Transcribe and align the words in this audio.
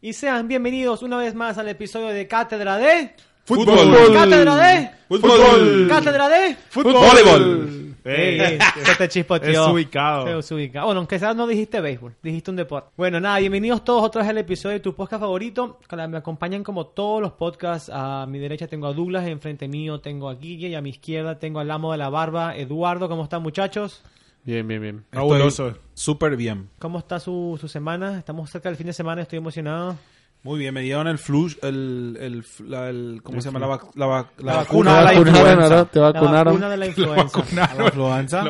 Y 0.00 0.12
sean 0.12 0.46
bienvenidos 0.46 1.02
una 1.02 1.16
vez 1.16 1.34
más 1.34 1.58
al 1.58 1.68
episodio 1.68 2.06
de 2.10 2.28
Cátedra 2.28 2.76
de... 2.76 3.16
Fútbol. 3.44 4.12
Cátedra 4.12 4.54
de... 4.54 4.90
Fútbol. 5.08 5.88
Cátedra 5.88 6.28
de... 6.28 6.56
Voleibol. 6.72 7.96
Ey, 8.04 8.40
ey, 8.40 8.58
se 8.84 8.94
te 8.94 9.08
chispoteó. 9.08 9.64
Es 9.64 9.72
ubicado. 9.72 10.24
Se 10.24 10.38
es 10.38 10.52
ubicado. 10.52 10.86
Bueno, 10.86 11.00
aunque 11.00 11.18
sea 11.18 11.34
no 11.34 11.48
dijiste 11.48 11.80
béisbol, 11.80 12.14
dijiste 12.22 12.48
un 12.48 12.56
deporte. 12.58 12.90
Bueno, 12.96 13.18
nada, 13.18 13.40
bienvenidos 13.40 13.82
todos 13.82 14.04
otra 14.04 14.22
vez 14.22 14.30
al 14.30 14.38
episodio 14.38 14.74
de 14.74 14.80
tu 14.80 14.94
podcast 14.94 15.20
favorito. 15.20 15.80
Me 15.90 16.16
acompañan 16.16 16.62
como 16.62 16.86
todos 16.86 17.20
los 17.20 17.32
podcasts. 17.32 17.90
A 17.92 18.24
mi 18.28 18.38
derecha 18.38 18.68
tengo 18.68 18.86
a 18.86 18.92
Douglas, 18.92 19.26
enfrente 19.26 19.66
mío 19.66 19.98
tengo 19.98 20.28
a 20.28 20.36
Guille 20.36 20.68
y 20.68 20.76
a 20.76 20.80
mi 20.80 20.90
izquierda 20.90 21.40
tengo 21.40 21.58
al 21.58 21.72
amo 21.72 21.90
de 21.90 21.98
la 21.98 22.08
barba, 22.08 22.56
Eduardo. 22.56 23.08
¿Cómo 23.08 23.24
están 23.24 23.42
muchachos? 23.42 24.04
Bien, 24.48 24.66
bien, 24.66 24.80
bien. 24.80 25.04
Fabuloso. 25.12 25.74
Súper 25.92 26.34
bien. 26.34 26.70
¿Cómo 26.78 26.98
está 27.00 27.20
su, 27.20 27.58
su 27.60 27.68
semana? 27.68 28.18
Estamos 28.18 28.48
cerca 28.48 28.70
del 28.70 28.76
fin 28.76 28.86
de 28.86 28.94
semana, 28.94 29.20
estoy 29.20 29.36
emocionado. 29.36 29.94
Muy 30.42 30.58
bien, 30.58 30.72
me 30.72 30.80
dieron 30.80 31.06
el 31.06 31.18
flu, 31.18 31.50
el, 31.60 32.16
el, 32.18 32.44
la- 32.66 32.88
el- 32.88 33.20
¿cómo 33.22 33.42
se 33.42 33.48
llama? 33.50 33.58
La, 33.58 33.66
vac- 33.66 33.90
la, 33.94 34.06
vac- 34.06 34.28
la 34.38 34.52
La 34.52 34.56
vacuna 34.60 34.92
vacuna 34.92 34.92
de 34.92 34.96
la 34.96 35.02
la 35.02 35.18
vacunaron, 35.18 35.28
influenza. 35.58 35.76
¿no? 35.76 35.86
Te 35.86 35.98
La 36.00 36.12
vacunaron. 36.12 36.54
vacuna 36.54 36.70
de 36.70 36.76
la 36.78 36.86
influenza. 36.92 37.74
La 37.76 37.84
influenza. 37.84 38.44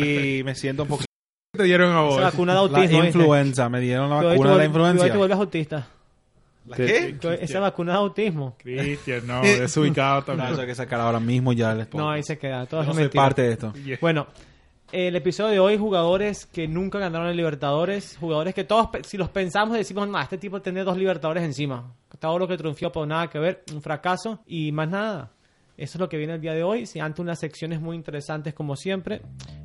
Y 0.00 0.42
me 0.42 0.54
siento 0.54 0.84
un 0.84 0.88
poquito... 0.88 1.06
te 1.54 1.64
dieron 1.64 1.92
a 1.94 2.00
vos? 2.00 2.18
vacuna 2.22 2.52
de 2.52 2.56
La 2.56 2.60
autismo. 2.62 3.02
¿viste? 3.02 3.18
influenza, 3.18 3.68
me 3.68 3.80
dieron 3.80 4.08
la 4.08 4.16
vacuna 4.16 4.32
de 4.32 4.38
la 4.38 4.42
que 4.42 4.48
Hoy 4.52 4.58
te 4.60 4.66
influenza. 4.66 5.16
vuelves 5.18 5.38
autista. 5.38 5.86
¿La 6.66 6.76
qué? 6.76 7.18
Esa 7.42 7.60
vacuna 7.60 7.92
de 7.92 7.98
autismo. 7.98 8.56
Cristian, 8.58 9.26
no, 9.26 9.42
desubicado 9.42 10.20
No, 10.20 10.24
también. 10.24 10.52
eso 10.52 10.60
hay 10.62 10.66
que 10.68 10.74
sacar 10.76 11.00
ahora 11.00 11.20
mismo 11.20 11.52
ya 11.52 11.72
el 11.72 11.86
No, 11.92 12.08
ahí 12.10 12.22
se 12.22 12.38
queda. 12.38 12.62
Eso 12.62 12.76
no 12.76 12.82
es 12.82 12.86
soy 12.88 12.96
mentira. 13.02 13.22
parte 13.22 13.42
de 13.42 13.52
esto. 13.52 13.72
Yeah. 13.84 13.98
Bueno, 14.00 14.26
el 14.92 15.16
episodio 15.16 15.50
de 15.50 15.58
hoy, 15.58 15.78
jugadores 15.78 16.44
que 16.44 16.68
nunca 16.68 16.98
ganaron 16.98 17.28
el 17.28 17.36
Libertadores, 17.36 18.18
jugadores 18.20 18.54
que 18.54 18.64
todos, 18.64 18.90
si 19.06 19.16
los 19.16 19.30
pensamos, 19.30 19.76
decimos, 19.76 20.06
no, 20.06 20.20
este 20.20 20.36
tipo 20.36 20.60
tiene 20.60 20.84
dos 20.84 20.98
Libertadores 20.98 21.42
encima. 21.42 21.94
Todo 22.20 22.38
lo 22.38 22.46
que 22.46 22.58
triunfó, 22.58 22.92
por 22.92 23.08
nada 23.08 23.28
que 23.28 23.38
ver, 23.38 23.64
un 23.72 23.80
fracaso 23.80 24.40
y 24.46 24.70
más 24.70 24.90
nada. 24.90 25.30
Eso 25.76 25.96
es 25.96 26.00
lo 26.00 26.08
que 26.08 26.16
viene 26.18 26.34
el 26.34 26.40
día 26.40 26.52
de 26.52 26.62
hoy. 26.62 26.86
Si 26.86 27.00
ante 27.00 27.22
unas 27.22 27.38
secciones 27.40 27.80
muy 27.80 27.96
interesantes 27.96 28.54
como 28.54 28.76
siempre. 28.76 29.22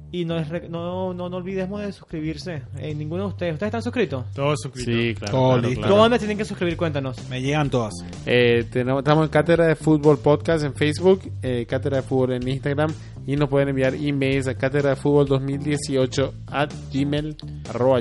Y 0.09 0.23
no, 0.23 0.37
es 0.37 0.47
re- 0.47 0.69
no, 0.69 1.13
no, 1.13 1.27
no 1.27 1.35
olvidemos 1.35 1.81
de 1.81 1.91
suscribirse. 1.91 2.61
Eh, 2.79 2.95
ninguno 2.95 3.23
de 3.23 3.29
ustedes. 3.29 3.53
¿Ustedes 3.55 3.67
están 3.67 3.83
suscritos? 3.83 4.23
Todos 4.33 4.57
suscritos. 4.61 4.93
Sí, 4.95 5.13
claro. 5.15 5.31
Todo 5.33 5.59
claro, 5.59 5.75
claro. 5.75 5.95
¿Dónde 5.97 6.17
tienen 6.19 6.37
que 6.37 6.45
suscribir? 6.45 6.77
Cuéntanos. 6.77 7.27
Me 7.29 7.41
llegan 7.41 7.69
todas. 7.69 7.93
Eh, 8.25 8.65
tenemos, 8.71 8.99
estamos 9.01 9.25
en 9.25 9.29
Cátedra 9.29 9.67
de 9.67 9.75
Fútbol 9.75 10.17
Podcast 10.19 10.63
en 10.63 10.73
Facebook, 10.75 11.29
eh, 11.43 11.65
Cátedra 11.67 11.97
de 11.97 12.03
Fútbol 12.03 12.33
en 12.33 12.47
Instagram 12.47 12.93
y 13.25 13.35
nos 13.35 13.49
pueden 13.49 13.67
enviar 13.67 13.95
emails 13.95 14.47
a 14.47 14.55
cátedra 14.55 14.91
de 14.91 14.95
fútbol 14.95 15.27
2018 15.27 16.33
at 16.47 16.71
gmail, 16.93 17.35
arroba 17.69 17.99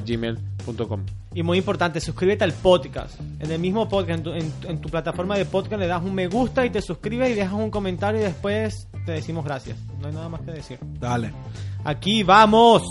Y 1.34 1.42
muy 1.42 1.58
importante, 1.58 2.00
suscríbete 2.00 2.44
al 2.44 2.52
podcast. 2.52 3.20
En 3.40 3.50
el 3.50 3.58
mismo 3.58 3.88
podcast, 3.88 4.18
en 4.18 4.22
tu, 4.24 4.32
en- 4.32 4.52
en 4.68 4.80
tu 4.80 4.88
plataforma 4.88 5.36
de 5.36 5.44
podcast, 5.44 5.80
le 5.80 5.86
das 5.86 6.02
un 6.02 6.14
me 6.14 6.26
gusta 6.28 6.64
y 6.66 6.70
te 6.70 6.80
suscribes 6.82 7.30
y 7.30 7.34
dejas 7.34 7.54
un 7.54 7.70
comentario 7.70 8.20
y 8.20 8.24
después 8.24 8.88
te 9.04 9.12
decimos 9.12 9.44
gracias. 9.44 9.78
No 10.00 10.08
hay 10.08 10.14
nada 10.14 10.28
más 10.28 10.40
que 10.42 10.50
decir. 10.52 10.78
Dale. 10.98 11.32
Aquí 11.84 12.22
vamos. 12.22 12.82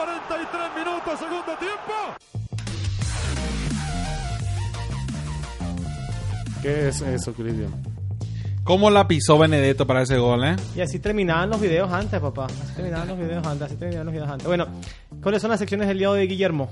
43 0.00 0.60
minutos, 0.78 1.18
segundo 1.18 1.52
tiempo. 1.58 1.92
¿Qué 6.62 6.88
es 6.88 7.02
eso, 7.02 7.34
Cristian? 7.34 7.70
¿Cómo 8.64 8.88
la 8.90 9.06
pisó 9.06 9.36
Benedetto 9.36 9.86
para 9.86 10.02
ese 10.02 10.16
gol, 10.16 10.42
eh? 10.44 10.56
Y 10.74 10.80
así 10.80 11.00
terminaban 11.00 11.50
los 11.50 11.60
videos 11.60 11.92
antes, 11.92 12.18
papá. 12.18 12.46
Así 12.46 12.72
terminaban 12.76 13.08
los 13.08 13.18
videos 13.18 13.46
antes, 13.46 13.66
así 13.66 13.76
terminaban 13.76 14.06
los 14.06 14.14
videos 14.14 14.30
antes. 14.30 14.46
Bueno, 14.46 14.68
¿cuáles 15.22 15.42
son 15.42 15.50
las 15.50 15.58
secciones 15.58 15.86
del 15.86 15.98
día 15.98 16.10
de 16.10 16.26
Guillermo? 16.26 16.70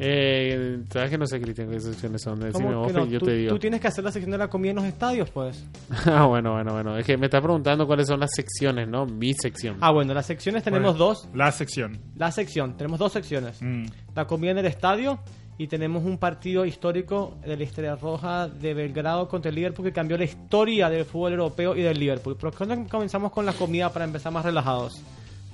Eh, 0.00 0.84
¿Sabes 0.92 1.10
que 1.10 1.18
no 1.18 1.26
sé, 1.26 1.40
Cristian, 1.40 1.70
qué 1.70 1.80
secciones 1.80 2.22
son? 2.22 2.38
Decime 2.38 2.66
¿Cómo 2.66 2.84
vos 2.84 2.92
no? 2.92 3.04
yo 3.06 3.18
tú, 3.18 3.26
te 3.26 3.32
digo. 3.32 3.52
tú 3.52 3.58
tienes 3.58 3.80
que 3.80 3.88
hacer 3.88 4.04
la 4.04 4.12
sección 4.12 4.30
de 4.30 4.38
la 4.38 4.48
comida 4.48 4.70
en 4.70 4.76
los 4.76 4.84
estadios, 4.84 5.28
pues. 5.30 5.64
ah, 6.06 6.26
bueno, 6.26 6.52
bueno, 6.52 6.72
bueno. 6.72 6.96
Es 6.96 7.04
que 7.04 7.16
me 7.16 7.26
estás 7.26 7.42
preguntando 7.42 7.86
cuáles 7.86 8.06
son 8.06 8.20
las 8.20 8.30
secciones, 8.34 8.86
¿no? 8.88 9.06
Mi 9.06 9.34
sección. 9.34 9.76
Ah, 9.80 9.90
bueno, 9.90 10.14
las 10.14 10.26
secciones 10.26 10.62
tenemos 10.62 10.92
Bueno, 10.92 11.06
dos. 11.06 11.28
La 11.34 11.50
sección. 11.50 11.98
La 12.16 12.30
sección, 12.30 12.76
tenemos 12.76 12.98
dos 12.98 13.12
secciones. 13.12 13.60
Mm. 13.60 13.86
La 14.14 14.26
comida 14.26 14.52
en 14.52 14.58
el 14.58 14.66
estadio 14.66 15.18
y 15.58 15.66
tenemos 15.66 16.04
un 16.04 16.18
partido 16.18 16.64
histórico 16.64 17.36
de 17.44 17.56
la 17.56 17.64
Estrella 17.64 17.96
Roja 17.96 18.46
de 18.46 18.74
Belgrado 18.74 19.28
contra 19.28 19.48
el 19.48 19.56
Liverpool 19.56 19.86
que 19.86 19.92
cambió 19.92 20.16
la 20.16 20.24
historia 20.24 20.88
del 20.88 21.04
fútbol 21.04 21.32
europeo 21.32 21.74
y 21.74 21.82
del 21.82 21.98
Liverpool. 21.98 22.36
Pero 22.38 22.52
¿por 22.52 22.68
qué 22.68 22.76
no 22.76 22.86
comenzamos 22.88 23.32
con 23.32 23.44
la 23.44 23.52
comida 23.52 23.92
para 23.92 24.04
empezar 24.04 24.32
más 24.32 24.44
relajados? 24.44 25.02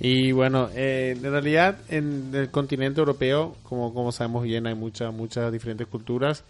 Y 0.00 0.32
bueno, 0.32 0.70
eh, 0.74 1.14
en 1.16 1.22
realidad 1.22 1.78
en 1.88 2.30
el 2.34 2.50
continente 2.50 3.00
europeo, 3.00 3.56
como, 3.62 3.94
como 3.94 4.12
sabemos 4.12 4.42
bien, 4.42 4.66
hay 4.66 4.74
muchas 4.74 5.12
muchas 5.14 5.52
diferentes 5.52 5.86
culturas 5.86 6.44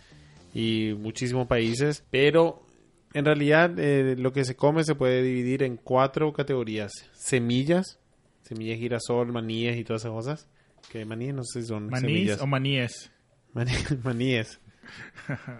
y 0.54 0.94
muchísimos 0.98 1.46
países, 1.46 2.04
pero 2.10 2.62
en 3.12 3.24
realidad 3.24 3.78
eh, 3.78 4.16
lo 4.18 4.32
que 4.32 4.44
se 4.44 4.56
come 4.56 4.82
se 4.84 4.94
puede 4.94 5.22
dividir 5.22 5.62
en 5.62 5.76
cuatro 5.76 6.32
categorías. 6.32 6.92
Semillas, 7.12 7.98
semillas 8.42 8.78
girasol, 8.78 9.30
maníes 9.32 9.76
y 9.76 9.84
todas 9.84 10.02
esas 10.02 10.12
cosas. 10.12 10.48
Que 10.90 11.04
maníes 11.04 11.34
no 11.34 11.44
sé 11.44 11.62
si 11.62 11.68
son 11.68 11.86
¿Manís 11.86 12.00
semillas. 12.00 12.40
o 12.40 12.46
maníes? 12.46 13.10
Maní- 13.54 13.98
maníes. 14.04 14.60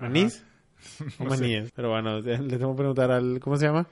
¿Manís? 0.01 0.45
O 1.19 1.25
maníes. 1.25 1.71
Pero 1.75 1.89
bueno, 1.91 2.21
le 2.21 2.37
tengo 2.59 2.73
que 2.75 2.79
preguntar 2.79 3.11
al... 3.11 3.41
¿Cómo 3.41 3.57
se 3.57 3.65
llama? 3.67 3.87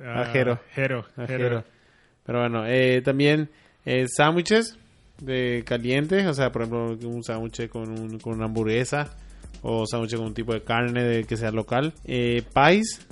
Ah, 0.00 0.30
Jero. 0.32 0.58
Jero. 0.74 1.04
Ajero. 1.16 1.26
Jero. 1.26 1.64
Pero 2.28 2.40
bueno, 2.40 2.66
eh, 2.66 3.00
también 3.02 3.48
eh, 3.86 4.04
sándwiches 4.06 4.76
de 5.20 5.64
calientes, 5.66 6.26
o 6.26 6.34
sea, 6.34 6.52
por 6.52 6.62
ejemplo, 6.62 7.08
un 7.08 7.24
sándwich 7.24 7.68
con, 7.70 7.88
un- 7.90 8.18
con 8.18 8.34
una 8.34 8.44
hamburguesa 8.44 9.16
o 9.62 9.86
sándwich 9.86 10.14
con 10.16 10.26
un 10.26 10.34
tipo 10.34 10.52
de 10.52 10.62
carne 10.62 11.02
de, 11.04 11.24
que 11.24 11.38
sea 11.38 11.50
local. 11.50 11.94
Eh, 12.04 12.42
pies, 12.54 13.06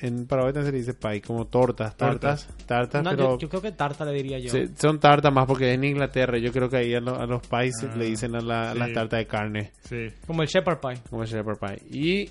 en 0.00 0.26
Paraguay 0.28 0.52
también 0.54 0.72
se 0.72 0.72
le 0.72 0.78
dice 0.78 0.94
pie, 0.94 1.20
como 1.20 1.46
tortas, 1.48 1.96
tartas, 1.96 2.48
tartas, 2.66 3.02
No, 3.02 3.10
pero 3.10 3.30
yo, 3.32 3.38
yo 3.40 3.48
creo 3.48 3.62
que 3.62 3.72
tarta 3.72 4.04
le 4.04 4.12
diría 4.12 4.38
yo. 4.38 4.48
se- 4.50 4.68
son 4.76 5.00
tartas 5.00 5.32
más 5.34 5.46
porque 5.46 5.72
en 5.72 5.82
Inglaterra 5.82 6.38
yo 6.38 6.52
creo 6.52 6.68
que 6.68 6.76
ahí 6.76 6.94
a, 6.94 7.00
lo- 7.00 7.18
a 7.20 7.26
los 7.26 7.44
pies 7.46 7.74
Ah, 7.82 7.96
le 7.96 8.04
dicen 8.06 8.36
a, 8.36 8.40
la- 8.40 8.70
a 8.70 8.74
las 8.76 8.88
sí. 8.88 8.94
tartas 8.94 9.18
de 9.18 9.26
carne, 9.26 9.72
Sí. 9.88 10.06
Como 10.24 10.42
el 10.42 10.48
shepherd 10.48 10.78
pie. 10.78 11.02
como 11.10 11.24
shepherd 11.24 11.58
pie. 11.58 11.78
Y 11.90 12.30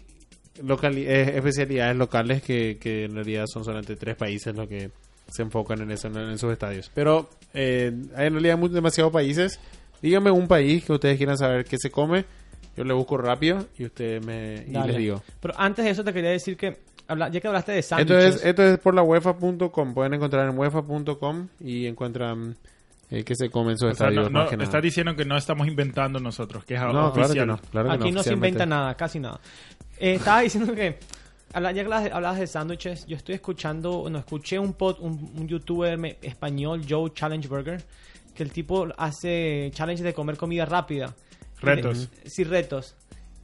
locali- 0.64 1.06
eh, 1.06 1.36
especialidades 1.36 1.98
locales 1.98 2.42
que, 2.42 2.78
que 2.78 3.04
en 3.06 3.16
realidad 3.16 3.44
son 3.48 3.66
solamente 3.66 3.96
tres 3.98 4.16
países 4.16 4.56
los 4.56 4.68
que 4.68 4.90
se 5.32 5.42
enfocan 5.42 5.82
en 5.82 5.92
eso 5.92 6.08
en, 6.08 6.18
en 6.18 6.38
sus 6.38 6.52
estadios. 6.52 6.92
Pero 6.94 7.30
eh, 7.54 7.92
hay 8.16 8.28
en 8.28 8.34
realidad 8.34 8.58
muy, 8.58 8.70
demasiados 8.70 9.12
países. 9.12 9.60
Dígame 10.02 10.32
un 10.32 10.48
país 10.48 10.84
que 10.84 10.94
ustedes 10.94 11.18
quieran 11.18 11.38
saber 11.38 11.66
qué 11.66 11.78
se 11.80 11.90
come. 11.92 12.26
Yo 12.78 12.84
le 12.84 12.94
busco 12.94 13.18
rápido 13.18 13.68
y 13.78 13.86
ustedes 13.86 14.26
me 14.26 14.66
y 14.68 14.72
les 14.72 14.98
digo. 14.98 15.22
Pero 15.42 15.54
antes 15.58 15.84
de 15.86 15.92
eso 15.92 16.04
te 16.04 16.14
quería 16.14 16.30
decir 16.32 16.56
que, 16.58 16.78
habla- 17.08 17.30
ya 17.30 17.40
que 17.42 17.48
hablaste 17.48 17.74
de 17.74 17.80
Esto 17.80 17.96
sándwiches, 17.98 18.36
es, 18.36 18.46
esto 18.46 18.64
es 18.64 18.80
por 18.80 18.94
la 18.96 19.04
UEFA.com. 19.04 19.94
Pueden 19.94 20.14
encontrar 20.14 20.50
en 20.50 20.58
UEFA.com 20.58 21.48
y 21.60 21.86
encuentran 21.86 22.56
eh, 23.10 23.24
qué 23.26 23.36
se 23.36 23.50
come 23.50 23.74
en 23.74 23.78
sus 23.78 23.92
O 23.92 23.96
sea, 23.96 24.08
estadios. 24.08 24.32
no, 24.32 24.44
no, 24.46 24.50
que 24.50 24.56
estás 24.64 24.82
diciendo 24.82 25.16
que 25.16 25.26
no 25.26 25.36
estamos 25.38 25.68
inventando 25.68 26.20
nosotros, 26.20 26.64
que 26.64 26.76
es 26.76 26.82
No, 26.82 26.90
claro 26.92 27.14
que 27.14 27.20
oficial. 27.22 27.48
no. 27.48 27.58
Claro 27.72 27.90
que 27.90 27.96
aquí 27.96 28.12
no, 28.12 28.24
se 28.24 28.34
inventa 28.34 28.66
nada, 28.66 28.96
casi 28.96 29.20
nada. 29.20 29.40
Eh, 30.00 30.14
estaba 30.16 30.40
diciendo 30.42 30.74
que, 30.74 30.98
ya 31.54 31.74
que 31.74 31.82
hablabas 32.12 32.40
de, 32.40 32.48
sándwiches, 32.48 33.06
yo 33.08 33.16
estoy 33.18 33.36
escuchando, 33.36 34.08
no, 34.10 34.20
escuché 34.20 34.58
un, 34.60 34.74
pod, 34.74 34.98
un, 35.00 35.32
un 35.38 35.48
youtuber 35.48 36.18
español, 36.22 36.82
Joe 36.88 37.12
Challenge 37.14 37.48
Burger, 37.48 37.84
que 38.34 38.44
el 38.44 38.52
tipo 38.52 38.88
hace 38.98 39.70
challenge 39.74 40.04
de 40.04 40.14
comer 40.14 40.38
comida 40.38 40.66
rápida. 40.66 41.14
Retos. 41.62 42.10
Eh, 42.24 42.30
sí, 42.30 42.44
retos. 42.44 42.96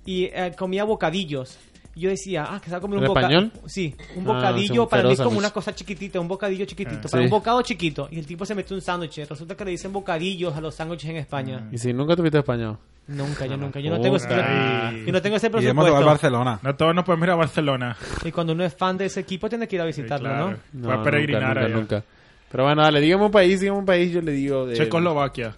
Y 0.06 0.26
eh, 0.26 0.54
comía 0.58 0.84
bocadillos. 0.86 1.58
Y 1.96 2.02
yo 2.02 2.10
decía, 2.12 2.46
ah, 2.50 2.60
que 2.60 2.66
se 2.66 2.72
va 2.72 2.78
a 2.78 2.82
comer 2.82 3.00
un 3.00 3.04
¿El 3.06 3.08
bocadillo. 3.10 3.40
español? 3.42 3.70
Sí, 3.70 3.96
un 4.16 4.24
Ah, 4.30 4.34
bocadillo 4.34 4.84
un 4.84 4.90
para 4.90 5.04
mí 5.04 5.14
es 5.14 5.20
como 5.22 5.38
una 5.40 5.50
cosa 5.52 5.74
chiquitita, 5.76 6.20
un 6.20 6.28
bocadillo 6.28 6.64
chiquitito, 6.66 7.08
Ah. 7.08 7.10
para 7.12 7.24
Sí. 7.24 7.26
un 7.26 7.30
bocado 7.32 7.62
chiquito. 7.64 8.08
Y 8.12 8.20
el 8.20 8.26
tipo 8.28 8.46
se 8.46 8.54
metió 8.56 8.76
un 8.76 8.82
sándwich. 8.82 9.18
Resulta 9.28 9.58
que 9.58 9.66
le 9.66 9.72
dicen 9.72 9.92
bocadillos 9.92 10.56
a 10.56 10.62
los 10.62 10.76
sándwiches 10.76 11.10
en 11.10 11.18
España. 11.18 11.68
Y 11.72 11.78
si 11.80 11.92
nunca 11.94 12.16
tuviste 12.16 12.38
español. 12.38 12.78
Nunca, 13.08 13.46
yo 13.46 13.56
nunca. 13.56 13.80
Yo 13.80 13.90
no 13.90 14.02
tengo 14.02 14.18
ese, 14.18 14.28
yo 14.28 15.12
no 15.14 15.22
tengo 15.22 15.38
ese 15.38 15.48
Y 15.48 15.50
hemos 15.50 15.64
de 15.64 15.72
presupuesto. 15.72 16.06
Barcelona. 16.06 16.60
No 16.62 16.76
todos 16.76 16.94
nos 16.94 17.06
podemos 17.06 17.28
ir 17.28 17.32
a 17.32 17.36
Barcelona. 17.36 17.98
Y 18.26 18.32
cuando 18.32 18.54
uno 18.54 18.66
es 18.66 18.76
fan 18.76 18.98
de 18.98 19.06
ese 19.06 19.22
equipo, 19.22 19.48
tiene 19.48 19.68
que 19.68 19.78
ir 19.78 19.82
a 19.82 19.86
visitarlo, 19.86 20.28
claro. 20.28 20.58
¿no? 20.74 20.88
Voy 20.88 20.98
a 20.98 21.04
peregrinar 21.04 21.56
nunca, 21.56 21.60
allá. 21.60 21.76
nunca, 21.76 21.96
nunca. 21.96 22.08
Pero 22.52 22.64
bueno, 22.64 22.82
dale, 22.82 23.00
dígame 23.00 23.26
un 23.26 23.32
país, 23.32 23.60
dígame 23.60 23.80
un 23.80 23.86
país, 23.86 24.12
yo 24.12 24.22
le 24.22 24.32
digo... 24.32 24.66
De... 24.66 24.76
Checoslovaquia. 24.76 25.56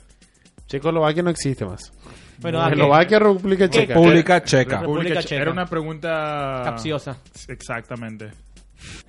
Checoslovaquia 0.68 1.24
no 1.24 1.30
existe 1.32 1.66
más. 1.66 1.92
Bueno, 2.40 2.60
dale. 2.60 2.74
Eslovaquia, 2.74 3.20
República 3.20 3.70
Checa. 3.70 3.94
República 3.96 4.44
Checa. 4.44 4.80
República 4.80 5.04
República 5.04 5.22
Checa. 5.24 5.42
Era 5.42 5.52
una 5.52 5.66
pregunta 5.66 6.62
Capciosa. 6.64 7.18
Exactamente. 7.48 8.32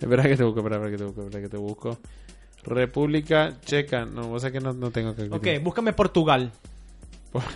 Espera 0.01 0.23
que 0.25 0.37
te 0.37 0.43
busco, 0.45 0.61
espera, 0.61 0.77
espera 0.77 0.91
que 0.91 0.99
te 0.99 1.05
busco, 1.05 1.23
espera 1.23 1.43
que 1.43 1.49
te 1.49 1.57
busco. 1.57 1.99
República 2.65 3.61
Checa. 3.65 4.05
No, 4.05 4.29
vos 4.29 4.43
sabés 4.43 4.59
que 4.59 4.65
no, 4.65 4.73
no 4.73 4.91
tengo 4.91 5.15
que... 5.15 5.25
Ok, 5.31 5.63
búscame 5.63 5.93
Portugal. 5.93 6.51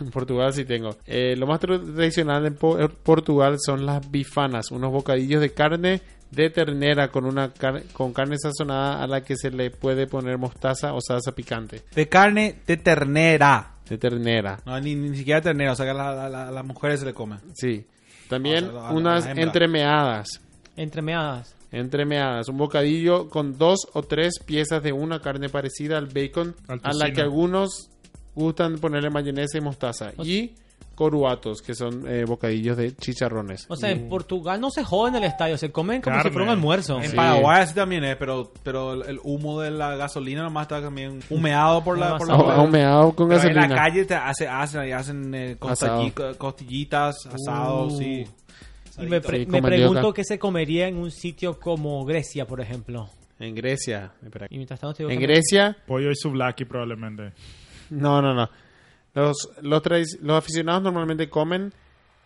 En 0.01 0.11
Portugal 0.11 0.53
sí 0.53 0.65
tengo. 0.65 0.97
Eh, 1.07 1.35
lo 1.37 1.47
más 1.47 1.61
tra- 1.61 1.95
tradicional 1.95 2.47
en 2.47 2.55
Po- 2.55 2.79
en 2.79 2.89
Portugal 2.89 3.57
son 3.59 3.85
las 3.87 4.09
bifanas, 4.11 4.71
unos 4.71 4.93
bocadillos 4.93 5.41
de 5.41 5.53
carne 5.53 6.01
de 6.31 6.51
ternera 6.51 7.09
con 7.09 7.25
una 7.25 7.53
car- 7.53 7.83
con 7.93 8.13
carne 8.13 8.37
sazonada 8.39 9.03
a 9.03 9.07
la 9.07 9.23
que 9.23 9.37
se 9.37 9.51
le 9.51 9.71
puede 9.71 10.07
poner 10.07 10.39
mostaza 10.39 10.93
o 10.95 11.01
salsa 11.01 11.33
picante. 11.33 11.83
De 11.95 12.09
carne 12.09 12.57
de 12.67 12.77
ternera. 12.77 13.71
De 13.89 13.99
ternera, 13.99 14.59
No, 14.65 14.81
ni, 14.81 14.95
ni 14.95 15.17
siquiera 15.17 15.41
ternera. 15.43 15.73
O 15.73 15.75
sea 15.77 15.85
que 15.85 15.91
a 15.91 15.95
la- 15.95 16.25
a 16.27 16.29
la- 16.29 16.49
a 16.49 16.51
las 16.51 16.65
mujeres 16.65 17.01
se 17.01 17.07
le 17.07 17.13
come. 17.15 17.37
sí. 17.55 17.85
También 18.29 18.65
O 18.65 18.71
sea, 18.71 18.81
a 18.81 18.83
la- 18.85 18.89
a 18.89 18.93
unas 18.93 19.27
entremeadas. 19.27 20.41
Entremeadas. 20.77 21.55
Entremeadas, 21.71 22.49
un 22.49 22.57
bocadillo 22.57 23.29
con 23.29 23.59
dos 23.59 23.81
o 23.93 24.03
tres 24.03 24.35
piezas 24.45 24.83
de 24.83 24.93
una 24.93 25.21
carne 25.21 25.49
parecida 25.49 25.99
al 25.99 26.07
bacon, 26.07 26.55
Al 26.69 26.81
a 26.83 26.93
la 26.95 27.13
que 27.13 27.21
algunos 27.21 27.91
gustan 28.35 28.79
ponerle 28.79 29.11
mayonesa 29.11 29.59
y 29.59 29.61
mostaza. 29.61 30.13
Y 30.23 30.53
coruatos, 30.95 31.61
que 31.61 31.75
son 31.75 32.07
eh, 32.09 32.25
bocadillos 32.25 32.77
de 32.77 32.95
chicharrones. 32.95 33.67
O 33.69 33.75
sea, 33.75 33.91
en 33.91 34.09
Portugal 34.09 34.61
no 34.61 34.71
se 34.71 34.85
joden 34.85 35.17
en 35.17 35.25
el 35.25 35.29
estadio, 35.31 35.59
se 35.59 35.73
comen 35.73 36.01
como 36.01 36.15
Carne. 36.17 36.31
si 36.31 36.33
fuera 36.33 36.45
un 36.47 36.51
almuerzo. 36.57 37.01
En 37.03 37.11
Sí. 37.11 37.17
Paraguay 37.17 37.63
así 37.63 37.75
también 37.75 38.05
es, 38.05 38.17
pero, 38.17 38.53
pero 38.63 39.05
el, 39.05 39.19
humo 39.25 39.61
de 39.61 39.73
la 39.73 39.97
gasolina 39.97 40.43
nomás 40.45 40.63
está 40.67 40.81
también 40.81 41.19
humeado 41.31 41.83
por 41.83 41.99
la... 41.99 42.17
Por 42.17 42.29
la 42.29 42.35
Ah, 42.35 42.55
Ahumeado 42.59 43.13
con 43.13 43.29
Pero 43.29 43.41
en 43.41 43.49
gasolina. 43.55 43.69
la 43.75 43.83
calle 43.83 44.05
te 44.05 44.15
hace, 44.15 44.47
hacen, 44.47 44.93
hacen 44.93 45.35
eh, 45.35 45.57
costalli- 45.59 46.37
costillitas, 46.37 47.17
asados, 47.27 47.95
Uh. 47.95 47.99
sí. 47.99 48.25
Y 49.01 49.07
me, 49.07 49.21
pre- 49.21 49.41
Sí, 49.41 49.47
me 49.51 49.61
pregunto 49.61 50.13
qué 50.13 50.23
se 50.23 50.39
comería 50.39 50.87
en 50.87 50.97
un 50.99 51.11
sitio 51.11 51.59
como 51.59 52.05
Grecia, 52.05 52.47
por 52.47 52.61
ejemplo. 52.61 53.09
En 53.41 53.57
Grecia. 53.57 54.13
espera. 54.25 54.47
Y 54.49 54.57
mientras 54.59 54.79
tanto 54.79 54.95
te 54.95 55.03
digo 55.03 55.11
En 55.11 55.19
que- 55.19 55.27
Grecia, 55.27 55.77
Pollo 55.89 56.11
y 56.13 56.15
souvlaki 56.15 56.65
probablemente. 56.67 57.33
No, 57.91 58.21
no, 58.23 58.35
no. 58.35 58.49
Los, 59.15 59.49
los, 59.63 59.83
los 60.21 60.37
aficionados 60.39 60.83
normalmente 60.83 61.29
comen 61.29 61.73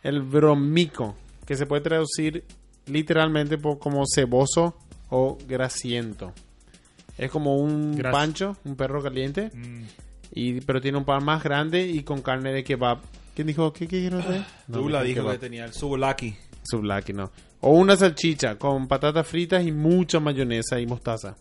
el 0.03 0.23
bromico, 0.23 1.17
que 1.47 1.57
se 1.57 1.67
puede 1.67 1.83
traducir 1.83 2.45
literalmente 2.87 3.59
por- 3.59 3.79
como 3.79 4.05
ceboso 4.07 4.77
o 5.11 5.37
grasiento. 5.47 6.33
Es 7.19 7.31
como 7.31 7.57
un 7.57 7.97
Gras- 7.97 8.13
pancho, 8.13 8.57
un 8.65 8.77
perro 8.77 9.03
caliente, 9.03 9.51
Mm. 9.53 9.83
y, 10.33 10.61
pero 10.63 10.81
tiene 10.81 10.99
un 10.99 11.05
pan 11.05 11.25
más 11.25 11.43
grande 11.43 11.87
y 11.87 12.03
con 12.05 12.23
carne 12.23 12.53
de 12.53 12.65
kebab. 12.65 12.99
¿Quién 13.35 13.47
dijo? 13.49 13.73
¿Qué, 13.73 13.87
qué? 13.87 14.09
No, 14.11 14.21
Tú 14.73 14.89
la 14.89 15.03
dijo 15.03 15.21
dijo 15.21 15.21
que 15.23 15.27
kebab. 15.37 15.39
tenía 15.41 15.65
el 15.65 15.73
subulaki. 15.73 16.35
No. 17.15 17.31
O 17.61 17.71
una 17.73 17.97
salchicha 17.97 18.57
con 18.57 18.87
patatas 18.89 19.27
fritas 19.27 19.65
y 19.67 19.73
mucha 19.73 20.21
mayonesa 20.21 20.79
y 20.81 20.87
mostaza. 20.87 21.35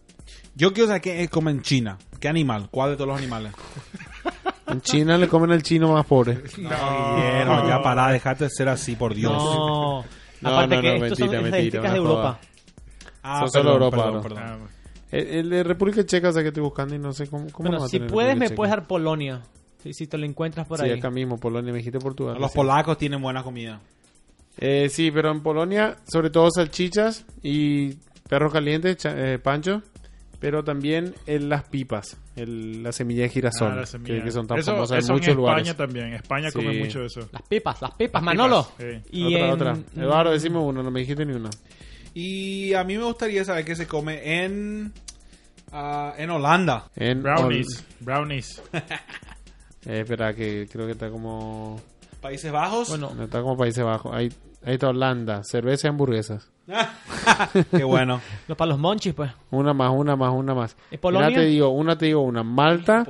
Yo 0.58 0.74
quiero 0.74 0.88
saber 0.88 1.02
qué 1.02 1.28
comen 1.30 1.58
en 1.58 1.62
China. 1.62 1.98
¿Qué 2.20 2.28
animal? 2.28 2.68
¿Cuál 2.72 2.92
de 2.92 2.96
todos 2.98 3.10
los 3.10 3.18
animales? 3.18 3.54
En 4.70 4.82
China 4.82 5.18
le 5.18 5.30
comen 5.30 5.52
al 5.54 5.64
chino 5.64 5.94
más 5.94 6.06
pobre. 6.06 6.42
Guillermo, 6.58 7.66
ya 7.70 7.82
pará, 7.82 8.12
dejate 8.12 8.44
de 8.44 8.50
ser 8.50 8.68
así, 8.68 8.98
por 8.98 9.14
Dios. 9.16 9.32
No. 9.32 10.04
No, 10.42 10.50
Aparte 10.52 10.76
no, 10.76 10.82
que 10.84 10.88
no, 11.00 11.06
estos 11.06 11.18
son 11.20 11.30
mentira, 11.30 11.42
mentira, 11.42 11.58
estadísticas 11.58 11.94
de 11.94 12.00
una. 12.00 12.10
Europa. 12.10 12.40
Ah, 13.24 13.40
Son 13.40 13.50
solo 13.50 13.72
Europa, 13.72 13.98
perdón, 13.98 14.14
¿no? 14.14 14.22
perdón. 14.22 14.44
Ah, 14.44 14.58
El, 15.10 15.28
el 15.28 15.50
de 15.50 15.64
República 15.64 16.06
Checa, 16.06 16.30
o 16.30 16.32
sea 16.32 16.44
que 16.44 16.50
estoy 16.50 16.62
buscando 16.64 16.94
y 16.94 17.00
no 17.00 17.12
sé 17.14 17.28
cómo. 17.28 17.46
cómo 17.52 17.70
Bueno, 17.70 17.78
lo 17.78 17.80
va 17.80 17.86
a 17.86 17.90
si 17.90 17.98
tener 17.98 18.12
puedes, 18.12 18.38
me 18.38 18.50
puedes 18.52 18.70
dar 18.70 18.86
Polonia. 18.86 19.42
Si, 19.82 19.94
si 19.94 20.06
te 20.06 20.18
lo 20.20 20.26
encuentras 20.28 20.68
por 20.68 20.78
Sí, 20.80 20.86
ahí. 20.86 20.92
acá 21.00 21.10
mismo, 21.10 21.38
Polonia, 21.40 21.72
me 21.72 21.78
dijiste 21.80 21.98
Portugal. 21.98 22.38
Los 22.40 22.52
sí. 22.52 22.56
polacos 22.58 22.98
tienen 23.00 23.20
buena 23.22 23.42
comida. 23.42 23.80
Eh, 24.60 24.90
sí, 24.92 25.10
pero 25.12 25.32
en 25.32 25.42
Polonia, 25.42 25.96
sobre 26.08 26.30
todo 26.30 26.52
salchichas 26.52 27.26
y 27.42 27.94
perros 28.30 28.54
calientes, 28.54 28.98
cha- 28.98 29.16
eh, 29.18 29.40
pancho, 29.40 29.82
pero 30.40 30.64
también 30.64 31.16
en 31.26 31.50
las 31.50 31.64
pipas, 31.64 32.18
el- 32.36 32.84
la 32.84 32.92
semilla 32.92 33.24
de 33.24 33.30
girasol, 33.30 33.72
Ah, 33.72 33.76
la 33.76 33.82
que, 33.82 33.88
semilla. 33.88 34.24
que 34.24 34.32
son 34.32 34.48
tan 34.48 34.60
eso, 34.60 34.72
famosas 34.74 35.08
en 35.08 35.14
muchos 35.14 35.28
en 35.30 35.36
lugares. 35.38 35.68
España 35.68 35.78
también. 35.88 36.14
España 36.14 36.50
Sí. 36.52 36.56
come 36.58 36.74
mucho 36.80 37.00
de 37.00 37.06
eso. 37.08 37.28
Las 37.32 37.42
pipas, 37.44 37.82
las 37.82 37.92
pipas, 37.92 38.22
Las 38.22 38.36
Manolo. 38.36 38.68
pipas, 38.78 39.04
sí. 39.10 39.18
Y 39.18 39.36
otra, 39.36 39.46
en- 39.48 39.52
otra. 39.52 39.78
Eduardo, 40.04 40.32
decime 40.32 40.58
uno, 40.60 40.84
no 40.84 40.92
me 40.92 41.00
dijiste 41.02 41.26
ni 41.26 41.34
una. 41.34 41.50
Y 42.14 42.74
a 42.74 42.84
mí 42.84 42.98
me 42.98 43.04
gustaría 43.04 43.44
saber 43.46 43.64
qué 43.66 43.76
se 43.76 43.88
come 43.88 44.44
en, 44.44 44.92
ah, 45.72 46.14
en 46.18 46.30
Holanda. 46.30 46.90
En 46.96 47.22
Brownies. 47.24 47.84
Brownies. 48.00 48.62
Eh, 49.86 50.02
espera, 50.02 50.34
que 50.34 50.68
creo 50.70 50.86
que 50.86 50.92
está 50.94 51.10
como. 51.10 51.80
Países 52.20 52.52
Bajos. 52.52 52.90
Bueno, 52.90 53.14
no, 53.16 53.24
está 53.24 53.42
como 53.42 53.56
Países 53.56 53.86
Bajos. 53.86 54.14
Ahí, 54.14 54.30
ahí 54.68 54.74
está 54.74 54.90
Holanda, 54.90 55.42
cerveza 55.44 55.88
y 55.88 55.90
hamburguesas. 55.90 56.50
Qué 57.72 57.84
bueno. 57.84 58.22
los 58.48 58.58
para 58.58 58.70
los 58.70 58.80
monchis, 58.80 59.14
pues. 59.14 59.32
Una 59.52 59.74
más, 59.74 59.92
una 59.94 60.16
más, 60.16 60.34
una 60.34 60.54
más. 60.54 60.76
¿Y 60.92 60.98
Polonia? 60.98 61.30
Mira, 61.30 61.42
te 61.42 61.48
digo, 61.48 61.70
una 61.70 61.98
te 61.98 62.06
digo, 62.08 62.22
una. 62.22 62.44
Malta. 62.44 63.06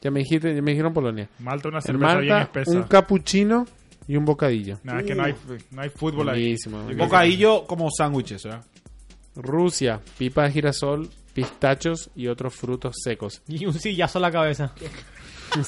Ya 0.00 0.10
me 0.10 0.20
dijiste, 0.20 0.54
ya 0.54 0.62
me 0.62 0.72
dijeron 0.72 0.92
Polonia. 0.92 1.28
Malta 1.38 1.68
una 1.68 1.80
cerveza 1.80 2.18
bien 2.18 2.32
Malta, 2.34 2.42
espesa. 2.44 2.70
un 2.76 2.82
capuchino 2.84 3.66
y 4.06 4.16
un 4.16 4.24
bocadillo. 4.24 4.78
Nada, 4.82 5.00
es 5.00 5.06
que 5.06 5.14
no 5.14 5.24
hay, 5.24 5.34
no 5.70 5.82
hay 5.82 5.88
fútbol 5.90 6.28
ahí. 6.28 6.42
Buenísimo. 6.42 6.82
Bocadillo 6.96 7.64
como 7.66 7.88
sándwiches, 7.90 8.42
¿verdad? 8.44 8.64
Rusia, 9.36 10.00
pipa 10.18 10.44
de 10.44 10.52
girasol, 10.52 11.08
pistachos 11.32 12.10
y 12.14 12.28
otros 12.28 12.54
frutos 12.54 12.96
secos. 13.02 13.42
Y 13.48 13.64
un 13.66 13.74
sillazo 13.74 14.18
a 14.18 14.22
la 14.22 14.30
cabeza. 14.30 14.72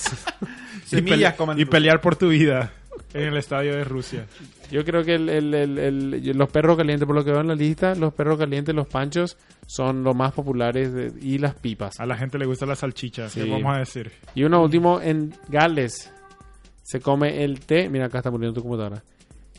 Semillas 0.85 1.35
pele- 1.37 1.61
y 1.61 1.65
pelear 1.65 2.00
por 2.00 2.17
tu 2.17 2.29
vida 2.29 2.73
en 3.15 3.23
el 3.23 3.37
estadio 3.37 3.75
de 3.77 3.85
Rusia. 3.85 4.27
Yo 4.71 4.85
creo 4.85 5.05
que 5.05 5.15
el- 5.15 5.29
el- 5.29 5.55
el- 5.55 5.79
el- 5.79 6.37
los 6.39 6.49
perros 6.51 6.77
calientes, 6.77 7.07
por 7.07 7.15
lo 7.15 7.25
que 7.25 7.31
veo 7.31 7.41
en 7.41 7.49
la 7.49 7.55
lista, 7.55 7.95
los 7.95 8.13
perros 8.15 8.39
calientes, 8.39 8.75
los 8.75 8.87
panchos, 8.89 9.37
son 9.67 10.03
los 10.05 10.15
más 10.15 10.33
populares 10.33 10.93
de- 10.93 11.13
y 11.21 11.39
las 11.39 11.55
pipas. 11.55 11.99
A 12.01 12.07
la 12.07 12.17
gente 12.17 12.39
le 12.39 12.47
gusta 12.47 12.67
la 12.67 12.77
salchicha, 12.77 13.29
Sí. 13.29 13.43
¿qué 13.43 13.51
vamos 13.51 13.75
a 13.75 13.79
decir? 13.79 14.11
Y 14.35 14.45
uno 14.45 14.63
último, 14.63 15.01
en 15.01 15.35
Gales 15.49 16.13
se 16.83 17.01
come 17.01 17.45
el 17.45 17.61
té. 17.61 17.89
Mira, 17.89 18.07
acá 18.07 18.19
está 18.19 18.31
muriendo 18.31 18.55
tu 18.55 18.63
computadora. 18.63 19.03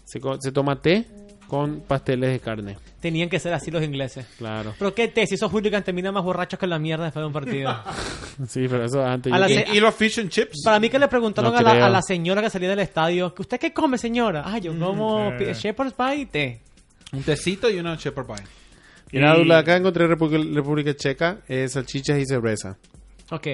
Se, 0.06 0.20
co- 0.22 0.40
se 0.40 0.52
toma 0.52 0.82
té 0.82 1.06
con 1.48 1.80
pasteles 1.82 2.32
de 2.32 2.40
carne. 2.40 2.78
Tenían 3.00 3.30
que 3.30 3.40
ser 3.40 3.54
así 3.54 3.72
los 3.72 3.84
ingleses. 3.84 4.26
Claro. 4.38 4.74
Pero 4.78 4.94
qué 4.94 5.08
te, 5.08 5.26
si 5.28 5.36
esos 5.36 5.52
hooligans 5.52 5.86
terminan 5.86 6.14
más 6.14 6.24
borrachos 6.24 6.60
que 6.60 6.68
la 6.68 6.78
mierda 6.80 7.06
después 7.06 7.22
de 7.22 7.28
un 7.28 7.34
partido. 7.34 7.76
Sí, 8.48 8.68
pero 8.70 8.86
eso 8.86 9.04
antes. 9.04 9.34
A 9.34 9.40
yo 9.40 9.48
se- 9.48 9.66
¿Y, 9.74 9.78
y 9.78 9.80
los 9.80 9.96
fish 9.96 10.20
and 10.20 10.30
chips? 10.30 10.62
Para 10.64 10.80
mí 10.80 10.90
que 10.92 11.00
le 11.00 11.08
preguntaron 11.08 11.52
No 11.52 11.58
a, 11.58 11.62
la, 11.64 11.88
a 11.88 11.90
la 11.90 12.02
señora 12.04 12.40
que 12.40 12.52
salía 12.52 12.70
del 12.70 12.78
estadio, 12.80 13.34
¿que 13.34 13.42
¿usted 13.42 13.60
qué 13.60 13.74
come, 13.74 13.98
señora? 13.98 14.44
Ah, 14.46 14.60
yo 14.60 14.78
como 14.78 15.30
eh. 15.32 15.38
pi- 15.40 15.54
shepherd's 15.54 15.94
pie 15.94 16.16
y 16.18 16.26
té. 16.28 16.62
Un 17.14 17.24
tecito 17.24 17.68
y 17.68 17.80
una 17.80 17.96
shepherd 17.96 18.28
pie. 18.28 18.36
Mira, 19.12 19.34
Y- 19.36 19.40
Dula, 19.40 19.58
acá 19.58 19.76
encontré 19.76 20.08
Repu- 20.08 20.54
República 20.54 20.94
Checa, 20.96 21.40
eh, 21.48 21.68
salchichas 21.68 22.20
y 22.20 22.26
cerveza. 22.28 22.78
Ok. 23.32 23.48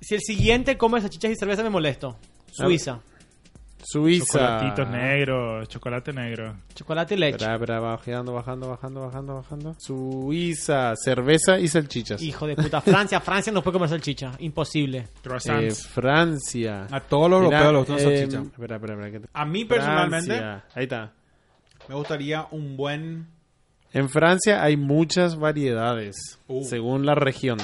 Si 0.00 0.14
el 0.14 0.20
siguiente 0.20 0.76
come 0.78 1.00
salchichas 1.00 1.32
y 1.32 1.34
cerveza, 1.36 1.64
me 1.64 1.70
molesto. 1.70 2.16
Suiza. 2.52 3.00
Suiza. 3.86 4.24
Chocolatitos 4.38 4.88
negros, 4.90 5.68
chocolate 5.68 6.12
negro. 6.12 6.56
Chocolate 6.74 7.14
y 7.14 7.18
leche. 7.18 7.36
Espera, 7.36 7.54
espera, 7.54 7.80
bajando, 7.80 8.32
bajando, 8.32 8.68
bajando, 8.68 9.00
bajando, 9.06 9.34
bajando. 9.36 9.74
Suiza, 9.78 10.94
cerveza 10.96 11.58
y 11.58 11.68
salchichas. 11.68 12.20
Hijo 12.22 12.46
de 12.46 12.56
puta. 12.56 12.80
Francia, 12.80 13.20
Francia 13.20 13.52
no 13.52 13.62
puede 13.62 13.74
comer 13.74 13.88
salchicha. 13.90 14.32
Imposible. 14.38 15.08
Eh. 15.24 15.70
Francia. 15.72 16.86
A 16.90 17.00
todos 17.00 17.30
los 17.30 17.42
europeos 17.44 17.72
les 17.72 17.78
gusta 17.86 17.94
eh, 17.96 17.98
salchicha. 18.18 18.42
Espera, 18.42 18.76
espera, 18.76 18.94
espera. 18.94 19.10
que 19.10 19.20
te- 19.20 19.28
A 19.32 19.44
mí 19.44 19.64
personalmente 19.64 20.26
Francia. 20.38 20.64
Ahí 20.74 20.84
está. 20.84 21.12
me 21.88 21.94
gustaría 21.94 22.46
un 22.50 22.76
buen... 22.76 23.26
En 23.92 24.08
Francia 24.08 24.62
hay 24.62 24.76
muchas 24.76 25.36
variedades, 25.38 26.40
Uh. 26.48 26.64
según 26.64 27.06
la 27.06 27.14
región. 27.14 27.58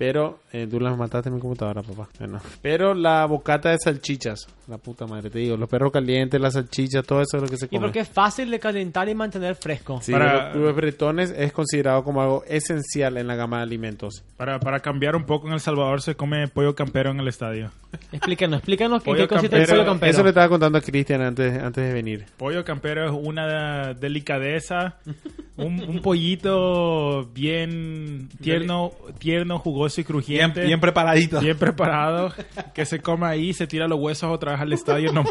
Pero, 0.00 0.40
eh, 0.50 0.66
tú 0.66 0.80
las 0.80 0.96
mataste 0.96 1.28
en 1.28 1.34
mi 1.34 1.42
computadora, 1.42 1.82
papá. 1.82 2.08
Bueno. 2.18 2.40
Pero 2.62 2.94
la 2.94 3.26
bocata 3.26 3.68
de 3.68 3.76
salchichas, 3.78 4.46
la 4.66 4.78
puta 4.78 5.06
madre, 5.06 5.28
te 5.28 5.40
digo, 5.40 5.58
los 5.58 5.68
perros 5.68 5.92
calientes, 5.92 6.40
las 6.40 6.54
salchichas, 6.54 7.04
todo 7.04 7.20
eso 7.20 7.36
es 7.36 7.42
lo 7.42 7.48
que 7.50 7.58
se 7.58 7.66
Y 7.66 7.68
come. 7.68 7.80
porque 7.82 8.00
es 8.00 8.08
fácil 8.08 8.50
de 8.50 8.58
calentar 8.58 9.10
y 9.10 9.14
mantener 9.14 9.56
fresco. 9.56 10.00
Sí, 10.00 10.12
Para- 10.12 10.54
los, 10.54 10.56
los 10.62 10.74
bretones 10.74 11.34
es 11.36 11.52
considerado 11.52 12.02
como 12.02 12.22
algo 12.22 12.44
esencial 12.48 13.18
en 13.18 13.26
la 13.26 13.34
gama 13.36 13.58
de 13.58 13.64
alimentos. 13.64 14.24
Para, 14.38 14.58
para 14.58 14.80
cambiar 14.80 15.16
un 15.16 15.26
poco, 15.26 15.48
en 15.48 15.52
El 15.52 15.60
Salvador 15.60 16.00
se 16.00 16.14
come 16.14 16.48
pollo 16.48 16.74
campero 16.74 17.10
en 17.10 17.20
el 17.20 17.28
estadio. 17.28 17.70
Explíquenos, 18.10 18.60
explícanos 18.60 19.02
qué, 19.02 19.12
qué 19.14 19.28
consiste 19.28 19.54
el 19.56 19.62
campero, 19.66 19.80
pollo 19.82 19.84
campero. 19.92 20.10
Eso 20.12 20.22
le 20.22 20.28
estaba 20.30 20.48
contando 20.48 20.78
a 20.78 20.80
Cristian 20.80 21.20
antes, 21.20 21.62
antes 21.62 21.84
de 21.84 21.92
venir. 21.92 22.24
Pollo 22.38 22.64
campero 22.64 23.04
es 23.04 23.10
una 23.12 23.92
delicadeza, 23.92 24.96
un, 25.58 25.78
un 25.82 26.00
pollito 26.00 27.26
bien 27.34 28.30
tierno, 28.40 28.92
tierno, 29.18 29.58
jugoso 29.58 29.89
y 29.98 30.02
Bien, 30.02 30.06
crujiente. 30.06 30.64
bien 30.64 30.80
preparadito. 30.80 31.40
bien 31.40 31.56
preparado, 31.58 32.32
que 32.74 32.84
se 32.86 33.00
come 33.00 33.26
ahí, 33.26 33.52
se 33.52 33.66
tira 33.66 33.86
los 33.88 33.98
huesos 34.00 34.30
otra 34.30 34.52
vez 34.52 34.60
al 34.60 34.72
estadio, 34.72 35.12
no, 35.12 35.24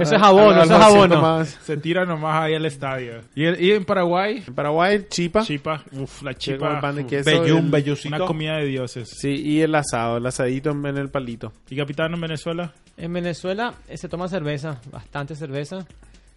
Eso 0.00 0.16
es 0.16 0.22
abono, 0.22 0.62
eso 0.62 0.76
es 0.76 0.82
abono. 0.82 1.44
se 1.44 1.76
tira 1.76 2.04
nomás 2.06 2.42
ahí 2.42 2.54
al 2.54 2.64
estadio. 2.64 3.20
Y, 3.34 3.44
el- 3.44 3.60
y 3.60 3.72
en 3.72 3.84
Paraguay, 3.84 4.42
En 4.46 4.54
Paraguay, 4.54 5.06
chipa. 5.10 5.42
chipa, 5.42 5.82
uff, 5.92 6.22
la 6.22 6.34
chipa, 6.34 6.80
pan 6.80 6.96
de 6.96 7.06
queso. 7.06 7.30
Bellum, 7.30 7.66
el- 7.66 7.70
bellucito. 7.70 8.16
una 8.16 8.24
comida 8.26 8.56
de 8.56 8.64
dioses. 8.66 9.10
Sí, 9.10 9.28
y 9.28 9.60
el 9.60 9.74
asado, 9.74 10.16
el 10.16 10.26
asadito 10.26 10.70
en, 10.70 10.84
en 10.86 10.96
el 10.96 11.10
palito. 11.10 11.52
¿Y 11.68 11.76
capitán 11.76 12.14
en 12.14 12.20
Venezuela? 12.20 12.72
En 12.96 13.12
Venezuela 13.12 13.74
eh, 13.88 13.96
se 13.98 14.08
toma 14.08 14.26
cerveza, 14.28 14.80
bastante 14.90 15.34
cerveza. 15.36 15.86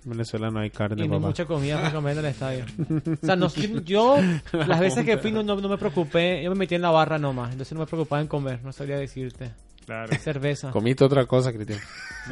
En 0.03 0.11
Venezuela 0.11 0.49
no 0.49 0.59
hay 0.59 0.69
carne, 0.71 1.03
Y 1.03 1.07
no 1.07 1.13
hay 1.15 1.19
papá. 1.19 1.27
mucha 1.27 1.45
comida 1.45 1.77
para 1.79 1.93
comer 1.93 2.13
en 2.13 2.19
el 2.25 2.31
estadio. 2.31 2.65
O 3.21 3.25
sea, 3.25 3.35
no- 3.35 3.47
yo, 3.85 4.17
las 4.51 4.79
veces 4.79 5.05
que 5.05 5.17
fui, 5.17 5.31
no, 5.31 5.43
no, 5.43 5.55
me 5.57 5.77
preocupé. 5.77 6.41
Yo 6.43 6.49
me 6.51 6.55
metí 6.55 6.73
en 6.75 6.81
la 6.81 6.89
barra 6.91 7.19
nomás. 7.19 7.51
Entonces 7.51 7.73
no 7.73 7.81
me 7.81 7.85
preocupaba 7.85 8.21
en 8.21 8.27
comer. 8.27 8.59
No 8.63 8.71
sabría 8.71 8.97
decirte. 8.97 9.51
Claro. 9.85 10.15
Cerveza. 10.19 10.71
Comiste 10.71 11.03
otra 11.03 11.25
cosa, 11.25 11.51
Cristian. 11.51 11.79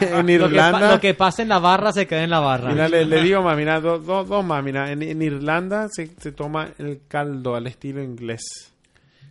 En 0.00 0.16
Lo 0.16 0.24
que, 0.26 0.32
Irlanda... 0.32 0.92
lo 0.92 1.00
que 1.00 1.14
pasa 1.14 1.42
en 1.42 1.48
la 1.48 1.58
barra 1.58 1.92
se 1.92 2.06
queda 2.06 2.22
en 2.22 2.30
la 2.30 2.40
barra. 2.40 2.70
Mira, 2.70 2.88
le, 2.88 3.04
le 3.04 3.20
digo 3.22 3.42
más, 3.42 3.56
mira, 3.56 3.80
dos 3.80 4.04
dos- 4.06 4.28
dos 4.28 4.44
más, 4.44 4.62
mira, 4.62 4.90
en, 4.92 5.02
en 5.02 5.20
Irlanda 5.22 5.88
se, 5.90 6.06
se 6.18 6.32
toma 6.32 6.68
el 6.78 7.00
caldo 7.08 7.54
al 7.56 7.66
estilo 7.66 8.02
inglés. 8.02 8.72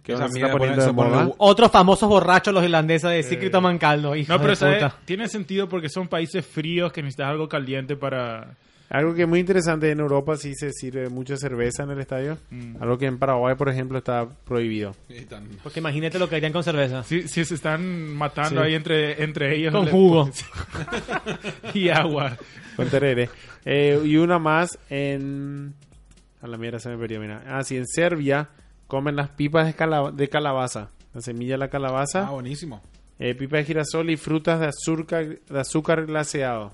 Que 0.04 0.12
Esa 0.14 0.24
ahora 0.24 0.34
se 0.34 0.40
mierda 0.40 0.48
está 0.50 0.58
poniendo 0.58 0.76
pone- 0.76 0.86
de 0.86 0.90
se 0.92 0.94
pone 0.96 1.10
moda. 1.12 1.26
de- 1.28 1.34
Otros 1.38 1.72
famosos 1.72 2.10
borrachos, 2.10 2.54
los 2.54 2.64
irlandeses, 2.64 3.10
de 3.10 3.16
decir 3.16 3.40
que 3.40 3.50
toman 3.50 3.78
caldo. 3.78 4.16
hijo 4.16 4.32
No, 4.34 4.38
pero 4.38 4.50
de 4.50 4.56
¿sabe? 4.58 4.74
puta. 4.76 4.96
tiene 5.06 5.28
sentido 5.30 5.70
porque 5.70 5.88
son 5.90 6.08
países 6.10 6.46
fríos 6.46 6.92
que 6.92 7.02
necesitas 7.02 7.28
algo 7.30 7.48
caliente 7.48 7.96
para... 7.96 8.58
Algo 8.90 9.16
que 9.16 9.24
es 9.24 9.28
muy 9.28 9.40
interesante 9.40 9.90
en 9.90 10.00
Europa 10.02 10.36
sí 10.38 10.54
se 10.54 10.72
sirve 10.72 11.10
mucha 11.10 11.36
cerveza 11.38 11.82
en 11.84 11.92
el 11.92 12.00
estadio. 12.02 12.38
Mm. 12.52 12.76
Algo 12.84 12.98
que 12.98 13.08
en 13.08 13.18
Paraguay, 13.18 13.56
por 13.56 13.68
ejemplo, 13.70 13.98
está 13.98 14.28
prohibido. 14.46 14.92
Porque 15.64 15.80
imagínate 15.80 16.20
lo 16.20 16.30
que 16.30 16.36
harían 16.36 16.52
con 16.52 16.64
cerveza. 16.64 17.02
Sí, 17.04 17.28
sí 17.28 17.44
se 17.44 17.56
están 17.56 18.14
matando 18.14 18.62
Sí. 18.62 18.68
ahí 18.68 18.76
entre, 18.76 19.24
entre 19.24 19.56
ellos. 19.56 19.72
Con 19.74 19.88
jugo. 19.88 20.30
y 21.74 21.90
agua. 21.90 22.38
Con 22.76 22.88
terere. 22.90 23.30
Eh, 23.66 24.00
y 24.04 24.18
una 24.18 24.38
más 24.40 24.78
en... 24.90 25.74
A 26.42 26.48
la 26.48 26.58
mierda 26.58 26.78
se 26.78 26.90
me 26.90 26.98
perdió, 26.98 27.20
mira. 27.22 27.42
Ah, 27.48 27.64
sí, 27.64 27.78
en 27.78 27.88
Serbia 27.88 28.50
comen 28.94 29.16
las 29.16 29.30
pipas 29.30 29.66
de, 29.66 29.74
cala- 29.74 30.12
de 30.12 30.30
calabaza. 30.30 30.90
La 31.14 31.22
semilla 31.22 31.56
de 31.56 31.58
la 31.58 31.68
calabaza. 31.70 32.28
Ah, 32.28 32.32
buenísimo. 32.32 32.82
Eh, 33.20 33.36
pipa 33.36 33.58
de 33.58 33.66
girasol 33.66 34.10
y 34.10 34.18
frutas 34.18 34.60
de 34.60 34.68
azúcar, 34.68 35.26
de 35.50 35.60
azúcar 35.60 36.06
glaseado. 36.06 36.72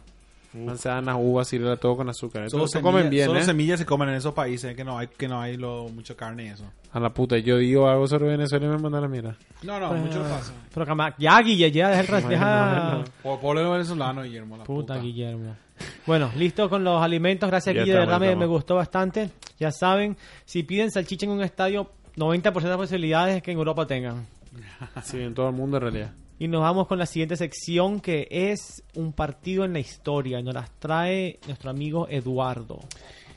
Manzanas, 0.51 1.15
uvas 1.19 1.53
y 1.53 1.59
todo 1.79 1.95
con 1.95 2.09
azúcar. 2.09 2.43
Eso 2.45 2.57
Solo, 2.57 2.67
se 2.67 2.81
comen 2.81 3.07
bien, 3.09 3.27
solo 3.27 3.39
¿eh? 3.39 3.43
semillas 3.43 3.79
se 3.79 3.85
comen 3.85 4.09
en 4.09 4.15
esos 4.15 4.33
países 4.33 4.75
que 4.75 4.83
no 4.83 4.97
hay 4.97 5.05
que 5.07 5.27
no 5.27 5.39
hay 5.39 5.57
lo, 5.57 5.87
mucha 5.89 6.15
carne 6.15 6.45
y 6.45 6.47
eso. 6.47 6.63
A 6.91 6.99
la 6.99 7.13
puta, 7.13 7.37
yo 7.37 7.57
digo 7.57 7.87
algo 7.87 8.07
sobre 8.07 8.29
Venezuela 8.29 8.65
y 8.65 8.69
me 8.69 8.77
mandan 8.79 8.95
a 8.95 9.01
la 9.01 9.07
mierda. 9.07 9.37
No, 9.61 9.79
no, 9.79 9.93
mucho 9.93 10.23
pasa. 10.23 10.53
Pero 10.73 10.85
cama- 10.87 11.13
ya, 11.19 11.39
Guille, 11.41 11.71
ya, 11.71 11.89
deja 11.89 12.17
el 12.17 12.27
deja- 12.29 12.89
Bueno, 12.89 13.03
Por 13.21 13.39
pueblo 13.39 13.71
venezolano, 13.73 14.23
Guillermo. 14.23 14.57
La 14.57 14.63
Puta, 14.63 14.95
puta. 14.95 15.03
Guillermo. 15.05 15.55
Bueno, 16.07 16.31
listo 16.35 16.67
con 16.67 16.83
los 16.83 16.99
alimentos. 17.01 17.47
Gracias, 17.47 17.75
Guille. 17.75 17.93
De 17.93 17.99
verdad 17.99 18.19
me, 18.19 18.35
me 18.35 18.47
gustó 18.47 18.75
bastante. 18.75 19.29
Ya 19.59 19.71
saben, 19.71 20.17
si 20.45 20.63
piden 20.63 20.89
salchicha 20.89 21.27
en 21.27 21.31
un 21.33 21.43
estadio, 21.43 21.91
90% 22.19 22.61
de 22.69 22.77
posibilidades 22.77 23.37
es 23.37 23.43
que 23.43 23.51
en 23.51 23.57
Europa 23.57 23.87
tengan. 23.87 24.27
Sí, 25.03 25.19
en 25.21 25.33
todo 25.33 25.49
el 25.49 25.55
mundo 25.55 25.77
en 25.77 25.81
realidad. 25.83 26.11
Y 26.37 26.47
nos 26.47 26.61
vamos 26.61 26.87
con 26.87 26.97
la 26.99 27.05
siguiente 27.05 27.35
sección 27.35 27.99
que 27.99 28.27
es 28.31 28.81
un 28.95 29.11
partido 29.13 29.65
en 29.65 29.73
la 29.73 29.79
historia. 29.79 30.41
Nos 30.41 30.53
las 30.53 30.71
trae 30.79 31.39
nuestro 31.47 31.69
amigo 31.69 32.07
Eduardo. 32.09 32.79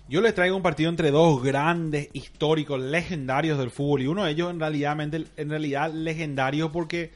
Yo 0.08 0.20
les 0.20 0.34
traigo 0.34 0.56
un 0.56 0.62
partido 0.62 0.88
entre 0.90 1.10
dos 1.10 1.42
grandes 1.42 2.08
históricos 2.12 2.80
legendarios 2.80 3.58
del 3.58 3.70
fútbol 3.70 4.02
y 4.02 4.06
uno 4.06 4.24
de 4.24 4.30
ellos 4.32 4.50
en 4.50 4.60
realidad, 4.60 4.96
en 5.00 5.50
realidad 5.50 5.92
legendario 5.92 6.70
porque, 6.70 7.12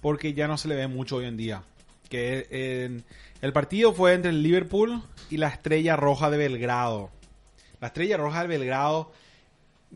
porque 0.00 0.34
ya 0.34 0.48
no 0.48 0.56
se 0.58 0.68
le 0.68 0.74
ve 0.76 0.86
mucho 0.88 1.16
hoy 1.16 1.26
en 1.26 1.36
día. 1.36 1.62
Que 2.08 2.46
en- 2.50 3.04
el 3.40 3.52
partido 3.52 3.92
fue 3.92 4.12
entre 4.14 4.30
el 4.30 4.42
Liverpool 4.42 5.02
y 5.30 5.36
la 5.38 5.48
Estrella 5.48 5.96
Roja 5.96 6.30
de 6.30 6.36
Belgrado. 6.36 7.10
La 7.80 7.88
Estrella 7.88 8.16
Roja 8.16 8.42
de 8.42 8.48
Belgrado 8.48 9.12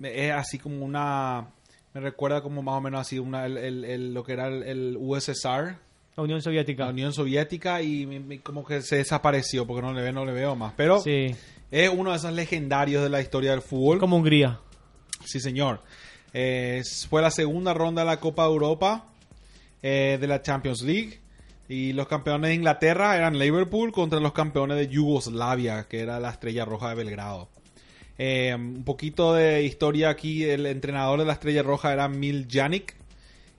es 0.03 0.33
así 0.33 0.59
como 0.59 0.85
una... 0.85 1.47
Me 1.95 2.01
recuerda 2.01 2.43
como 2.43 2.63
más 2.63 2.75
o 2.75 2.81
menos 2.81 3.01
así 3.01 3.19
una, 3.19 3.47
el- 3.47 3.57
el- 3.57 3.85
el- 3.85 4.15
lo 4.15 4.23
que 4.23 4.33
era 4.35 4.49
el, 4.49 4.97
USSR, 5.01 5.77
La 6.17 6.23
Unión 6.23 6.43
Soviética. 6.43 6.85
la 6.85 6.91
Unión 6.91 7.13
Soviética 7.15 7.81
y 7.81 8.39
como 8.43 8.65
que 8.67 8.83
se 8.83 8.97
desapareció 8.97 9.67
porque 9.67 9.81
no 9.83 9.93
le, 9.95 10.03
ve- 10.03 10.13
no 10.13 10.25
le 10.27 10.33
veo 10.33 10.55
más. 10.57 10.75
Pero 10.77 11.01
Sí, 11.01 11.35
es 11.71 11.89
uno 11.91 12.11
de 12.11 12.19
esos 12.19 12.33
legendarios 12.33 13.03
de 13.03 13.09
la 13.09 13.21
historia 13.23 13.53
del 13.53 13.63
fútbol. 13.63 13.99
como 13.99 14.17
Hungría. 14.17 14.61
Sí, 15.25 15.41
señor. 15.41 15.81
Eh, 16.35 16.83
fue 17.09 17.23
la 17.23 17.31
segunda 17.31 17.73
ronda 17.73 18.03
de 18.03 18.07
la 18.07 18.21
Copa 18.21 18.43
de 18.45 18.51
Europa 18.51 19.07
eh, 19.83 20.19
de 20.21 20.27
la 20.27 20.43
Champions 20.43 20.83
League. 20.83 21.21
Y 21.69 21.95
los 21.95 22.07
campeones 22.07 22.49
de 22.51 22.55
Inglaterra 22.55 23.17
eran 23.17 23.39
Liverpool 23.39 23.91
contra 23.91 24.21
los 24.21 24.33
campeones 24.33 24.77
de 24.77 24.87
Yugoslavia, 24.89 25.87
que 25.89 26.01
era 26.01 26.21
la 26.21 26.31
Estrella 26.31 26.65
Roja 26.67 26.91
de 26.91 26.95
Belgrado. 26.97 27.49
Eh, 28.19 28.55
un 28.55 28.85
poquito 28.85 29.35
de 29.35 29.63
historia 29.63 30.09
aquí. 30.11 30.45
El 30.45 30.67
entrenador 30.67 31.19
de 31.19 31.27
la 31.27 31.35
Estrella 31.35 31.63
Roja 31.63 31.93
era 31.93 32.09
Mil 32.09 32.47
Janik, 32.51 32.95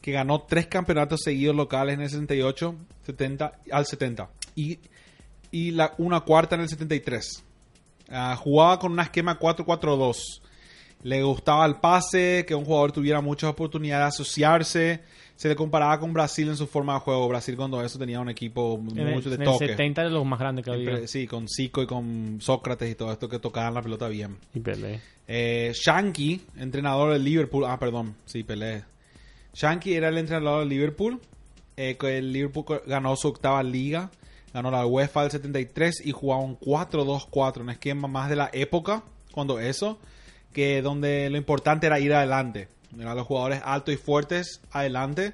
que 0.01 0.11
ganó 0.11 0.41
tres 0.41 0.67
campeonatos 0.67 1.21
seguidos 1.23 1.55
locales 1.55 1.95
en 1.95 2.01
el 2.01 2.09
68, 2.09 2.75
70, 3.05 3.59
al 3.71 3.85
70. 3.85 4.29
Y, 4.55 4.79
y 5.51 5.71
la, 5.71 5.93
una 5.97 6.21
cuarta 6.21 6.55
en 6.55 6.61
el 6.61 6.69
73. 6.69 7.43
Ah, 8.09 8.35
jugaba 8.35 8.79
con 8.79 8.93
un 8.93 8.99
esquema 8.99 9.39
4-4-2. 9.39 10.41
Le 11.03 11.21
gustaba 11.21 11.65
el 11.65 11.75
pase, 11.75 12.45
que 12.47 12.55
un 12.55 12.65
jugador 12.65 12.91
tuviera 12.91 13.21
muchas 13.21 13.49
oportunidades 13.51 14.03
de 14.03 14.07
asociarse. 14.07 15.03
Se 15.37 15.47
le 15.47 15.55
comparaba 15.55 15.99
con 15.99 16.13
Brasil 16.13 16.49
en 16.49 16.57
su 16.57 16.65
forma 16.65 16.95
de 16.95 16.99
juego. 16.99 17.27
Brasil 17.29 17.55
cuando 17.55 17.81
eso 17.83 17.99
tenía 17.99 18.19
un 18.19 18.27
equipo 18.27 18.81
En 18.91 18.97
el, 18.97 19.13
mucho 19.13 19.29
de 19.29 19.35
en 19.35 19.43
el 19.43 19.47
toque. 19.47 19.67
70 19.67 20.01
era 20.01 20.09
lo 20.09 20.25
más 20.25 20.39
grande 20.39 20.63
que 20.63 20.71
había. 20.71 21.07
Sí, 21.07 21.27
con 21.27 21.47
Zico 21.47 21.83
y 21.83 21.85
con 21.85 22.39
Sócrates 22.41 22.91
y 22.91 22.95
todo 22.95 23.11
esto 23.11 23.29
que 23.29 23.37
tocaban 23.37 23.75
la 23.75 23.83
pelota 23.83 24.07
bien. 24.07 24.37
Y 24.55 24.59
Pelé. 24.59 24.99
Eh, 25.27 25.73
Shanky, 25.75 26.41
entrenador 26.57 27.13
del 27.13 27.23
Liverpool. 27.23 27.65
Ah, 27.67 27.77
perdón, 27.77 28.15
sí, 28.25 28.43
Pelé. 28.43 28.83
Shanky 29.53 29.93
era 29.93 30.09
el 30.09 30.17
entrenador 30.17 30.61
del 30.61 30.69
Liverpool. 30.69 31.21
Eh, 31.77 31.95
el 32.01 32.33
Liverpool 32.33 32.81
ganó 32.87 33.15
su 33.15 33.27
octava 33.27 33.61
liga. 33.61 34.09
Ganó 34.53 34.71
la 34.71 34.87
UEFA 34.87 35.21
del 35.21 35.31
73 35.31 36.03
y 36.03 36.11
jugaba 36.11 36.41
un 36.41 36.57
4-2-4, 36.59 37.61
un 37.61 37.69
esquema 37.69 38.07
más 38.07 38.27
de 38.27 38.37
la 38.37 38.49
época, 38.53 39.03
cuando 39.31 39.59
eso, 39.59 39.99
que 40.51 40.81
donde 40.81 41.29
lo 41.29 41.37
importante 41.37 41.85
era 41.85 41.99
ir 41.99 42.11
adelante. 42.11 42.69
Eran 42.99 43.15
los 43.15 43.25
jugadores 43.27 43.61
altos 43.65 43.93
y 43.93 43.97
fuertes 43.97 44.61
adelante 44.71 45.33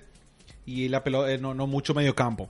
y 0.66 0.88
la 0.90 1.04
pelota, 1.04 1.32
eh, 1.32 1.38
no, 1.38 1.54
no 1.54 1.68
mucho 1.68 1.94
medio 1.94 2.16
campo. 2.16 2.50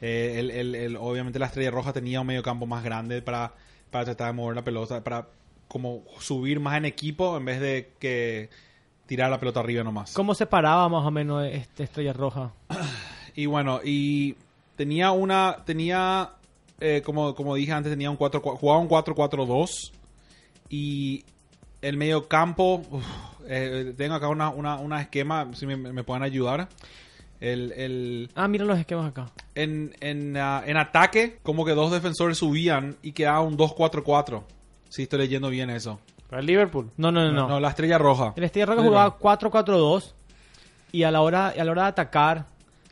Eh, 0.00 0.36
el- 0.38 0.50
el- 0.50 0.74
el- 0.74 0.96
obviamente 0.96 1.38
la 1.38 1.46
Estrella 1.46 1.70
Roja 1.70 1.92
tenía 1.92 2.20
un 2.20 2.26
medio 2.26 2.42
campo 2.42 2.66
más 2.66 2.82
grande 2.82 3.20
para, 3.22 3.52
para 3.90 4.04
tratar 4.06 4.28
de 4.28 4.32
mover 4.34 4.56
la 4.56 4.64
pelota, 4.64 5.02
para 5.04 5.26
como 5.68 6.02
subir 6.20 6.58
más 6.58 6.76
en 6.78 6.84
equipo 6.86 7.36
en 7.36 7.44
vez 7.44 7.60
de 7.60 7.92
que 7.98 8.48
tirar 9.06 9.30
la 9.30 9.38
pelota 9.38 9.60
arriba 9.60 9.84
nomás. 9.84 10.12
¿Cómo 10.14 10.34
se 10.34 10.46
paraba 10.46 10.88
más 10.88 11.04
o 11.04 11.10
menos 11.10 11.44
este 11.46 11.84
Estrella 11.84 12.12
Roja? 12.12 12.52
Y 13.36 13.46
bueno, 13.46 13.80
y 13.84 14.34
tenía 14.74 15.12
una, 15.12 15.58
tenía, 15.64 16.30
eh, 16.80 17.00
como, 17.04 17.34
como 17.36 17.54
dije 17.54 17.70
antes, 17.72 17.92
tenía 17.92 18.10
un 18.10 18.16
4, 18.16 18.40
jugaba 18.40 18.80
un 18.80 18.88
4-4-2 18.88 19.92
y 20.68 21.24
el 21.80 21.96
medio 21.96 22.26
campo, 22.28 22.82
uf, 22.90 23.04
eh, 23.50 23.94
tengo 23.96 24.14
acá 24.14 24.28
una, 24.28 24.48
una, 24.50 24.76
una 24.76 25.00
esquema, 25.02 25.48
si 25.54 25.66
me, 25.66 25.76
me 25.76 26.04
pueden 26.04 26.22
ayudar. 26.22 26.68
El, 27.40 27.72
el, 27.72 28.30
Ah, 28.34 28.48
mira 28.48 28.64
los 28.66 28.78
esquemas 28.78 29.08
acá. 29.10 29.30
en, 29.54 29.94
en, 30.00 30.36
ah, 30.36 30.62
en 30.66 30.76
ataque, 30.76 31.38
como 31.42 31.64
que 31.64 31.72
dos 31.72 31.90
defensores 31.90 32.36
subían 32.38 32.96
y 33.02 33.12
quedaba 33.12 33.40
un 33.40 33.56
2-4-4. 33.56 34.42
Si 34.90 35.02
estoy 35.04 35.20
leyendo 35.20 35.48
bien 35.48 35.70
eso. 35.70 35.98
Para 36.28 36.42
Liverpool. 36.42 36.90
No, 36.96 37.10
no, 37.10 37.24
no. 37.24 37.32
no. 37.32 37.48
No, 37.48 37.60
la 37.60 37.70
estrella 37.70 37.96
roja. 37.98 38.34
El 38.36 38.44
Estrella 38.44 38.66
Roja 38.66 38.82
jugaba 38.82 39.18
4-4-2 39.18 40.12
y 40.92 41.02
a 41.04 41.10
la 41.10 41.22
hora 41.22 41.48
a 41.48 41.64
la 41.64 41.70
hora 41.70 41.82
de 41.84 41.88
atacar 41.88 42.46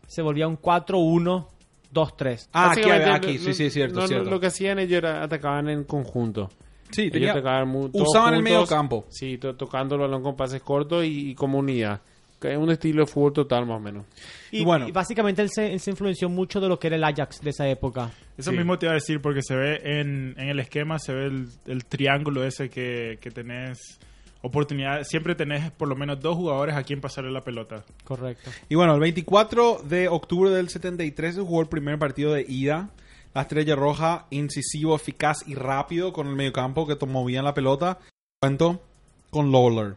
se 0.07 0.23
volvía 0.23 0.49
un 0.49 0.57
4-1-2-3. 0.61 2.49
Ah, 2.53 2.73
aquí, 2.73 2.91
aquí, 2.91 3.39
lo- 3.39 3.45
sí, 3.45 3.55
sí, 3.55 3.65
es 3.67 3.73
cierto, 3.73 4.01
no, 4.01 4.07
cierto. 4.09 4.31
Lo 4.31 4.41
que 4.41 4.47
hacían 4.49 4.79
ellos 4.79 4.99
era 4.99 5.23
atacaban 5.23 5.69
en 5.69 5.85
conjunto. 5.85 6.51
Sí, 6.91 7.11
tenía- 7.11 7.35
tocaban 7.35 7.75
usaban 7.93 8.35
el 8.35 8.43
medio 8.43 8.67
campo. 8.67 9.07
Sí, 9.11 9.39
to- 9.39 9.55
tocando 9.57 9.95
el 9.95 10.01
balón 10.03 10.23
con 10.23 10.37
pases 10.37 10.63
cortos 10.63 11.05
y, 11.05 11.31
y 11.31 11.35
como 11.35 11.59
unidad. 11.59 12.01
Que 12.41 12.53
es 12.53 12.57
un 12.59 12.71
estilo 12.71 13.05
de 13.05 13.11
fútbol 13.11 13.33
total 13.33 13.67
más 13.67 13.79
o 13.79 13.81
menos. 13.81 14.07
Y, 14.53 14.61
Y 14.61 14.65
bueno. 14.65 14.87
y 14.89 14.93
básicamente 14.93 15.43
él 15.43 15.51
se, 15.51 15.73
él 15.73 15.81
se 15.81 15.91
influenció 15.91 16.29
mucho 16.29 16.61
de 16.61 16.69
lo 16.69 16.79
que 16.79 16.87
era 16.87 16.95
el 16.95 17.03
Ajax 17.03 17.41
de 17.41 17.51
esa 17.51 17.69
época. 17.69 18.13
Eso 18.37 18.53
Sí. 18.53 18.57
mismo 18.57 18.79
te 18.79 18.87
iba 18.87 18.93
a 18.93 18.95
decir 18.95 19.21
porque 19.21 19.43
se 19.43 19.57
ve 19.57 19.81
en, 19.83 20.35
en 20.39 20.49
el 20.49 20.61
esquema, 20.61 21.01
se 21.01 21.13
ve 21.13 21.25
el, 21.27 21.49
el 21.67 21.85
triángulo 21.85 22.45
ese 22.45 22.71
que, 22.71 23.19
que 23.21 23.31
tenés 23.33 23.99
oportunidad. 24.43 25.03
Siempre 25.03 25.35
tenés 25.35 25.71
por 25.73 25.89
lo 25.89 25.97
menos 25.97 26.21
dos 26.21 26.37
jugadores 26.37 26.77
a 26.77 26.85
quien 26.85 27.01
pasarle 27.01 27.33
la 27.33 27.43
pelota. 27.43 27.85
Correcto. 28.05 28.51
Y 28.69 28.77
bueno, 28.77 28.95
el 28.95 29.01
24 29.01 29.81
de 29.85 30.07
octubre 30.09 30.51
del 30.51 30.69
73 30.69 31.35
se 31.35 31.41
jugó 31.41 31.61
el 31.61 31.69
primer 31.69 31.99
partido 31.99 32.33
de 32.33 32.45
ida. 32.49 32.91
La 33.39 33.43
estrella 33.43 33.77
roja, 33.77 34.27
incisivo, 34.31 34.97
eficaz 34.97 35.47
y 35.47 35.55
rápido 35.55 36.13
con 36.13 36.27
el 36.27 36.35
mediocampo 36.35 36.89
que 36.89 36.97
movían 37.07 37.45
la 37.45 37.55
pelota. 37.55 38.01
Cuento 38.43 38.83
con 39.31 39.53
Lawler. 39.53 39.95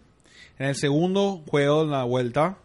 En 0.60 0.68
el 0.68 0.76
segundo 0.76 1.42
juego 1.48 1.84
de 1.86 1.90
la 1.90 2.04
vuelta 2.04 2.60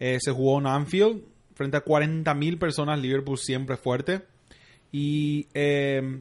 eh, 0.00 0.18
se 0.20 0.32
jugó 0.32 0.58
en 0.58 0.66
Anfield 0.66 1.22
frente 1.54 1.76
a 1.76 1.84
40.000 1.84 2.58
personas. 2.58 2.98
Liverpool 2.98 3.38
siempre 3.38 3.76
fuerte. 3.76 4.22
Y 4.90 5.46
eh, 5.54 6.18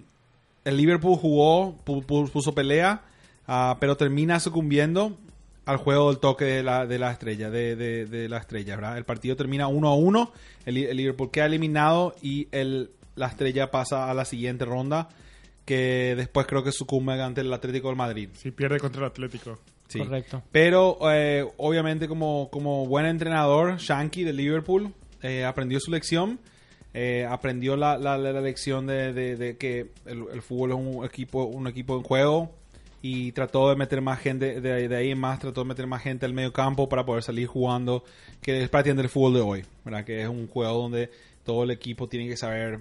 el 0.63 0.77
Liverpool 0.77 1.17
jugó, 1.17 1.75
pu- 1.83 2.05
pu- 2.05 2.29
puso 2.29 2.53
pelea, 2.53 3.01
ah, 3.47 3.77
pero 3.79 3.97
termina 3.97 4.39
sucumbiendo 4.39 5.17
al 5.65 5.77
juego 5.77 6.11
del 6.11 6.19
toque 6.19 6.45
de 6.45 6.61
la, 6.61 6.85
de 6.85 6.99
la 6.99 7.09
estrella, 7.11 7.49
de, 7.49 7.75
de- 7.75 8.29
la 8.29 8.37
estrella. 8.37 8.95
El 8.95 9.05
partido 9.05 9.35
termina 9.35 9.67
1 9.67 9.87
a 9.87 9.95
1, 9.95 10.31
el, 10.67 10.75
Li- 10.75 10.85
el 10.85 10.97
Liverpool 10.97 11.31
queda 11.31 11.47
eliminado 11.47 12.15
y 12.21 12.47
el, 12.51 12.91
la 13.17 13.27
estrella 13.27 13.69
pasa 13.71 14.09
a 14.09 14.13
la 14.13 14.23
siguiente 14.23 14.63
ronda, 14.63 15.09
que 15.65 16.13
después 16.15 16.47
creo 16.47 16.63
que 16.63 16.71
sucumbe 16.71 17.21
ante 17.21 17.41
el 17.41 17.51
Atlético 17.51 17.89
del 17.89 17.97
Madrid. 17.97 18.29
Si 18.33 18.51
pierde 18.51 18.79
contra 18.79 19.01
el 19.01 19.07
Atlético. 19.07 19.59
Sí. 19.89 19.99
Correcto. 19.99 20.41
Pero 20.51 20.97
eh, 21.11 21.45
obviamente 21.57 22.07
como, 22.07 22.49
como 22.51 22.85
buen 22.87 23.05
entrenador, 23.05 23.77
Shanky 23.77 24.23
de 24.23 24.33
Liverpool 24.33 24.93
eh, 25.21 25.43
aprendió 25.45 25.79
su 25.79 25.91
lección. 25.91 26.39
eh, 26.93 27.27
aprendió 27.29 27.75
la, 27.75 27.97
la- 27.97 28.17
la 28.17 28.41
lección 28.41 28.87
de, 28.87 29.13
de- 29.13 29.35
de 29.35 29.57
que 29.57 29.91
el, 30.05 30.23
el 30.33 30.41
fútbol 30.41 30.71
es 30.71 30.77
un 30.77 31.05
equipo, 31.05 31.43
un 31.43 31.67
equipo 31.67 31.95
en 31.97 32.01
juego 32.03 32.51
y 33.03 33.31
trató 33.33 33.69
de 33.69 33.75
meter 33.75 34.01
más 34.01 34.19
gente, 34.19 34.59
de, 34.61 34.87
de 34.87 34.95
ahí 34.95 35.11
en 35.11 35.19
más 35.19 35.37
trató 35.39 35.61
de 35.61 35.67
meter 35.67 35.85
más 35.85 36.01
gente 36.01 36.25
al 36.25 36.33
medio 36.33 36.51
campo 36.53 36.89
para 36.89 37.05
poder 37.05 37.21
salir 37.23 37.45
jugando, 37.45 38.03
que 38.41 38.63
es 38.63 38.69
prácticamente 38.69 39.03
el 39.03 39.09
fútbol 39.09 39.33
de 39.35 39.41
hoy, 39.41 39.65
¿verdad? 39.85 40.03
Que 40.05 40.21
es 40.23 40.27
un 40.27 40.47
juego 40.47 40.73
donde 40.81 41.11
todo 41.45 41.63
el 41.63 41.71
equipo 41.71 42.07
tiene 42.07 42.27
que 42.27 42.35
saber, 42.37 42.79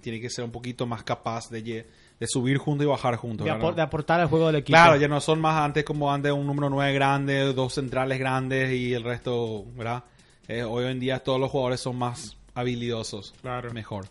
tiene 0.00 0.20
que 0.20 0.28
ser 0.30 0.44
un 0.44 0.50
poquito 0.50 0.86
más 0.86 1.02
capaz 1.04 1.48
de, 1.50 1.62
de 1.62 2.26
subir 2.26 2.58
juntos 2.58 2.84
y 2.84 2.88
bajar 2.88 3.16
juntos. 3.16 3.44
De, 3.44 3.52
apor- 3.52 3.74
de 3.74 3.82
aportar 3.82 4.20
al 4.20 4.28
juego 4.28 4.46
del 4.48 4.56
equipo. 4.56 4.76
Claro, 4.76 4.96
ya 4.96 5.08
no 5.08 5.20
son 5.20 5.40
más 5.40 5.56
antes 5.56 5.84
como 5.84 6.12
antes 6.12 6.32
un 6.32 6.46
número 6.46 6.68
9 6.70 6.92
grande, 6.94 7.52
dos 7.52 7.74
centrales 7.74 8.18
grandes 8.18 8.72
y 8.72 8.92
el 8.94 9.04
resto, 9.04 9.64
¿verdad? 9.76 10.02
Eh, 10.48 10.62
hoy 10.64 10.86
en 10.86 10.98
día 10.98 11.20
todos 11.20 11.38
los 11.38 11.50
jugadores 11.50 11.80
son 11.80 11.96
más 11.96 12.36
habilidosos. 12.54 13.32
Claro. 13.40 13.72
Mejor. 13.72 14.06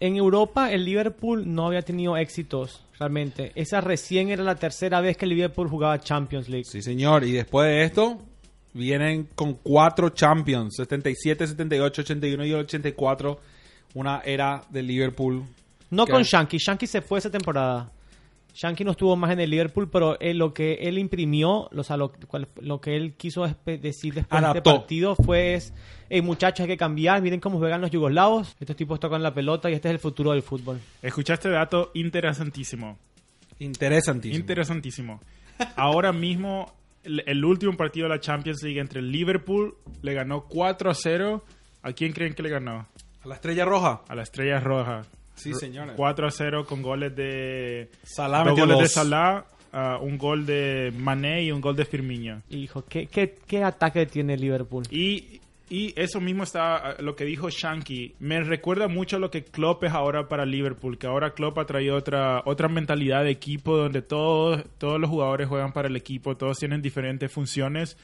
En 0.00 0.14
Europa 0.16 0.70
el 0.72 0.84
Liverpool 0.84 1.42
no 1.52 1.66
había 1.66 1.82
tenido 1.82 2.16
éxitos 2.16 2.84
realmente. 3.00 3.50
Esa 3.56 3.80
recién 3.80 4.28
era 4.28 4.44
la 4.44 4.54
tercera 4.54 5.00
vez 5.00 5.16
que 5.16 5.24
el 5.24 5.30
Liverpool 5.30 5.68
jugaba 5.68 5.98
Champions 6.00 6.48
League. 6.48 6.64
Sí, 6.64 6.82
señor. 6.82 7.24
Y 7.24 7.32
después 7.32 7.66
de 7.68 7.82
esto, 7.82 8.18
vienen 8.74 9.28
con 9.34 9.54
cuatro 9.54 10.10
Champions: 10.10 10.76
77, 10.76 11.48
78, 11.48 12.02
81 12.02 12.44
y 12.46 12.52
84. 12.54 13.40
Una 13.94 14.20
era 14.24 14.62
de 14.70 14.82
Liverpool. 14.82 15.44
No 15.90 16.04
que- 16.04 16.12
con 16.12 16.22
Shanky. 16.22 16.58
Shanky 16.58 16.86
se 16.86 17.00
fue 17.00 17.18
esa 17.18 17.30
temporada. 17.30 17.90
Shanky 18.54 18.82
no 18.82 18.90
estuvo 18.90 19.14
más 19.14 19.30
en 19.30 19.40
el 19.40 19.50
Liverpool, 19.50 19.88
pero 19.88 20.18
él- 20.18 20.36
lo 20.38 20.52
que 20.52 20.74
él 20.74 20.98
imprimió, 20.98 21.68
o 21.74 21.82
sea, 21.84 21.96
lo, 21.96 22.10
cual- 22.26 22.48
lo 22.60 22.80
que 22.80 22.96
él 22.96 23.14
quiso 23.14 23.42
decir 23.46 24.14
después 24.14 24.42
de 24.42 24.48
este 24.58 24.62
partido 24.62 25.14
fue, 25.14 25.54
es, 25.54 25.72
hey 26.10 26.22
muchachos, 26.22 26.60
hay 26.64 26.66
que 26.68 26.76
cambiar, 26.76 27.22
miren 27.22 27.38
cómo 27.40 27.58
juegan 27.58 27.80
los 27.80 27.90
yugoslavos, 27.92 28.56
estos 28.58 28.74
tipos 28.74 28.98
tocan 28.98 29.22
la 29.22 29.32
pelota 29.32 29.70
y 29.70 29.74
este 29.74 29.88
es 29.88 29.92
el 29.94 30.00
futuro 30.00 30.32
del 30.32 30.42
fútbol. 30.42 30.80
Escuchaste 31.02 31.48
dato 31.50 31.92
interesantísimo. 31.94 32.98
Interesantísimo. 33.60 34.40
Interesantísimo. 34.40 35.20
Ahora 35.76 36.12
mismo, 36.12 36.72
el, 37.04 37.22
el 37.26 37.44
último 37.44 37.76
partido 37.76 38.08
de 38.08 38.14
la 38.14 38.20
Champions 38.20 38.62
League 38.62 38.80
entre 38.80 39.00
el 39.00 39.10
Liverpool 39.10 39.74
le 40.02 40.14
ganó 40.14 40.44
4 40.44 40.90
a 40.90 40.94
0. 40.94 41.44
¿A 41.82 41.92
quién 41.92 42.12
creen 42.12 42.34
que 42.34 42.42
le 42.42 42.50
ganó? 42.50 42.86
A 43.28 43.32
la 43.32 43.34
estrella 43.34 43.66
roja. 43.66 44.00
A 44.08 44.14
la 44.14 44.22
Estrella 44.22 44.58
Roja. 44.58 45.02
Sí, 45.34 45.52
señores. 45.52 45.94
4 45.98 46.26
a 46.26 46.30
0 46.30 46.64
con 46.64 46.80
goles 46.80 47.14
de... 47.14 47.90
Salah 48.02 48.42
dos 48.42 48.58
goles 48.58 48.78
de. 48.78 48.88
Salah, 48.88 49.44
ah, 49.70 49.98
un 50.00 50.16
gol 50.16 50.46
de 50.46 50.94
Mané 50.96 51.42
y 51.42 51.52
un 51.52 51.60
gol 51.60 51.76
de 51.76 51.84
Firmino. 51.84 52.40
Hijo, 52.48 52.86
¿qué, 52.86 53.06
qué, 53.06 53.34
qué 53.46 53.62
ataque 53.62 54.06
tiene 54.06 54.34
Liverpool? 54.38 54.84
Y, 54.90 55.42
y 55.68 55.92
eso 56.00 56.22
mismo 56.22 56.42
está 56.42 56.76
ah, 56.76 56.94
lo 57.00 57.16
que 57.16 57.26
dijo 57.26 57.50
Shanky. 57.50 58.14
Me 58.18 58.42
recuerda 58.42 58.88
mucho 58.88 59.16
a 59.16 59.18
lo 59.20 59.30
que 59.30 59.44
Klopp 59.44 59.84
es 59.84 59.92
ahora 59.92 60.26
para 60.26 60.46
Liverpool, 60.46 60.96
que 60.96 61.06
ahora 61.06 61.34
Klopp 61.34 61.58
ha 61.58 61.66
traído 61.66 61.96
otra, 61.96 62.40
otra 62.46 62.68
mentalidad 62.68 63.24
de 63.24 63.30
equipo 63.30 63.76
donde 63.76 64.00
todos, 64.00 64.64
todos 64.78 64.98
los 64.98 65.10
jugadores 65.10 65.48
juegan 65.48 65.72
para 65.72 65.88
el 65.88 65.96
equipo, 65.96 66.34
todos 66.34 66.56
tienen 66.56 66.80
diferentes 66.80 67.30
funciones. 67.30 67.98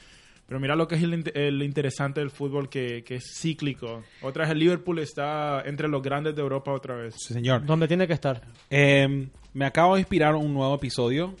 Pero 0.47 0.59
mira 0.59 0.75
lo 0.75 0.87
que 0.87 0.95
es 0.95 1.01
el, 1.03 1.13
int- 1.13 1.31
el 1.35 1.63
interesante 1.63 2.19
del 2.19 2.29
fútbol, 2.29 2.69
que, 2.69 3.03
que 3.03 3.15
es 3.15 3.23
cíclico. 3.39 4.03
Otra 4.21 4.43
vez 4.43 4.51
el 4.51 4.59
Liverpool 4.59 4.99
está 4.99 5.61
entre 5.65 5.87
los 5.87 6.03
grandes 6.03 6.35
de 6.35 6.41
Europa 6.41 6.71
otra 6.71 6.95
vez. 6.95 7.15
Sí, 7.17 7.33
señor. 7.33 7.65
¿Dónde 7.65 7.87
tiene 7.87 8.05
que 8.07 8.13
estar? 8.13 8.41
Eh, 8.69 9.27
me 9.53 9.65
acabo 9.65 9.95
de 9.95 10.01
inspirar 10.01 10.35
un 10.35 10.53
nuevo 10.53 10.75
episodio, 10.75 11.33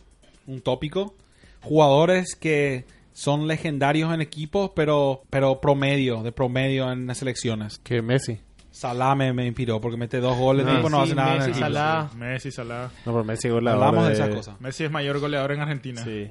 un 0.47 0.61
tópico. 0.61 1.15
Jugadores 1.61 2.35
que 2.35 2.85
son 3.13 3.47
legendarios 3.47 4.13
en 4.13 4.21
equipos, 4.21 4.71
pero, 4.75 5.21
pero 5.29 5.61
promedio, 5.61 6.21
de 6.23 6.31
promedio 6.31 6.91
en 6.91 7.07
las 7.07 7.19
selecciones. 7.19 7.79
Que 7.79 8.01
Messi. 8.01 8.39
Salah 8.71 9.15
me, 9.15 9.31
me 9.31 9.45
inspiró 9.45 9.79
porque 9.79 9.95
mete 9.97 10.19
dos 10.19 10.37
goles, 10.37 10.65
Ah, 10.67 10.75
tipo 10.75 10.89
no 10.89 10.97
sí, 10.97 11.03
hace 11.05 11.15
nada 11.15 11.31
en 11.31 11.37
Messi, 11.37 11.49
el 11.51 11.55
equipo. 11.55 11.65
Salah. 11.65 12.09
Messi, 12.15 12.51
Salah. 12.51 12.91
No, 13.05 13.11
pero 13.13 13.23
Messi 13.23 13.49
goleador. 13.49 13.83
Hablamos 13.83 14.03
de 14.09 14.09
de- 14.15 14.15
esas 14.21 14.35
cosas. 14.35 14.59
Messi 14.61 14.83
es 14.83 14.91
mayor 14.91 15.19
goleador 15.19 15.51
en 15.53 15.61
Argentina. 15.61 16.03
Sí. 16.03 16.29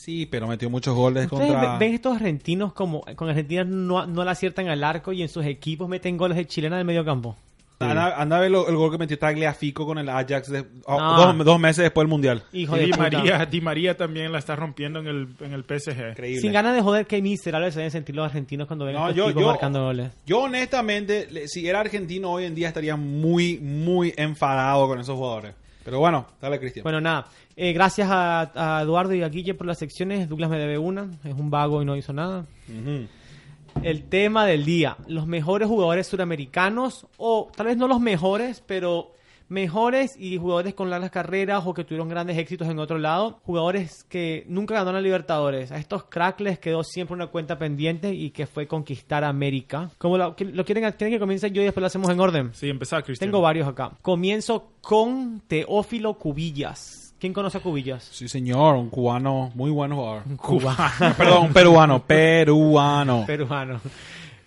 Sí, 0.00 0.24
pero 0.26 0.46
metió 0.46 0.70
muchos 0.70 0.94
goles 0.94 1.26
¿Ustedes 1.30 1.52
contra... 1.52 1.72
ve- 1.72 1.78
ven 1.78 1.94
estos 1.94 2.16
argentinos 2.16 2.72
como 2.72 3.02
con 3.16 3.28
Argentina 3.28 3.64
no, 3.64 4.06
no 4.06 4.24
la 4.24 4.30
aciertan 4.30 4.68
al 4.68 4.82
arco 4.82 5.12
y 5.12 5.20
en 5.22 5.28
sus 5.28 5.44
equipos 5.44 5.88
meten 5.90 6.16
goles 6.16 6.36
de 6.38 6.46
chilena 6.46 6.76
del 6.78 6.86
medio 6.86 7.04
campo? 7.04 7.36
Anda, 7.82 8.20
anda 8.20 8.36
a 8.36 8.40
ver 8.40 8.50
lo- 8.50 8.68
el 8.68 8.76
gol 8.76 8.90
que 8.92 8.98
metió 8.98 9.18
Tagliafico 9.18 9.86
con 9.86 9.96
el 9.98 10.08
Ajax 10.10 10.50
de- 10.50 10.64
oh, 10.84 10.98
No. 11.00 11.32
dos, 11.34 11.44
dos 11.46 11.58
meses 11.60 11.82
después 11.82 12.04
del 12.04 12.08
Mundial. 12.10 12.42
Hijo 12.52 12.76
de 12.76 12.84
Di 12.84 12.90
puta. 12.92 13.02
María, 13.02 13.46
Di 13.46 13.60
María 13.62 13.96
también 13.96 14.32
la 14.32 14.38
está 14.38 14.54
rompiendo 14.54 15.00
en 15.00 15.06
el, 15.06 15.28
en 15.40 15.52
el 15.54 15.64
PSG. 15.64 16.10
Increíble. 16.10 16.40
Sin 16.42 16.52
ganas 16.52 16.74
de 16.74 16.82
joder, 16.82 17.06
qué 17.06 17.22
miserables 17.22 17.72
se 17.74 17.80
deben 17.80 17.90
sentir 17.90 18.14
los 18.14 18.26
argentinos 18.26 18.66
cuando 18.66 18.84
ven 18.84 18.94
No, 18.96 19.06
a 19.06 19.10
estos 19.10 19.16
yo- 19.16 19.26
tipos 19.28 19.42
yo- 19.42 19.48
marcando 19.48 19.82
goles. 19.84 20.10
Yo 20.26 20.40
honestamente, 20.40 21.48
si 21.48 21.66
era 21.68 21.80
argentino 21.80 22.30
hoy 22.30 22.44
en 22.44 22.54
día 22.54 22.68
estaría 22.68 22.96
muy, 22.96 23.58
muy 23.58 24.12
enfadado 24.16 24.86
con 24.86 25.00
esos 25.00 25.16
jugadores. 25.16 25.54
Pero 25.84 25.98
bueno, 25.98 26.26
dale 26.40 26.58
Cristian. 26.58 26.82
Bueno, 26.82 27.00
nada. 27.00 27.26
Eh, 27.56 27.72
gracias 27.72 28.08
a, 28.10 28.78
a 28.78 28.82
Eduardo 28.82 29.14
y 29.14 29.22
a 29.22 29.28
Guille 29.28 29.54
por 29.54 29.66
las 29.66 29.78
secciones. 29.78 30.28
Douglas 30.28 30.50
me 30.50 30.58
debe 30.58 30.78
una. 30.78 31.08
Es 31.24 31.34
un 31.34 31.50
vago 31.50 31.82
y 31.82 31.84
no 31.84 31.96
hizo 31.96 32.12
nada. 32.12 32.44
El 33.82 34.04
tema 34.04 34.46
del 34.46 34.64
día. 34.64 34.96
Los 35.06 35.26
mejores 35.26 35.68
jugadores 35.68 36.06
suramericanos. 36.06 37.06
O 37.16 37.50
tal 37.54 37.66
vez 37.66 37.76
no 37.76 37.88
los 37.88 38.00
mejores, 38.00 38.62
pero 38.66 39.12
mejores 39.50 40.16
y 40.18 40.38
jugadores 40.38 40.72
con 40.74 40.88
largas 40.88 41.10
carreras 41.10 41.64
o 41.66 41.74
que 41.74 41.84
tuvieron 41.84 42.08
grandes 42.08 42.38
éxitos 42.38 42.68
en 42.68 42.78
otro 42.78 42.96
lado. 42.98 43.40
Jugadores 43.44 44.04
que 44.04 44.44
nunca 44.48 44.74
ganaron 44.74 44.96
a 44.96 45.00
Libertadores. 45.02 45.72
A 45.72 45.76
estos 45.76 46.04
cracks 46.04 46.40
les 46.40 46.58
quedó 46.58 46.82
siempre 46.82 47.14
una 47.14 47.26
cuenta 47.26 47.58
pendiente 47.58 48.14
y 48.14 48.30
que 48.30 48.46
fue 48.46 48.66
conquistar 48.66 49.24
América. 49.24 49.90
Como 49.98 50.16
lo, 50.16 50.36
lo 50.38 50.64
quieren, 50.64 50.90
quieren 50.92 51.10
que 51.12 51.18
comience 51.18 51.50
yo 51.50 51.60
y 51.60 51.66
después 51.66 51.82
lo 51.82 51.88
hacemos 51.88 52.08
en 52.08 52.20
orden. 52.20 52.50
Sí, 52.54 52.70
empezá, 52.70 53.02
Cristian. 53.02 53.28
Tengo 53.28 53.42
varios 53.42 53.68
acá. 53.68 53.90
Comienzo 54.00 54.72
con 54.80 55.42
Teófilo 55.46 56.14
Cubillas. 56.14 57.14
¿Quién 57.18 57.34
conoce 57.34 57.58
a 57.58 57.60
Cubillas? 57.60 58.04
Sí, 58.04 58.28
señor, 58.28 58.76
un 58.76 58.88
cubano, 58.88 59.50
muy 59.54 59.70
buen 59.70 59.92
jugador. 59.92 60.22
Cuba. 60.38 60.74
Perdón, 61.18 61.46
un 61.48 61.52
peruano, 61.52 62.02
peruano. 62.02 63.24
peruano. 63.26 63.80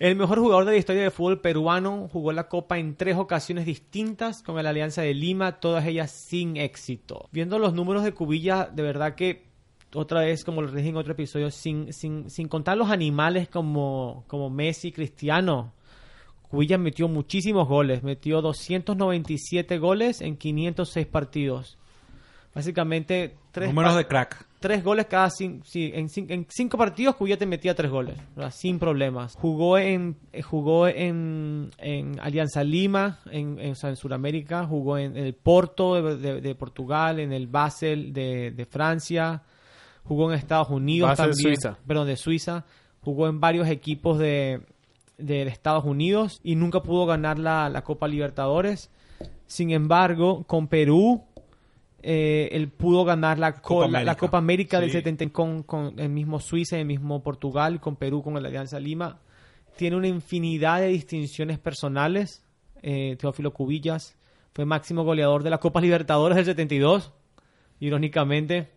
El 0.04 0.16
mejor 0.16 0.38
jugador 0.38 0.66
de 0.66 0.72
la 0.72 0.76
historia 0.76 1.00
del 1.00 1.10
fútbol 1.10 1.40
peruano 1.40 2.10
jugó 2.12 2.30
la 2.32 2.46
Copa 2.46 2.78
en 2.78 2.94
tres 2.94 3.16
ocasiones 3.16 3.64
distintas 3.64 4.42
con 4.42 4.62
la 4.62 4.68
Alianza 4.68 5.00
de 5.00 5.14
Lima, 5.14 5.60
todas 5.60 5.86
ellas 5.86 6.10
sin 6.10 6.58
éxito. 6.58 7.30
Viendo 7.32 7.58
los 7.58 7.72
números 7.72 8.04
de 8.04 8.12
Cubilla, 8.12 8.68
de 8.70 8.82
verdad 8.82 9.14
que 9.14 9.46
otra 9.94 10.20
vez, 10.20 10.44
como 10.44 10.60
lo 10.60 10.70
dije 10.70 10.90
en 10.90 10.98
otro 10.98 11.14
episodio, 11.14 11.50
sin, 11.50 11.90
sin, 11.94 12.28
sin 12.28 12.48
contar 12.48 12.76
los 12.76 12.90
animales 12.90 13.48
como, 13.48 14.24
como 14.28 14.50
Messi, 14.50 14.92
Cristiano, 14.92 15.72
Cubilla 16.50 16.76
metió 16.76 17.08
muchísimos 17.08 17.66
goles, 17.66 18.02
metió 18.02 18.42
297 18.42 19.78
goles 19.78 20.20
en 20.20 20.36
506 20.36 21.06
partidos. 21.06 21.78
Básicamente, 22.54 23.38
tres, 23.52 23.70
Números 23.70 23.96
de 23.96 24.06
crack. 24.06 24.46
Tres 24.64 24.82
goles 24.82 25.04
cada 25.04 25.28
cin- 25.28 25.60
sí, 25.62 25.90
en, 25.94 26.08
cin- 26.08 26.24
en 26.30 26.46
cinco 26.48 26.78
partidos 26.78 27.16
Cubilla 27.16 27.36
te 27.36 27.44
metía 27.44 27.74
tres 27.74 27.90
goles, 27.90 28.16
¿verdad? 28.34 28.50
sin 28.50 28.78
problemas. 28.78 29.34
Jugó 29.38 29.76
en 29.76 30.16
jugó 30.42 30.88
en, 30.88 31.70
en 31.76 32.18
Alianza 32.18 32.64
Lima, 32.64 33.18
en, 33.30 33.58
en, 33.60 33.72
o 33.72 33.74
sea, 33.74 33.90
en 33.90 33.96
Sudamérica, 33.96 34.64
jugó 34.64 34.96
en, 34.96 35.18
el 35.18 35.34
Porto 35.34 36.00
de, 36.02 36.16
de- 36.16 36.40
de 36.40 36.54
Portugal, 36.54 37.20
en 37.20 37.34
el 37.34 37.46
Basel 37.46 38.14
de, 38.14 38.52
de 38.52 38.64
Francia, 38.64 39.42
jugó 40.04 40.32
en 40.32 40.38
Estados 40.38 40.70
Unidos 40.70 41.10
Basel, 41.10 41.26
también, 41.32 41.56
Suiza. 41.56 41.76
perdón, 41.86 42.06
de 42.06 42.16
Suiza, 42.16 42.64
jugó 43.02 43.28
en 43.28 43.40
varios 43.40 43.68
equipos 43.68 44.18
de, 44.18 44.62
de 45.18 45.42
Estados 45.42 45.84
Unidos 45.84 46.40
y 46.42 46.56
nunca 46.56 46.82
pudo 46.82 47.04
ganar 47.04 47.38
la, 47.38 47.68
la 47.68 47.82
Copa 47.84 48.08
Libertadores. 48.08 48.90
Sin 49.46 49.70
embargo, 49.72 50.44
con 50.44 50.68
Perú, 50.68 51.22
eh, 52.06 52.50
él 52.52 52.68
pudo 52.68 53.04
ganar 53.04 53.38
la, 53.38 53.54
co- 53.54 53.76
Copa 53.76 53.86
la- 53.86 53.92
la 53.92 53.98
América. 54.00 54.16
Copa 54.16 54.38
América 54.38 54.80
del 54.80 54.90
Sí. 54.90 54.98
70 54.98 55.30
con, 55.30 55.62
con 55.62 55.98
el 55.98 56.10
mismo 56.10 56.38
Suiza, 56.38 56.78
el 56.78 56.84
mismo 56.86 57.22
Portugal, 57.22 57.80
con 57.80 57.96
Perú, 57.96 58.22
con 58.22 58.34
la 58.34 58.46
Alianza 58.48 58.78
Lima. 58.78 59.20
Tiene 59.76 59.96
una 59.96 60.06
infinidad 60.08 60.80
de 60.80 60.88
distinciones 60.88 61.58
personales. 61.58 62.44
Eh, 62.82 63.16
Teófilo 63.18 63.52
Cubillas 63.52 64.16
fue 64.52 64.64
máximo 64.66 65.02
goleador 65.02 65.42
de 65.42 65.50
la 65.50 65.58
Copa 65.58 65.80
Libertadores 65.80 66.36
del 66.36 66.44
72, 66.44 67.12
irónicamente. 67.80 68.68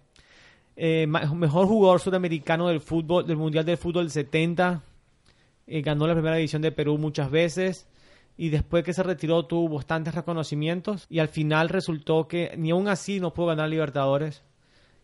Eh, 0.76 1.08
mejor 1.08 1.68
jugador 1.68 2.00
sudamericano 2.00 2.68
del 2.68 2.80
fútbol, 2.82 3.26
del 3.28 3.38
Mundial 3.38 3.66
del 3.66 3.78
Fútbol 3.78 4.04
del 4.06 4.12
70. 4.12 4.84
Eh, 5.66 5.82
ganó 5.82 6.08
la 6.08 6.14
primera 6.14 6.36
división 6.36 6.62
de 6.62 6.72
Perú 6.72 6.98
muchas 6.98 7.30
veces. 7.32 7.88
Y 8.38 8.50
después 8.50 8.84
que 8.84 8.94
se 8.94 9.04
retiró 9.04 9.46
tuvo 9.46 9.76
bastantes 9.76 10.14
reconocimientos. 10.14 11.08
Y 11.10 11.20
al 11.20 11.28
final 11.28 11.70
resultó 11.70 12.28
que 12.28 12.54
ni 12.58 12.72
aún 12.72 12.88
así 12.88 13.20
no 13.20 13.34
pudo 13.34 13.48
ganar 13.48 13.70
Libertadores. 13.70 14.44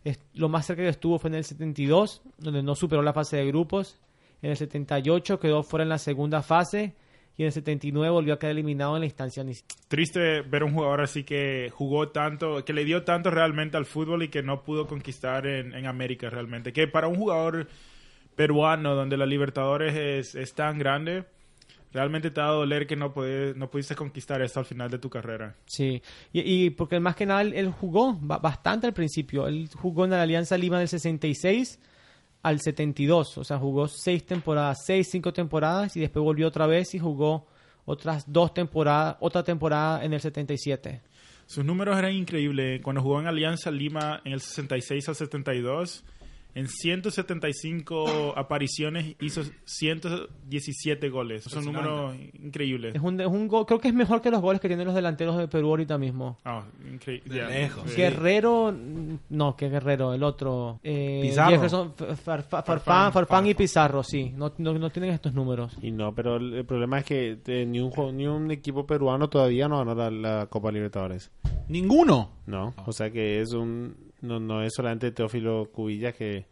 Es- 0.04 0.19
lo 0.34 0.50
más 0.50 0.65
cerca 0.65 0.84
que 0.84 0.89
estuvo 0.89 1.17
fue 1.17 1.30
en 1.30 1.36
el 1.36 1.43
72, 1.43 2.22
donde 2.38 2.62
no 2.62 2.76
superó 2.76 3.02
la 3.02 3.13
fase 3.13 3.38
de 3.38 3.48
grupos. 3.48 4.00
En 4.41 4.52
el 4.52 4.58
78 4.58 5.39
quedó 5.39 5.63
fuera 5.63 5.84
en 5.84 5.89
la 5.89 5.98
segunda 5.98 6.41
fase. 6.43 6.93
Y 7.36 7.41
en 7.41 7.48
el 7.48 7.52
79 7.52 8.12
volvió 8.12 8.36
a 8.36 8.39
quedar 8.39 8.52
eliminado 8.52 8.96
en 8.96 9.00
la 9.00 9.06
instancia 9.08 9.43
Triste 9.88 10.41
ver 10.41 10.63
un 10.63 10.74
jugador 10.74 11.02
así 11.02 11.24
que 11.24 11.72
jugó 11.74 12.10
tanto, 12.10 12.63
que 12.63 12.74
le 12.74 12.86
dio 12.86 13.04
tanto 13.04 13.32
realmente 13.32 13.76
al 13.76 13.86
fútbol 13.86 14.22
y 14.22 14.28
que 14.28 14.43
no 14.43 14.62
pudo 14.63 14.86
conquistar 14.86 15.48
en, 15.48 15.86
América 15.88 16.30
realmente. 16.30 16.74
Que 16.74 16.88
para 16.88 17.08
un 17.08 17.15
jugador 17.15 17.67
peruano 18.36 18.93
donde 18.93 19.17
la 19.17 19.26
Libertadores 19.26 19.96
es, 19.96 20.36
es 20.36 20.54
tan 20.54 20.78
grande, 20.78 21.26
realmente 21.93 22.32
te 22.32 22.41
va 22.41 22.47
a 22.47 22.51
doler 22.51 22.88
que 22.88 22.95
no, 22.95 23.13
puede- 23.13 23.53
no 23.56 23.69
pudiste 23.69 23.95
conquistar 23.95 24.41
esto 24.41 24.60
al 24.60 24.65
final 24.65 24.89
de 24.89 24.97
tu 24.97 25.10
carrera. 25.10 25.56
Sí, 25.65 26.01
y, 26.32 26.65
y 26.65 26.69
porque 26.71 26.99
más 26.99 27.15
que 27.15 27.25
nada 27.25 27.41
él, 27.41 27.53
él 27.53 27.69
jugó 27.71 28.17
ba- 28.19 28.39
bastante 28.39 28.88
al 28.88 28.93
principio. 28.93 29.47
Él 29.47 29.69
jugó 29.75 30.06
en 30.06 30.12
la 30.12 30.21
Alianza 30.21 30.58
Lima 30.58 30.79
del 30.79 30.88
66 30.88 31.79
al 32.41 32.60
72, 32.60 33.38
o 33.38 33.43
sea, 33.43 33.58
jugó 33.58 33.88
seis 33.88 34.25
temporadas, 34.25 34.79
seis, 34.86 35.08
cinco 35.10 35.32
temporadas 35.32 35.95
y 35.95 36.01
después 36.01 36.23
volvió 36.23 36.47
otra 36.47 36.67
vez 36.67 36.93
y 36.93 36.99
jugó 36.99 37.47
otras 37.86 38.25
dos 38.32 38.53
temporadas, 38.53 39.15
otra 39.21 39.43
temporada 39.43 40.03
en 40.03 40.13
el 40.13 40.19
77. 40.19 41.01
Sus 41.45 41.63
números 41.63 41.97
eran 41.97 42.13
increíbles. 42.13 42.82
Cuando 42.82 43.01
jugó 43.01 43.19
en 43.21 43.27
Alianza 43.27 43.69
Lima 43.71 44.21
en 44.25 44.34
el 44.34 44.41
66 44.41 45.08
al 45.10 45.15
72, 45.15 46.03
en 46.56 46.68
175 46.68 48.34
apariciones 48.38 49.16
hizo 49.22 49.42
117 49.66 51.10
goles. 51.10 51.44
Son 51.44 51.66
números 51.66 52.16
increíbles. 52.42 52.96
Es 52.96 53.02
un, 53.02 53.20
es 53.20 53.28
un 53.28 53.48
gol, 53.48 53.66
creo 53.66 53.80
que 53.80 53.88
es 53.88 53.94
mejor 53.94 54.22
que 54.22 54.30
los 54.32 54.42
goles 54.42 54.62
que 54.62 54.68
tienen 54.68 54.86
los 54.86 54.96
delanteros 54.96 55.38
de 55.38 55.48
Perú 55.48 55.70
ahorita 55.70 55.98
mismo. 55.98 56.39
Ah, 56.46 56.63
incre- 56.86 57.24
De 57.24 57.38
ya. 57.38 57.48
lejos. 57.48 57.84
Sí. 57.89 57.98
Guerrero, 57.98 58.72
mm, 58.72 59.16
no, 59.30 59.56
que 59.56 59.70
Guerrero, 59.70 60.13
el 60.13 60.24
otro. 60.24 60.80
Eh, 60.84 61.20
Pizarro. 61.24 61.52
Jefferson, 61.52 61.94
Farfán, 62.24 63.12
Farfán 63.13 63.48
y 63.48 63.54
Pizarro, 63.54 64.04
sí, 64.04 64.32
no, 64.36 64.54
no, 64.58 64.74
no 64.74 64.89
tienen 64.89 65.12
estos 65.12 65.34
números. 65.34 65.76
Y 65.82 65.92
no, 65.92 66.13
pero 66.13 66.38
el, 66.38 66.54
el 66.54 66.66
problema 66.66 67.00
es 67.00 67.06
que 67.06 67.39
eh, 67.46 67.66
ni, 67.66 67.80
un, 67.80 67.92
ni 68.18 68.28
un 68.28 68.52
equipo 68.52 68.86
peruano 68.86 69.30
todavía 69.30 69.68
no 69.68 69.78
ganó 69.80 69.96
la, 69.96 70.10
la 70.12 70.48
Copa 70.48 70.72
Libertadores. 70.72 71.32
Ninguno. 71.70 72.32
No, 72.46 72.74
o 72.86 72.92
sea 72.92 73.10
que 73.10 73.39
es 73.42 73.54
un 73.54 73.96
no, 74.24 74.40
no 74.40 74.64
es 74.64 74.74
solamente 74.76 75.12
Teófilo 75.12 75.70
Cubillas 75.72 76.16
que, 76.16 76.46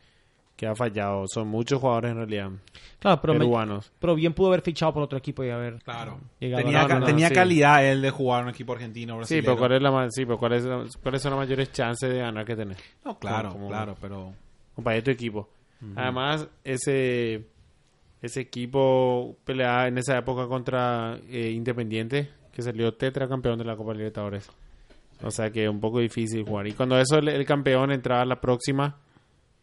que 0.55 0.67
ha 0.67 0.75
fallado, 0.75 1.23
son 1.27 1.47
muchos 1.47 1.79
jugadores 1.81 2.11
en 2.11 2.17
realidad 2.17 2.49
Claro, 2.99 3.19
pero, 3.21 3.33
me- 3.33 3.39
peruanos. 3.39 3.91
pero 3.99 4.13
bien 4.13 4.33
pudo 4.33 4.49
haber 4.49 4.61
fichado 4.61 4.93
por 4.93 5.01
otro 5.03 5.17
equipo 5.17 5.43
y 5.43 5.49
haber 5.49 5.81
Claro. 5.81 6.19
llegado 6.39 6.63
Tenía, 6.63 6.81
a- 6.83 6.87
no, 6.87 6.99
no, 6.99 7.05
tenía 7.07 7.29
sí. 7.29 7.33
calidad 7.33 7.83
él 7.83 8.01
de 8.03 8.11
jugar 8.11 8.41
en 8.41 8.47
un 8.49 8.53
equipo 8.53 8.73
argentino. 8.73 9.23
Sí, 9.25 9.41
pero 9.41 9.57
¿cuál 9.57 9.71
es 9.71 9.81
la 9.81 9.89
ma- 9.91 10.11
sí, 10.11 10.23
pero 10.25 10.37
¿cuál 10.37 10.53
es 10.53 10.63
la- 10.65 10.85
cuáles 11.01 11.21
son 11.21 11.31
las 11.31 11.39
mayores 11.39 11.71
chances 11.71 12.09
de 12.11 12.19
ganar 12.19 12.45
que 12.45 12.55
tener? 12.55 12.77
No, 13.03 13.17
claro, 13.17 13.49
Como- 13.49 13.61
como- 13.61 13.69
claro, 13.69 13.95
pero... 13.99 14.33
Compañero 14.75 15.03
tu 15.05 15.11
equipo. 15.11 15.49
Además, 15.95 16.47
ese 16.63 17.45
ese 18.21 18.39
equipo 18.41 19.35
peleaba 19.43 19.87
en 19.87 19.97
esa 19.97 20.15
época 20.15 20.45
contra 20.47 21.17
eh, 21.27 21.49
Independiente, 21.49 22.29
que 22.53 22.61
salió 22.61 22.93
tetracampeón 22.93 23.57
de 23.57 23.65
la 23.65 23.75
Copa 23.75 23.93
Libertadores. 23.95 24.47
O 25.23 25.31
sea 25.31 25.49
que 25.51 25.63
es 25.65 25.69
un 25.69 25.79
poco 25.79 25.99
difícil 25.99 26.43
jugar. 26.43 26.67
Y 26.67 26.73
cuando 26.73 26.97
eso 26.99 27.17
el, 27.17 27.27
el 27.29 27.45
campeón 27.45 27.91
entraba 27.91 28.21
a 28.21 28.25
la 28.25 28.39
próxima 28.41 28.97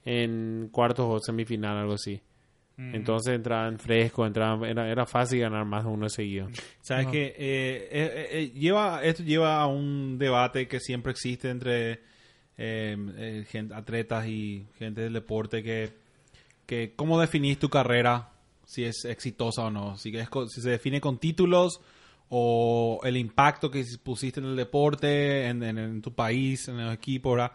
en 0.04 0.68
cuartos 0.72 1.06
o 1.08 1.18
semifinal, 1.20 1.76
algo 1.76 1.94
así. 1.94 2.20
Entonces 2.80 3.34
entraban 3.34 3.80
fresco, 3.80 4.24
entraban, 4.24 4.64
era, 4.64 4.88
era 4.88 5.04
fácil 5.04 5.40
ganar 5.40 5.64
más 5.64 5.84
de 5.84 5.90
uno 5.90 6.08
seguido. 6.08 6.48
Sabes 6.80 7.06
que 7.08 7.26
eh, 7.36 7.88
eh, 7.90 8.28
eh, 8.30 8.50
lleva 8.54 9.02
esto 9.02 9.24
lleva 9.24 9.60
a 9.60 9.66
un 9.66 10.16
debate 10.16 10.68
que 10.68 10.78
siempre 10.78 11.10
existe 11.10 11.50
entre 11.50 11.92
eh, 12.56 12.96
eh, 13.16 13.44
gen- 13.48 13.72
atletas 13.72 14.28
y 14.28 14.64
gente 14.78 15.00
del 15.00 15.12
deporte 15.12 15.64
que, 15.64 15.90
que 16.66 16.92
cómo 16.94 17.18
definís 17.20 17.58
tu 17.58 17.68
carrera 17.68 18.28
si 18.64 18.84
es 18.84 19.04
exitosa 19.04 19.64
o 19.64 19.70
no 19.70 19.96
si 19.96 20.16
es 20.16 20.28
co- 20.28 20.46
si 20.46 20.60
se 20.60 20.70
define 20.70 21.00
con 21.00 21.18
títulos 21.18 21.80
o 22.30 23.00
el 23.04 23.16
impacto 23.16 23.70
que 23.70 23.84
pusiste 24.02 24.40
en 24.40 24.46
el 24.46 24.56
deporte 24.56 25.46
en, 25.46 25.62
en- 25.62 25.78
en 25.78 26.02
tu 26.02 26.12
país 26.14 26.68
en 26.68 26.78
el 26.80 26.92
equipo 26.92 27.32
¿verdad? 27.32 27.52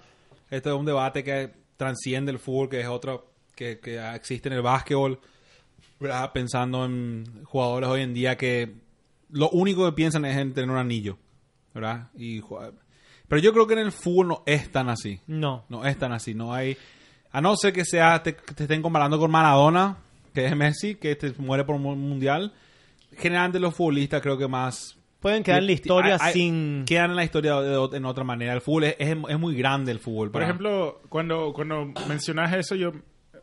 este 0.49 0.69
es 0.69 0.75
un 0.75 0.85
debate 0.85 1.23
que 1.23 1.51
transciende 1.77 2.31
el 2.31 2.39
fútbol 2.39 2.69
que 2.69 2.79
es 2.81 2.87
otro 2.87 3.31
que, 3.55 3.79
que 3.79 3.99
existe 4.15 4.49
en 4.49 4.55
el 4.55 4.61
básquetbol 4.61 5.19
¿verdad? 5.99 6.31
pensando 6.33 6.85
en 6.85 7.43
jugadores 7.45 7.89
hoy 7.89 8.01
en 8.01 8.13
día 8.13 8.35
que 8.37 8.73
lo 9.29 9.49
único 9.49 9.85
que 9.85 9.93
piensan 9.93 10.25
es 10.25 10.37
en 10.37 10.53
tener 10.53 10.69
un 10.69 10.77
anillo, 10.77 11.17
¿verdad? 11.73 12.09
Y. 12.15 12.39
Pero 13.27 13.41
yo 13.41 13.51
creo 13.51 13.65
que 13.65 13.73
en 13.73 13.79
el 13.79 13.91
fútbol 13.91 14.27
no 14.27 14.43
es 14.45 14.71
tan 14.71 14.89
así. 14.89 15.21
No. 15.25 15.65
No 15.69 15.85
es 15.87 15.97
tan 15.97 16.11
así. 16.11 16.35
No 16.35 16.53
hay. 16.53 16.77
A 17.31 17.41
no 17.41 17.55
ser 17.55 17.73
que 17.73 17.83
sea 17.83 18.21
te, 18.21 18.33
te 18.33 18.63
estén 18.65 18.83
comparando 18.83 19.17
con 19.17 19.31
Maradona, 19.31 19.97
que 20.35 20.45
es 20.45 20.55
Messi, 20.55 20.93
que 20.95 21.15
te 21.15 21.33
muere 21.39 21.63
por 21.63 21.77
un 21.77 21.81
mu- 21.81 21.95
mundial. 21.95 22.53
Generalmente 23.17 23.59
los 23.59 23.75
futbolistas 23.75 24.21
creo 24.21 24.37
que 24.37 24.47
más. 24.47 24.97
Pueden 25.19 25.41
quedar 25.41 25.59
en 25.59 25.67
la 25.67 25.71
historia 25.71 26.13
hay- 26.15 26.19
hay- 26.21 26.33
sin... 26.33 26.83
Quedan 26.85 27.11
en 27.11 27.15
la 27.15 27.23
historia 27.23 27.61
de 27.61 27.97
en 27.97 28.05
otra 28.05 28.23
manera. 28.25 28.53
El 28.53 28.59
fútbol 28.61 28.83
es, 28.85 28.95
es, 28.99 29.15
es 29.29 29.39
muy 29.39 29.55
grande 29.55 29.91
el 29.93 29.99
fútbol. 29.99 30.27
Por 30.29 30.33
para- 30.41 30.45
ejemplo, 30.45 31.01
cuando, 31.07 31.53
cuando 31.53 31.93
mencionas 32.09 32.51
eso, 32.53 32.75
yo 32.75 32.91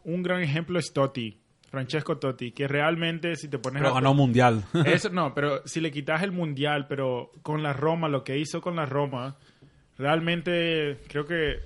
un 0.05 0.23
gran 0.23 0.43
ejemplo 0.43 0.79
es 0.79 0.93
Totti, 0.93 1.39
Francesco 1.71 2.19
Totti, 2.19 2.53
que 2.53 2.69
realmente 2.69 3.35
si 3.37 3.49
te 3.49 3.59
pones 3.59 3.81
Pero 3.81 3.95
ganó 3.95 4.13
mundial. 4.13 4.63
Eso 4.85 5.09
no, 5.13 5.33
pero 5.35 5.67
si 5.67 5.81
le 5.81 5.91
quitas 5.91 6.23
el 6.23 6.33
mundial, 6.33 6.87
pero 6.87 7.31
con 7.43 7.63
la 7.63 7.73
Roma, 7.73 8.09
lo 8.09 8.25
que 8.25 8.37
hizo 8.39 8.61
con 8.61 8.77
la 8.77 8.85
Roma, 8.85 9.37
realmente 9.97 10.99
creo 11.09 11.27
que 11.27 11.61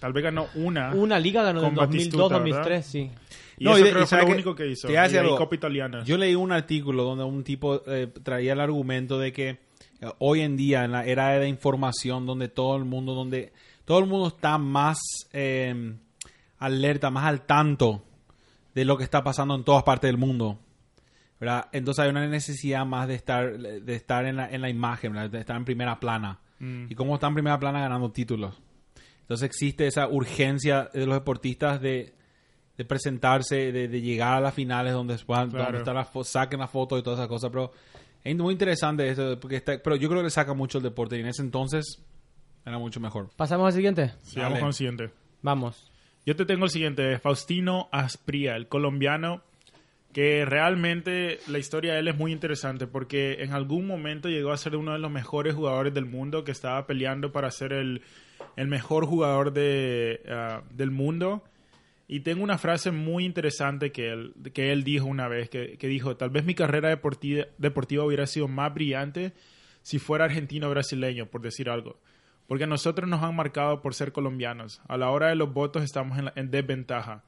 tal 0.00 0.12
vez 0.12 0.24
ganó 0.24 0.46
una. 0.54 0.92
Una 0.94 1.18
liga 1.18 1.42
ganó 1.42 1.60
en 1.60 1.66
Con 1.66 1.74
2002, 1.76 2.30
Batistuta, 2.30 2.34
2003, 2.38 2.86
sí. 2.86 3.10
Y 3.58 3.64
No, 3.64 3.76
eso 3.76 3.86
y 3.86 3.90
creo 3.90 4.06
fue 4.06 4.18
lo 4.18 4.26
que- 4.26 4.32
único 4.32 4.54
que 4.54 4.66
hizo. 4.68 4.88
te 4.88 4.98
ahí 4.98 5.16
algo. 5.16 5.48
Italiana. 5.52 6.02
Yo 6.04 6.16
leí 6.16 6.34
un 6.34 6.52
artículo 6.52 7.04
donde 7.04 7.24
un 7.24 7.44
tipo 7.44 7.82
eh, 7.86 8.08
traía 8.22 8.52
el 8.54 8.60
argumento 8.60 9.18
de 9.18 9.32
que 9.32 9.48
eh, 9.48 9.58
hoy 10.18 10.40
en 10.40 10.56
día, 10.56 10.84
en 10.84 10.92
la 10.92 11.04
era 11.04 11.28
de 11.30 11.40
la 11.40 11.46
información, 11.48 12.26
donde 12.26 12.48
todo 12.48 12.76
el 12.76 12.84
mundo, 12.84 13.14
donde 13.14 13.52
todo 13.84 13.98
el 13.98 14.06
mundo 14.06 14.28
está 14.28 14.58
más 14.58 14.98
eh, 15.32 15.94
alerta, 16.58 17.10
más 17.10 17.24
al 17.26 17.42
tanto 17.46 18.04
de 18.74 18.84
lo 18.84 18.96
que 18.96 19.04
está 19.04 19.22
pasando 19.22 19.54
en 19.54 19.64
todas 19.64 19.82
partes 19.82 20.08
del 20.08 20.18
mundo. 20.18 20.58
¿verdad? 21.38 21.66
Entonces 21.72 22.04
hay 22.04 22.10
una 22.10 22.24
necesidad 22.28 22.86
más 22.86 23.08
de 23.08 23.14
estar, 23.16 23.58
de 23.58 23.94
estar 23.96 24.26
en, 24.26 24.36
la, 24.36 24.48
en 24.48 24.60
la 24.62 24.70
imagen, 24.70 25.12
¿verdad? 25.12 25.28
de 25.28 25.40
estar 25.40 25.56
en 25.56 25.64
primera 25.64 25.98
plana. 25.98 26.38
Mm. 26.60 26.86
Y 26.88 26.94
cómo 26.94 27.14
está 27.14 27.26
en 27.26 27.34
primera 27.34 27.58
plana 27.58 27.80
ganando 27.80 28.12
títulos. 28.12 28.54
Entonces 29.22 29.46
existe 29.46 29.88
esa 29.88 30.06
urgencia 30.06 30.88
de 30.94 31.04
los 31.04 31.16
deportistas 31.16 31.80
de, 31.80 32.14
de 32.76 32.84
presentarse, 32.84 33.70
de, 33.72 33.88
de 33.88 34.00
llegar 34.00 34.38
a 34.38 34.40
las 34.40 34.54
finales 34.54 34.92
donde, 34.92 35.16
puedan, 35.18 35.50
Claro. 35.50 35.78
donde 35.84 35.92
la 35.94 36.08
saquen 36.24 36.60
la 36.60 36.68
foto 36.68 36.98
y 36.98 37.02
todas 37.02 37.18
esas 37.18 37.28
cosas. 37.28 37.50
Pero 37.50 37.72
es 38.24 38.36
muy 38.36 38.52
interesante 38.52 39.08
eso, 39.08 39.38
porque 39.40 39.56
está, 39.56 39.78
pero 39.82 39.96
yo 39.96 40.08
creo 40.08 40.20
que 40.20 40.24
le 40.24 40.30
saca 40.30 40.54
mucho 40.54 40.78
el 40.78 40.84
deporte 40.84 41.16
y 41.16 41.20
en 41.20 41.26
ese 41.26 41.42
entonces 41.42 42.02
era 42.64 42.78
mucho 42.78 43.00
mejor. 43.00 43.28
Pasamos 43.36 43.66
al 43.66 43.72
siguiente. 43.72 44.12
Sigamos 44.22 44.52
Dale. 44.52 44.60
con 44.60 44.68
el 44.68 44.74
siguiente. 44.74 45.10
Vamos. 45.42 45.90
Yo 46.24 46.36
te 46.36 46.44
tengo 46.46 46.64
el 46.64 46.70
siguiente, 46.70 47.18
Faustino 47.18 47.88
Aspría, 47.90 48.54
el 48.56 48.68
colombiano 48.68 49.42
que 50.12 50.44
realmente 50.44 51.38
la 51.48 51.58
historia 51.58 51.94
de 51.94 52.00
él 52.00 52.08
es 52.08 52.16
muy 52.18 52.32
interesante 52.32 52.86
porque 52.86 53.42
en 53.42 53.52
algún 53.52 53.86
momento 53.86 54.28
llegó 54.28 54.52
a 54.52 54.56
ser 54.58 54.76
uno 54.76 54.92
de 54.92 54.98
los 54.98 55.10
mejores 55.10 55.54
jugadores 55.54 55.94
del 55.94 56.04
mundo 56.04 56.44
que 56.44 56.52
estaba 56.52 56.86
peleando 56.86 57.32
para 57.32 57.50
ser 57.50 57.72
el, 57.72 58.02
el 58.56 58.68
mejor 58.68 59.06
jugador 59.06 59.52
de, 59.54 60.20
ah, 60.30 60.62
del 60.70 60.90
mundo. 60.90 61.42
Y 62.08 62.20
tengo 62.20 62.42
una 62.42 62.58
frase 62.58 62.90
muy 62.90 63.24
interesante 63.24 63.92
que 63.92 64.10
él, 64.10 64.34
que 64.52 64.72
él 64.72 64.84
dijo 64.84 65.06
una 65.06 65.28
vez, 65.28 65.48
que, 65.48 65.78
que 65.78 65.88
dijo, 65.88 66.16
tal 66.16 66.30
vez 66.30 66.44
mi 66.44 66.54
carrera 66.54 66.88
deportiva, 66.88 67.46
deportiva 67.58 68.04
hubiera 68.04 68.26
sido 68.26 68.48
más 68.48 68.72
brillante 68.74 69.32
si 69.82 69.98
fuera 69.98 70.24
argentino 70.24 70.68
brasileño, 70.70 71.26
por 71.26 71.40
decir 71.40 71.70
algo. 71.70 71.98
Porque 72.46 72.66
nosotros 72.66 73.08
nos 73.08 73.22
han 73.22 73.34
marcado 73.34 73.80
por 73.80 73.94
ser 73.94 74.12
colombianos. 74.12 74.80
A 74.88 74.96
la 74.96 75.10
hora 75.10 75.28
de 75.28 75.36
los 75.36 75.52
votos 75.52 75.82
estamos 75.82 76.18
en, 76.18 76.30
en 76.34 76.50
desventaja. 76.50 77.24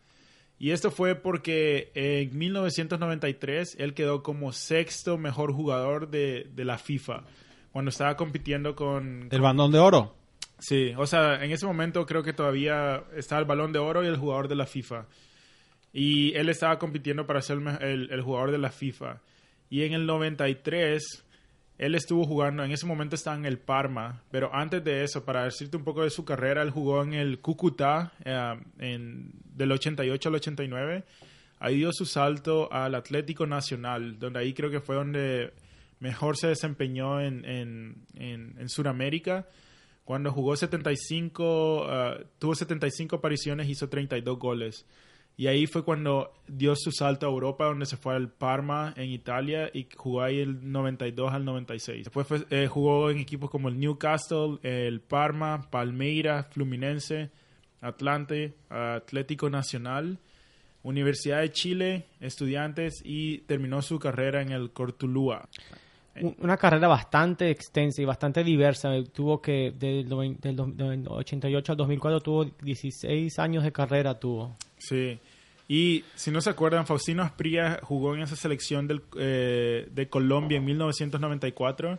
Y 0.58 0.70
esto 0.70 0.90
fue 0.90 1.14
porque 1.14 1.90
en 1.94 2.36
1993 2.36 3.76
él 3.78 3.94
quedó 3.94 4.22
como 4.22 4.52
sexto 4.52 5.18
mejor 5.18 5.52
jugador 5.52 6.10
de, 6.10 6.48
de 6.54 6.64
la 6.64 6.78
FIFA. 6.78 7.24
Cuando 7.72 7.88
estaba 7.88 8.16
compitiendo 8.16 8.76
con... 8.76 9.28
El 9.30 9.40
bandón 9.40 9.72
de 9.72 9.78
oro. 9.78 10.14
Sí, 10.66 10.94
o 10.96 11.06
sea, 11.06 11.44
en 11.44 11.50
ese 11.50 11.66
momento 11.66 12.06
creo 12.06 12.22
que 12.22 12.32
todavía 12.32 13.04
estaba 13.14 13.38
el 13.38 13.46
balón 13.46 13.70
de 13.72 13.78
oro 13.78 14.02
y 14.02 14.06
el 14.06 14.16
jugador 14.16 14.48
de 14.48 14.56
la 14.56 14.64
FIFA. 14.64 15.06
Y 15.92 16.34
él 16.36 16.48
estaba 16.48 16.78
compitiendo 16.78 17.26
para 17.26 17.42
ser 17.42 17.58
el 17.82 18.10
el 18.10 18.22
jugador 18.22 18.50
de 18.50 18.56
la 18.56 18.70
FIFA. 18.70 19.20
Y 19.68 19.82
en 19.82 19.92
el 19.92 20.06
93, 20.06 21.22
él 21.76 21.94
estuvo 21.94 22.24
jugando, 22.24 22.64
en 22.64 22.72
ese 22.72 22.86
momento 22.86 23.14
estaba 23.14 23.36
en 23.36 23.44
el 23.44 23.58
Parma, 23.58 24.22
pero 24.30 24.54
antes 24.54 24.82
de 24.82 25.04
eso, 25.04 25.22
para 25.22 25.44
decirte 25.44 25.76
un 25.76 25.84
poco 25.84 26.02
de 26.02 26.08
su 26.08 26.24
carrera, 26.24 26.62
él 26.62 26.70
jugó 26.70 27.02
en 27.02 27.12
el 27.12 27.40
Cúcuta 27.40 28.14
eh, 28.24 28.54
en, 28.78 29.32
del 29.44 29.70
88 29.70 30.30
al 30.30 30.34
89. 30.36 31.04
Ahí 31.58 31.76
dio 31.76 31.92
su 31.92 32.06
salto 32.06 32.72
al 32.72 32.94
Atlético 32.94 33.46
Nacional, 33.46 34.18
donde 34.18 34.38
ahí 34.38 34.54
creo 34.54 34.70
que 34.70 34.80
fue 34.80 34.96
donde 34.96 35.52
mejor 36.00 36.38
se 36.38 36.48
desempeñó 36.48 37.20
en, 37.20 37.44
en, 37.44 38.06
en, 38.14 38.54
en 38.58 38.68
Sudamérica. 38.70 39.46
Cuando 40.04 40.30
jugó 40.32 40.54
75, 40.56 41.84
ah, 41.88 42.18
tuvo 42.38 42.54
75 42.54 43.16
apariciones, 43.16 43.68
hizo 43.68 43.88
32 43.88 44.38
goles. 44.38 44.86
Y 45.36 45.48
ahí 45.48 45.66
fue 45.66 45.82
cuando 45.82 46.32
dio 46.46 46.76
su 46.76 46.92
salto 46.92 47.26
a 47.26 47.30
Europa, 47.30 47.64
donde 47.64 47.86
se 47.86 47.96
fue 47.96 48.14
al 48.14 48.28
Parma 48.30 48.94
en 48.96 49.10
Italia 49.10 49.68
y 49.74 49.88
jugó 49.96 50.22
ahí 50.22 50.38
el 50.38 50.70
92 50.70 51.32
al 51.32 51.44
96. 51.44 52.04
Después 52.04 52.26
fue- 52.26 52.46
eh, 52.50 52.68
jugó 52.68 53.10
en 53.10 53.18
equipos 53.18 53.50
como 53.50 53.68
el 53.68 53.80
Newcastle, 53.80 54.58
el 54.62 55.00
Parma, 55.00 55.68
Palmeiras, 55.70 56.46
Fluminense, 56.52 57.30
Atlante, 57.80 58.54
Atlético 58.68 59.50
Nacional, 59.50 60.18
Universidad 60.84 61.40
de 61.40 61.50
Chile, 61.50 62.04
Estudiantes 62.20 63.02
y 63.04 63.38
terminó 63.38 63.82
su 63.82 63.98
carrera 63.98 64.40
en 64.42 64.52
el 64.52 64.70
Cortulúa. 64.70 65.48
Un- 66.20 66.36
Una 66.40 66.56
carrera 66.56 66.86
bastante 66.88 67.50
extensa 67.50 68.00
y 68.00 68.04
bastante 68.04 68.44
diversa. 68.44 68.92
Tuvo 69.12 69.40
que, 69.42 69.72
del, 69.76 70.08
del 70.08 70.76
del 70.76 71.08
88 71.08 71.72
al 71.72 71.78
2004, 71.78 72.20
tuvo 72.20 72.44
16 72.62 73.38
años 73.38 73.64
de 73.64 73.72
carrera. 73.72 74.18
Tuvo. 74.18 74.56
Sí. 74.78 75.18
Y 75.66 76.04
si 76.14 76.30
no 76.30 76.40
se 76.40 76.50
acuerdan, 76.50 76.86
Faustino 76.86 77.22
Asprilla 77.22 77.80
jugó 77.82 78.14
en 78.14 78.22
esa 78.22 78.36
selección 78.36 78.86
del, 78.86 79.02
eh, 79.18 79.88
de 79.90 80.08
Colombia 80.08 80.58
en 80.58 80.64
1994, 80.66 81.98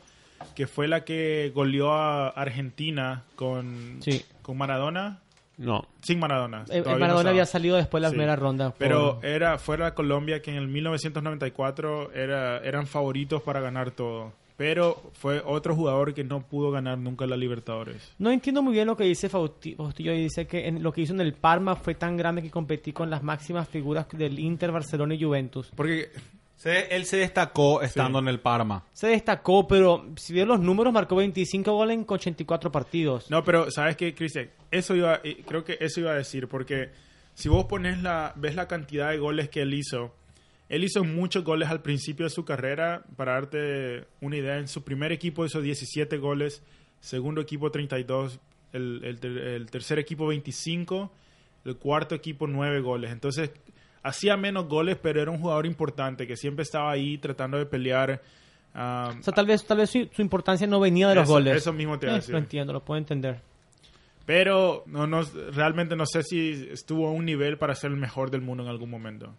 que 0.56 0.68
fue 0.68 0.88
la 0.88 1.04
que 1.04 1.52
goleó 1.54 1.92
a 1.94 2.28
Argentina 2.30 3.24
con, 3.36 3.98
Sí. 4.02 4.24
con 4.44 4.58
Maradona. 4.58 5.22
No. 5.58 5.86
Sin 6.02 6.20
Maradona. 6.20 6.66
Eh, 6.70 6.80
no 6.80 6.92
Maradona 6.92 7.06
estaba. 7.16 7.30
había 7.30 7.46
salido 7.46 7.78
después 7.78 8.00
de 8.02 8.04
la 8.04 8.10
Sí. 8.10 8.16
primera 8.16 8.36
ronda. 8.36 8.70
por- 8.72 8.78
Pero 8.78 9.20
era 9.24 9.58
fuera 9.58 9.94
Colombia 9.94 10.42
que 10.42 10.52
en 10.52 10.58
el 10.58 10.68
1994 10.68 12.12
era, 12.14 12.58
eran 12.60 12.88
favoritos 12.88 13.42
para 13.42 13.60
ganar 13.62 13.92
todo. 13.92 14.34
Pero 14.58 15.02
fue 15.14 15.42
otro 15.46 15.76
jugador 15.76 16.14
que 16.14 16.24
no 16.24 16.42
pudo 16.42 16.72
ganar 16.72 16.98
nunca 16.98 17.26
la 17.28 17.36
Libertadores. 17.36 18.14
No 18.20 18.32
entiendo 18.32 18.62
muy 18.62 18.72
bien 18.74 18.88
lo 18.88 18.96
que 18.96 19.04
dice 19.04 19.30
Fausti- 19.30 19.76
Faustillo 19.76 20.14
y 20.14 20.24
dice 20.24 20.48
que 20.48 20.68
en- 20.68 20.82
lo 20.82 20.94
que 20.94 21.02
hizo 21.02 21.14
en 21.14 21.20
el 21.20 21.34
Parma 21.34 21.76
fue 21.76 21.94
tan 21.96 22.16
grande 22.16 22.42
que 22.42 22.50
competí 22.50 22.94
con 22.94 23.10
las 23.10 23.22
máximas 23.22 23.68
figuras 23.68 24.08
del 24.14 24.40
Inter, 24.40 24.72
Barcelona 24.72 25.14
y 25.16 25.22
Juventus. 25.22 25.72
Porque 25.76 26.10
Se- 26.56 26.96
él 26.96 27.06
se 27.06 27.18
destacó 27.18 27.82
estando 27.82 28.20
en 28.20 28.28
el 28.28 28.40
Parma. 28.40 28.86
Se 28.94 29.08
destacó, 29.08 29.68
pero 29.68 30.06
si 30.16 30.34
ves 30.34 30.48
los 30.48 30.60
números, 30.60 30.94
marcó 30.94 31.16
25 31.18 31.72
goles 31.74 31.98
en 31.98 32.06
84 32.08 32.72
partidos. 32.72 33.30
No, 33.30 33.44
pero 33.44 33.70
¿sabes 33.72 33.96
qué, 33.98 34.14
Cristian? 34.16 34.50
Eso 34.72 34.96
iba, 34.96 35.20
eh, 35.24 35.44
creo 35.48 35.64
que 35.64 35.78
eso 35.80 36.00
iba 36.00 36.12
a 36.12 36.16
decir, 36.16 36.48
porque 36.48 36.90
si 37.34 37.50
vos 37.50 37.66
pones 37.66 38.02
la, 38.02 38.34
ves 38.36 38.56
la 38.56 38.68
cantidad 38.68 39.12
de 39.12 39.18
goles 39.18 39.50
que 39.50 39.62
él 39.62 39.74
hizo, 39.74 40.16
él 40.70 40.84
hizo 40.84 41.04
muchos 41.04 41.44
goles 41.44 41.70
al 41.70 41.82
principio 41.82 42.26
de 42.26 42.30
su 42.32 42.46
carrera, 42.46 43.04
para 43.16 43.34
darte 43.34 44.06
una 44.22 44.38
idea, 44.38 44.58
en 44.58 44.68
su 44.68 44.84
primer 44.84 45.12
equipo 45.12 45.46
hizo 45.46 45.62
17 45.62 46.18
goles, 46.18 46.64
segundo 47.02 47.42
equipo 47.42 47.70
32, 47.70 48.40
el, 48.74 49.02
el 49.04 49.38
el 49.38 49.70
tercer 49.70 50.00
equipo 50.00 50.26
25, 50.28 51.12
el 51.66 51.78
cuarto 51.78 52.16
equipo 52.16 52.48
9 52.48 52.80
goles. 52.82 53.12
Entonces, 53.12 53.52
hacía 54.08 54.38
menos 54.38 54.68
goles, 54.68 54.98
pero 55.02 55.22
era 55.22 55.32
un 55.32 55.40
jugador 55.40 55.66
importante, 55.66 56.28
que 56.28 56.38
siempre 56.38 56.64
estaba 56.64 56.92
ahí 56.92 57.18
tratando 57.18 57.58
de 57.58 57.66
pelear. 57.66 58.22
ah, 58.74 59.12
O 59.20 59.24
sea, 59.24 59.34
tal 59.34 59.46
vez, 59.48 59.66
tal 59.66 59.78
vez 59.80 59.90
su, 59.90 60.08
su 60.14 60.22
importancia 60.22 60.68
no 60.68 60.80
venía 60.80 61.08
de 61.10 61.16
los 61.16 61.24
Eso- 61.26 61.34
goles. 61.34 61.56
eso 61.58 61.74
mismo 61.74 61.98
te 62.00 62.08
Eh. 62.08 62.22
Lo 62.30 62.38
entiendo, 62.38 62.72
lo 62.74 62.84
puedo 62.84 62.98
entender. 63.00 63.42
Pero 64.26 64.84
no, 64.88 65.06
no, 65.06 65.22
realmente 65.54 65.96
no 65.96 66.06
sé 66.08 66.24
si 66.24 66.68
estuvo 66.72 67.08
a 67.08 67.12
un 67.12 67.26
nivel 67.26 67.58
para 67.60 67.76
ser 67.76 67.92
el 67.92 67.98
mejor 67.98 68.32
del 68.32 68.42
mundo 68.42 68.64
en 68.64 68.70
algún 68.70 68.90
momento. 68.90 69.34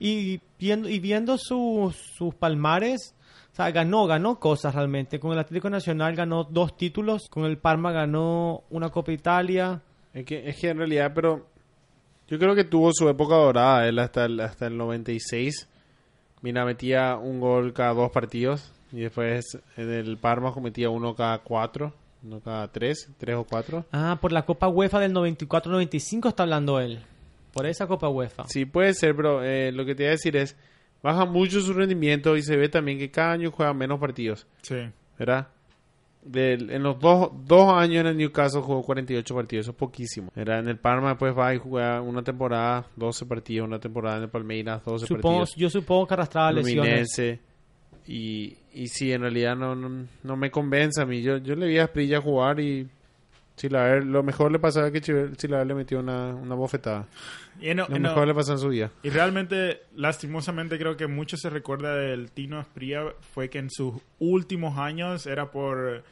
Y 0.00 0.40
viendo, 0.58 0.88
y 0.88 0.98
viendo 0.98 1.38
sus, 1.38 1.94
sus 2.16 2.34
palmares, 2.34 3.14
o 3.52 3.54
sea, 3.54 3.70
ganó, 3.70 4.04
ganó 4.06 4.40
cosas 4.40 4.74
realmente. 4.74 5.20
Con 5.20 5.32
el 5.32 5.38
Atlético 5.38 5.70
Nacional 5.70 6.16
ganó 6.16 6.42
dos 6.42 6.76
títulos, 6.76 7.28
con 7.30 7.44
el 7.44 7.56
Parma 7.58 7.92
ganó 7.92 8.64
una 8.70 8.88
Copa 8.88 9.12
Italia. 9.12 9.80
Es 10.12 10.24
que, 10.24 10.48
es 10.48 10.56
que 10.58 10.70
en 10.70 10.78
realidad, 10.78 11.12
pero 11.14 11.46
yo 12.32 12.38
creo 12.38 12.54
que 12.54 12.64
tuvo 12.64 12.90
su 12.94 13.06
época 13.10 13.34
dorada, 13.34 13.86
él 13.86 13.98
hasta 13.98 14.24
el, 14.24 14.40
hasta 14.40 14.66
el 14.68 14.78
96. 14.78 15.68
Mira, 16.40 16.64
metía 16.64 17.16
un 17.18 17.40
gol 17.40 17.74
cada 17.74 17.92
dos 17.92 18.10
partidos 18.10 18.72
y 18.90 19.00
después 19.00 19.58
en 19.76 19.90
el 19.92 20.16
Parma 20.16 20.50
cometía 20.54 20.88
uno 20.88 21.14
cada 21.14 21.40
cuatro, 21.40 21.92
uno 22.24 22.40
cada 22.40 22.68
tres, 22.72 23.10
tres 23.18 23.36
o 23.36 23.44
cuatro. 23.44 23.84
Ah, 23.92 24.16
por 24.18 24.32
la 24.32 24.46
Copa 24.46 24.66
UEFA 24.68 24.98
del 25.00 25.12
94-95 25.12 26.28
está 26.28 26.44
hablando 26.44 26.80
él. 26.80 27.00
Por 27.52 27.66
esa 27.66 27.86
Copa 27.86 28.08
UEFA. 28.08 28.44
Sí, 28.48 28.64
puede 28.64 28.94
ser, 28.94 29.14
pero 29.14 29.44
eh, 29.44 29.70
lo 29.70 29.84
que 29.84 29.94
te 29.94 30.04
voy 30.04 30.08
a 30.08 30.12
decir 30.12 30.34
es, 30.38 30.56
baja 31.02 31.26
mucho 31.26 31.60
su 31.60 31.74
rendimiento 31.74 32.34
y 32.34 32.42
se 32.42 32.56
ve 32.56 32.70
también 32.70 32.98
que 32.98 33.10
cada 33.10 33.32
año 33.32 33.50
juega 33.50 33.74
menos 33.74 34.00
partidos, 34.00 34.46
Sí. 34.62 34.76
¿verdad? 35.18 35.48
Del- 36.24 36.70
en 36.70 36.82
los 36.84 37.00
dos, 37.00 37.30
dos 37.46 37.72
años 37.72 38.02
en 38.02 38.06
el 38.06 38.16
Newcastle 38.16 38.60
jugó 38.62 38.82
48 38.82 39.34
partidos, 39.34 39.64
eso 39.64 39.70
es 39.72 39.76
poquísimo. 39.76 40.30
Era 40.36 40.60
en 40.60 40.68
el 40.68 40.78
Parma, 40.78 41.10
después 41.10 41.36
va 41.36 41.52
y 41.54 41.58
juega 41.58 42.00
una 42.00 42.22
temporada, 42.22 42.86
12 42.96 43.26
partidos, 43.26 43.66
una 43.66 43.80
temporada 43.80 44.18
en 44.18 44.22
el 44.24 44.28
Palmeiras, 44.28 44.84
12 44.84 45.06
Supongo, 45.06 45.38
partidos. 45.40 45.56
yo 45.56 45.68
supongo 45.70 46.06
que 46.06 46.14
arrastraba 46.14 46.52
lesiones. 46.52 47.18
Y, 48.06 48.56
y 48.72 48.86
sí, 48.88 49.12
en 49.12 49.22
realidad 49.22 49.56
no, 49.56 49.74
no, 49.74 50.06
no 50.22 50.36
me 50.36 50.50
convence 50.50 51.00
a 51.02 51.06
mí. 51.06 51.22
Yo, 51.22 51.38
yo 51.38 51.54
le 51.54 51.66
vi 51.66 51.78
a 51.78 51.86
Sprilla 51.86 52.20
jugar 52.20 52.58
y 52.60 52.88
Chilaver, 53.62 54.04
lo 54.04 54.24
mejor 54.24 54.50
le 54.50 54.58
pasaba 54.58 54.90
que 54.90 55.00
Chilaver 55.00 55.66
le 55.68 55.74
metió 55.74 56.00
una, 56.00 56.34
una 56.34 56.54
bofetada. 56.56 57.06
Y, 57.60 57.72
no- 57.74 57.86
Lo 57.88 57.98
no- 57.98 58.08
mejor 58.08 58.26
le 58.26 58.34
pasó 58.34 58.52
en 58.52 58.58
su 58.58 58.68
vida. 58.70 58.90
y 59.04 59.10
realmente, 59.10 59.82
lastimosamente, 59.94 60.78
creo 60.78 60.96
que 60.96 61.06
mucho 61.06 61.36
se 61.36 61.48
recuerda 61.48 61.94
del 61.94 62.32
Tino 62.32 62.58
Asprilla 62.58 63.04
fue 63.32 63.48
que 63.50 63.58
en 63.60 63.70
sus 63.70 63.94
últimos 64.18 64.78
años 64.78 65.26
era 65.26 65.50
por 65.50 66.02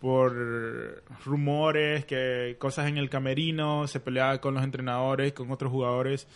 por 0.00 1.02
rumores, 1.24 2.04
que 2.04 2.56
cosas 2.58 2.88
en 2.88 2.98
el 2.98 3.08
camerino, 3.08 3.86
se 3.86 4.00
peleaba 4.00 4.40
con 4.40 4.54
los 4.54 4.64
entrenadores, 4.64 5.32
con 5.32 5.50
otros 5.52 5.70
jugadores. 5.70 6.26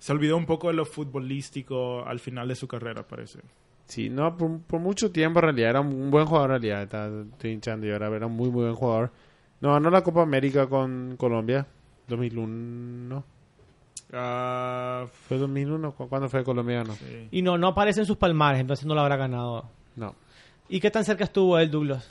Se 0.00 0.10
olvidó 0.12 0.36
un 0.36 0.44
poco 0.46 0.66
de 0.68 0.74
lo 0.74 0.84
futbolístico 0.84 2.04
al 2.04 2.18
final 2.18 2.48
de 2.48 2.56
su 2.56 2.66
carrera, 2.66 3.06
parece. 3.06 3.38
Sí, 3.86 4.08
no, 4.10 4.36
por, 4.36 4.60
por 4.62 4.80
mucho 4.80 5.12
tiempo 5.12 5.38
en 5.38 5.42
realidad 5.44 5.70
era 5.70 5.80
un 5.80 6.10
buen 6.10 6.26
jugador 6.26 6.50
en 6.50 6.62
realidad. 6.62 6.82
Estaba- 6.82 7.22
estoy 7.30 7.52
hinchando 7.52 7.86
y 7.86 7.92
ahora 7.92 8.08
era 8.08 8.26
un 8.26 8.32
muy, 8.32 8.50
muy 8.50 8.62
buen 8.64 8.74
jugador. 8.74 9.10
No, 9.62 9.72
ganó 9.72 9.88
la 9.90 10.02
Copa 10.02 10.22
América 10.22 10.66
con 10.66 11.16
Colombia. 11.16 11.66
2001. 12.08 13.24
Ah, 14.12 15.06
¿Fue 15.28 15.38
2001? 15.38 15.92
¿Cu- 15.92 16.08
¿Cuándo 16.08 16.28
fue 16.28 16.44
colombiano? 16.44 16.94
sí. 16.94 17.28
Y 17.30 17.40
no, 17.42 17.56
no 17.56 17.68
aparece 17.68 18.00
en 18.00 18.06
sus 18.06 18.16
palmares, 18.18 18.60
entonces 18.60 18.84
no 18.84 18.94
lo 18.94 19.00
habrá 19.00 19.16
ganado. 19.16 19.70
No, 19.96 20.14
¿Y 20.68 20.80
qué 20.80 20.90
tan 20.90 21.04
cerca 21.04 21.24
estuvo 21.24 21.58
él, 21.58 21.70
Douglas? 21.70 22.10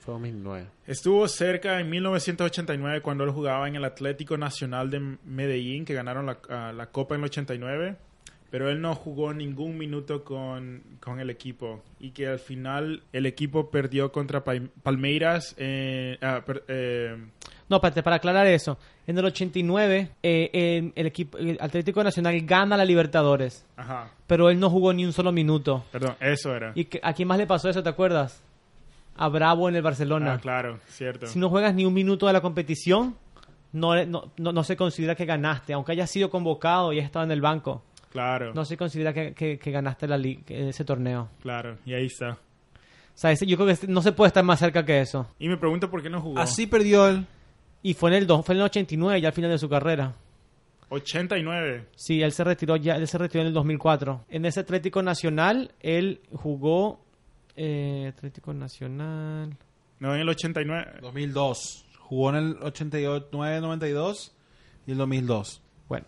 fue 0.00 0.12
2009. 0.14 0.66
Estuvo 0.86 1.26
cerca 1.28 1.80
en 1.80 1.90
1989 1.90 3.00
cuando 3.02 3.24
él 3.24 3.30
jugaba 3.30 3.66
en 3.68 3.74
el 3.76 3.84
Atlético 3.84 4.36
Nacional 4.38 4.88
de 4.88 5.00
Medellín, 5.24 5.84
que 5.84 5.94
ganaron 5.94 6.26
la, 6.26 6.72
la 6.72 6.86
Copa 6.86 7.16
en 7.16 7.22
el 7.22 7.24
89. 7.26 7.96
Pero 8.56 8.70
él 8.70 8.80
no 8.80 8.94
jugó 8.94 9.34
ningún 9.34 9.76
minuto 9.76 10.24
con, 10.24 10.82
con 10.98 11.20
el 11.20 11.28
equipo 11.28 11.82
y 12.00 12.12
que 12.12 12.26
al 12.26 12.38
final 12.38 13.02
el 13.12 13.26
equipo 13.26 13.70
perdió 13.70 14.10
contra 14.10 14.42
Pal- 14.42 14.70
Palmeiras. 14.82 15.54
eh, 15.58 16.16
ah, 16.22 16.40
per- 16.42 16.64
eh, 16.66 17.14
No, 17.68 17.76
espérate, 17.76 18.02
para 18.02 18.16
aclarar 18.16 18.46
eso. 18.46 18.78
En 19.06 19.18
el 19.18 19.26
89, 19.26 20.08
eh, 20.22 20.90
el 20.94 21.06
equipo 21.06 21.36
el 21.36 21.58
Atlético 21.60 22.02
Nacional 22.02 22.40
gana 22.46 22.78
la 22.78 22.86
Libertadores, 22.86 23.66
ajá, 23.76 24.10
pero 24.26 24.48
él 24.48 24.58
no 24.58 24.70
jugó 24.70 24.94
ni 24.94 25.04
un 25.04 25.12
solo 25.12 25.32
minuto. 25.32 25.84
perdón, 25.92 26.14
eso 26.20 26.54
era. 26.56 26.72
¿Y 26.74 26.88
a 27.02 27.12
quién 27.12 27.28
más 27.28 27.36
le 27.36 27.46
pasó 27.46 27.68
eso, 27.68 27.82
te 27.82 27.90
acuerdas? 27.90 28.42
A 29.18 29.28
Bravo 29.28 29.68
en 29.68 29.76
el 29.76 29.82
Barcelona. 29.82 30.32
Ah, 30.32 30.38
claro, 30.40 30.80
cierto. 30.86 31.26
Si 31.26 31.38
no 31.38 31.50
juegas 31.50 31.74
ni 31.74 31.84
un 31.84 31.92
minuto 31.92 32.26
de 32.26 32.32
la 32.32 32.40
competición, 32.40 33.16
no, 33.74 34.02
no, 34.06 34.32
no, 34.38 34.52
no 34.52 34.64
se 34.64 34.78
considera 34.78 35.14
que 35.14 35.26
ganaste, 35.26 35.74
aunque 35.74 35.92
hayas 35.92 36.08
sido 36.10 36.30
convocado 36.30 36.94
y 36.94 36.96
hayas 36.96 37.08
estado 37.08 37.26
en 37.26 37.32
el 37.32 37.42
banco. 37.42 37.82
Claro, 38.16 38.54
No 38.54 38.64
se 38.64 38.76
considera 38.76 39.12
que, 39.12 39.32
que- 39.34 39.58
que 39.58 39.70
ganaste 39.70 40.08
la 40.08 40.16
ese 40.16 40.84
torneo. 40.84 41.28
claro, 41.40 41.76
y 41.84 41.92
ahí 41.94 42.06
está. 42.06 42.30
O 42.32 42.38
sea, 43.18 43.30
ese- 43.32 43.46
yo 43.46 43.56
creo 43.56 43.66
que 43.66 43.72
este- 43.74 43.86
no 43.88 44.02
se 44.02 44.12
puede 44.12 44.28
estar 44.28 44.44
más 44.44 44.58
cerca 44.58 44.84
que 44.84 45.00
eso. 45.00 45.26
Y 45.38 45.48
me 45.48 45.56
pregunto 45.56 45.90
por 45.90 46.02
qué 46.02 46.10
no 46.10 46.20
jugó. 46.20 46.38
Así 46.38 46.66
perdió 46.66 47.08
él. 47.08 47.26
Y 47.82 47.94
fue 47.94 48.10
en 48.10 48.16
el, 48.16 48.26
dos- 48.26 48.44
fue 48.44 48.54
en 48.54 48.60
el 48.60 48.64
89, 48.66 49.20
ya 49.20 49.28
al 49.28 49.34
final 49.34 49.50
de 49.50 49.58
su 49.58 49.68
carrera. 49.68 50.14
89. 50.88 51.86
Sí, 51.96 52.22
él 52.22 52.32
se 52.32 52.44
retiró 52.44 52.76
ya, 52.76 52.96
él 52.96 53.06
se 53.08 53.18
retiró 53.18 53.42
en 53.42 53.48
el 53.48 53.54
2004. 53.54 54.24
En 54.28 54.44
ese 54.44 54.60
Atlético 54.60 55.02
Nacional, 55.02 55.72
él 55.80 56.20
jugó 56.32 57.00
eh, 57.56 58.12
Atlético 58.14 58.52
Nacional. 58.52 59.56
No, 59.98 60.14
en 60.14 60.20
el 60.20 60.28
89. 60.28 60.98
2002. 61.00 61.84
Jugó 62.00 62.30
en 62.30 62.36
el 62.36 62.56
89, 62.62 63.60
92 63.60 64.32
y 64.86 64.92
el 64.92 64.98
2002. 64.98 65.62
Bueno. 65.88 66.06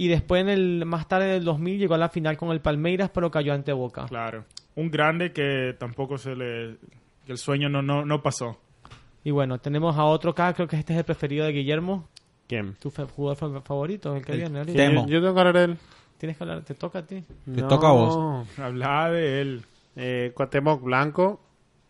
Y 0.00 0.08
después 0.08 0.40
en 0.40 0.48
el 0.48 0.86
más 0.86 1.08
tarde 1.08 1.26
del 1.26 1.44
2000 1.44 1.78
llegó 1.78 1.94
a 1.94 1.98
la 1.98 2.08
final 2.08 2.36
con 2.38 2.50
el 2.52 2.60
Palmeiras, 2.60 3.10
pero 3.12 3.30
cayó 3.30 3.52
ante 3.52 3.72
Boca. 3.72 4.06
Claro. 4.06 4.44
Un 4.76 4.90
grande 4.90 5.32
que 5.32 5.74
tampoco 5.78 6.16
se 6.16 6.34
le... 6.34 6.76
que 7.26 7.32
el 7.32 7.38
sueño 7.38 7.68
no, 7.68 7.82
no, 7.82 8.06
no 8.06 8.22
pasó. 8.22 8.58
Y 9.24 9.30
bueno, 9.30 9.58
tenemos 9.58 9.98
a 9.98 10.04
otro 10.04 10.30
acá, 10.30 10.54
creo 10.54 10.66
que 10.66 10.76
este 10.76 10.94
es 10.94 10.98
el 11.00 11.04
preferido 11.04 11.44
de 11.44 11.52
Guillermo, 11.52 12.08
¿Quién? 12.48 12.76
tu 12.80 12.90
jugador 12.90 13.36
fa- 13.36 13.60
favorito, 13.60 14.16
el 14.16 14.24
que 14.24 14.32
El 14.32 14.38
viene. 14.38 14.64
Temo. 14.64 15.06
Yo, 15.06 15.12
yo 15.14 15.20
tengo 15.20 15.34
que 15.34 15.40
hablar 15.40 15.54
de 15.56 15.64
él. 15.64 15.78
Tienes 16.16 16.38
que 16.38 16.44
hablar, 16.44 16.62
te 16.62 16.74
toca 16.74 17.00
a 17.00 17.02
ti. 17.06 17.22
Te 17.54 17.62
toca 17.62 17.88
a 17.88 17.92
vos. 17.92 18.48
Hablaba 18.58 19.10
de 19.10 19.40
él. 19.42 19.62
Eh, 19.96 20.32
Cuauhtémoc 20.34 20.82
Blanco. 20.82 21.40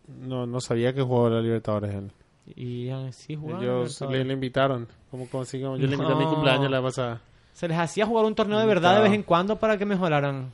No, 0.07 0.45
no 0.45 0.59
sabía 0.59 0.93
que 0.93 1.01
jugaba 1.01 1.29
la 1.35 1.41
Libertadores 1.41 1.95
él. 1.95 2.11
Y 2.57 2.89
ah, 2.89 3.09
sí 3.13 3.35
jugaba. 3.37 3.63
Ellos 3.63 4.01
le, 4.01 4.25
le 4.25 4.33
invitaron. 4.33 4.87
¿Cómo 5.09 5.29
consigamos? 5.29 5.79
Yo 5.79 5.87
le 5.87 5.93
invité 5.95 6.11
a 6.11 6.15
mi 6.15 6.25
cumpleaños 6.25 6.69
la 6.69 6.81
pasada. 6.81 7.21
Se 7.53 7.67
les 7.67 7.77
hacía 7.77 8.05
jugar 8.05 8.25
un 8.25 8.35
torneo 8.35 8.59
de 8.59 8.65
verdad 8.65 8.95
de 8.95 9.01
vez 9.01 9.13
en 9.13 9.23
cuando 9.23 9.57
para 9.57 9.77
que 9.77 9.85
mejoraran. 9.85 10.51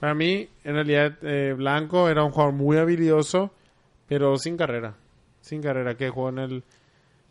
Para 0.00 0.14
mí, 0.14 0.48
en 0.64 0.74
realidad, 0.74 1.14
eh, 1.22 1.54
Blanco 1.56 2.08
era 2.08 2.24
un 2.24 2.30
jugador 2.30 2.54
muy 2.54 2.76
habilidoso, 2.76 3.50
pero 4.08 4.36
sin 4.36 4.56
carrera. 4.56 4.94
Sin 5.40 5.62
carrera, 5.62 5.94
que 5.96 6.10
jugó 6.10 6.30
en 6.30 6.38
el... 6.38 6.64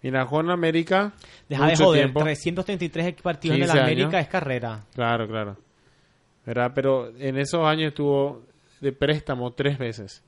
Mira, 0.01 0.25
jugó 0.25 0.41
en 0.41 0.49
América 0.49 1.13
Deja 1.47 1.65
de 1.65 1.71
mucho 1.71 1.86
joder, 1.86 2.01
tiempo. 2.03 2.21
333 2.21 3.13
partidos 3.21 3.56
en 3.58 3.63
el 3.63 3.69
15 3.69 3.82
América 3.82 4.08
años. 4.10 4.21
es 4.21 4.27
carrera. 4.27 4.84
Claro, 4.93 5.27
claro. 5.27 5.58
¿Verdad? 6.45 6.71
Pero 6.75 7.10
en 7.17 7.38
esos 7.38 7.65
años 7.65 7.89
estuvo 7.89 8.41
de 8.82 8.91
préstamo 8.91 9.51
tres 9.53 9.77
veces. 9.77 10.23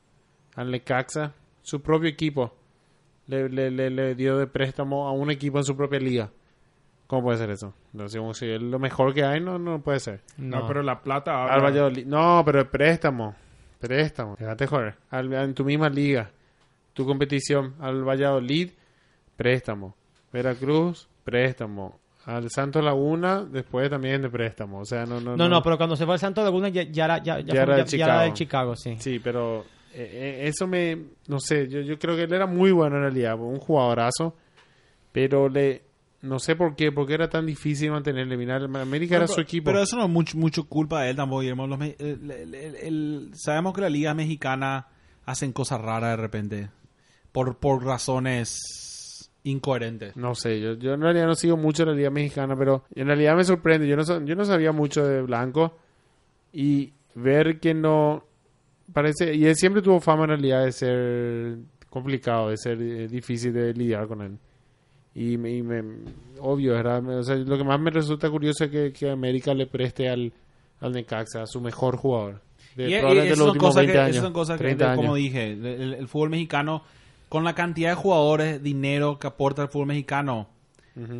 Al 0.55 0.71
Necaxa, 0.71 1.33
su 1.61 1.81
propio 1.81 2.07
equipo, 2.09 2.53
le, 3.27 3.49
le, 3.49 3.69
le, 3.69 3.89
le 3.89 4.15
dio 4.15 4.37
de 4.37 4.47
préstamo 4.47 5.07
a 5.07 5.11
un 5.11 5.29
equipo 5.29 5.57
en 5.57 5.65
su 5.65 5.75
propia 5.75 5.99
liga. 5.99 6.29
¿Cómo 7.07 7.23
puede 7.23 7.37
ser 7.37 7.49
eso? 7.51 7.73
No, 7.93 8.07
si, 8.09 8.17
si 8.33 8.49
es 8.49 8.61
lo 8.61 8.79
mejor 8.79 9.13
que 9.13 9.23
hay, 9.23 9.39
no, 9.39 9.59
no 9.59 9.79
puede 9.81 9.99
ser. 9.99 10.21
No, 10.37 10.65
pero 10.67 10.81
la 10.81 11.01
plata 11.01 11.41
habla. 11.43 11.53
Al 11.53 11.61
Valladolid. 11.63 12.05
No, 12.05 12.41
pero 12.45 12.61
es 12.61 12.67
préstamo. 12.67 13.35
Préstamo. 13.79 14.35
Déjate 14.39 14.65
joder. 14.65 14.95
Al- 15.11 15.31
en 15.33 15.53
tu 15.53 15.63
misma 15.63 15.87
liga. 15.89 16.31
Tu 16.93 17.05
competición. 17.05 17.75
Al 17.79 18.03
Valladolid, 18.07 18.71
préstamo. 19.35 19.95
Veracruz, 20.33 21.07
préstamo. 21.23 21.99
Al 22.25 22.49
Santos 22.49 22.83
Laguna, 22.83 23.43
después 23.43 23.87
también 23.89 24.23
de 24.23 24.29
préstamo. 24.29 24.79
O 24.79 24.85
sea, 24.85 25.05
no, 25.05 25.21
no. 25.21 25.37
No, 25.37 25.47
no, 25.47 25.61
pero 25.61 25.77
cuando 25.77 25.95
se 25.95 26.05
fue 26.05 26.15
al 26.15 26.19
Santo 26.19 26.43
Laguna 26.43 26.69
ya, 26.69 26.81
ya 26.83 27.05
era, 27.05 27.17
ya, 27.19 27.39
ya 27.39 27.41
Ya 27.41 27.53
fue- 27.53 27.59
era 27.61 27.65
ya- 27.65 27.75
del 27.83 27.85
ya 27.85 27.97
era 27.97 28.05
Chicago. 28.07 28.21
del 28.23 28.33
Chicago, 28.33 28.75
sí. 28.75 28.95
Sí, 28.99 29.19
pero 29.19 29.59
eh, 29.93 30.39
eh, 30.43 30.47
eso 30.47 30.65
me. 30.65 30.97
No 31.27 31.39
sé, 31.39 31.67
yo, 31.67 31.81
yo 31.81 31.99
creo 31.99 32.15
que 32.15 32.23
él 32.23 32.33
era 32.33 32.47
muy 32.47 32.71
bueno 32.71 32.95
en 32.95 33.03
realidad. 33.03 33.35
Un 33.39 33.59
jugadorazo. 33.59 34.35
Pero 35.11 35.47
le. 35.47 35.83
No 36.25 36.39
sé 36.39 36.55
por 36.55 36.75
qué, 36.75 36.91
porque 36.91 37.13
era 37.13 37.29
tan 37.29 37.45
difícil 37.45 37.91
mantenerle. 37.91 38.35
Mira, 38.37 38.57
el 38.57 38.75
América 38.75 39.15
era 39.15 39.25
Pero- 39.25 39.35
su 39.35 39.41
equipo. 39.41 39.65
Pero 39.65 39.81
eso 39.81 39.95
no 39.97 40.03
es 40.05 40.09
mucho, 40.09 40.37
mucho 40.37 40.63
culpa 40.67 41.01
de 41.03 41.11
él 41.11 41.15
tampoco, 41.15 41.41
Guillermo. 41.41 41.67
Los 41.67 41.79
me- 41.79 41.95
el- 41.99 42.31
el- 42.31 42.55
el- 42.55 42.75
el- 42.75 43.31
sabemos 43.35 43.73
que 43.73 43.81
la 43.81 43.89
liga 43.89 44.13
mexicana 44.13 44.87
hacen 45.25 45.51
cosas 45.53 45.81
raras 45.81 46.11
de 46.11 46.17
repente. 46.17 46.69
Por, 47.31 47.57
por 47.57 47.83
razones 47.83 49.29
incoherentes. 49.43 50.15
No 50.15 50.33
sé, 50.35 50.59
yo, 50.59 50.73
yo 50.73 50.93
en 50.93 51.01
realidad 51.01 51.27
no 51.27 51.35
sigo 51.35 51.55
mucho 51.57 51.85
la 51.85 51.91
Liga 51.93 52.09
Mexicana, 52.09 52.55
pero 52.57 52.85
en 52.95 53.07
realidad 53.07 53.35
me 53.35 53.43
sorprende. 53.43 53.87
Yo 53.87 53.95
no, 53.95 54.03
yo 54.25 54.35
no 54.35 54.45
sabía 54.45 54.71
mucho 54.71 55.05
de 55.05 55.21
Blanco 55.21 55.77
y 56.53 56.93
ver 57.13 57.59
que 57.59 57.73
no 57.73 58.23
parece. 58.93 59.35
Y 59.35 59.45
él 59.45 59.55
siempre 59.55 59.81
tuvo 59.81 59.99
fama 59.99 60.23
en 60.23 60.29
realidad 60.29 60.63
de 60.65 60.71
ser 60.71 61.57
complicado, 61.89 62.49
de 62.49 62.57
ser 62.57 62.81
eh, 62.81 63.07
difícil 63.07 63.53
de 63.53 63.73
lidiar 63.73 64.07
con 64.07 64.21
él. 64.21 64.37
Y, 65.15 65.37
me, 65.37 65.49
y 65.51 65.63
me- 65.63 65.81
obvio, 66.41 66.77
era, 66.77 66.99
o 66.99 67.23
sea, 67.23 67.35
lo 67.35 67.57
que 67.57 67.63
más 67.63 67.79
me 67.79 67.89
resulta 67.89 68.29
curioso 68.29 68.65
es 68.65 68.69
que, 68.71 68.91
que 68.91 69.09
América 69.09 69.53
le 69.53 69.65
preste 69.65 70.09
al, 70.09 70.33
al 70.81 70.91
Necaxa, 70.91 71.43
a 71.43 71.47
su 71.47 71.61
mejor 71.61 71.95
jugador. 71.95 72.41
De, 72.75 72.89
Y, 72.89 72.95
y 72.95 72.97
probablemente 72.99 73.29
los 73.31 73.39
son 73.39 73.47
últimos 73.49 73.67
cosas 73.69 73.77
20 73.85 73.93
que, 73.93 73.99
años. 73.99 74.15
son 74.17 74.33
cosas 74.33 74.57
que, 74.57 74.63
30 74.65 74.95
como 74.97 75.15
dije, 75.15 75.51
el, 75.53 75.93
el 75.93 76.07
fútbol 76.09 76.29
mexicano, 76.31 76.83
con 77.29 77.45
la 77.45 77.55
cantidad 77.55 77.89
de 77.91 77.95
jugadores, 77.95 78.61
dinero 78.61 79.17
que 79.17 79.27
aporta 79.27 79.61
el 79.61 79.69
fútbol 79.69 79.87
mexicano, 79.87 80.47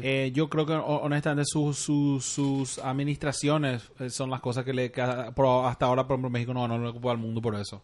eh, 0.02 0.32
yo 0.34 0.50
creo 0.50 0.66
que 0.66 0.72
ho- 0.74 1.02
honestamente 1.02 1.44
sus, 1.46 1.78
sus, 1.78 2.24
sus 2.26 2.80
administraciones 2.80 3.92
eh, 4.00 4.10
son 4.10 4.30
las 4.30 4.40
cosas 4.40 4.64
que 4.64 4.74
le 4.74 4.90
que 4.90 5.02
hasta 5.02 5.86
ahora 5.86 6.08
por 6.08 6.14
ejemplo 6.16 6.30
México 6.30 6.54
no 6.54 6.62
ganó 6.62 6.78
la 6.78 6.94
Copa 6.94 7.10
del 7.10 7.18
Mundo 7.18 7.42
por 7.42 7.56
eso. 7.56 7.82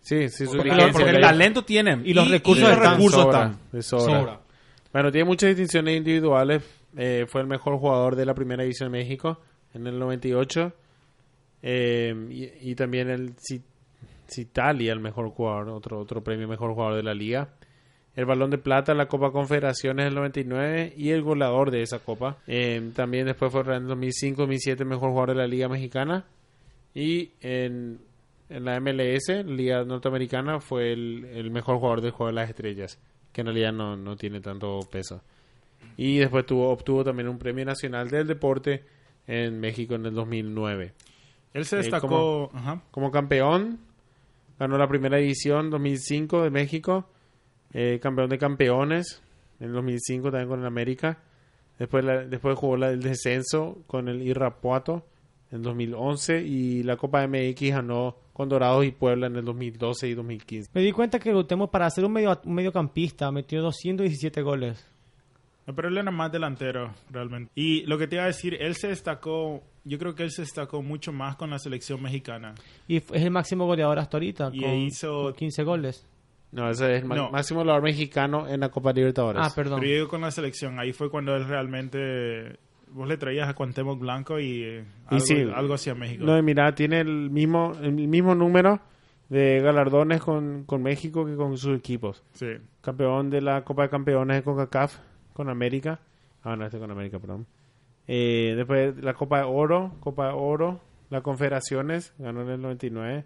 Sí, 0.00 0.28
sí, 0.28 0.44
Porque, 0.46 0.70
porque 0.92 1.08
el 1.10 1.14
le- 1.16 1.20
talento 1.20 1.64
tienen 1.64 2.02
Y 2.04 2.12
los 2.14 2.30
recursos 2.30 2.62
los 2.68 2.76
están. 2.76 3.00
Sobra, 3.10 3.38
están. 3.40 3.58
de 3.72 3.82
sobra. 3.82 4.40
Bueno, 4.94 5.10
tiene 5.12 5.26
muchas 5.26 5.48
distinciones 5.50 5.96
individuales. 5.98 6.62
Eh, 6.96 7.26
fue 7.28 7.40
el 7.42 7.46
mejor 7.48 7.76
jugador 7.78 8.14
de 8.16 8.24
la 8.24 8.32
primera 8.34 8.62
división 8.62 8.90
de 8.92 8.98
México 8.98 9.40
en 9.74 9.86
el 9.88 9.98
98. 9.98 10.72
Eh, 11.62 12.14
y, 12.30 12.70
y 12.70 12.74
también 12.76 13.10
el 13.10 13.34
Ci- 13.36 13.62
Citali, 14.28 14.88
el 14.88 15.00
mejor 15.00 15.30
jugador, 15.30 15.68
otro, 15.70 15.98
otro 15.98 16.22
premio 16.22 16.46
mejor 16.48 16.72
jugador 16.74 16.94
de 16.96 17.02
la 17.02 17.12
liga. 17.12 17.48
El 18.14 18.26
balón 18.26 18.50
de 18.50 18.58
plata 18.58 18.92
en 18.92 18.98
la 18.98 19.06
Copa 19.08 19.32
Confederaciones 19.32 20.04
del 20.04 20.14
99 20.14 20.94
y 20.96 21.10
el 21.10 21.22
goleador 21.22 21.72
de 21.72 21.82
esa 21.82 21.98
copa. 21.98 22.36
Eh, 22.46 22.92
también 22.94 23.26
después 23.26 23.50
fue 23.50 23.62
en 23.62 23.88
2005-2007 23.88 24.84
mejor 24.84 25.10
jugador 25.10 25.30
de 25.30 25.34
la 25.34 25.48
liga 25.48 25.68
mexicana. 25.68 26.24
Y 26.94 27.30
en, 27.40 27.98
en 28.48 28.64
la 28.64 28.78
MLS, 28.78 29.44
Liga 29.44 29.82
Norteamericana, 29.82 30.60
fue 30.60 30.92
el, 30.92 31.24
el 31.34 31.50
mejor 31.50 31.78
jugador 31.78 32.00
del 32.02 32.12
Juego 32.12 32.28
de 32.28 32.34
las 32.34 32.48
Estrellas, 32.50 33.00
que 33.34 33.42
en 33.42 33.48
realidad 33.48 33.72
no, 33.72 33.96
no 33.96 34.16
tiene 34.16 34.40
tanto 34.40 34.80
peso. 34.90 35.20
Y 35.98 36.16
después 36.18 36.46
tuvo, 36.46 36.70
obtuvo 36.70 37.04
también 37.04 37.28
un 37.28 37.38
premio 37.38 37.66
nacional 37.66 38.08
del 38.08 38.26
deporte 38.26 38.82
en 39.26 39.60
México 39.60 39.94
en 39.96 40.06
el 40.06 40.14
2009. 40.14 40.94
Él 41.52 41.64
se 41.66 41.76
Eh, 41.76 41.78
destacó. 41.80 42.50
Ajá. 42.54 42.80
Como 42.90 43.10
campeón, 43.10 43.78
ganó 44.58 44.78
la 44.78 44.88
primera 44.88 45.18
edición 45.18 45.68
2005 45.70 46.42
de 46.42 46.50
México, 46.50 47.06
eh, 47.72 47.98
campeón 48.00 48.30
de 48.30 48.38
campeones 48.38 49.20
en 49.60 49.66
el 49.68 49.72
2005 49.74 50.30
también 50.30 50.48
con 50.48 50.60
el 50.60 50.66
América. 50.66 51.18
Después, 51.78 52.04
la- 52.04 52.24
después 52.24 52.56
jugó 52.58 52.76
la, 52.76 52.90
el 52.90 53.02
descenso 53.02 53.82
con 53.86 54.08
el 54.08 54.22
Irapuato 54.22 55.04
en 55.54 55.62
2011 55.62 56.42
y 56.42 56.82
la 56.82 56.96
Copa 56.96 57.26
MX 57.26 57.60
ganó 57.70 58.16
con 58.32 58.48
Dorados 58.48 58.84
y 58.84 58.90
Puebla 58.90 59.28
en 59.28 59.36
el 59.36 59.44
2012 59.44 60.08
y 60.08 60.14
2015. 60.14 60.70
Me 60.74 60.80
di 60.80 60.92
cuenta 60.92 61.18
que 61.18 61.32
Gutemo 61.32 61.70
para 61.70 61.88
ser 61.90 62.04
un, 62.04 62.12
medio, 62.12 62.38
un 62.44 62.54
mediocampista 62.54 63.30
metió 63.30 63.62
217 63.62 64.42
goles. 64.42 64.84
No, 65.66 65.74
pero 65.74 65.88
él 65.88 65.96
era 65.96 66.10
más 66.10 66.30
delantero, 66.30 66.92
realmente. 67.10 67.50
Y 67.54 67.86
lo 67.86 67.96
que 67.96 68.06
te 68.06 68.16
iba 68.16 68.24
a 68.24 68.28
decir, 68.28 68.56
él 68.60 68.74
se 68.74 68.88
destacó. 68.88 69.62
Yo 69.84 69.98
creo 69.98 70.14
que 70.14 70.22
él 70.24 70.30
se 70.30 70.42
destacó 70.42 70.82
mucho 70.82 71.10
más 71.12 71.36
con 71.36 71.48
la 71.50 71.58
selección 71.58 72.02
mexicana. 72.02 72.54
Y 72.88 72.96
es 72.98 73.04
el 73.12 73.30
máximo 73.30 73.64
goleador 73.66 73.98
hasta 73.98 74.16
ahorita, 74.18 74.50
Y 74.52 74.60
con, 74.60 74.70
hizo- 74.74 75.22
con 75.24 75.34
15 75.34 75.62
goles. 75.62 76.06
No, 76.52 76.68
ese 76.70 76.96
es 76.96 77.02
el 77.02 77.08
No. 77.08 77.30
máximo 77.30 77.60
goleador 77.60 77.82
mexicano 77.82 78.46
en 78.46 78.60
la 78.60 78.68
Copa 78.68 78.92
Libertadores. 78.92 79.40
Ah, 79.42 79.50
perdón. 79.54 79.80
Pero 79.80 79.90
yo 79.90 79.96
digo 80.00 80.08
con 80.08 80.20
la 80.20 80.30
selección, 80.30 80.78
ahí 80.78 80.92
fue 80.92 81.08
cuando 81.10 81.34
él 81.34 81.46
realmente. 81.46 82.56
Vos 82.94 83.08
le 83.08 83.16
traías 83.16 83.48
a 83.48 83.54
Cuauhtémoc 83.54 83.98
Blanco 83.98 84.38
y, 84.38 84.62
eh, 84.62 84.84
Y 85.10 85.14
algo, 85.14 85.26
sí. 85.26 85.46
algo 85.52 85.74
hacia 85.74 85.96
México. 85.96 86.24
No, 86.24 86.38
y 86.38 86.42
mira, 86.42 86.72
tiene 86.76 87.00
el 87.00 87.28
mismo, 87.28 87.72
el 87.82 87.90
mismo 87.92 88.36
número 88.36 88.78
de 89.28 89.60
galardones 89.60 90.22
con, 90.22 90.62
con 90.64 90.80
México 90.82 91.26
que 91.26 91.34
con 91.34 91.58
sus 91.58 91.76
equipos. 91.76 92.22
Sí. 92.34 92.46
Campeón 92.82 93.30
de 93.30 93.40
la 93.40 93.64
Copa 93.64 93.82
de 93.82 93.88
Campeones 93.88 94.36
de 94.36 94.42
CONCACAF 94.44 94.96
con 95.32 95.48
América. 95.48 95.98
Ah, 96.44 96.54
no, 96.54 96.64
este 96.64 96.78
con 96.78 96.88
América, 96.90 97.18
perdón. 97.18 97.46
Eh, 98.06 98.54
después 98.56 98.96
la 99.02 99.14
Copa 99.14 99.38
de 99.38 99.44
Oro, 99.44 99.96
Copa 99.98 100.28
de 100.28 100.34
Oro 100.36 100.80
La 101.10 101.22
Confederaciones 101.22 102.14
ganó 102.18 102.42
en 102.42 102.50
el 102.50 102.60
99. 102.62 103.24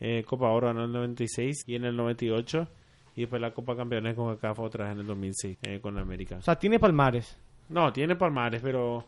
eh, 0.00 0.24
Copa 0.26 0.48
Oro 0.48 0.66
ganó 0.68 0.80
en 0.80 0.86
el 0.86 0.92
96 0.92 1.64
y 1.68 1.76
en 1.76 1.84
el 1.84 1.94
98. 1.96 2.66
Y 3.14 3.20
después 3.20 3.40
la 3.40 3.52
Copa 3.52 3.76
Campeones 3.76 4.16
con 4.16 4.34
CACAF 4.34 4.58
otra 4.58 4.86
vez 4.86 4.94
en 4.94 5.00
el 5.02 5.06
2006 5.06 5.58
eh, 5.62 5.78
con 5.80 5.98
América. 5.98 6.38
O 6.38 6.42
sea, 6.42 6.56
tiene 6.58 6.80
palmares. 6.80 7.38
No, 7.68 7.92
tiene 7.92 8.16
palmares, 8.16 8.60
pero 8.62 9.04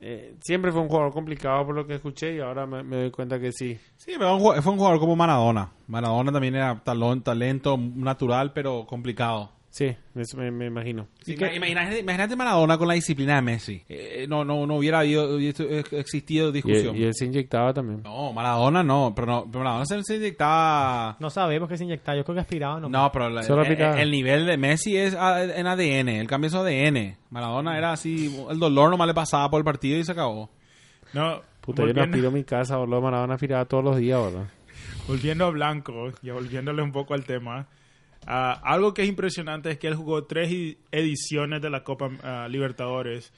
eh, 0.00 0.36
siempre 0.40 0.70
fue 0.70 0.80
un 0.80 0.88
jugador 0.88 1.12
complicado 1.12 1.66
por 1.66 1.74
lo 1.74 1.86
que 1.86 1.94
escuché 1.94 2.34
y 2.34 2.40
ahora 2.40 2.66
me, 2.66 2.82
doy 2.84 3.10
cuenta 3.10 3.40
que 3.40 3.52
sí. 3.52 3.78
Sí, 3.96 4.12
pero 4.18 4.38
fue 4.38 4.72
un 4.72 4.78
jugador 4.78 5.00
como 5.00 5.16
Maradona. 5.16 5.70
Maradona 5.88 6.30
también 6.30 6.54
era 6.54 6.80
talento 6.82 7.76
natural, 7.76 8.52
pero 8.52 8.86
complicado. 8.86 9.50
Sí, 9.78 9.94
eso 10.16 10.36
me, 10.36 10.50
me 10.50 10.66
imagino. 10.66 11.06
Sí, 11.22 11.34
imagínate, 11.34 12.00
imagínate 12.00 12.34
Maradona 12.34 12.76
con 12.76 12.88
la 12.88 12.94
disciplina 12.94 13.36
de 13.36 13.42
Messi. 13.42 13.84
Eh, 13.88 14.26
no, 14.28 14.44
no, 14.44 14.66
no 14.66 14.74
hubiera 14.74 14.98
habido, 14.98 15.36
hubiese 15.36 15.84
existido 15.92 16.48
Y, 16.48 16.52
discusión. 16.54 16.96
y 16.96 17.04
él 17.04 17.14
se 17.14 17.26
inyectaba 17.26 17.72
también. 17.72 18.02
No, 18.02 18.32
Maradona 18.32 18.82
no, 18.82 19.12
pero 19.14 19.28
no, 19.28 19.44
pero 19.46 19.60
Maradona 19.62 19.86
se, 19.86 20.02
se 20.02 20.16
inyectaba... 20.16 21.16
No 21.20 21.30
sabemos 21.30 21.68
qué 21.68 21.76
se 21.76 21.84
inyectaba. 21.84 22.18
Yo 22.18 22.24
creo 22.24 22.34
que 22.34 22.40
aspiraba, 22.40 22.80
¿no? 22.80 22.88
No, 22.88 23.12
pero 23.12 23.30
la- 23.30 23.42
el, 24.02 24.10
nivel 24.10 24.46
de 24.46 24.56
Messi 24.56 24.96
es 24.96 25.12
en 25.14 25.66
ADN, 25.68 26.08
el 26.08 26.26
cambio 26.26 26.48
es 26.48 26.54
ADN. 26.56 27.16
Maradona 27.30 27.78
era 27.78 27.92
así, 27.92 28.36
el 28.50 28.58
dolor 28.58 28.90
nomás 28.90 29.06
le 29.06 29.14
pasaba 29.14 29.48
por 29.48 29.60
el 29.60 29.64
partido 29.64 29.96
y 29.96 30.04
se 30.04 30.10
acabó. 30.10 30.50
No, 31.12 31.40
Puta, 31.60 31.86
yo 31.86 31.92
no 31.94 32.02
aspiro 32.02 32.28
a 32.28 32.32
mi 32.32 32.42
casa, 32.42 32.78
boludo. 32.78 33.00
Maradona 33.00 33.34
aspiraba 33.34 33.64
todos 33.66 33.84
los 33.84 33.96
días, 33.98 34.18
boludo. 34.18 34.46
volviendo 35.06 35.44
a 35.46 35.50
Blanco, 35.50 36.10
y 36.20 36.30
volviéndole 36.30 36.82
un 36.82 36.90
poco 36.90 37.14
al 37.14 37.22
tema, 37.24 37.68
ah, 38.28 38.60
algo 38.62 38.92
que 38.94 39.02
es 39.02 39.08
impresionante 39.08 39.70
es 39.70 39.78
que 39.78 39.88
él 39.88 39.94
jugó 39.96 40.24
tres 40.24 40.76
ediciones 40.92 41.60
de 41.62 41.70
la 41.70 41.82
Copa 41.82 42.10
ah, 42.22 42.46
Libertadores 42.48 43.32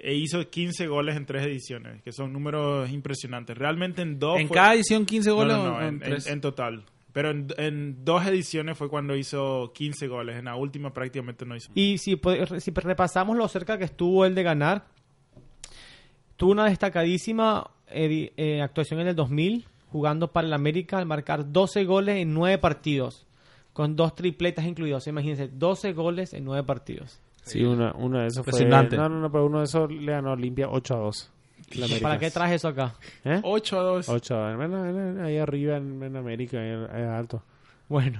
e 0.00 0.14
hizo 0.14 0.48
15 0.48 0.86
goles 0.86 1.16
en 1.16 1.26
tres 1.26 1.44
ediciones, 1.46 2.02
que 2.02 2.12
son 2.12 2.32
números 2.32 2.88
impresionantes. 2.90 3.56
Realmente 3.58 4.02
en 4.02 4.18
dos... 4.18 4.38
en 4.38 4.46
fue- 4.48 4.54
cada 4.54 4.74
edición 4.74 5.04
15 5.06 5.30
No, 5.30 5.34
goles. 5.36 5.56
no, 5.56 5.64
no, 5.70 5.76
o 5.76 5.80
en, 5.80 5.86
en- 5.94 5.98
tres? 6.00 6.26
en 6.28 6.40
total. 6.40 6.84
Pero 7.12 7.30
en, 7.30 7.48
en 7.56 8.04
dos 8.04 8.24
ediciones 8.26 8.76
fue 8.78 8.88
cuando 8.88 9.16
hizo 9.16 9.72
15 9.74 10.06
goles. 10.08 10.36
En 10.38 10.44
la 10.44 10.54
última 10.56 10.92
prácticamente 10.92 11.44
no 11.46 11.56
hizo. 11.56 11.70
Y 11.74 11.98
si, 11.98 12.20
si 12.58 12.70
repasamos 12.72 13.36
lo 13.36 13.48
cerca 13.48 13.78
que 13.78 13.84
estuvo 13.84 14.24
él 14.24 14.34
de 14.36 14.42
ganar, 14.44 14.84
tuvo 16.36 16.52
una 16.52 16.66
destacadísima 16.66 17.70
eh, 17.88 18.60
actuación 18.62 19.00
en 19.00 19.08
el 19.08 19.16
2000, 19.16 19.66
jugando 19.90 20.30
para 20.32 20.46
el 20.46 20.52
América 20.52 20.98
al 20.98 21.06
marcar 21.06 21.50
12 21.50 21.84
goles 21.86 22.16
en 22.18 22.34
9 22.34 22.58
partidos, 22.58 23.26
con 23.78 23.94
dos 23.94 24.16
tripletas 24.16 24.64
incluidos. 24.66 25.06
Imagínense, 25.06 25.46
12 25.46 25.92
goles 25.92 26.34
en 26.34 26.44
9 26.44 26.64
partidos. 26.64 27.20
Sí, 27.44 27.62
una, 27.62 27.92
uno 27.94 28.18
de 28.18 28.26
esos 28.26 28.44
fue... 28.44 28.58
No, 28.96 29.08
no, 29.08 29.20
no, 29.20 29.30
pero 29.30 29.46
uno 29.46 29.58
de 29.60 29.66
esos 29.66 29.88
le 29.88 30.10
ganó 30.10 30.32
Olimpia 30.32 30.68
8 30.68 30.94
a 30.94 30.98
2. 30.98 31.30
La 31.76 31.84
América. 31.84 32.02
¿Para 32.08 32.18
qué 32.18 32.30
traje 32.32 32.56
eso 32.56 32.66
acá? 32.66 32.96
¿Eh? 33.24 33.38
8 33.40 33.78
a 33.78 33.82
2. 33.84 34.08
8 34.08 34.34
a 34.34 34.48
2. 34.48 34.56
Bueno, 34.56 34.84
en- 34.84 35.20
ahí 35.20 35.38
arriba 35.38 35.76
en, 35.76 36.02
en 36.02 36.16
América, 36.16 36.58
ahí, 36.58 36.70
ahí 36.92 37.02
alto. 37.04 37.44
Bueno, 37.88 38.18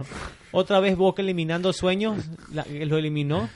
otra 0.53 0.79
vez 0.79 0.97
Boca 0.97 1.23
eliminando 1.23 1.73
sueños, 1.73 2.31
la- 2.53 2.65
lo 2.87 2.97
eliminó. 2.97 3.49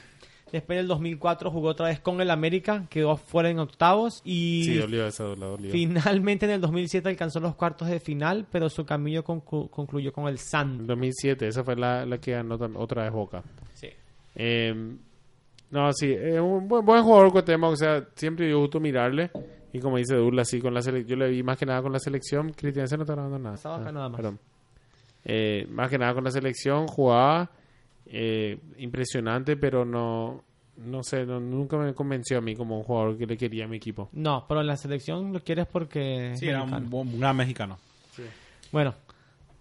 Después 0.53 0.77
del 0.79 0.87
2004 0.87 1.51
jugó 1.51 1.69
otra 1.69 1.87
vez 1.87 1.99
con 2.01 2.21
el 2.21 2.31
América, 2.31 2.87
quedó 2.91 3.17
fuera 3.17 3.49
en 3.49 3.59
octavos 3.59 4.21
y 4.25 4.65
Sí, 4.65 4.75
dolió 4.77 5.09
lo 5.19 5.35
dolió. 5.53 5.73
finalmente 5.73 6.45
en 6.45 6.53
el 6.53 6.61
2007 6.61 7.09
alcanzó 7.09 7.41
los 7.41 7.55
cuartos 7.55 7.89
de 7.89 7.99
final, 8.01 8.47
pero 8.53 8.69
su 8.69 8.85
camino 8.85 9.25
conclu- 9.25 9.71
concluyó 9.71 10.13
con 10.13 10.25
el 10.25 10.33
En 10.35 10.39
San. 10.39 10.87
2007, 10.87 11.49
esa 11.49 11.65
fue 11.65 11.75
la, 11.77 12.05
la 12.05 12.19
que 12.19 12.33
ganó 12.33 12.59
otra 12.77 13.05
vez 13.05 13.13
Boca. 13.13 13.43
Sí. 13.73 13.89
Eh, 14.35 14.75
no, 15.71 15.91
sí, 15.95 16.13
es 16.13 16.39
un 16.39 16.69
buen, 16.69 16.85
buen 16.85 17.03
jugador 17.03 17.33
Cuauhtémoc, 17.33 17.73
o 17.73 17.77
sea, 17.77 18.07
siempre 18.15 18.47
dio 18.47 18.59
gusto 18.61 18.79
mirarle. 18.79 19.31
Y 19.73 19.81
como 19.81 19.97
dice 19.97 20.15
Douglas, 20.17 20.49
sí, 20.51 20.61
con 20.61 20.75
la 20.75 20.81
yo 20.83 21.17
le 21.17 21.31
vi 21.31 21.43
más 21.43 21.57
que 21.57 21.65
nada 21.65 21.81
con 21.81 21.93
la 21.93 21.99
selección. 21.99 22.53
Cristian, 22.53 22.85
ese 22.85 22.99
no 22.99 23.05
está 23.05 23.15
grabando 23.15 23.39
nada. 23.39 23.55
Estaba 23.55 23.77
acá 23.77 23.91
nada 23.91 24.11
más. 24.11 24.17
Perdón. 24.17 24.39
Eh, 25.25 25.67
más 25.71 25.89
que 25.89 25.97
nada 25.97 26.13
con 26.13 26.25
la 26.25 26.31
selección, 26.31 26.87
jugaba 26.89 27.51
eh, 28.07 28.59
impresionante, 28.79 29.57
pero 29.57 29.85
no, 29.85 30.43
no 30.77 31.03
sé, 31.03 31.25
no- 31.27 31.41
nunca 31.41 31.77
me 31.77 31.95
convenció 31.95 32.39
a 32.39 32.41
mí 32.41 32.55
como 32.57 32.77
un 32.79 32.85
jugador 32.85 33.17
que 33.19 33.27
le 33.27 33.37
quería 33.37 33.65
a 33.65 33.69
mi 33.69 33.77
equipo. 33.77 34.09
No, 34.13 34.45
pero 34.49 34.61
en 34.61 34.67
la 34.67 34.77
selección 34.77 35.33
lo 35.33 35.41
quieres 35.41 35.67
porque... 35.67 36.33
es 36.33 36.41
Sí, 36.41 36.49
era 36.49 36.63
un, 36.63 36.71
mexicano. 36.71 36.91
buen- 36.91 37.09
un 37.15 37.21
gran 37.21 37.37
mexicano. 37.37 37.79
Bueno, 38.71 38.95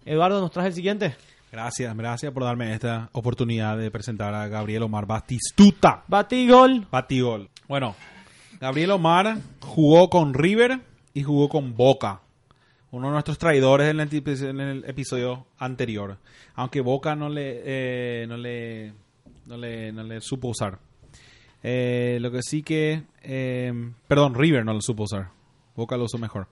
Eduardo, 0.04 0.40
¿nos 0.40 0.50
traes 0.50 0.68
el 0.68 0.74
siguiente? 0.74 1.14
Gracias, 1.50 1.94
gracias 1.96 2.32
por 2.32 2.44
darme 2.44 2.72
esta 2.72 3.10
oportunidad 3.12 3.76
de 3.76 3.90
presentar 3.90 4.32
a 4.34 4.48
Gabriel 4.48 4.84
Omar 4.84 5.04
Batistuta. 5.06 6.02
Batigol. 6.08 6.86
Batigol. 6.90 7.50
Bueno, 7.68 7.94
Gabriel 8.58 8.92
Omar 8.92 9.36
jugó 9.60 10.08
con 10.08 10.32
River 10.32 10.80
y 11.12 11.22
jugó 11.22 11.50
con 11.50 11.76
Boca. 11.76 12.22
Uno 12.92 13.08
de 13.08 13.12
nuestros 13.12 13.38
traidores 13.38 13.90
en 13.90 14.60
el, 14.60 14.84
episodio 14.84 15.46
anterior. 15.58 16.18
Aunque 16.54 16.80
Boca 16.80 17.16
no 17.16 17.28
le, 17.28 17.62
eh, 17.64 18.26
no 18.28 18.36
le, 18.36 18.92
no 19.46 19.56
le, 19.56 19.92
no 19.92 20.04
le 20.04 20.20
supo 20.20 20.48
usar. 20.48 20.78
Eh, 21.62 22.18
lo 22.20 22.30
que 22.30 22.42
sí 22.42 22.62
que... 22.62 23.02
eh, 23.22 23.72
perdón, 24.06 24.34
River 24.34 24.64
no 24.64 24.72
lo 24.72 24.80
supo 24.80 25.02
usar. 25.02 25.30
Boca 25.74 25.96
lo 25.96 26.04
usó 26.04 26.18
mejor. 26.18 26.46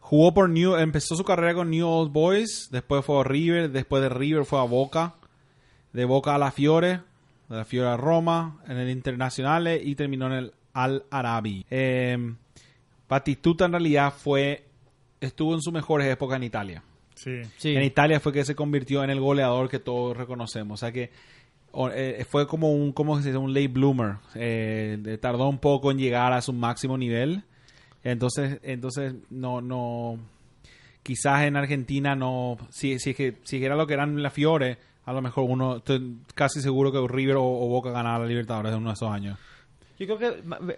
Jugó 0.00 0.34
por 0.34 0.50
New... 0.50 0.74
Empezó 0.76 1.14
su 1.14 1.24
carrera 1.24 1.54
con 1.54 1.70
New 1.70 1.86
Old 1.86 2.12
Boys. 2.12 2.68
Después 2.72 3.04
fue 3.04 3.20
a 3.20 3.24
River. 3.24 3.70
Después 3.70 4.02
de 4.02 4.08
River 4.08 4.44
fue 4.44 4.58
a 4.58 4.64
Boca 4.64 5.14
de 5.96 6.04
Boca 6.04 6.34
a 6.34 6.38
la 6.38 6.50
Fiore, 6.50 7.00
de 7.48 7.56
la 7.56 7.64
Fiore 7.64 7.88
a 7.88 7.96
Roma, 7.96 8.58
en 8.68 8.76
el 8.76 8.90
Internacional 8.90 9.66
y 9.82 9.94
terminó 9.94 10.26
en 10.26 10.32
el 10.32 10.52
Al 10.74 11.04
Arabi. 11.10 11.64
Eh, 11.70 12.34
Batistuta 13.08 13.64
en 13.66 13.72
realidad 13.72 14.12
fue 14.16 14.64
estuvo 15.20 15.54
en 15.54 15.60
sus 15.62 15.72
mejores 15.72 16.06
épocas 16.12 16.36
en 16.36 16.42
Italia. 16.44 16.82
Sí. 17.14 17.40
Sí. 17.56 17.74
En 17.74 17.82
Italia 17.82 18.20
fue 18.20 18.32
que 18.32 18.44
se 18.44 18.54
convirtió 18.54 19.02
en 19.02 19.10
el 19.10 19.20
goleador 19.20 19.68
que 19.68 19.78
todos 19.78 20.16
reconocemos. 20.16 20.74
O 20.74 20.80
sea 20.80 20.92
que 20.92 21.10
o- 21.72 21.88
eh, 21.90 22.24
fue 22.28 22.46
como 22.46 22.72
un, 22.72 22.92
¿cómo 22.92 23.16
se 23.20 23.28
dice? 23.28 23.38
un 23.38 23.52
late 23.54 23.68
bloomer. 23.68 24.16
Eh, 24.34 25.18
tardó 25.20 25.48
un 25.48 25.58
poco 25.58 25.90
en 25.90 25.98
llegar 25.98 26.32
a 26.32 26.42
su 26.42 26.52
máximo 26.52 26.98
nivel. 26.98 27.42
Entonces, 28.04 28.60
entonces 28.62 29.14
no, 29.30 29.60
no, 29.60 30.18
quizás 31.02 31.42
en 31.44 31.56
Argentina 31.56 32.14
no, 32.14 32.56
si, 32.70 32.98
si, 32.98 33.10
es 33.10 33.16
que, 33.16 33.36
si 33.44 33.64
era 33.64 33.74
lo 33.76 33.86
que 33.86 33.94
eran 33.94 34.22
la 34.22 34.30
Fiore, 34.30 34.78
a 35.04 35.12
lo 35.12 35.22
mejor 35.22 35.44
uno, 35.48 35.76
estoy 35.78 36.16
casi 36.34 36.60
seguro 36.60 36.92
que 36.92 37.00
River 37.12 37.36
o, 37.36 37.44
o 37.44 37.68
Boca 37.68 37.90
ganaba 37.90 38.20
la 38.20 38.26
Libertadores 38.26 38.72
en 38.72 38.78
uno 38.78 38.90
de 38.90 38.94
esos 38.94 39.10
años. 39.10 39.38
Yo 39.98 40.06
creo 40.06 40.18
que 40.18 40.26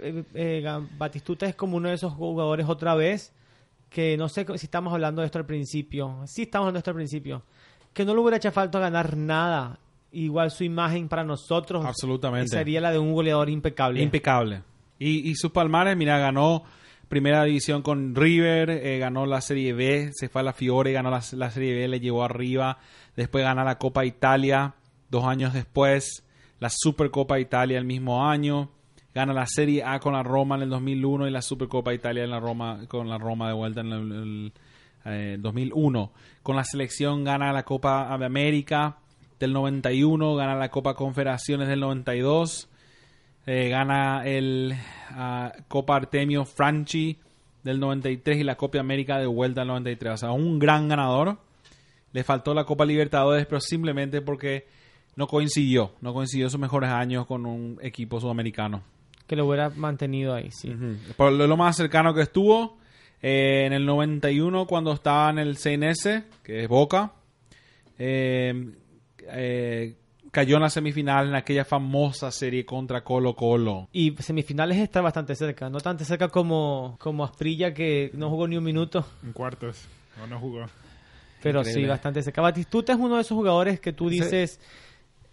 eh, 0.01 0.25
eh, 0.35 0.63
Ga- 0.65 0.87
Batistuta 0.97 1.47
es 1.47 1.55
como 1.55 1.77
uno 1.77 1.89
de 1.89 1.95
esos 1.97 2.13
jugadores 2.13 2.67
otra 2.69 2.95
vez 2.95 3.33
que 3.91 4.17
no 4.17 4.29
sé 4.29 4.47
si 4.59 4.67
estamos 4.67 4.93
hablando 4.93 5.23
de 5.23 5.27
esto 5.27 5.39
al 5.39 5.47
principio. 5.47 6.21
Sí 6.27 6.43
estamos 6.43 6.65
hablando 6.67 6.77
de 6.77 6.81
esto 6.81 6.91
al 6.91 6.97
principio. 6.97 7.43
Que 7.93 8.05
no 8.05 8.15
le 8.15 8.21
hubiera 8.21 8.37
hecho 8.37 8.53
falta 8.53 8.79
ganar 8.79 9.17
nada. 9.17 9.79
Igual 10.13 10.51
su 10.51 10.65
imagen 10.65 11.09
para 11.09 11.25
nosotros 11.25 11.85
Absolutamente. 11.85 12.49
sería 12.49 12.81
la 12.81 12.91
de 12.93 12.99
un 12.99 13.13
goleador 13.13 13.51
impecable. 13.51 14.03
Impecable. 14.03 14.63
Y, 14.99 15.29
y 15.29 15.35
sus 15.35 15.51
palmares, 15.53 15.97
mira, 15.97 16.19
ganó 16.19 16.65
primera 17.09 17.45
división 17.45 17.83
con 17.83 18.15
River, 18.15 18.71
eh, 18.71 18.99
ganó 18.99 19.27
la 19.27 19.41
Serie 19.41 19.73
B, 19.73 20.11
se 20.15 20.29
fue 20.29 20.41
a 20.43 20.45
la 20.45 20.53
Fiore, 20.53 20.93
ganó 20.93 21.11
la, 21.11 21.23
la 21.33 21.51
Serie 21.51 21.75
B, 21.75 21.89
le 21.89 22.01
llevó 22.01 22.25
arriba, 22.25 22.79
después 23.17 23.45
gana 23.45 23.65
la 23.65 23.79
Copa 23.79 24.05
Italia, 24.05 24.75
dos 25.11 25.25
años 25.25 25.53
después, 25.55 26.25
la 26.61 26.69
Supercopa 26.71 27.39
Italia 27.39 27.79
el 27.79 27.85
mismo 27.85 28.27
año, 28.29 28.71
gana 29.15 29.33
la 29.33 29.47
Serie 29.47 29.83
A 29.85 29.99
con 30.01 30.13
la 30.13 30.23
Roma 30.23 30.57
en 30.57 30.63
el 30.63 30.71
2001 30.71 31.29
y 31.29 31.31
la 31.31 31.43
Supercopa 31.43 31.95
Italia 31.95 32.25
en 32.25 32.31
la 32.31 32.41
Roma, 32.41 32.87
con 32.89 33.09
la 33.09 33.19
Roma 33.19 33.49
de 33.49 33.55
vuelta 33.55 33.81
en 33.81 33.93
el, 33.93 34.13
el, 34.13 34.53
eh, 35.05 35.37
2001. 35.39 36.13
Con 36.43 36.57
la 36.57 36.65
selección 36.65 37.25
gana 37.25 37.53
la 37.53 37.65
Copa 37.65 38.17
de 38.19 38.25
América 38.25 38.99
del 39.39 39.53
91, 39.53 40.35
gana 40.35 40.57
la 40.57 40.71
Copa 40.71 40.95
Confederaciones 40.95 41.69
del 41.69 41.81
92, 41.81 42.69
eh, 43.47 43.69
gana 43.69 44.27
el 44.27 44.75
ah, 45.11 45.53
Copa 45.69 45.97
Artemio 45.97 46.45
Franchi 46.45 47.19
del 47.63 47.81
93 47.81 48.39
y 48.39 48.45
la 48.45 48.57
Copa 48.57 48.79
América 48.79 49.19
de 49.19 49.27
vuelta 49.27 49.63
del 49.63 49.69
93. 49.69 50.15
O 50.15 50.17
sea, 50.17 50.33
un 50.33 50.59
gran 50.59 50.89
ganador. 50.89 51.39
Le 52.13 52.25
faltó 52.25 52.55
la 52.55 52.65
Copa 52.65 52.87
Libertadores, 52.87 53.47
pero 53.47 53.61
simplemente 53.61 54.23
porque 54.23 54.67
no 55.17 55.27
coincidió. 55.27 55.93
No 56.01 56.15
coincidió 56.15 56.49
sus 56.49 56.61
mejores 56.61 56.91
años 56.91 57.27
con 57.27 57.45
un 57.47 57.79
equipo 57.83 58.21
sudamericano. 58.21 58.83
Que 59.29 59.37
lo 59.37 59.47
hubiera 59.47 59.71
mantenido 59.71 60.35
ahí, 60.35 60.51
sí. 60.51 60.75
Por 61.17 61.33
lo, 61.33 61.47
lo 61.47 61.57
más 61.57 61.77
cercano 61.77 62.13
que 62.13 62.23
estuvo, 62.23 62.79
eh, 63.23 63.65
en 63.67 63.73
el 63.73 63.85
91 63.85 64.67
cuando 64.67 64.93
estaba 64.93 65.31
en 65.31 65.39
el 65.39 65.57
CNS, 65.57 66.25
que 66.43 66.63
es 66.63 66.69
Boca, 66.69 67.13
eh, 67.99 68.73
eh, 69.31 69.95
cayó 70.31 70.57
en 70.57 70.63
la 70.63 70.71
semifinal 70.71 71.29
en 71.29 71.35
aquella 71.35 71.65
famosa 71.65 72.31
serie 72.31 72.65
contra 72.65 73.03
Colo 73.03 73.35
Colo. 73.35 73.89
Y 73.93 74.15
semifinales 74.19 74.79
está 74.79 75.01
bastante 75.01 75.35
cerca. 75.35 75.69
No 75.69 75.81
tan 75.81 75.99
cerca 75.99 76.29
como, 76.29 76.97
como 76.99 77.25
Asprilla, 77.25 77.75
que 77.75 78.11
no 78.15 78.31
jugó 78.31 78.49
ni 78.49 78.57
un 78.57 78.65
minuto. 78.65 79.05
En 79.23 79.33
cuartos. 79.33 79.87
No, 80.19 80.27
no 80.27 80.41
jugó. 80.41 80.67
Pero 81.43 81.61
Increíble. 81.61 81.83
sí, 81.85 81.89
bastante 81.89 82.23
cerca. 82.23 82.41
Batistuta 82.41 82.93
es 82.93 82.99
uno 82.99 83.17
de 83.17 83.23
esos 83.23 83.37
jugadores 83.37 83.81
que 83.81 83.93
tú 83.93 84.09
dices, 84.09 84.61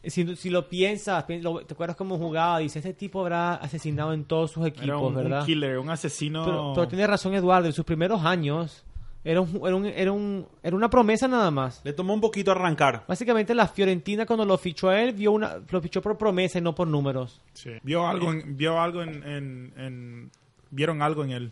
Si, 0.09 0.35
si 0.35 0.49
lo 0.49 0.67
piensas, 0.69 1.23
pi- 1.25 1.41
lo- 1.41 1.65
te 1.65 1.73
acuerdas 1.73 1.95
cómo 1.97 2.17
jugaba, 2.17 2.59
dice, 2.59 2.79
este 2.79 2.93
tipo 2.93 3.21
habrá 3.21 3.55
asesinado 3.55 4.13
en 4.13 4.23
todos 4.25 4.51
sus 4.51 4.65
equipos, 4.67 4.85
Era 4.87 4.97
un, 4.97 5.05
un 5.07 5.15
¿verdad? 5.15 5.45
killer, 5.45 5.77
un 5.79 5.89
asesino. 5.89 6.43
Pero, 6.45 6.71
pero 6.75 6.87
tiene 6.87 7.07
razón 7.07 7.33
Eduardo, 7.33 7.67
en 7.67 7.73
sus 7.73 7.85
primeros 7.85 8.23
años 8.23 8.83
era, 9.23 9.41
un, 9.41 9.59
era, 9.65 9.75
un- 9.75 9.85
era, 9.85 10.11
un- 10.11 10.47
era 10.61 10.75
una 10.75 10.89
promesa 10.89 11.27
nada 11.27 11.49
más. 11.51 11.81
Le 11.83 11.93
tomó 11.93 12.13
un 12.13 12.21
poquito 12.21 12.51
arrancar. 12.51 13.03
Básicamente 13.07 13.55
la 13.55 13.67
Fiorentina 13.67 14.25
cuando 14.25 14.45
lo 14.45 14.57
fichó 14.57 14.89
a 14.89 15.01
él, 15.01 15.13
vio 15.13 15.31
una, 15.31 15.57
lo 15.69 15.81
fichó 15.81 16.01
por 16.01 16.17
promesa 16.17 16.59
y 16.59 16.61
no 16.61 16.75
por 16.75 16.87
números. 16.87 17.41
Sí. 17.53 17.71
Vio 17.83 18.07
algo, 18.07 18.31
en, 18.31 18.55
vio 18.55 18.79
algo 18.79 19.01
en, 19.01 19.23
en- 19.23 19.73
en- 19.77 20.31
Vieron 20.71 21.01
algo 21.01 21.23
en 21.23 21.31
él. 21.31 21.51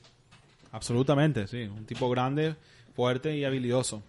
Absolutamente, 0.72 1.48
sí. 1.48 1.64
Un 1.64 1.86
tipo 1.86 2.10
grande, 2.10 2.56
fuerte 2.96 3.36
y 3.38 3.46
habilidoso. 3.46 4.02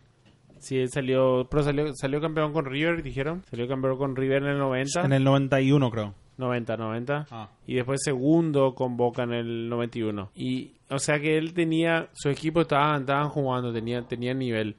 Sí, 0.65 0.79
él 0.79 0.89
salió, 0.89 1.47
pero 1.51 1.62
salió, 1.62 1.95
salió 1.95 2.23
campeón 2.23 2.55
con 2.55 2.65
River, 2.65 3.03
dijeron. 3.03 3.43
Salió 3.51 3.69
campeón 3.69 3.99
con 3.99 4.17
River 4.17 4.45
en 4.45 4.49
el 4.49 4.59
90. 4.59 5.03
En 5.05 5.12
el 5.12 5.23
91, 5.23 5.91
creo. 5.91 6.15
90, 6.39 6.77
90. 6.79 7.27
Ah. 7.31 7.51
Y 7.67 7.75
después 7.75 8.01
segundo 8.03 8.75
con 8.75 8.97
Boca 8.97 9.25
en 9.25 9.35
el 9.35 9.69
91. 9.69 10.31
Y, 10.35 10.73
o 10.89 10.99
sea 10.99 11.21
que 11.21 11.37
él 11.37 11.53
tenía, 11.53 12.09
su 12.15 12.31
equipo 12.31 12.62
estaban, 12.62 13.03
estaban 13.03 13.29
jugando, 13.29 13.75
tenía, 13.75 14.01
tenía 14.09 14.33
nivel. 14.33 14.77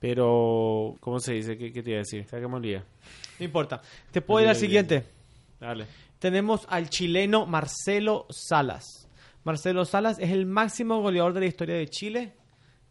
Pero, 0.00 0.96
¿cómo 0.98 1.20
se 1.20 1.34
dice? 1.34 1.56
¿Qué, 1.56 1.72
qué 1.72 1.80
te 1.80 1.90
iba 1.90 1.98
a 1.98 2.00
decir? 2.00 2.24
Saquemos 2.26 2.60
día. 2.60 2.84
No 3.38 3.44
importa. 3.44 3.80
Te 4.10 4.20
puedo 4.20 4.42
ir 4.42 4.48
al 4.48 4.56
siguiente. 4.56 5.04
Dale. 5.60 5.86
Tenemos 6.18 6.66
al 6.68 6.90
chileno 6.90 7.46
Marcelo 7.46 8.26
Salas. 8.30 9.08
Marcelo 9.44 9.84
Salas 9.84 10.18
es 10.18 10.30
el 10.30 10.44
máximo 10.44 11.00
goleador 11.00 11.34
de 11.34 11.40
la 11.40 11.46
historia 11.46 11.76
de 11.76 11.86
Chile. 11.86 12.32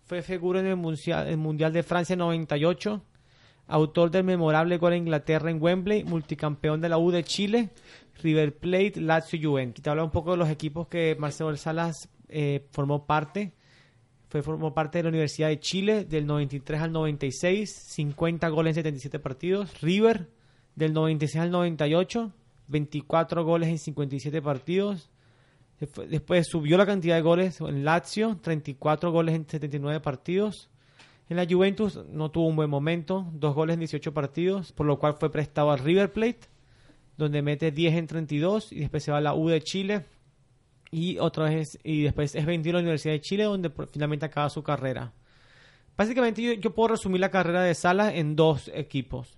Fue 0.09 0.23
figura 0.23 0.59
en 0.59 0.65
el 0.65 0.75
Mundial, 0.75 1.27
el 1.27 1.71
de 1.71 1.83
Francia 1.83 2.15
98. 2.15 2.99
Autor 3.67 4.09
del 4.09 4.23
memorable 4.23 4.79
gol 4.79 4.93
a 4.93 4.97
Inglaterra 4.97 5.51
en 5.51 5.61
Wembley. 5.61 6.03
Multicampeón 6.03 6.81
de 6.81 6.89
la 6.89 6.97
U 6.97 7.11
de 7.11 7.23
Chile. 7.23 7.69
River 8.23 8.57
Plate, 8.57 8.93
Lazio 9.01 9.37
y 9.37 9.43
Juventus. 9.43 9.83
Te 9.83 9.89
habla 9.91 10.03
un 10.03 10.09
poco 10.09 10.31
de 10.31 10.37
los 10.37 10.49
equipos 10.49 10.87
que 10.87 11.15
Marcelo 11.19 11.55
Salas 11.57 12.09
eh, 12.27 12.65
formó 12.71 13.05
parte. 13.05 13.53
Fue, 14.29 14.41
formó 14.41 14.73
parte 14.73 14.97
de 14.97 15.03
la 15.03 15.09
Universidad 15.09 15.49
de 15.49 15.59
Chile 15.59 16.05
del 16.05 16.25
93 16.25 16.81
al 16.81 16.91
96, 16.91 17.69
50 17.71 18.49
goles 18.49 18.71
en 18.71 18.83
77 18.85 19.19
partidos. 19.19 19.79
River 19.79 20.27
del 20.73 20.93
96 20.93 21.39
al 21.39 21.51
98, 21.51 22.33
24 22.67 23.45
goles 23.45 23.69
en 23.69 23.77
57 23.77 24.41
partidos. 24.41 25.11
Despu- 25.79 26.07
Después 26.07 26.47
subió 26.47 26.77
la 26.77 26.85
cantidad 26.85 27.15
de 27.15 27.21
goles 27.21 27.61
en 27.61 27.85
Lazio, 27.85 28.37
34 28.41 29.11
goles 29.11 29.35
en 29.35 29.47
79 29.47 29.99
partidos. 30.01 30.69
En 31.29 31.37
la 31.37 31.45
Juventus 31.49 31.99
no 32.09 32.31
tuvo 32.31 32.47
un 32.47 32.55
buen 32.55 32.69
momento, 32.69 33.27
dos 33.33 33.53
goles 33.53 33.75
en 33.75 33.81
18 33.81 34.13
partidos, 34.13 34.71
por 34.73 34.85
lo 34.87 34.97
cual 34.97 35.15
fue 35.19 35.31
prestado 35.31 35.71
al 35.71 35.79
River 35.79 36.11
Plate, 36.11 36.39
donde 37.17 37.41
mete 37.41 37.71
10 37.71 37.95
en 37.95 38.07
32 38.07 38.71
y 38.71 38.79
después 38.79 39.03
se 39.03 39.11
va 39.11 39.19
a 39.19 39.21
la 39.21 39.35
U 39.35 39.47
de 39.47 39.61
Chile 39.61 40.05
y 40.91 41.19
otra 41.19 41.45
vez 41.45 41.77
y 41.83 42.01
después 42.01 42.33
es 42.33 42.45
vendido 42.45 42.77
a 42.77 42.81
la 42.81 42.83
Universidad 42.85 43.13
de 43.13 43.21
Chile 43.21 43.43
donde 43.43 43.71
finalmente 43.91 44.25
acaba 44.25 44.49
su 44.49 44.63
carrera. 44.63 45.13
Básicamente 45.95 46.41
yo, 46.41 46.53
yo 46.53 46.73
puedo 46.73 46.89
resumir 46.89 47.21
la 47.21 47.29
carrera 47.29 47.61
de 47.61 47.75
Salas 47.75 48.13
en 48.15 48.35
dos 48.35 48.71
equipos. 48.73 49.37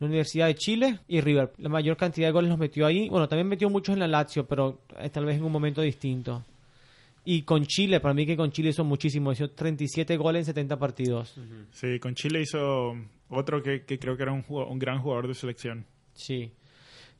La 0.00 0.06
Universidad 0.06 0.46
de 0.46 0.54
Chile 0.54 1.00
y 1.08 1.20
River. 1.20 1.52
La 1.58 1.68
mayor 1.68 1.96
cantidad 1.96 2.28
de 2.28 2.32
goles 2.32 2.48
los 2.50 2.58
metió 2.58 2.86
ahí. 2.86 3.08
Bueno, 3.08 3.28
también 3.28 3.48
metió 3.48 3.68
muchos 3.68 3.92
en 3.94 3.98
la 4.00 4.06
Lazio, 4.06 4.46
pero 4.46 4.82
eh, 4.98 5.10
tal 5.10 5.24
vez 5.24 5.36
en 5.38 5.44
un 5.44 5.50
momento 5.52 5.80
distinto. 5.82 6.44
Y 7.24 7.42
con 7.42 7.66
Chile, 7.66 8.00
para 8.00 8.14
mí 8.14 8.24
que 8.24 8.36
con 8.36 8.50
Chile 8.52 8.70
hizo 8.70 8.84
muchísimo. 8.84 9.32
Hizo 9.32 9.50
37 9.50 10.16
goles 10.16 10.40
en 10.40 10.44
70 10.46 10.78
partidos. 10.78 11.34
Sí, 11.72 11.98
con 11.98 12.14
Chile 12.14 12.40
hizo 12.42 12.94
otro 13.28 13.62
que, 13.62 13.84
que 13.84 13.98
creo 13.98 14.16
que 14.16 14.22
era 14.22 14.32
un, 14.32 14.44
un 14.48 14.78
gran 14.78 15.00
jugador 15.00 15.26
de 15.28 15.34
selección. 15.34 15.84
Sí. 16.14 16.52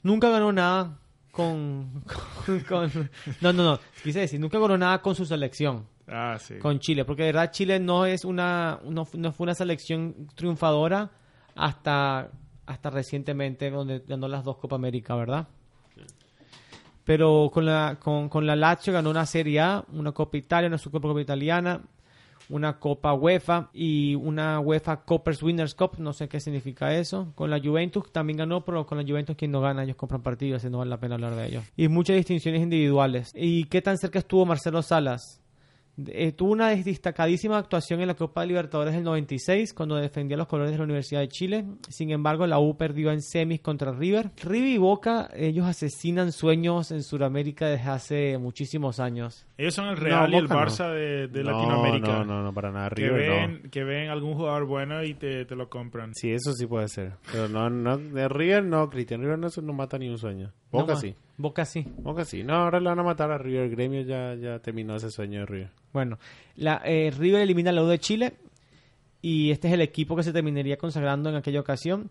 Nunca 0.02 0.30
ganó 0.30 0.52
nada 0.52 0.98
con, 1.32 2.02
con, 2.46 2.60
con- 2.60 3.10
No, 3.40 3.52
no, 3.52 3.64
no. 3.64 3.80
Quise 4.02 4.20
decir, 4.20 4.38
nunca 4.40 4.58
ganó 4.58 4.78
nada 4.78 5.02
con 5.02 5.14
su 5.14 5.24
selección. 5.26 5.84
Ah, 6.10 6.38
sí. 6.40 6.54
con 6.58 6.78
Chile, 6.78 7.04
porque 7.04 7.24
de 7.24 7.32
verdad 7.32 7.50
Chile 7.52 7.78
no 7.78 8.06
es 8.06 8.24
una 8.24 8.80
no, 8.82 9.06
no 9.12 9.32
fue 9.32 9.44
una 9.44 9.52
selección 9.54 10.26
triunfadora 10.34 11.10
hasta 11.54 12.30
hasta 12.68 12.90
recientemente 12.90 13.70
donde 13.70 14.02
ganó 14.06 14.28
las 14.28 14.44
dos 14.44 14.58
Copa 14.58 14.76
América, 14.76 15.16
¿verdad? 15.16 15.48
Pero 17.04 17.50
con 17.52 17.64
la 17.64 17.96
con, 17.98 18.28
con 18.28 18.46
la 18.46 18.54
Lazio 18.54 18.92
ganó 18.92 19.08
una 19.08 19.24
Serie 19.24 19.60
A, 19.60 19.84
una 19.92 20.12
Copa 20.12 20.36
Italia, 20.36 20.68
una 20.68 20.76
Supercopa 20.76 21.20
Italiana, 21.20 21.80
una 22.50 22.78
Copa 22.78 23.14
UEFA 23.14 23.70
y 23.72 24.14
una 24.14 24.60
UEFA 24.60 25.04
Coppers 25.04 25.42
Winners 25.42 25.74
Cup, 25.74 25.92
no 25.98 26.12
sé 26.12 26.28
qué 26.28 26.40
significa 26.40 26.94
eso. 26.94 27.32
Con 27.34 27.48
la 27.48 27.58
Juventus 27.58 28.12
también 28.12 28.36
ganó, 28.36 28.62
pero 28.62 28.84
con 28.86 28.98
la 28.98 29.04
Juventus 29.04 29.36
quien 29.36 29.50
no 29.50 29.62
gana, 29.62 29.84
ellos 29.84 29.96
compran 29.96 30.22
partidos, 30.22 30.62
así 30.62 30.70
no 30.70 30.78
vale 30.78 30.90
la 30.90 31.00
pena 31.00 31.14
hablar 31.14 31.34
de 31.34 31.46
ellos. 31.46 31.64
Y 31.74 31.88
muchas 31.88 32.16
distinciones 32.16 32.60
individuales. 32.60 33.32
¿Y 33.34 33.64
qué 33.64 33.80
tan 33.80 33.96
cerca 33.96 34.18
estuvo 34.18 34.44
Marcelo 34.44 34.82
Salas? 34.82 35.40
Eh, 36.06 36.32
tuvo 36.32 36.52
una 36.52 36.70
destacadísima 36.70 37.58
actuación 37.58 38.00
en 38.00 38.06
la 38.06 38.14
Copa 38.14 38.42
de 38.42 38.48
Libertadores 38.48 38.94
del 38.94 39.02
96 39.02 39.74
cuando 39.74 39.96
defendía 39.96 40.36
los 40.36 40.46
colores 40.46 40.70
de 40.72 40.78
la 40.78 40.84
Universidad 40.84 41.20
de 41.20 41.28
Chile. 41.28 41.64
Sin 41.88 42.10
embargo, 42.10 42.46
la 42.46 42.60
U 42.60 42.76
perdió 42.76 43.10
en 43.10 43.20
semis 43.20 43.60
contra 43.60 43.92
River. 43.92 44.30
River 44.42 44.68
y 44.68 44.78
Boca, 44.78 45.28
ellos 45.34 45.66
asesinan 45.66 46.30
sueños 46.30 46.92
en 46.92 47.02
Sudamérica 47.02 47.66
desde 47.66 47.90
hace 47.90 48.38
muchísimos 48.38 49.00
años. 49.00 49.46
Ellos 49.56 49.74
son 49.74 49.88
el 49.88 49.96
Real 49.96 50.32
y 50.32 50.36
el 50.36 50.48
no. 50.48 50.54
Barça 50.54 50.92
de, 50.92 51.26
de 51.26 51.42
No, 51.42 51.50
Latinoamérica. 51.50 52.12
No, 52.18 52.24
no, 52.24 52.42
no, 52.44 52.54
para 52.54 52.70
nada. 52.70 52.90
Que 52.90 53.08
River 53.08 53.30
ven, 53.30 53.60
no. 53.64 53.70
que 53.70 53.84
ven 53.84 54.10
algún 54.10 54.34
jugador 54.34 54.66
bueno 54.66 55.02
y 55.02 55.14
te, 55.14 55.44
te 55.46 55.56
lo 55.56 55.68
compran. 55.68 56.14
Sí, 56.14 56.30
eso 56.30 56.52
sí 56.52 56.66
puede 56.66 56.88
ser. 56.88 57.14
Pero 57.32 57.48
no, 57.48 57.68
no, 57.68 57.98
de 57.98 58.28
River 58.28 58.64
no, 58.64 58.88
Cristian. 58.88 59.20
River 59.20 59.38
no, 59.38 59.48
no 59.62 59.72
mata 59.72 59.98
ni 59.98 60.08
un 60.08 60.18
sueño. 60.18 60.52
Boca 60.70 60.94
No, 60.94 61.00
sí. 61.00 61.16
Boca 61.38 61.64
sí. 61.64 61.86
Boca 61.98 62.24
sí. 62.24 62.42
No, 62.42 62.54
ahora 62.54 62.80
le 62.80 62.88
van 62.88 62.98
a 62.98 63.04
matar 63.04 63.30
a 63.30 63.38
River. 63.38 63.70
Gremio 63.70 64.02
ya, 64.02 64.34
ya 64.34 64.58
terminó 64.58 64.96
ese 64.96 65.10
sueño 65.10 65.40
de 65.40 65.46
River. 65.46 65.70
Bueno, 65.92 66.18
la, 66.56 66.82
eh, 66.84 67.12
River 67.16 67.42
elimina 67.42 67.70
la 67.70 67.82
U 67.82 67.86
de 67.86 68.00
Chile 68.00 68.34
y 69.22 69.52
este 69.52 69.68
es 69.68 69.74
el 69.74 69.80
equipo 69.80 70.16
que 70.16 70.24
se 70.24 70.32
terminaría 70.32 70.76
consagrando 70.76 71.30
en 71.30 71.36
aquella 71.36 71.60
ocasión. 71.60 72.10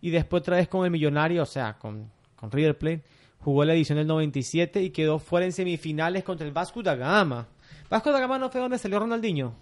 Y 0.00 0.10
después 0.10 0.42
otra 0.42 0.56
vez 0.56 0.68
con 0.68 0.84
el 0.84 0.92
Millonario, 0.92 1.42
o 1.42 1.46
sea, 1.46 1.76
con, 1.76 2.08
con 2.36 2.52
River 2.52 2.78
Plate, 2.78 3.02
jugó 3.40 3.64
la 3.64 3.74
edición 3.74 3.98
del 3.98 4.06
97 4.06 4.80
y 4.80 4.90
quedó 4.90 5.18
fuera 5.18 5.44
en 5.44 5.52
semifinales 5.52 6.22
contra 6.22 6.46
el 6.46 6.52
Vasco 6.52 6.80
da 6.80 6.94
Gama. 6.94 7.48
Vasco 7.90 8.12
da 8.12 8.20
Gama 8.20 8.38
no 8.38 8.48
fue 8.48 8.60
donde 8.60 8.78
salió 8.78 9.00
Ronaldinho. 9.00 9.54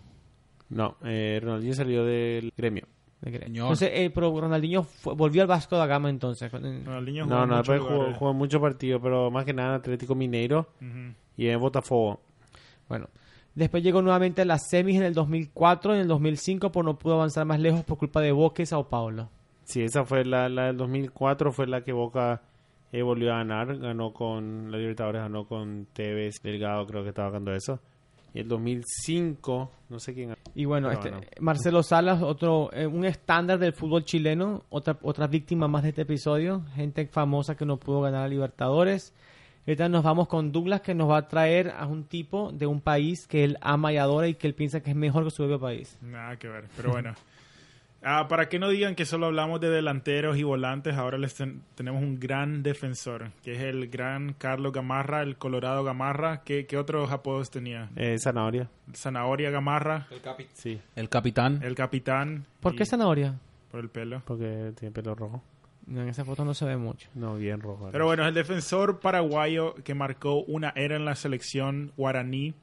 No, 0.68 0.96
eh, 1.04 1.40
Ronaldinho 1.42 1.74
salió 1.74 2.04
del 2.04 2.52
gremio. 2.54 2.86
Entonces, 3.22 3.90
eh, 3.92 4.10
pero 4.14 4.38
Ronaldinho 4.38 4.82
fue- 4.82 5.14
volvió 5.14 5.42
al 5.42 5.48
Vasco 5.48 5.76
da 5.76 5.86
Gama 5.86 6.10
entonces. 6.10 6.50
Ronaldinho 6.52 7.24
jugó 7.24 7.34
No, 7.36 7.46
no, 7.46 7.56
muchos 7.56 7.68
después 7.74 7.80
jugó, 7.92 8.14
jugó 8.18 8.34
muchos 8.34 8.60
partidos, 8.60 9.00
pero 9.02 9.30
más 9.30 9.44
que 9.44 9.52
nada 9.54 9.70
en 9.70 9.74
Atlético 9.76 10.14
Mineiro 10.14 10.68
y 11.36 11.48
en 11.48 11.58
Botafogo. 11.60 12.20
Bueno, 12.88 13.08
después 13.54 13.82
llegó 13.82 14.02
nuevamente 14.02 14.42
a 14.42 14.44
las 14.44 14.68
semis 14.68 14.96
en 14.96 15.02
el 15.02 15.14
2004, 15.14 15.94
en 15.94 16.00
el 16.02 16.08
2005, 16.08 16.70
pero 16.70 16.82
no 16.84 16.98
pudo 16.98 17.14
avanzar 17.14 17.44
más 17.46 17.58
lejos 17.58 17.82
por 17.84 17.98
culpa 17.98 18.20
de 18.20 18.32
Boca 18.32 18.62
y 18.62 18.66
Sao 18.66 18.88
Paulo. 18.88 19.28
Sí, 19.64 19.82
esa 19.82 20.04
fue 20.04 20.24
la, 20.24 20.48
la 20.48 20.66
del 20.66 20.76
2004, 20.76 21.50
fue 21.52 21.66
la 21.66 21.82
que 21.82 21.92
Boca 21.92 22.42
eh, 22.92 23.02
volvió 23.02 23.32
a 23.34 23.38
ganar. 23.38 23.76
Ganó 23.78 24.12
con 24.12 24.70
la 24.70 24.78
Libertadores, 24.78 25.22
ganó 25.22 25.46
con 25.48 25.88
Tevez, 25.92 26.40
Delgado, 26.42 26.86
creo 26.86 27.02
que 27.02 27.08
estaba 27.08 27.30
ganando 27.30 27.52
eso. 27.54 27.80
Y 28.36 28.40
el 28.40 28.48
2005, 28.48 29.70
no 29.88 29.98
sé 29.98 30.12
quién. 30.12 30.34
Y 30.54 30.66
bueno, 30.66 30.90
este, 30.90 31.08
bueno. 31.08 31.26
Marcelo 31.40 31.82
Salas, 31.82 32.20
otro, 32.20 32.68
eh, 32.74 32.86
un 32.86 33.06
estándar 33.06 33.58
del 33.58 33.72
fútbol 33.72 34.04
chileno, 34.04 34.62
otra, 34.68 34.98
otra 35.00 35.26
víctima 35.26 35.68
más 35.68 35.84
de 35.84 35.88
este 35.88 36.02
episodio, 36.02 36.62
gente 36.74 37.06
famosa 37.06 37.56
que 37.56 37.64
no 37.64 37.78
pudo 37.78 38.02
ganar 38.02 38.24
a 38.24 38.28
Libertadores. 38.28 39.14
Ahorita 39.66 39.88
nos 39.88 40.04
vamos 40.04 40.28
con 40.28 40.52
Douglas 40.52 40.82
que 40.82 40.94
nos 40.94 41.08
va 41.08 41.16
a 41.16 41.28
traer 41.28 41.70
a 41.70 41.86
un 41.86 42.04
tipo 42.04 42.52
de 42.52 42.66
un 42.66 42.82
país 42.82 43.26
que 43.26 43.42
él 43.42 43.56
ama 43.62 43.94
y 43.94 43.96
adora 43.96 44.28
y 44.28 44.34
que 44.34 44.46
él 44.48 44.54
piensa 44.54 44.82
que 44.82 44.90
es 44.90 44.96
mejor 44.96 45.24
que 45.24 45.30
su 45.30 45.38
propio 45.38 45.58
país. 45.58 45.96
Nada 46.02 46.36
que 46.36 46.48
ver, 46.48 46.66
pero 46.76 46.90
bueno. 46.90 47.14
Ah, 48.08 48.28
para 48.28 48.48
que 48.48 48.60
no 48.60 48.68
digan 48.68 48.94
que 48.94 49.04
solo 49.04 49.26
hablamos 49.26 49.60
de 49.60 49.68
delanteros 49.68 50.36
y 50.36 50.44
volantes, 50.44 50.94
ahora 50.94 51.18
les 51.18 51.34
ten- 51.34 51.62
tenemos 51.74 52.00
un 52.02 52.20
gran 52.20 52.62
defensor, 52.62 53.32
que 53.42 53.54
es 53.54 53.62
el 53.62 53.88
gran 53.88 54.32
Carlos 54.34 54.72
Gamarra, 54.72 55.22
el 55.22 55.36
Colorado 55.38 55.82
Gamarra. 55.82 56.42
¿Qué, 56.44 56.66
qué 56.66 56.76
otros 56.78 57.10
apodos 57.10 57.50
tenía? 57.50 57.90
Eh, 57.96 58.16
Zanahoria. 58.20 58.70
Zanahoria 58.94 59.50
Gamarra, 59.50 60.06
El, 60.12 60.22
capi- 60.22 60.46
Sí, 60.52 60.80
el 60.94 61.08
capitán. 61.08 61.60
el 61.64 61.74
capitán. 61.74 62.46
¿Por 62.60 62.76
qué 62.76 62.84
zanahoria? 62.86 63.40
Por 63.72 63.80
el 63.80 63.88
pelo. 63.88 64.22
porque 64.24 64.72
tiene 64.78 64.92
pelo 64.92 65.14
rojo. 65.16 65.42
No, 65.88 66.02
en 66.02 66.08
esa 66.08 66.24
foto 66.24 66.44
no 66.44 66.54
se 66.54 66.64
ve 66.64 66.76
mucho. 66.76 67.08
No, 67.14 67.34
bien 67.36 67.60
rojo. 67.60 67.88
Pero 67.92 68.06
bueno, 68.06 68.22
es 68.24 68.28
el 68.28 68.34
defensor 68.34 68.98
paraguayo 69.00 69.74
que 69.84 69.94
marcó 69.94 70.42
una 70.44 70.72
era 70.76 70.96
en 70.96 71.04
la 71.04 71.14
selección 71.16 71.92
guaraní, 71.96 72.54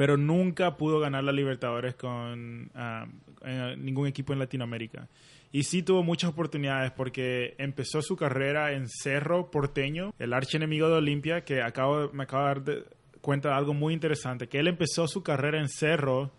pero 0.00 0.16
nunca 0.16 0.78
pudo 0.78 0.98
ganar 0.98 1.22
la 1.24 1.30
Libertadores 1.30 1.94
con 1.94 2.70
eh, 2.74 3.74
ningún 3.76 4.06
equipo 4.06 4.32
en 4.32 4.38
Latinoamérica. 4.38 5.08
Y 5.52 5.64
sí 5.64 5.82
tuvo 5.82 6.02
muchas 6.02 6.30
oportunidades 6.30 6.90
porque 6.92 7.54
empezó 7.58 8.00
su 8.00 8.16
carrera 8.16 8.72
en 8.72 8.88
Cerro 8.88 9.50
Porteño, 9.50 10.14
el 10.18 10.32
archienemigo 10.32 10.88
de 10.88 10.94
Olimpia, 10.94 11.44
que 11.44 11.60
acabo, 11.60 12.08
me 12.14 12.22
acabo 12.22 12.44
de 12.44 12.48
dar 12.48 12.64
de- 12.64 12.84
cuenta 13.20 13.50
de 13.50 13.56
algo 13.56 13.74
muy 13.74 13.92
interesante, 13.92 14.48
que 14.48 14.58
él 14.58 14.68
empezó 14.68 15.06
su 15.06 15.22
carrera 15.22 15.60
en 15.60 15.68
Cerro, 15.68 16.30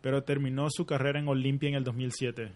pero 0.00 0.22
terminó 0.22 0.68
su 0.70 0.86
carrera 0.86 1.18
en 1.18 1.26
Olimpia 1.26 1.70
en 1.70 1.74
el 1.74 1.82
2007. 1.82 2.52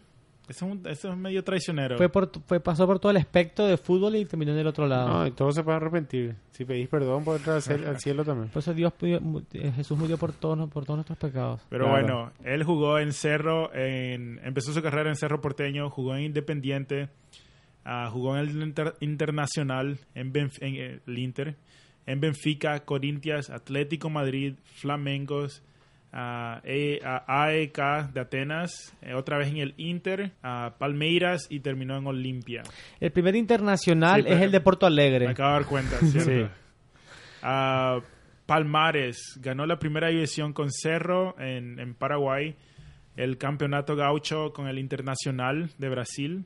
Eso 0.49 0.67
es, 0.67 0.73
un- 0.73 0.87
eso 0.89 1.11
es 1.11 1.17
medio 1.17 1.43
traicionero. 1.45 1.97
Fue 1.97 2.09
por, 2.09 2.31
fue, 2.47 2.59
pasó 2.61 2.87
por 2.87 2.99
todo 2.99 3.11
el 3.13 3.17
espectro 3.19 3.65
de 3.65 3.77
fútbol 3.77 4.17
y 4.17 4.25
terminó 4.25 4.53
en 4.53 4.59
el 4.59 4.67
otro 4.67 4.87
lado. 4.87 5.09
No, 5.09 5.27
y 5.27 5.31
todos 5.31 5.55
se 5.55 5.63
pueden 5.63 5.81
arrepentir. 5.81 6.35
Si 6.51 6.65
pedís 6.65 6.89
perdón, 6.89 7.25
puedes 7.25 7.41
entrar 7.41 7.57
al 7.57 7.63
cielo- 7.63 7.89
al 7.89 7.99
cielo 8.01 8.25
también. 8.25 8.49
Por 8.51 8.61
eso 8.61 8.75
Dios 8.75 8.93
eh, 9.01 9.73
Jesús 9.77 9.97
murió 9.97 10.19
por 10.19 10.33
todos, 10.33 10.69
por 10.71 10.85
todos 10.85 10.97
nuestros 10.99 11.19
pecados. 11.19 11.61
Pero 11.69 11.85
Claro. 11.87 12.03
bueno, 12.03 12.33
él 12.45 12.65
jugó 12.65 12.99
en 12.99 13.13
Cerro, 13.13 13.73
en, 13.75 14.41
empezó 14.45 14.73
su 14.73 14.83
carrera 14.83 15.09
en 15.11 15.17
Cerro 15.17 15.41
Porteño, 15.41 15.89
jugó 15.91 16.17
en 16.17 16.25
Independiente, 16.25 17.09
ah, 17.85 18.09
jugó 18.13 18.37
en 18.37 18.49
el 18.49 18.63
Inter- 18.63 18.95
Internacional, 19.01 19.99
en, 20.15 20.33
Benf- 20.33 20.59
en 20.61 20.75
eh, 20.75 21.01
el 21.07 21.19
Inter, 21.19 21.57
en 22.07 22.21
Benfica, 22.21 22.81
Corintias, 22.85 23.49
Atlético 23.49 24.11
Madrid, 24.11 24.55
Flamengos, 24.65 25.63
ah, 26.13 26.61
E- 26.65 27.01
AEK 27.03 28.13
de 28.13 28.21
Atenas, 28.21 28.95
eh, 29.03 29.15
otra 29.15 29.39
vez 29.39 29.49
en 29.49 29.57
el 29.59 29.75
Inter, 29.79 30.33
ah, 30.43 30.75
Palmeiras 30.79 31.47
y 31.51 31.61
terminó 31.61 31.97
en 31.97 32.07
Olimpia. 32.07 32.63
El 33.01 33.11
primer 33.13 33.35
internacional 33.37 34.23
Sí, 34.23 34.29
es 34.33 34.41
el 34.41 34.51
de 34.53 34.61
Porto 34.61 34.87
Me 34.87 34.93
Alegre. 34.93 35.29
acabo 35.29 35.49
de 35.51 35.55
dar 35.61 35.67
cuenta, 35.69 35.97
¿cierto? 35.99 36.51
Palmares 38.47 39.39
ganó 39.41 39.67
la 39.67 39.79
primera 39.79 40.09
división 40.09 40.53
con 40.53 40.71
Cerro 40.71 41.39
en, 41.39 41.79
en 41.79 41.95
Paraguay, 41.95 42.57
el 43.17 43.39
campeonato 43.39 43.95
gaucho 43.97 44.53
con 44.53 44.67
el 44.69 44.79
Internacional 44.79 45.71
de 45.79 45.89
Brasil. 45.89 46.45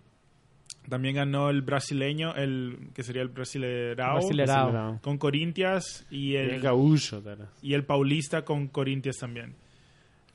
También 0.89 1.17
ganó 1.17 1.51
el 1.51 1.63
brasileño, 1.63 2.35
el 2.35 2.91
que 2.95 3.03
sería 3.03 3.23
el 3.23 3.29
brasilerao, 3.29 4.19
Brasilerao. 4.19 5.01
Con 5.03 5.19
Corintias 5.19 6.07
y 6.11 6.37
El 6.37 6.51
el, 6.51 6.61
gaúcho, 6.61 7.23
y 7.63 7.75
el 7.75 7.85
paulista 7.85 8.45
con 8.45 8.69
Corintias 8.69 9.17
también. 9.17 9.55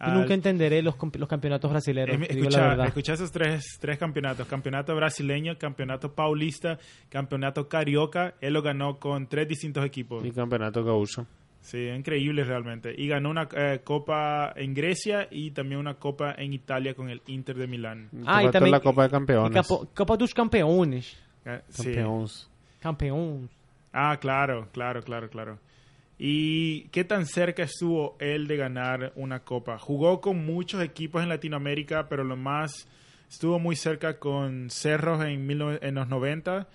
Yo 0.08 0.14
nunca 0.14 0.34
entenderé 0.34 0.82
los, 0.82 0.95
los 1.14 1.30
campeonatos 1.30 1.70
brasileños. 1.70 2.16
Em, 2.16 2.26
te 2.26 2.34
digo 2.34 2.49
la 2.49 2.72
escucha, 2.72 2.86
escucha 2.88 3.14
esos 3.14 3.32
tres, 3.32 3.78
tres 3.80 3.99
campeonatos. 3.99 4.47
Campeonato 4.47 4.95
brasileño, 4.95 5.58
campeonato 5.60 6.14
paulista, 6.14 6.80
campeonato 7.10 7.68
carioca. 7.68 8.34
Él 8.41 8.54
lo 8.54 8.64
ganó 8.64 8.97
con 8.97 9.28
tres 9.28 9.47
distintos 9.47 9.86
equipos. 9.86 10.26
Y 10.26 10.32
campeonato 10.32 10.84
gaúcho. 10.84 11.28
Sí, 11.62 11.88
increíble 11.88 12.43
realmente. 12.43 12.93
Y 12.97 13.07
ganó 13.07 13.30
una 13.30 13.47
eh, 13.55 13.82
copa 13.84 14.51
en 14.55 14.74
Grecia 14.74 15.28
y 15.30 15.51
también 15.51 15.80
una 15.80 15.93
copa 15.93 16.34
en 16.38 16.53
Italia 16.53 16.93
con 16.95 17.09
el 17.09 17.22
Inter 17.28 17.55
de 17.55 17.68
Milán. 17.68 18.09
Ah, 18.26 18.43
y 18.43 18.49
también 18.51 18.72
la 18.72 18.80
Copa 18.80 19.03
de 19.03 19.09
Campeones. 19.09 19.53
Capo- 19.53 19.88
Copa 19.93 20.18
dos 20.18 20.34
Campeones. 20.34 21.16
Eh, 21.45 21.62
sí. 21.70 21.84
Campeones. 21.93 22.49
Campeón. 22.80 23.49
Ah, 23.93 24.18
claro, 24.20 24.68
claro, 24.72 25.01
claro, 25.03 25.30
claro. 25.30 25.59
¿Y 26.18 26.84
qué 26.89 27.03
tan 27.03 27.26
cerca 27.26 27.64
estuvo 27.64 28.16
él 28.20 28.47
de 28.47 28.57
ganar 28.57 29.12
una 29.16 29.39
copa? 29.39 29.78
Jugó 29.80 30.22
con 30.22 30.45
muchos 30.45 30.82
equipos 30.84 31.22
en 31.24 31.30
Latinoamérica, 31.30 32.07
pero 32.09 32.24
lo 32.24 32.38
más 32.38 32.88
estuvo 33.30 33.59
muy 33.59 33.76
cerca 33.76 34.20
con 34.20 34.70
Cerros 34.70 35.24
en, 35.26 35.47
19 35.47 35.80
en 35.82 35.95
los 35.95 36.07
90 36.07 36.68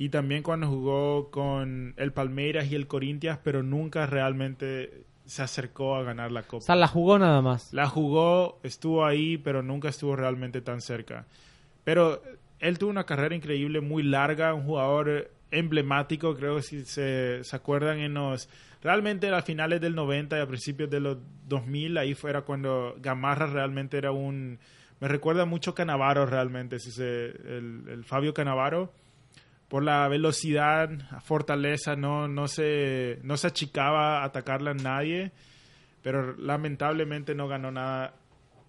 y 0.00 0.08
también 0.08 0.42
cuando 0.42 0.66
jugó 0.66 1.30
con 1.30 1.92
el 1.98 2.10
Palmeiras 2.14 2.72
y 2.72 2.74
el 2.74 2.86
Corinthians, 2.86 3.38
pero 3.44 3.62
nunca 3.62 4.06
realmente 4.06 5.04
se 5.26 5.42
acercó 5.42 5.94
a 5.94 6.02
ganar 6.02 6.32
la 6.32 6.40
O 6.40 6.46
copa. 6.46 6.64
sea, 6.64 6.74
la 6.74 6.88
jugó 6.88 7.18
nada 7.18 7.42
más. 7.42 7.70
La 7.74 7.86
jugó, 7.86 8.60
estuvo 8.62 9.04
ahí, 9.04 9.36
pero 9.36 9.62
nunca 9.62 9.90
estuvo 9.90 10.16
realmente 10.16 10.62
tan 10.62 10.80
cerca. 10.80 11.26
Pero 11.84 12.22
él 12.60 12.78
tuvo 12.78 12.88
una 12.88 13.04
carrera 13.04 13.34
increíble, 13.34 13.82
muy 13.82 14.02
larga, 14.02 14.54
un 14.54 14.64
jugador 14.64 15.32
emblemático, 15.50 16.34
creo 16.34 16.56
que 16.56 16.62
si 16.62 16.86
se, 16.86 17.44
se 17.44 17.54
acuerdan 17.54 17.98
en 17.98 18.14
los... 18.14 18.48
Realmente 18.82 19.28
a 19.28 19.42
finales 19.42 19.82
del 19.82 19.94
90 19.94 20.38
y 20.38 20.40
a 20.40 20.46
principios 20.46 20.88
de 20.88 21.00
los 21.00 21.18
2000, 21.46 21.98
ahí 21.98 22.14
fuera 22.14 22.40
cuando 22.40 22.96
Gamarra 23.00 23.48
realmente 23.48 23.98
era 23.98 24.12
un... 24.12 24.58
Me 24.98 25.08
recuerda 25.08 25.44
mucho 25.44 25.74
Canavaro 25.74 26.24
realmente, 26.24 26.78
si 26.78 26.90
se, 26.90 27.26
el, 27.26 27.82
el 27.86 28.04
Fabio 28.04 28.32
Canavaro. 28.32 28.94
Por 29.70 29.82
la 29.84 30.06
velocidad, 30.08 30.90
fortaleza, 31.22 31.96
no, 31.96 32.28
no, 32.28 32.46
se, 32.48 33.20
no 33.22 33.38
se 33.38 33.46
achicaba 33.46 34.18
a 34.20 34.24
atacarle 34.24 34.70
a 34.72 34.74
nadie 34.74 35.32
pero 36.02 36.34
lamentablemente 36.38 37.34
no 37.34 37.46
ganó 37.46 37.70
nada 37.70 38.14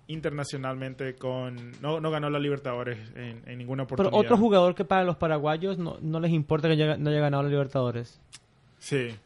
internacionalmente 0.08 1.16
con 1.16 1.72
no, 1.82 2.00
no 2.00 2.12
ganó 2.12 2.30
la 2.30 2.40
Libertadores 2.40 3.00
en, 3.16 3.42
en 3.46 3.58
ninguna 3.58 3.86
Pero 3.86 3.96
oportunidad. 4.04 4.20
otro 4.26 4.38
jugador 4.38 4.76
que 4.76 4.86
para 4.86 5.04
los 5.04 5.16
paraguayos 5.18 5.78
no, 5.78 5.98
no 6.02 6.20
les 6.20 6.32
importa 6.32 6.68
que 6.68 6.74
haya- 6.74 6.98
no 6.98 7.10
haya 7.10 7.20
ganado 7.22 7.44
la 7.44 7.50
Libertadores. 7.50 8.20
Sí. 8.80 9.08
Una, 9.08 9.18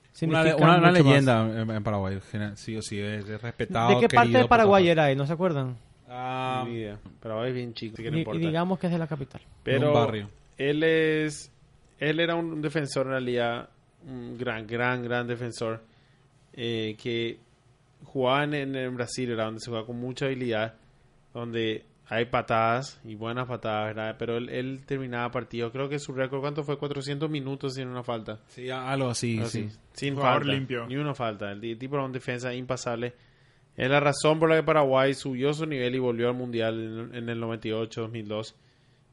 Significa 0.43 0.55
una- 0.57 0.77
una 0.77 0.91
más. 0.91 0.93
leyenda 0.93 1.61
en, 1.61 1.71
en 1.71 1.83
Paraguay, 1.83 2.19
sí 2.55 2.77
o 2.77 2.81
sí, 2.81 2.99
es, 2.99 3.27
es 3.27 3.41
respetado. 3.41 3.89
¿De 3.89 3.95
qué 4.01 4.07
parte 4.07 4.27
querido 4.27 4.37
de 4.39 4.43
por 4.43 4.49
Paraguay 4.49 4.87
era 4.87 5.11
él? 5.11 5.17
¿No 5.17 5.25
se 5.25 5.33
acuerdan? 5.33 5.75
Ah, 6.07 6.63
Ni 6.67 6.75
idea. 6.75 6.99
Paraguay 7.21 7.49
es 7.49 7.55
bien 7.55 7.73
chico, 7.73 7.95
así 7.95 8.03
que 8.03 8.11
no 8.11 8.17
Y, 8.19 8.35
y 8.35 8.39
digamos 8.39 8.79
que 8.79 8.85
es 8.87 8.93
de 8.93 8.99
la 8.99 9.07
capital. 9.07 9.41
Pero 9.63 9.87
un 9.89 9.93
barrio. 9.95 10.29
él 10.57 10.83
es 10.83 11.51
él 11.99 12.19
era 12.19 12.35
un 12.35 12.61
defensor 12.61 13.05
en 13.07 13.11
realidad 13.11 13.69
un 14.07 14.37
gran 14.37 14.67
gran 14.67 15.03
gran 15.03 15.27
defensor 15.27 15.81
eh, 16.53 16.95
que 17.01 17.39
jugaba 18.03 18.43
en, 18.43 18.95
Brasil 18.95 19.31
era 19.31 19.45
donde 19.45 19.59
se 19.61 19.69
juega 19.69 19.85
con 19.85 19.97
mucha 19.99 20.25
habilidad 20.25 20.75
donde 21.33 21.85
hay 22.07 22.25
patadas 22.25 22.99
y 23.03 23.15
buenas 23.15 23.47
patadas 23.47 23.95
¿verdad? 23.95 24.15
pero 24.19 24.37
él, 24.37 24.49
él 24.49 24.81
terminaba 24.85 25.31
partidos 25.31 25.71
creo 25.71 25.89
que 25.89 25.97
su 25.99 26.13
récord 26.13 26.39
cuánto 26.41 26.63
fue 26.63 26.77
400 26.77 27.29
minutos 27.29 27.73
sin 27.73 27.87
una 27.87 28.03
falta. 28.03 28.39
Sí, 28.47 28.69
algo 28.69 29.09
así, 29.09 29.39
Así, 29.39 29.69
sí. 29.69 29.77
sin 29.93 30.13
Jugador 30.15 30.41
falta 30.43 30.53
limpio. 30.53 30.85
ni 30.87 30.97
una 30.97 31.15
falta. 31.15 31.51
El 31.51 31.59
ti- 31.61 31.75
tipo 31.75 31.95
era 31.95 32.05
un 32.05 32.11
defensa 32.11 32.53
impasable. 32.53 33.13
Es 33.75 33.89
la 33.89 33.99
razón 33.99 34.39
por 34.39 34.49
la 34.49 34.55
que 34.57 34.63
Paraguay 34.63 35.13
subió 35.15 35.51
su 35.53 35.65
nivel 35.65 35.95
y 35.95 35.99
volvió 35.99 36.29
al 36.29 36.35
mundial 36.35 37.09
en, 37.11 37.15
en 37.15 37.27
el 37.29 37.39
98 37.39 38.01
2002 38.01 38.55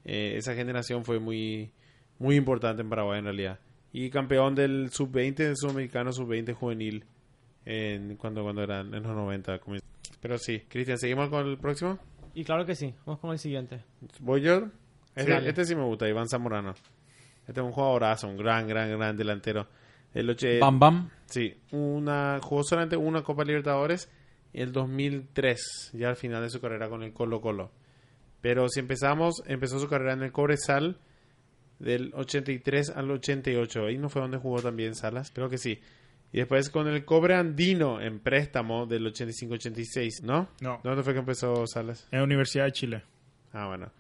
eh, 0.05 0.35
esa 0.37 0.55
generación 0.55 1.05
fue 1.05 1.19
muy 1.19 1.71
muy 2.19 2.37
importante 2.37 2.83
en 2.83 2.89
Paraguay 2.89 3.19
en 3.19 3.25
realidad 3.25 3.59
y 3.93 4.09
campeón 4.11 4.55
del 4.55 4.91
sub-20 4.91 5.35
del 5.35 5.57
sudamericano 5.57 6.13
sub-20 6.13 6.55
juvenil 6.55 7.05
en, 7.65 8.17
cuando 8.17 8.43
cuando 8.43 8.63
eran 8.63 8.95
en 8.95 9.03
los 9.03 9.15
90 9.15 9.59
comienzo. 9.61 9.87
pero 10.21 10.39
sí 10.39 10.61
Cristian 10.69 10.99
seguimos 10.99 11.29
con 11.29 11.47
el 11.47 11.59
próximo 11.59 11.99
Y 12.35 12.45
claro 12.45 12.65
que 12.65 12.75
sí. 12.75 12.95
Vamos 13.05 13.21
con 13.21 13.31
el 13.33 13.39
siguiente. 13.39 13.85
voy 14.21 14.41
yo 14.43 14.69
este, 15.15 15.49
este 15.49 15.65
sí 15.65 15.75
me 15.77 15.85
gusta 15.85 16.09
Iván 16.09 16.29
Zamorano 16.29 16.75
este 17.47 17.61
es 17.61 17.67
un 17.67 17.73
jugadorazo 17.73 18.29
un 18.29 18.37
gran 18.37 18.67
gran 18.67 18.91
gran 18.91 19.17
delantero 19.17 19.67
el 20.15 20.29
oche- 20.31 20.59
Bam 20.61 20.79
Bam. 20.79 21.11
Sí, 21.27 21.55
una, 21.71 22.39
jugó 22.43 22.63
solamente 22.65 22.97
una 22.99 23.23
Copa 23.23 23.45
Libertadores 23.45 24.11
en 24.53 24.65
el 24.65 24.73
2003, 24.73 25.93
ya 25.95 26.11
al 26.11 26.17
final 26.17 26.43
de 26.43 26.51
su 26.51 26.61
carrera 26.61 26.91
con 26.91 27.03
el 27.03 27.15
Colo 27.15 27.41
Colo. 27.41 27.71
Pero 28.43 28.69
si 28.69 28.81
empezamos, 28.81 29.43
empezó 29.47 29.79
su 29.79 29.89
carrera 29.89 30.13
en 30.13 30.23
el 30.25 30.31
Cobresal 30.31 30.99
del 31.79 32.13
83 32.15 32.91
al 32.91 33.11
88. 33.11 33.87
Ahí 33.87 33.99
no 33.99 34.09
fue 34.09 34.23
donde 34.23 34.39
jugó 34.39 34.61
también 34.63 34.95
Salas, 34.95 35.31
creo 35.31 35.49
que 35.49 35.59
sí. 35.59 35.81
Y 36.33 36.39
después 36.39 36.71
con 36.71 36.89
el 36.89 37.05
Cobre 37.05 37.35
Andino 37.35 38.01
en 38.01 38.19
préstamo 38.21 38.87
del 38.87 39.07
85-86, 39.13 40.23
¿no? 40.23 40.49
No. 40.61 40.81
¿Dónde 40.83 41.03
fue 41.03 41.13
que 41.13 41.19
empezó 41.19 41.67
Salas? 41.67 42.09
En 42.11 42.21
la 42.21 42.25
Universidad 42.25 42.65
de 42.65 42.73
Chile. 42.73 43.03
Ah, 43.53 43.67
bueno. 43.67 43.91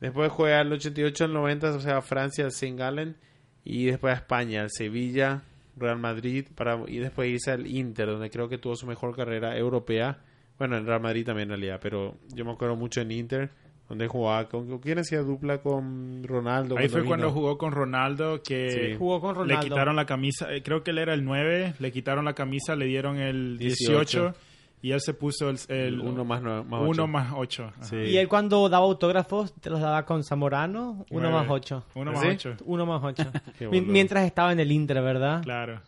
Después 0.00 0.30
juega 0.32 0.60
al 0.60 0.72
88 0.72 1.24
al 1.24 1.32
90, 1.32 1.70
o 1.70 1.80
sea, 1.80 1.98
a 1.98 2.02
Francia, 2.02 2.44
al 2.44 2.52
Saint 2.52 2.78
Gallen. 2.78 3.16
Y 3.64 3.86
después 3.86 4.14
a 4.14 4.16
España, 4.16 4.62
al 4.62 4.70
Sevilla, 4.70 5.42
Real 5.76 5.98
Madrid. 5.98 6.46
Para, 6.54 6.82
y 6.88 6.98
después 6.98 7.30
irse 7.30 7.52
al 7.52 7.66
Inter, 7.66 8.06
donde 8.06 8.30
creo 8.30 8.48
que 8.48 8.58
tuvo 8.58 8.74
su 8.74 8.86
mejor 8.86 9.14
carrera 9.14 9.56
europea. 9.56 10.18
Bueno, 10.58 10.76
en 10.76 10.86
Real 10.86 11.00
Madrid 11.00 11.24
también 11.24 11.44
en 11.48 11.50
realidad, 11.50 11.78
pero 11.80 12.16
yo 12.34 12.44
me 12.44 12.52
acuerdo 12.52 12.74
mucho 12.74 13.00
en 13.00 13.12
Inter, 13.12 13.50
donde 13.88 14.06
jugaba 14.06 14.48
con... 14.48 14.68
¿con 14.68 14.78
¿Quién 14.80 14.98
hacía 14.98 15.20
dupla 15.22 15.58
con 15.62 16.22
Ronaldo? 16.24 16.76
Ahí 16.78 16.88
fue 16.88 17.00
vino? 17.00 17.08
cuando 17.10 17.30
jugó 17.32 17.56
con 17.58 17.72
Ronaldo, 17.72 18.42
que 18.42 18.70
Sí. 18.70 18.96
Jugó 18.98 19.20
con 19.20 19.34
Ronaldo. 19.34 19.62
le 19.62 19.68
quitaron 19.68 19.96
la 19.96 20.04
camisa, 20.06 20.52
eh, 20.54 20.62
creo 20.62 20.82
que 20.82 20.90
él 20.90 20.98
era 20.98 21.14
el 21.14 21.24
9, 21.24 21.74
le 21.78 21.92
quitaron 21.92 22.24
la 22.24 22.34
camisa, 22.34 22.76
le 22.76 22.84
dieron 22.86 23.16
el 23.18 23.56
18, 23.58 23.94
18. 24.20 24.34
y 24.82 24.92
él 24.92 25.00
se 25.00 25.14
puso 25.14 25.48
el, 25.50 25.58
el 25.68 26.00
uno 26.00 26.24
más 26.24 26.40
nueve- 26.42 26.64
más 26.64 26.80
uno 26.82 26.90
ocho. 26.90 27.06
más 27.08 27.32
8. 27.34 27.72
Sí. 27.80 27.96
Y 27.96 28.16
él 28.18 28.28
cuando 28.28 28.68
daba 28.68 28.84
autógrafos 28.84 29.52
te 29.54 29.70
los 29.70 29.80
daba 29.80 30.04
con 30.04 30.22
Zamorano, 30.22 31.06
uno 31.10 31.30
más 31.30 31.46
ocho. 31.48 31.84
Uno 31.94 32.10
¿Ah, 32.10 32.14
más 32.14 32.22
sí? 32.22 32.28
8. 32.28 32.56
Uno 32.66 32.86
más 32.86 33.02
ocho. 33.02 33.24
Qué 33.58 33.66
Mi- 33.68 33.80
boludo. 33.80 33.92
Mientras 33.92 34.24
estaba 34.26 34.52
en 34.52 34.60
el 34.60 34.70
Inter, 34.70 35.02
¿verdad? 35.02 35.42
Claro. 35.42 35.80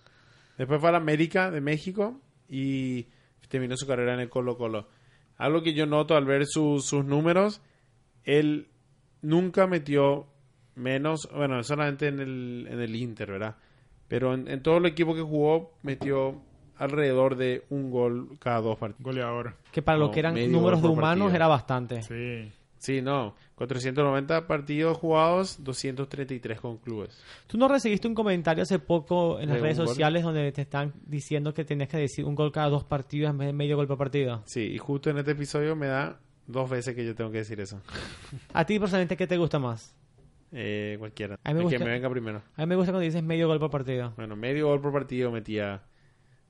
Después 0.58 0.80
fue 0.80 0.88
a 0.88 0.92
la 0.92 0.98
América 0.98 1.50
de 1.50 1.60
México 1.60 2.18
y 2.48 3.06
terminó 3.48 3.76
su 3.76 3.86
carrera 3.86 4.14
en 4.14 4.20
el 4.20 4.28
Colo 4.28 4.56
Colo. 4.56 4.88
Algo 5.38 5.62
que 5.62 5.72
yo 5.72 5.86
noto 5.86 6.16
al 6.16 6.24
ver 6.24 6.46
su- 6.46 6.80
sus 6.80 7.04
números, 7.04 7.62
él 8.24 8.68
nunca 9.22 9.66
metió 9.66 10.26
menos, 10.74 11.28
bueno, 11.34 11.62
solamente 11.62 12.08
en 12.08 12.20
el, 12.20 12.66
en 12.70 12.80
el 12.80 12.96
Inter, 12.96 13.30
¿verdad? 13.32 13.56
Pero 14.08 14.34
en, 14.34 14.48
en 14.48 14.62
todo 14.62 14.78
el 14.78 14.86
equipo 14.86 15.14
que 15.14 15.22
jugó, 15.22 15.74
metió 15.82 16.40
alrededor 16.76 17.36
de 17.36 17.64
un 17.68 17.90
gol 17.90 18.38
cada 18.38 18.60
dos 18.60 18.78
partidos. 18.78 19.04
Goleador. 19.04 19.54
Que 19.70 19.82
para 19.82 19.98
lo 19.98 20.10
que 20.10 20.20
eran 20.20 20.34
números 20.50 20.80
de 20.82 20.88
humanos 20.88 21.26
partido. 21.26 21.36
era 21.36 21.46
bastante. 21.46 22.02
Sí. 22.02 22.52
Sí, 22.78 23.02
no, 23.02 23.34
490 23.56 24.46
partidos 24.46 24.96
jugados, 24.96 25.62
233 25.62 26.58
con 26.58 26.78
clubes. 26.78 27.22
¿Tú 27.46 27.58
no 27.58 27.68
recibiste 27.68 28.08
un 28.08 28.14
comentario 28.14 28.62
hace 28.62 28.78
poco 28.78 29.38
en 29.38 29.48
las 29.50 29.56
¿De 29.58 29.62
redes 29.62 29.78
gol? 29.78 29.88
sociales 29.88 30.22
donde 30.22 30.50
te 30.50 30.62
están 30.62 30.94
diciendo 31.04 31.52
que 31.52 31.66
tenías 31.66 31.90
que 31.90 31.98
decir 31.98 32.24
un 32.24 32.34
gol 32.34 32.50
cada 32.50 32.70
dos 32.70 32.84
partidos 32.84 33.30
en 33.32 33.36
vez 33.36 33.48
de 33.48 33.52
medio 33.52 33.76
gol 33.76 33.86
por 33.86 33.98
partido? 33.98 34.42
Sí, 34.46 34.62
y 34.62 34.78
justo 34.78 35.10
en 35.10 35.18
este 35.18 35.32
episodio 35.32 35.76
me 35.76 35.88
da 35.88 36.18
dos 36.50 36.68
veces 36.70 36.94
que 36.94 37.04
yo 37.04 37.14
tengo 37.14 37.30
que 37.30 37.38
decir 37.38 37.60
eso. 37.60 37.80
¿A 38.52 38.64
ti 38.64 38.78
personalmente 38.78 39.16
qué 39.16 39.26
te 39.26 39.36
gusta 39.36 39.58
más? 39.58 39.94
Eh, 40.52 40.96
cualquiera. 40.98 41.38
A 41.44 41.50
mí 41.50 41.54
me 41.54 41.60
El 41.64 41.68
que 41.70 41.76
gusta- 41.76 41.84
me 41.84 41.90
venga 41.92 42.10
primero. 42.10 42.42
A 42.56 42.62
mí 42.62 42.66
me 42.66 42.74
gusta 42.76 42.92
cuando 42.92 43.04
dices 43.04 43.22
medio 43.22 43.46
gol 43.48 43.58
por 43.60 43.70
partido. 43.70 44.12
Bueno, 44.16 44.34
medio 44.36 44.66
gol 44.68 44.80
por 44.80 44.92
partido 44.92 45.30
metía 45.30 45.82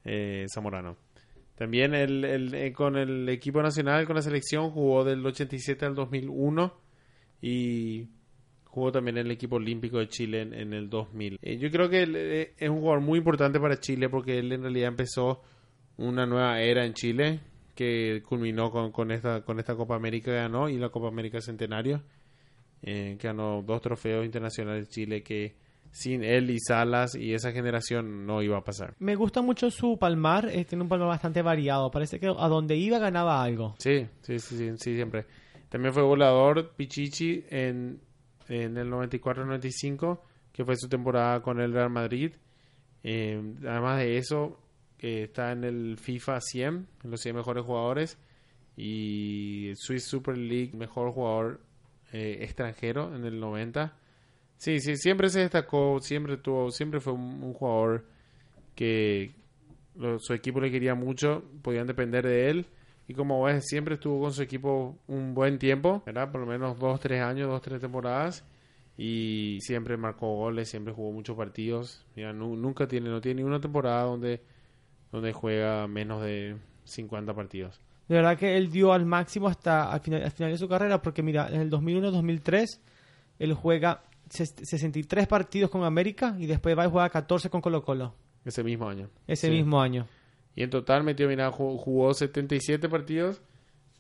eh, 0.05 0.47
Zamorano. 0.53 0.97
También 1.55 1.95
el, 1.95 2.25
el- 2.25 2.55
eh, 2.55 2.73
con 2.73 2.97
el 2.97 3.29
equipo 3.29 3.61
nacional, 3.63 4.07
con 4.07 4.17
la 4.17 4.23
selección, 4.23 4.71
jugó 4.71 5.05
del 5.05 5.25
87 5.27 5.85
al 5.85 5.95
2001 5.95 6.73
y 7.43 8.09
jugó 8.65 8.91
también 8.93 9.19
en 9.19 9.27
el 9.27 9.33
equipo 9.33 9.57
olímpico 9.57 9.99
de 9.99 10.09
Chile 10.09 10.43
en, 10.43 10.55
en 10.55 10.73
el 10.73 10.89
2000. 10.89 11.39
Eh, 11.43 11.59
yo 11.59 11.71
creo 11.71 11.91
que 11.91 12.03
él, 12.03 12.15
eh, 12.17 12.55
es 12.57 12.71
un 12.71 12.81
jugador 12.81 13.01
muy 13.03 13.19
importante 13.19 13.61
para 13.61 13.79
Chile 13.81 14.09
porque 14.09 14.39
él 14.39 14.51
en 14.53 14.63
realidad 14.63 14.89
empezó 14.89 15.43
una 15.99 16.25
nueva 16.25 16.61
era 16.63 16.87
en 16.87 16.95
Chile 16.95 17.41
que 17.81 18.23
culminó 18.29 18.71
con, 18.71 18.93
con 18.93 19.11
esta 19.11 19.41
con 19.41 19.59
esta 19.59 19.75
Copa 19.75 19.95
América 19.95 20.31
ganó 20.31 20.69
y 20.69 20.77
la 20.77 20.91
Copa 20.91 21.09
América 21.09 21.41
Centenario 21.41 22.03
eh, 22.83 23.17
que 23.19 23.27
ganó 23.27 23.63
dos 23.63 23.81
trofeos 23.81 24.27
internacionales 24.27 24.87
de 24.87 24.91
Chile 24.91 25.23
que 25.23 25.55
sin 25.91 26.23
él 26.23 26.51
y 26.51 26.59
Salas 26.61 27.15
y 27.15 27.33
esa 27.33 27.53
generación 27.53 28.27
no 28.27 28.43
iba 28.43 28.59
a 28.59 28.65
pasar. 28.65 28.97
Me 28.99 29.15
gusta 29.15 29.41
mucho 29.41 29.71
su 29.71 29.99
palmar, 29.99 30.51
eh, 30.53 30.67
tiene 30.67 30.83
un 30.83 30.91
palmar 30.91 31.09
bastante 31.09 31.41
variado. 31.41 31.91
Parece 31.91 32.21
que 32.21 32.27
a 32.27 32.49
donde 32.49 32.77
iba 32.77 32.99
ganaba 32.99 33.43
algo. 33.43 33.77
Sí, 33.79 34.07
sí, 34.21 34.39
sí, 34.39 34.59
sí, 34.59 34.71
sí, 34.77 34.95
siempre. 34.97 35.25
También 35.71 35.95
fue 35.95 36.03
volador 36.03 36.75
Pichichi 36.77 37.47
en, 37.49 37.99
en 38.49 38.77
el 38.77 38.91
94-95, 38.91 40.21
que 40.53 40.67
fue 40.67 40.77
su 40.77 40.87
temporada 40.87 41.41
con 41.41 41.59
el 41.61 41.73
Real 41.73 41.89
Madrid. 41.89 42.35
Eh, 43.03 43.43
además 43.67 44.01
de 44.01 44.19
eso, 44.19 44.59
está 45.03 45.53
en 45.53 45.65
el 45.65 45.97
FIFA 45.99 46.41
100, 46.41 46.87
en 47.05 47.11
los 47.11 47.21
100 47.21 47.37
mejores 47.37 47.65
jugadores. 47.65 48.19
Y 48.77 49.73
Swiss 49.77 50.05
Super 50.05 50.37
League, 50.39 50.73
mejor 50.75 51.13
jugador 51.13 51.61
eh, 52.13 52.39
extranjero 52.43 53.15
en 53.15 53.25
el 53.25 53.39
90. 53.41 53.97
Sí, 54.57 54.81
sí, 54.81 54.97
siempre 54.97 55.29
se 55.31 55.41
destacó, 55.41 55.99
siempre 56.01 56.37
tuvo, 56.37 56.71
siempre 56.71 57.01
fue 57.01 57.13
un, 57.15 57.43
un 57.43 57.55
jugador 57.55 58.05
que 58.75 59.33
lo- 59.97 60.19
su 60.19 60.33
equipo 60.35 60.61
le 60.61 60.71
quería 60.71 60.95
mucho, 60.95 61.45
podían 61.63 61.87
depender 61.87 62.27
de 62.27 62.51
él. 62.51 62.67
Y 63.09 63.15
como 63.15 63.43
ves, 63.43 63.67
siempre 63.67 63.95
estuvo 63.97 64.21
con 64.21 64.33
su 64.33 64.43
equipo 64.43 64.97
un 65.09 65.35
buen 65.35 65.59
tiempo, 65.59 66.03
¿verdad? 66.07 66.31
Por 66.31 66.41
lo 66.43 66.47
menos 66.47 66.79
dos, 66.79 67.01
tres 67.01 67.23
años, 67.23 67.49
dos, 67.49 67.61
tres 67.61 67.81
temporadas. 67.81 68.45
Y 68.97 69.59
siempre 69.63 69.97
marcó 69.97 70.35
goles, 70.37 70.69
siempre 70.69 70.93
jugó 70.93 71.11
muchos 71.13 71.37
partidos. 71.37 72.07
Mira, 72.15 72.33
nu- 72.33 72.57
nunca 72.57 72.87
tiene, 72.87 73.09
no 73.11 73.21
tiene 73.21 73.43
ni 73.43 73.49
una 73.49 73.61
temporada 73.61 74.05
donde, 74.05 74.41
donde 75.13 75.33
juega 75.33 75.87
menos 75.87 76.23
de 76.23 76.57
50 76.85 77.35
partidos. 77.35 77.81
De 78.09 78.17
verdad 78.17 78.37
que 78.37 78.57
él 78.57 78.71
dio 78.71 78.93
al 78.93 79.07
máximo 79.07 79.47
hasta 79.49 79.93
al 79.93 80.01
final, 80.01 80.23
al 80.25 80.31
final 80.33 80.53
de 80.53 80.59
su 80.59 80.69
carrera, 80.69 81.01
porque 81.01 81.23
mira, 81.23 81.49
en 81.49 81.61
el 81.61 81.71
2001-2003 81.71 82.81
él 83.39 83.55
juega 83.55 84.03
ses- 84.29 84.55
63 84.65 85.27
partidos 85.27 85.71
con 85.71 85.85
América 85.85 86.35
y 86.39 86.47
después 86.47 86.77
va 86.77 86.87
y 86.87 86.91
juega 86.91 87.09
14 87.09 87.51
con 87.51 87.61
Colo 87.61 87.83
Colo 87.85 88.15
Ese 88.45 88.63
mismo 88.65 88.89
año. 88.89 89.09
ese 89.27 89.47
Sí. 89.49 89.53
mismo 89.53 89.81
año. 89.81 90.07
Y 90.57 90.63
en 90.65 90.71
total 90.71 91.05
metió, 91.05 91.29
mira, 91.29 91.51
ju- 91.53 91.79
jugó 91.79 92.13
77 92.13 92.89
partidos 92.89 93.41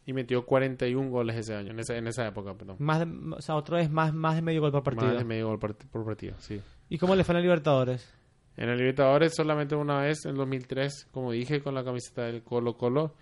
y 0.05 0.13
metió 0.13 0.45
41 0.45 1.09
goles 1.11 1.37
ese 1.37 1.55
año, 1.55 1.71
en 1.71 1.79
esa, 1.79 1.97
en 1.97 2.09
esa 2.09 2.27
época, 2.27 2.55
perdón. 2.55 2.77
Más 2.81 2.99
de, 3.01 3.35
o 3.37 3.41
sea, 3.41 3.55
otra 3.55 3.77
vez 3.77 3.89
más, 3.91 4.13
más 4.13 4.35
de 4.35 4.43
medio 4.43 4.61
gol 4.61 4.73
por 4.73 4.83
partido. 4.83 5.07
Más 5.07 5.19
de 5.19 5.25
medio 5.25 5.47
gol 5.49 5.59
por, 5.61 5.77
por 5.77 6.05
partido, 6.05 6.35
sí. 6.39 6.61
¿Y 6.89 6.99
cómo 6.99 7.15
le 7.15 7.23
fue 7.23 7.33
en 7.35 7.37
la 7.37 7.43
Libertadores? 7.43 8.13
En 8.57 8.69
el 8.69 8.79
Libertadores 8.79 9.35
solamente 9.35 9.75
una 9.75 10.01
vez, 10.01 10.27
en 10.27 10.35
2003, 10.35 11.09
como 11.13 11.33
dije, 11.33 11.61
con 11.63 11.75
la 11.75 11.85
camiseta 11.85 12.25
del 12.25 12.43
Colo 12.43 12.77
Colo. 12.77 13.15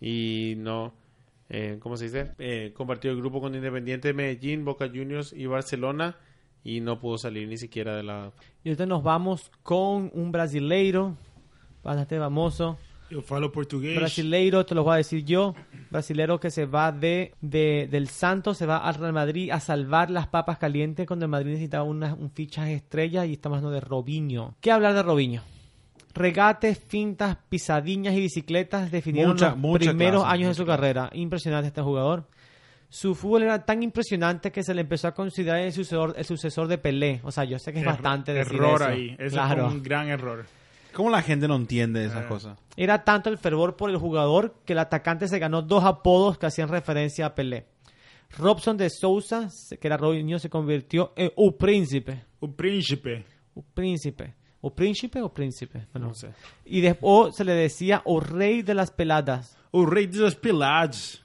Y 0.00 0.54
no, 0.58 0.92
eh, 1.48 1.78
¿cómo 1.80 1.96
se 1.96 2.04
dice? 2.04 2.32
Eh, 2.38 2.72
compartió 2.74 3.10
el 3.10 3.16
grupo 3.16 3.40
con 3.40 3.54
Independiente 3.54 4.12
Medellín, 4.12 4.64
Boca 4.64 4.88
Juniors 4.88 5.32
y 5.32 5.46
Barcelona. 5.46 6.16
Y 6.62 6.80
no 6.80 6.98
pudo 6.98 7.16
salir 7.16 7.48
ni 7.48 7.56
siquiera 7.56 7.96
de 7.96 8.02
la... 8.02 8.32
Y 8.64 8.70
ahorita 8.70 8.86
nos 8.86 9.02
vamos 9.04 9.52
con 9.62 10.10
un 10.12 10.32
brasileiro, 10.32 11.16
bastante 11.84 12.18
famoso. 12.18 12.76
Eu 13.10 13.22
falo 13.22 13.52
português. 13.52 13.96
Brasileiro, 13.96 14.66
te 14.66 14.74
lo 14.74 14.82
voy 14.82 14.94
a 14.94 14.96
decir 14.96 15.24
yo. 15.24 15.54
Brasilero 15.90 16.40
que 16.40 16.50
se 16.50 16.66
va 16.66 16.90
de, 16.90 17.32
de- 17.40 17.86
del 17.90 18.08
Santos, 18.08 18.58
se 18.58 18.66
va 18.66 18.78
al 18.78 18.94
Real 18.96 19.12
Madrid 19.12 19.50
a 19.52 19.60
salvar 19.60 20.10
las 20.10 20.26
papas 20.26 20.58
calientes 20.58 21.06
cuando 21.06 21.24
el 21.26 21.30
Madrid 21.30 21.50
necesitaba 21.52 21.84
una- 21.84 22.14
un 22.14 22.30
fichaje 22.32 22.74
estrella 22.74 23.24
y 23.24 23.34
estamos 23.34 23.58
hablando 23.58 23.74
de 23.74 23.80
Robinho. 23.80 24.56
¿Qué 24.60 24.72
hablar 24.72 24.94
de 24.94 25.02
Robinho? 25.04 25.42
Regates, 26.14 26.78
fintas, 26.78 27.36
pisadiñas 27.48 28.14
y 28.14 28.20
bicicletas 28.20 28.90
definieron 28.90 29.32
Mucha- 29.32 29.50
los 29.50 29.58
mucha 29.58 29.90
primeros 29.90 30.22
clase, 30.22 30.34
años 30.34 30.48
de 30.48 30.54
su 30.54 30.64
clase. 30.64 30.80
carrera. 30.80 31.10
Impresionante 31.12 31.68
este 31.68 31.82
jugador. 31.82 32.24
Su 32.88 33.14
fútbol 33.14 33.42
era 33.42 33.64
tan 33.64 33.82
impresionante 33.82 34.50
que 34.50 34.62
se 34.62 34.72
le 34.74 34.80
empezó 34.82 35.08
a 35.08 35.12
considerar 35.14 35.60
el 35.60 35.72
sucesor, 35.72 36.14
el 36.16 36.24
sucesor 36.24 36.68
de 36.68 36.78
Pelé. 36.78 37.20
O 37.24 37.30
sea, 37.30 37.44
yo 37.44 37.58
sé 37.58 37.72
que 37.72 37.80
es 37.80 37.84
bastante 37.84 38.32
decir 38.32 38.54
error 38.56 38.80
eso. 38.80 38.90
ahí. 38.90 39.14
Ese 39.18 39.30
Claro. 39.34 39.66
fue 39.66 39.76
un 39.76 39.82
gran 39.82 40.08
error. 40.08 40.46
¿Cómo 40.96 41.10
la 41.10 41.20
gente 41.20 41.46
no 41.46 41.56
entiende 41.56 42.06
esas 42.06 42.24
Eh. 42.24 42.28
cosas? 42.28 42.58
Era 42.74 43.04
tanto 43.04 43.28
el 43.28 43.36
fervor 43.36 43.76
por 43.76 43.90
el 43.90 43.98
jugador 43.98 44.54
que 44.64 44.72
el 44.72 44.78
atacante 44.78 45.28
se 45.28 45.38
ganó 45.38 45.60
dos 45.60 45.84
apodos 45.84 46.38
que 46.38 46.46
hacían 46.46 46.70
referencia 46.70 47.26
a 47.26 47.34
Pelé. 47.34 47.66
Robson 48.38 48.78
de 48.78 48.88
Sousa, 48.88 49.48
que 49.78 49.86
era 49.86 49.98
Robinho, 49.98 50.38
se 50.38 50.48
convirtió 50.48 51.12
en 51.14 51.30
un 51.36 51.54
príncipe. 51.58 52.24
O 52.40 52.50
príncipe. 52.50 53.24
Un 53.54 53.64
príncipe. 53.74 54.34
¿O 54.62 54.70
príncipe 54.74 55.20
o 55.20 55.28
príncipe? 55.32 55.86
Bueno, 55.92 56.08
No 56.08 56.14
sé. 56.14 56.30
Y 56.64 56.80
después 56.80 57.36
se 57.36 57.44
le 57.44 57.52
decía 57.52 58.00
o 58.06 58.18
rey 58.18 58.62
de 58.62 58.74
las 58.74 58.90
peladas. 58.90 59.56
O 59.72 59.84
rei 59.84 60.06
dos 60.06 60.34
pelados. 60.34 61.22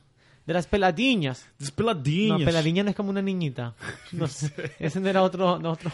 De 0.51 0.53
las 0.55 0.67
peladiñas. 0.67 1.47
Dos 1.57 1.69
No, 1.69 1.75
peladinhos. 1.77 2.43
peladiña 2.43 2.83
no 2.83 2.89
es 2.89 2.95
como 2.95 3.09
una 3.09 3.21
niñita. 3.21 3.73
No 4.11 4.27
sé. 4.27 4.51
Ese 4.79 4.99
no 4.99 5.07
era 5.09 5.23
otro. 5.23 5.59
no, 5.59 5.71
otro. 5.71 5.89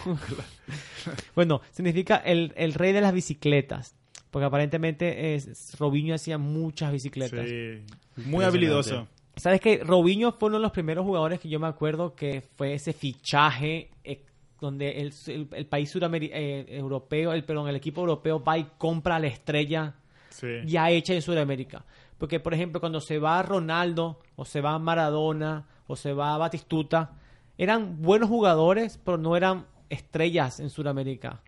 bueno, 1.36 1.62
significa 1.72 2.18
el, 2.18 2.54
el 2.56 2.74
rey 2.74 2.92
de 2.94 3.02
las 3.02 3.14
bicicletas. 3.14 3.96
Porque 4.32 4.46
aparentemente 4.46 5.36
es, 5.36 5.78
Robinho 5.80 6.14
hacía 6.16 6.38
muchas 6.38 6.92
bicicletas. 6.92 7.48
Sí. 7.48 7.82
Muy 8.26 8.44
habilidoso. 8.44 9.08
¿Sabes 9.36 9.62
que 9.62 9.84
Robinho 9.84 10.32
fue 10.32 10.48
uno 10.50 10.58
de 10.58 10.64
los 10.64 10.72
primeros 10.72 11.06
jugadores 11.06 11.40
que 11.40 11.48
yo 11.50 11.60
me 11.60 11.68
acuerdo 11.68 12.16
que 12.16 12.42
fue 12.58 12.74
ese 12.74 12.92
fichaje 12.94 13.92
eh, 14.04 14.24
donde 14.60 15.02
el, 15.02 15.14
el- 15.28 15.48
el 15.52 15.66
país 15.68 15.94
eh, 15.96 16.66
europeo, 16.70 17.32
el, 17.34 17.44
perdón, 17.44 17.70
el 17.70 17.76
equipo 17.76 18.02
europeo 18.02 18.44
va 18.44 18.58
y 18.58 18.66
compra 18.78 19.18
a 19.18 19.20
la 19.20 19.28
estrella 19.28 19.94
Sí. 20.30 20.48
ya 20.66 20.90
hecha 20.92 21.14
en 21.14 21.22
Sudamérica? 21.22 21.86
Porque, 22.18 22.40
por 22.40 22.54
ejemplo, 22.54 22.80
cuando 22.80 23.00
se 23.00 23.20
va 23.20 23.42
Ronaldo, 23.44 24.20
o 24.36 24.46
se 24.46 24.62
va 24.62 24.78
Maradona, 24.80 25.68
o 25.88 25.96
se 25.96 26.14
va 26.14 26.38
Batistuta, 26.38 27.12
eran 27.58 28.02
buenos 28.02 28.30
jugadores, 28.30 29.00
pero 29.04 29.18
no 29.18 29.36
eran 29.36 29.66
estrellas 29.90 30.60
en 30.60 30.70
Sudamérica. 30.70 31.42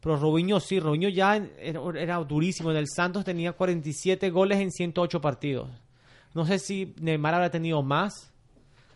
Pero 0.00 0.16
Robinho 0.16 0.60
sí, 0.60 0.78
Robinho 0.78 1.08
ya 1.08 1.36
era, 1.36 1.80
era 1.98 2.18
durísimo. 2.18 2.70
En 2.70 2.76
el 2.76 2.88
Santos 2.88 3.24
tenía 3.24 3.52
47 3.52 4.30
goles 4.30 4.60
en 4.60 4.70
108 4.70 5.20
partidos. 5.20 5.70
No 6.34 6.44
sé 6.44 6.58
si 6.58 6.94
Neymar 7.00 7.34
habrá 7.34 7.50
tenido 7.50 7.82
más 7.82 8.32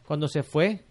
cuando 0.07 0.29
se 0.29 0.43
fue, 0.43 0.85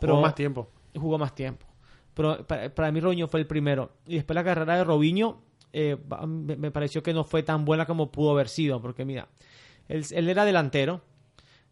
pero 0.00 0.14
Jugó 0.14 0.22
más 0.22 0.34
tiempo. 0.34 0.70
jugó 0.96 1.18
más 1.18 1.34
tiempo. 1.34 1.66
Pero 2.14 2.46
para, 2.46 2.74
para 2.74 2.90
mí 2.90 3.00
Robinho 3.00 3.28
fue 3.28 3.40
el 3.40 3.46
primero. 3.46 3.92
Y 4.06 4.14
después 4.14 4.34
la 4.34 4.42
carrera 4.42 4.76
de 4.76 4.84
Robinho 4.84 5.42
eh, 5.72 5.96
me 6.26 6.56
me 6.56 6.70
pareció 6.70 7.02
que 7.02 7.12
no 7.12 7.22
fue 7.22 7.42
tan 7.42 7.64
buena 7.64 7.86
como 7.86 8.10
pudo 8.10 8.30
haber 8.30 8.48
sido. 8.48 8.80
Porque 8.80 9.04
mira, 9.04 9.28
él, 9.90 10.04
él 10.10 10.28
era 10.28 10.44
delantero. 10.44 11.02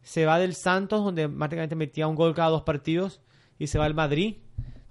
Se 0.03 0.27
va 0.27 0.39
del 0.39 0.55
Santos, 0.55 1.05
donde 1.05 1.29
prácticamente 1.29 1.75
metía 1.77 2.07
un 2.07 2.15
gol 2.15 2.35
cada 2.35 2.51
dos 2.51 2.63
partidos. 2.63 3.21
Y 3.59 3.67
se 3.67 3.79
va 3.79 3.85
al 3.87 3.95
Madrid, 3.95 4.37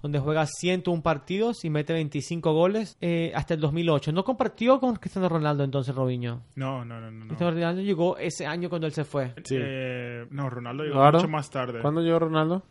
donde 0.02 0.18
juega 0.18 0.44
101 0.46 1.02
partidos 1.02 1.64
y 1.64 1.70
mete 1.70 1.92
25 1.94 2.52
goles 2.52 2.96
eh, 3.00 3.32
hasta 3.34 3.54
el 3.54 3.60
2008. 3.60 4.12
No 4.12 4.22
compartió 4.24 4.78
con 4.78 4.94
Cristiano 4.96 5.28
Ronaldo 5.28 5.64
entonces 5.64 5.94
Robinho. 5.94 6.42
No, 6.54 6.84
no, 6.84 7.00
no, 7.00 7.10
no. 7.10 7.20
no. 7.20 7.26
Cristiano 7.28 7.52
Ronaldo 7.52 7.80
llegó 7.82 8.18
ese 8.18 8.46
año 8.46 8.68
cuando 8.68 8.86
él 8.86 8.92
se 8.92 9.04
fue. 9.04 9.32
Sí. 9.44 9.56
Eh, 9.58 10.26
no, 10.30 10.50
Ronaldo 10.50 10.84
llegó 10.84 10.96
Claro. 10.96 11.18
mucho 11.18 11.30
más 11.30 11.50
tarde. 11.50 11.80
¿Cuándo 11.80 12.02
llegó 12.02 12.18
Ronaldo? 12.18 12.62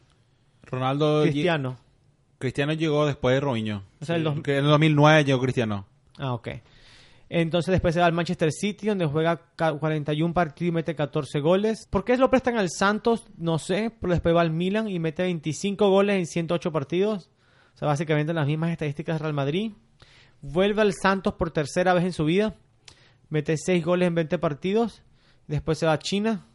Ronaldo... 0.64 1.24
Cristiano. 1.24 1.78
Cristiano 2.40 2.74
llegó 2.74 3.06
después 3.08 3.34
de 3.36 3.40
Robinho. 3.40 3.84
O 4.00 4.06
sea, 4.06 4.16
el 4.16 4.24
dos- 4.24 4.36
en 4.46 4.56
el 4.56 4.66
2009 4.66 5.24
llegó 5.26 5.40
Cristiano. 5.42 5.86
Ah, 6.20 6.34
ok. 6.34 6.50
Entonces 7.30 7.72
después 7.74 7.94
se 7.94 8.00
va 8.00 8.06
al 8.06 8.14
Manchester 8.14 8.52
City, 8.52 8.88
donde 8.88 9.06
juega 9.06 9.42
ca- 9.56 9.74
41 9.74 10.34
partidos 10.34 10.70
y 10.70 10.72
mete 10.72 10.96
14 10.96 11.40
goles. 11.42 11.88
¿Por 11.90 12.06
qué 12.06 12.16
lo 12.18 12.30
prestan 12.30 12.58
al 12.58 12.70
Santos? 12.70 13.26
No 13.38 13.60
sé, 13.60 13.92
pero 14.00 14.14
después 14.14 14.34
va 14.36 14.42
al 14.42 14.52
Milan 14.52 14.88
y 14.88 15.00
mete 15.00 15.24
25 15.24 15.90
goles 15.90 16.18
en 16.18 16.26
108 16.26 16.72
partidos. 16.72 17.30
O 17.76 17.78
sea, 17.78 17.88
básicamente 17.88 18.34
las 18.34 18.48
mismas 18.48 18.72
estadísticas 18.72 19.16
de 19.18 19.24
Real 19.24 19.34
Madrid. 19.34 19.74
Vuelve 20.42 20.82
al 20.82 20.94
Santos 20.94 21.34
por 21.34 21.52
tercera 21.52 21.94
vez 21.94 22.06
en 22.06 22.14
su 22.14 22.24
vida. 22.26 22.56
Mete 23.30 23.58
6 23.58 23.84
goles 23.84 24.08
en 24.08 24.16
20 24.16 24.38
partidos. 24.40 25.04
Después 25.48 25.78
se 25.78 25.86
va 25.86 25.94
a 25.94 26.00
China. 26.00 26.46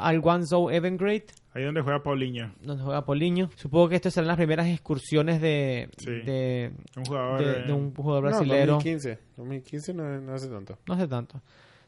Al 0.00 0.20
Guangzhou 0.20 0.70
Evergrande 0.70 1.24
Ahí 1.52 1.64
donde 1.64 1.80
juega 1.80 2.02
Paulinho. 2.02 2.52
donde 2.62 2.82
juega 2.84 3.04
Poliño. 3.04 3.50
Supongo 3.56 3.88
que 3.88 3.96
estas 3.96 4.14
serán 4.14 4.28
las 4.28 4.36
primeras 4.36 4.68
excursiones 4.68 5.40
de, 5.40 5.88
Sí. 5.98 6.10
de, 6.10 6.70
Un 6.96 7.04
jugador. 7.04 7.40
de- 7.44 7.50
eh, 7.60 7.62
de 7.66 7.72
un 7.72 7.94
jugador 7.94 8.24
No, 8.24 8.28
brasilero. 8.30 8.72
2015. 8.74 9.18
2015 9.36 9.94
no, 9.94 10.20
no 10.20 10.34
hace 10.34 10.48
tanto. 10.48 10.78
No 10.86 10.94
hace 10.94 11.08
tanto. 11.08 11.40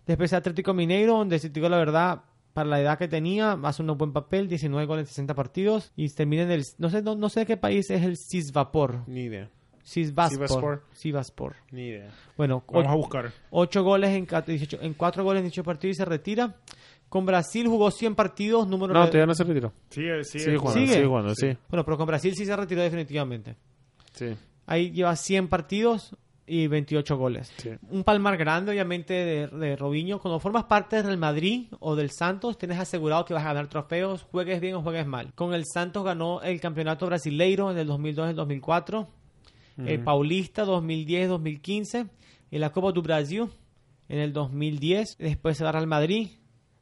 Después 0.07 0.33
Atlético 0.33 0.75
Mineiro, 0.75 1.19
donde 1.19 1.39
si 1.39 1.49
te 1.49 1.55
digo 1.61 1.69
la 1.69 1.77
verdad, 1.77 2.23
para 2.55 2.69
la 2.69 2.81
edad 2.81 2.99
que 2.99 3.07
tenía, 3.09 3.53
hace 3.63 3.83
un 3.83 3.97
buen 3.97 4.13
papel, 4.13 4.49
19 4.49 4.85
goles 4.87 5.03
en 5.05 5.07
60 5.09 5.35
partidos 5.35 5.93
y 5.95 6.09
termina 6.09 6.43
en 6.43 6.51
el 6.51 6.65
no 6.79 6.91
sé 6.91 7.01
no, 7.03 7.15
no 7.15 7.29
sé 7.29 7.41
de 7.41 7.47
qué 7.47 7.57
país 7.57 7.89
es 7.91 8.03
el 8.03 8.17
Sisvapor. 8.17 9.05
Ni 9.07 9.23
idea. 9.23 9.49
Sisvaspor. 9.85 10.37
Sivasspor. 10.49 10.83
Sivasspor. 10.93 11.57
Ni 11.73 11.87
idea. 11.89 12.11
Bueno, 12.37 12.63
Vamos 12.73 12.89
a 12.93 12.95
buscar. 12.95 13.33
8 13.51 13.83
goles 13.83 14.11
en, 14.11 14.27
cat- 14.27 14.47
18 14.47 14.79
en 14.81 14.95
4 14.95 15.25
goles 15.25 15.41
en 15.41 15.45
18 15.47 15.65
partidos 15.65 15.97
y 15.97 15.99
se 15.99 16.05
retira. 16.05 16.55
Con 17.13 17.27
Brasil 17.27 17.69
jugó 17.69 17.91
100 17.91 18.15
partidos, 18.15 18.67
número 18.67 18.95
No, 18.95 19.01
todavía 19.01 19.27
no 19.27 19.35
se 19.35 19.45
retiró. 19.45 19.71
Sigue, 19.91 20.25
sigue, 20.25 20.45
Sigue 20.45 20.57
jugando, 20.57 20.81
¿Sigue? 20.81 20.95
sigue 20.95 21.07
jugando, 21.07 21.35
sí. 21.35 21.47
Bueno, 21.69 21.85
pero 21.85 21.99
con 21.99 22.07
Brasil 22.07 22.35
sí 22.35 22.47
se 22.47 22.57
retiró 22.57 22.81
definitivamente. 22.81 23.55
Sí. 24.15 24.29
Ahí 24.65 24.93
lleva 24.93 25.15
100 25.15 25.49
partidos 25.49 26.17
y 26.47 26.69
28 26.69 27.15
goles. 27.19 27.53
Sí. 27.59 27.69
Un 27.91 28.03
palmar 28.03 28.39
grande, 28.39 28.73
obviamente, 28.73 29.13
de, 29.13 29.47
de 29.47 29.77
Robinho. 29.77 30.21
Cuando 30.21 30.41
formas 30.41 30.65
parte 30.65 30.97
del 30.97 31.05
Real 31.05 31.19
Madrid 31.19 31.67
o 31.81 31.97
del 31.97 32.11
Santos, 32.11 32.57
tienes 32.57 32.79
asegurado 32.79 33.27
que 33.27 33.35
vas 33.35 33.45
a 33.45 33.49
ganar 33.49 33.69
trofeos, 33.69 34.23
juegues 34.23 34.63
bien 34.63 34.77
o 34.77 34.81
juegues 34.81 35.07
mal. 35.07 35.35
Con 35.35 35.53
el 35.53 35.67
Santos 35.67 36.05
ganó 36.05 36.41
el 36.41 36.63
campeonato 36.63 37.05
brasileiro 37.05 37.71
en 37.71 37.77
el 37.77 37.89
2002 37.89 38.29
y 38.29 38.31
el 38.31 38.37
2004, 38.37 39.09
el 39.85 40.03
Paulista 40.03 40.65
2010-2015, 40.65 42.09
y 42.51 42.57
la 42.57 42.71
Copa 42.71 42.91
do 42.91 43.03
Brasil 43.03 43.49
en 44.09 44.19
el 44.19 44.33
2010. 44.33 45.19
Después 45.19 45.59
se 45.59 45.65
va 45.65 45.73
al 45.73 45.87
Madrid. 45.87 46.29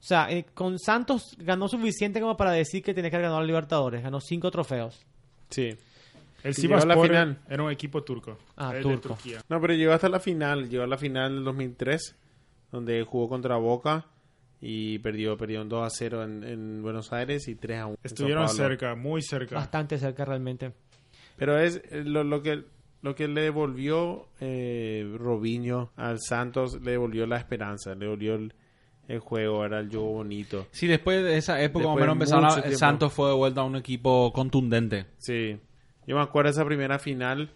O 0.00 0.02
sea, 0.02 0.30
eh, 0.30 0.46
con 0.54 0.78
Santos 0.78 1.36
ganó 1.38 1.68
suficiente 1.68 2.20
como 2.20 2.36
para 2.36 2.52
decir 2.52 2.82
que 2.82 2.94
tenía 2.94 3.10
que 3.10 3.16
haber 3.16 3.26
ganado 3.26 3.42
a 3.42 3.44
Libertadores. 3.44 4.02
Ganó 4.02 4.18
cinco 4.20 4.50
trofeos. 4.50 5.04
Sí. 5.50 5.64
El 5.64 5.76
a 6.42 6.48
la 6.48 6.54
Sivasspor 6.54 7.06
final. 7.06 7.38
era 7.48 7.62
un 7.62 7.70
equipo 7.70 8.02
turco. 8.02 8.38
Ah, 8.56 8.72
de 8.72 8.80
turco. 8.80 9.08
Turquía. 9.08 9.42
No, 9.50 9.60
pero 9.60 9.74
llegó 9.74 9.92
hasta 9.92 10.08
la 10.08 10.18
final. 10.18 10.70
Llegó 10.70 10.84
a 10.84 10.86
la 10.86 10.96
final 10.96 11.34
del 11.34 11.44
2003, 11.44 12.16
donde 12.72 13.04
jugó 13.04 13.28
contra 13.28 13.56
Boca 13.56 14.06
y 14.62 14.98
perdió, 15.00 15.36
perdió 15.36 15.62
2 15.64 15.86
a 15.86 15.90
0 15.90 16.24
en, 16.24 16.44
en 16.44 16.82
Buenos 16.82 17.12
Aires 17.12 17.46
y 17.48 17.56
3 17.56 17.78
a 17.78 17.86
1. 17.86 17.90
en 17.90 17.96
Sao 17.96 18.02
Estuvieron 18.04 18.48
cerca, 18.48 18.94
muy 18.94 19.20
cerca. 19.20 19.56
Bastante 19.56 19.98
cerca 19.98 20.24
realmente. 20.24 20.72
Pero 21.36 21.58
es 21.58 21.76
eh, 21.90 22.04
lo, 22.04 22.24
lo 22.24 22.42
que 22.42 22.64
lo 23.02 23.14
que 23.14 23.28
le 23.28 23.42
devolvió 23.42 24.28
eh, 24.40 25.10
Robinho 25.18 25.90
al 25.96 26.18
Santos, 26.20 26.80
le 26.82 26.92
devolvió 26.92 27.26
la 27.26 27.38
esperanza, 27.38 27.94
le 27.94 28.00
devolvió 28.00 28.34
el, 28.34 28.52
el 29.10 29.18
juego, 29.20 29.64
era 29.64 29.80
el 29.80 29.88
juego 29.88 30.12
bonito. 30.12 30.66
Sí, 30.70 30.86
después 30.86 31.22
de 31.22 31.36
esa 31.36 31.60
época, 31.62 31.86
más 31.86 31.94
o 31.96 31.98
Después 31.98 32.18
menos 32.30 32.42
mucho 32.44 32.58
a- 32.58 32.62
tiempo. 32.62 32.78
Santos 32.78 33.12
fue 33.12 33.28
de 33.28 33.34
vuelta 33.34 33.60
a 33.60 33.64
un 33.64 33.76
equipo 33.76 34.32
contundente. 34.32 35.06
Sí. 35.18 35.58
Yo 36.06 36.16
me 36.16 36.22
acuerdo 36.22 36.48
de 36.48 36.52
esa 36.52 36.64
primera 36.64 36.98
final, 36.98 37.50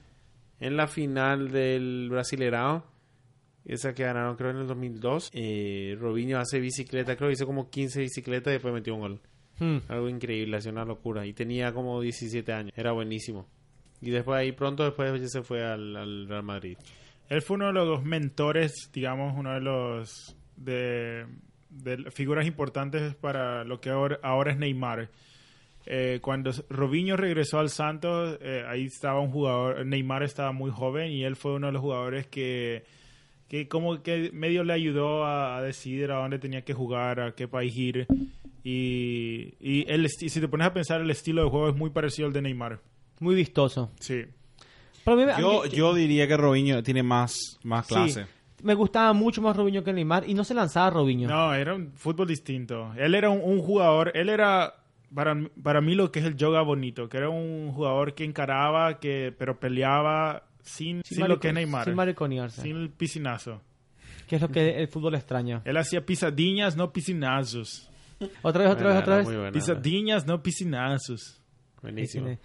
en 0.60 0.76
la 0.76 0.86
final 0.86 1.50
del 1.50 2.08
Brasilerao, 2.10 2.84
esa 3.64 3.94
que 3.94 4.04
ganaron 4.04 4.36
creo 4.36 4.50
en 4.50 4.58
el 4.58 4.66
2002. 4.66 5.30
Eh, 5.32 5.96
Robinho 5.98 6.38
hace 6.38 6.60
bicicleta, 6.60 7.16
creo 7.16 7.28
que 7.28 7.34
hizo 7.34 7.46
como 7.46 7.70
15 7.70 8.00
bicicletas 8.00 8.50
y 8.50 8.54
después 8.54 8.74
metió 8.74 8.94
un 8.94 9.00
gol. 9.00 9.20
Hmm. 9.58 9.78
Algo 9.88 10.08
increíble, 10.08 10.56
hacía 10.56 10.72
una 10.72 10.84
locura. 10.84 11.24
Y 11.26 11.32
tenía 11.32 11.72
como 11.72 12.00
17 12.00 12.52
años, 12.52 12.72
era 12.76 12.92
buenísimo. 12.92 13.46
Y 14.00 14.10
después 14.10 14.38
ahí 14.38 14.52
pronto 14.52 14.84
después 14.84 15.18
ya 15.20 15.28
se 15.28 15.42
fue 15.42 15.64
al, 15.64 15.96
al 15.96 16.28
Real 16.28 16.42
Madrid. 16.42 16.76
Él 17.28 17.40
fue 17.40 17.56
uno 17.56 17.68
de 17.68 17.72
los 17.72 17.86
dos 17.86 18.04
mentores, 18.04 18.90
digamos, 18.92 19.32
uno 19.36 19.54
de 19.54 19.60
los 19.60 20.36
de, 20.56 21.26
figuras 22.12 22.46
importantes 22.46 23.14
para 23.14 23.64
lo 23.64 23.80
que 23.80 23.90
ahora, 23.90 24.18
ahora 24.22 24.52
es 24.52 24.58
Neymar. 24.58 25.08
Eh, 25.86 26.18
cuando 26.22 26.50
Robinho 26.70 27.16
regresó 27.16 27.58
al 27.58 27.68
Santos, 27.68 28.38
eh, 28.40 28.64
ahí 28.66 28.84
estaba 28.84 29.20
un 29.20 29.30
jugador, 29.30 29.84
Neymar 29.84 30.22
estaba 30.22 30.52
muy 30.52 30.70
joven 30.70 31.12
y 31.12 31.24
él 31.24 31.36
fue 31.36 31.52
uno 31.54 31.66
de 31.66 31.72
los 31.74 31.82
jugadores 31.82 32.26
que, 32.26 32.84
que 33.48 33.68
como 33.68 34.02
que 34.02 34.30
medio 34.32 34.64
le 34.64 34.72
ayudó 34.72 35.24
a, 35.26 35.58
a 35.58 35.62
decidir 35.62 36.10
a 36.10 36.16
dónde 36.20 36.38
tenía 36.38 36.62
que 36.64 36.72
jugar, 36.72 37.20
a 37.20 37.34
qué 37.34 37.48
país 37.48 37.76
ir. 37.76 38.06
Y, 38.62 39.54
y 39.60 39.84
el, 39.88 40.08
si 40.08 40.28
te 40.40 40.48
pones 40.48 40.66
a 40.66 40.72
pensar, 40.72 41.02
el 41.02 41.10
estilo 41.10 41.44
de 41.44 41.50
juego 41.50 41.68
es 41.68 41.76
muy 41.76 41.90
parecido 41.90 42.28
al 42.28 42.32
de 42.32 42.40
Neymar. 42.40 42.80
Muy 43.20 43.34
vistoso. 43.34 43.90
Sí. 44.00 44.22
Pero 45.04 45.16
a 45.16 45.20
mí 45.20 45.26
me- 45.26 45.32
a 45.32 45.38
Yo, 45.38 45.64
mí- 45.64 45.68
yo 45.70 45.92
diría 45.94 46.26
que 46.26 46.36
Robinho 46.38 46.82
tiene 46.82 47.02
más, 47.02 47.58
más 47.62 47.86
sí, 47.86 47.94
clase. 47.94 48.26
Me 48.64 48.74
gustaba 48.74 49.12
mucho 49.12 49.40
más 49.42 49.56
Robinho 49.56 49.84
que 49.84 49.92
Neymar 49.92 50.28
y 50.28 50.34
no 50.34 50.42
se 50.42 50.54
lanzaba 50.54 50.90
Robinho. 50.90 51.28
No, 51.28 51.54
era 51.54 51.74
un 51.74 51.92
fútbol 51.92 52.26
distinto. 52.26 52.92
Él 52.96 53.14
era 53.14 53.30
un, 53.30 53.40
un 53.42 53.60
jugador, 53.60 54.10
él 54.16 54.28
era 54.28 54.74
para, 55.14 55.34
mí- 55.34 55.48
para 55.62 55.80
mí 55.80 55.94
lo 55.94 56.10
que 56.10 56.18
es 56.18 56.24
el 56.24 56.36
yoga 56.36 56.62
bonito, 56.62 57.08
que 57.08 57.18
era 57.18 57.28
un 57.30 57.70
jugador 57.72 58.14
que 58.14 58.24
encaraba, 58.24 58.98
que 58.98 59.32
pero 59.38 59.60
peleaba 59.60 60.44
sin, 60.62 61.02
sin, 61.04 61.28
lo 61.28 61.38
que 61.38 61.48
es 61.48 61.54
Neymar, 61.54 61.84
Sin 61.84 61.92
sin, 61.92 61.96
mariconearse. 61.96 62.68
el 62.68 62.90
piscinazo. 62.90 63.60
Que 64.26 64.36
es 64.36 64.42
lo 64.42 64.48
que 64.48 64.80
el 64.82 64.88
fútbol 64.88 65.14
extraña. 65.14 65.60
Él 65.66 65.76
hacía 65.76 66.04
pisadillas, 66.04 66.76
no 66.76 66.92
piscinazos. 66.92 67.90
Otra 68.42 68.62
vez, 68.64 68.72
otra 68.72 68.88
vez, 68.88 68.96
otra 69.02 69.16
vez. 69.18 69.26
muy 69.26 69.36
buena. 69.36 69.52
Pisadillas, 69.52 70.26
no 70.26 70.42
piscinazos. 70.42 71.40
Buenísimo. 71.82 72.38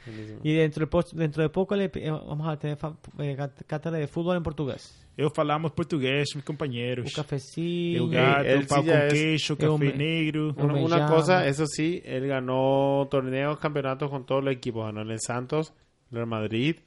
Y 0.43 0.53
dentro 0.55 0.85
de, 0.85 1.03
dentro 1.13 1.41
de 1.43 1.49
poco 1.49 1.73
le, 1.77 1.85
eh, 1.85 2.11
vamos 2.11 2.45
a 2.49 2.57
tener 2.59 2.77
eh, 3.19 3.37
cátedra 3.65 3.97
de 3.97 4.07
fútbol 4.07 4.35
en 4.35 4.43
portugués. 4.43 5.07
Eu 5.21 5.29
falamos 5.29 5.71
português, 5.73 6.29
meus 6.33 6.45
companheiros. 6.45 7.05
Un 7.11 7.13
cafecillo. 7.13 8.05
Eu 8.05 8.13
Eh, 8.13 8.15
gato, 8.15 8.67
pau 8.67 8.81
sí 8.83 8.87
ya 8.87 8.99
com 9.01 9.05
es- 9.07 9.13
queijo, 9.13 9.53
eu 9.59 9.73
café 9.73 9.85
me- 9.85 9.93
negro. 9.97 10.55
Una, 10.57 10.73
una 10.75 11.05
cosa, 11.07 11.45
eso 11.45 11.65
sí, 11.67 12.01
él 12.05 12.25
ganó 12.27 13.05
torneos, 13.11 13.59
campeonatos 13.59 14.09
con 14.09 14.25
todos 14.25 14.43
los 14.43 14.53
equipos. 14.53 14.85
Ganó 14.85 15.01
en 15.01 15.11
el 15.11 15.19
Santos, 15.19 15.73
el 16.09 16.15
Real 16.19 16.27
Madrid, 16.27 16.77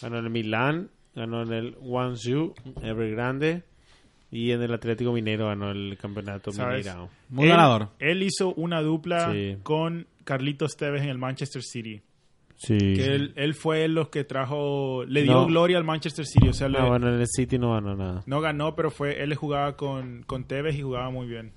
ganó 0.00 0.18
en 0.20 0.24
el 0.24 0.30
Milán, 0.30 0.88
ganó 1.14 1.42
en 1.42 1.52
el 1.52 1.72
Guangzhou, 1.72 2.54
Evergrande 2.82 3.62
y 4.30 4.52
en 4.52 4.62
el 4.62 4.72
Atlético 4.72 5.12
Minero 5.12 5.46
ganó 5.48 5.70
el 5.70 5.98
campeonato 6.00 6.52
¿Sabes? 6.52 6.78
Mineirao. 6.86 7.10
Muy 7.28 7.44
Él- 7.44 7.50
ganador. 7.50 7.88
Él 7.98 8.22
hizo 8.22 8.54
una 8.54 8.80
dupla 8.80 9.32
Sí. 9.32 9.58
con 9.62 10.06
Carlitos 10.24 10.76
Tevez 10.78 11.02
en 11.02 11.10
el 11.10 11.18
Manchester 11.18 11.62
City. 11.62 12.00
Sí. 12.56 12.76
Que 12.78 13.14
él, 13.14 13.32
él 13.36 13.54
fue 13.54 13.86
los 13.88 14.08
que 14.08 14.24
trajo, 14.24 15.04
le 15.04 15.22
dio 15.22 15.32
No. 15.32 15.46
gloria 15.46 15.76
al 15.78 15.84
Manchester 15.84 16.24
City. 16.24 16.48
O 16.48 16.52
sea, 16.52 16.68
le- 16.68 16.78
Ah, 16.78 16.86
bueno, 16.88 17.08
en 17.08 17.20
el 17.20 17.26
City 17.26 17.58
no 17.58 17.72
ganó 17.72 17.94
nada. 17.96 18.22
no 18.26 18.40
ganó, 18.40 18.74
pero 18.74 18.90
fue 18.90 19.22
él 19.22 19.34
jugaba 19.34 19.76
con, 19.76 20.22
con 20.26 20.44
Tevez 20.44 20.76
y 20.76 20.82
jugaba 20.82 21.10
muy 21.10 21.26
bien. 21.26 21.52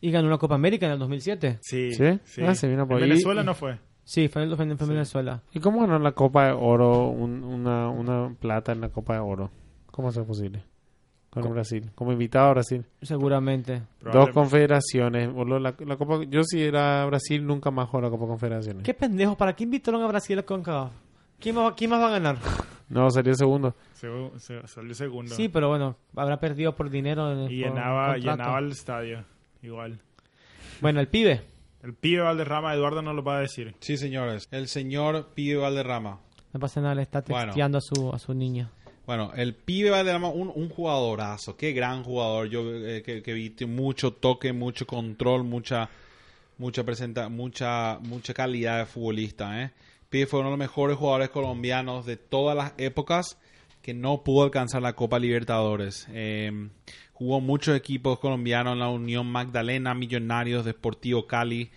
Y 0.00 0.10
ganó 0.10 0.26
una 0.28 0.38
Copa 0.38 0.56
América 0.56 0.86
en 0.86 0.92
el 0.92 0.98
2007. 0.98 1.58
Sí. 1.62 1.92
¿Sí? 1.92 2.42
Ah, 2.44 2.54
se 2.54 2.68
vino 2.68 2.86
por 2.86 2.98
en 2.98 3.04
ahí. 3.04 3.08
Venezuela 3.10 3.42
Y- 3.42 3.44
no 3.46 3.54
fue. 3.54 3.78
Sí, 4.04 4.28
fue 4.28 4.42
en, 4.44 4.54
fue 4.56 4.64
en- 4.64 4.76
fue 4.78 4.86
en 4.86 4.92
Venezuela. 4.92 5.42
¿Y 5.52 5.60
cómo 5.60 5.80
ganó 5.80 5.98
la 5.98 6.12
Copa 6.12 6.46
de 6.46 6.52
Oro, 6.52 7.08
un- 7.08 7.42
una, 7.42 7.88
una 7.88 8.34
plata 8.38 8.72
en 8.72 8.80
la 8.80 8.90
Copa 8.90 9.14
de 9.14 9.20
Oro? 9.20 9.50
¿Cómo 9.90 10.10
es 10.10 10.18
posible? 10.18 10.62
Con 11.42 11.52
Brasil, 11.52 11.90
como 11.94 12.12
invitado 12.12 12.46
a 12.48 12.50
Brasil. 12.52 12.84
Seguramente. 13.02 13.82
Dos 14.00 14.30
confederaciones. 14.30 15.28
La, 15.34 15.74
la 15.78 15.96
Copa, 15.96 16.24
yo 16.28 16.42
si 16.44 16.62
era 16.62 17.04
Brasil 17.06 17.46
nunca 17.46 17.70
más 17.70 17.88
juego 17.88 18.06
la 18.06 18.10
Copa 18.10 18.26
Confederaciones. 18.26 18.82
¿Qué 18.82 18.94
pendejo? 18.94 19.36
¿Para 19.36 19.54
qué 19.54 19.64
invitaron 19.64 20.02
a 20.02 20.06
Brasil 20.06 20.38
a 20.38 20.42
CONCACAF? 20.42 20.90
¿Quién 21.38 21.54
más, 21.56 21.74
¿Quién 21.74 21.90
más 21.90 22.00
va 22.00 22.06
a 22.08 22.10
ganar? 22.12 22.36
No, 22.88 23.10
salió 23.10 23.34
segundo. 23.34 23.74
Segu- 24.00 24.36
se- 24.38 24.66
salió 24.68 24.94
segundo. 24.94 25.34
Sí, 25.34 25.48
pero 25.48 25.68
bueno, 25.68 25.96
habrá 26.14 26.38
perdido 26.40 26.74
por 26.74 26.88
dinero. 26.88 27.30
en 27.32 27.38
el- 27.40 27.52
y 27.52 27.62
por 27.62 27.72
llenaba, 27.74 28.16
llenaba 28.16 28.58
el 28.58 28.70
estadio. 28.72 29.24
Igual. 29.62 29.98
Bueno, 30.80 31.00
el 31.00 31.08
pibe. 31.08 31.42
El 31.82 31.94
pibe 31.94 32.22
Valderrama, 32.22 32.74
Eduardo 32.74 33.02
no 33.02 33.12
lo 33.12 33.22
va 33.22 33.36
a 33.38 33.40
decir. 33.40 33.74
Sí, 33.80 33.96
señores. 33.96 34.48
El 34.50 34.68
señor 34.68 35.28
Pibe 35.34 35.56
Valderrama. 35.60 36.20
No 36.52 36.60
pasa 36.60 36.80
nada, 36.80 36.94
le 36.94 37.02
está 37.02 37.22
Bueno. 37.28 37.44
texteando 37.46 37.78
a, 37.78 37.80
su, 37.80 38.10
a 38.12 38.18
su 38.18 38.32
niña. 38.34 38.70
Bueno, 39.06 39.30
el 39.36 39.54
pibe 39.54 39.90
Valderrama, 39.90 40.28
un, 40.28 40.50
un 40.52 40.68
jugadorazo, 40.68 41.56
qué 41.56 41.72
gran 41.72 42.02
jugador. 42.02 42.48
Yo 42.48 42.62
eh, 42.74 43.02
que, 43.02 43.22
que 43.22 43.32
vi 43.32 43.54
mucho 43.66 44.12
toque, 44.12 44.52
mucho 44.52 44.84
control, 44.86 45.44
mucha 45.44 45.88
mucha 46.58 46.84
presenta, 46.84 47.28
mucha 47.28 47.98
mucha 48.02 48.34
calidad 48.34 48.78
de 48.78 48.86
futbolista. 48.86 49.62
¿eh? 49.62 49.70
Pibe 50.10 50.26
fue 50.26 50.40
uno 50.40 50.48
de 50.48 50.52
los 50.52 50.58
mejores 50.58 50.96
jugadores 50.96 51.30
colombianos 51.30 52.04
de 52.04 52.16
todas 52.16 52.56
las 52.56 52.72
épocas 52.78 53.38
que 53.80 53.94
no 53.94 54.24
pudo 54.24 54.42
alcanzar 54.44 54.82
la 54.82 54.94
Copa 54.94 55.20
Libertadores. 55.20 56.08
Eh, 56.10 56.68
jugó 57.12 57.40
muchos 57.40 57.76
equipos 57.76 58.18
colombianos 58.18 58.72
en 58.72 58.80
la 58.80 58.88
Unión 58.88 59.26
Magdalena, 59.28 59.94
Millonarios, 59.94 60.64
Deportivo 60.64 61.28
Cali. 61.28 61.70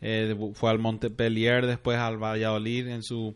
eh, 0.00 0.36
fue 0.54 0.70
al 0.70 0.78
Montpellier, 0.78 1.66
después 1.66 1.98
al 1.98 2.18
Valladolid 2.22 2.86
en 2.86 3.02
su 3.02 3.34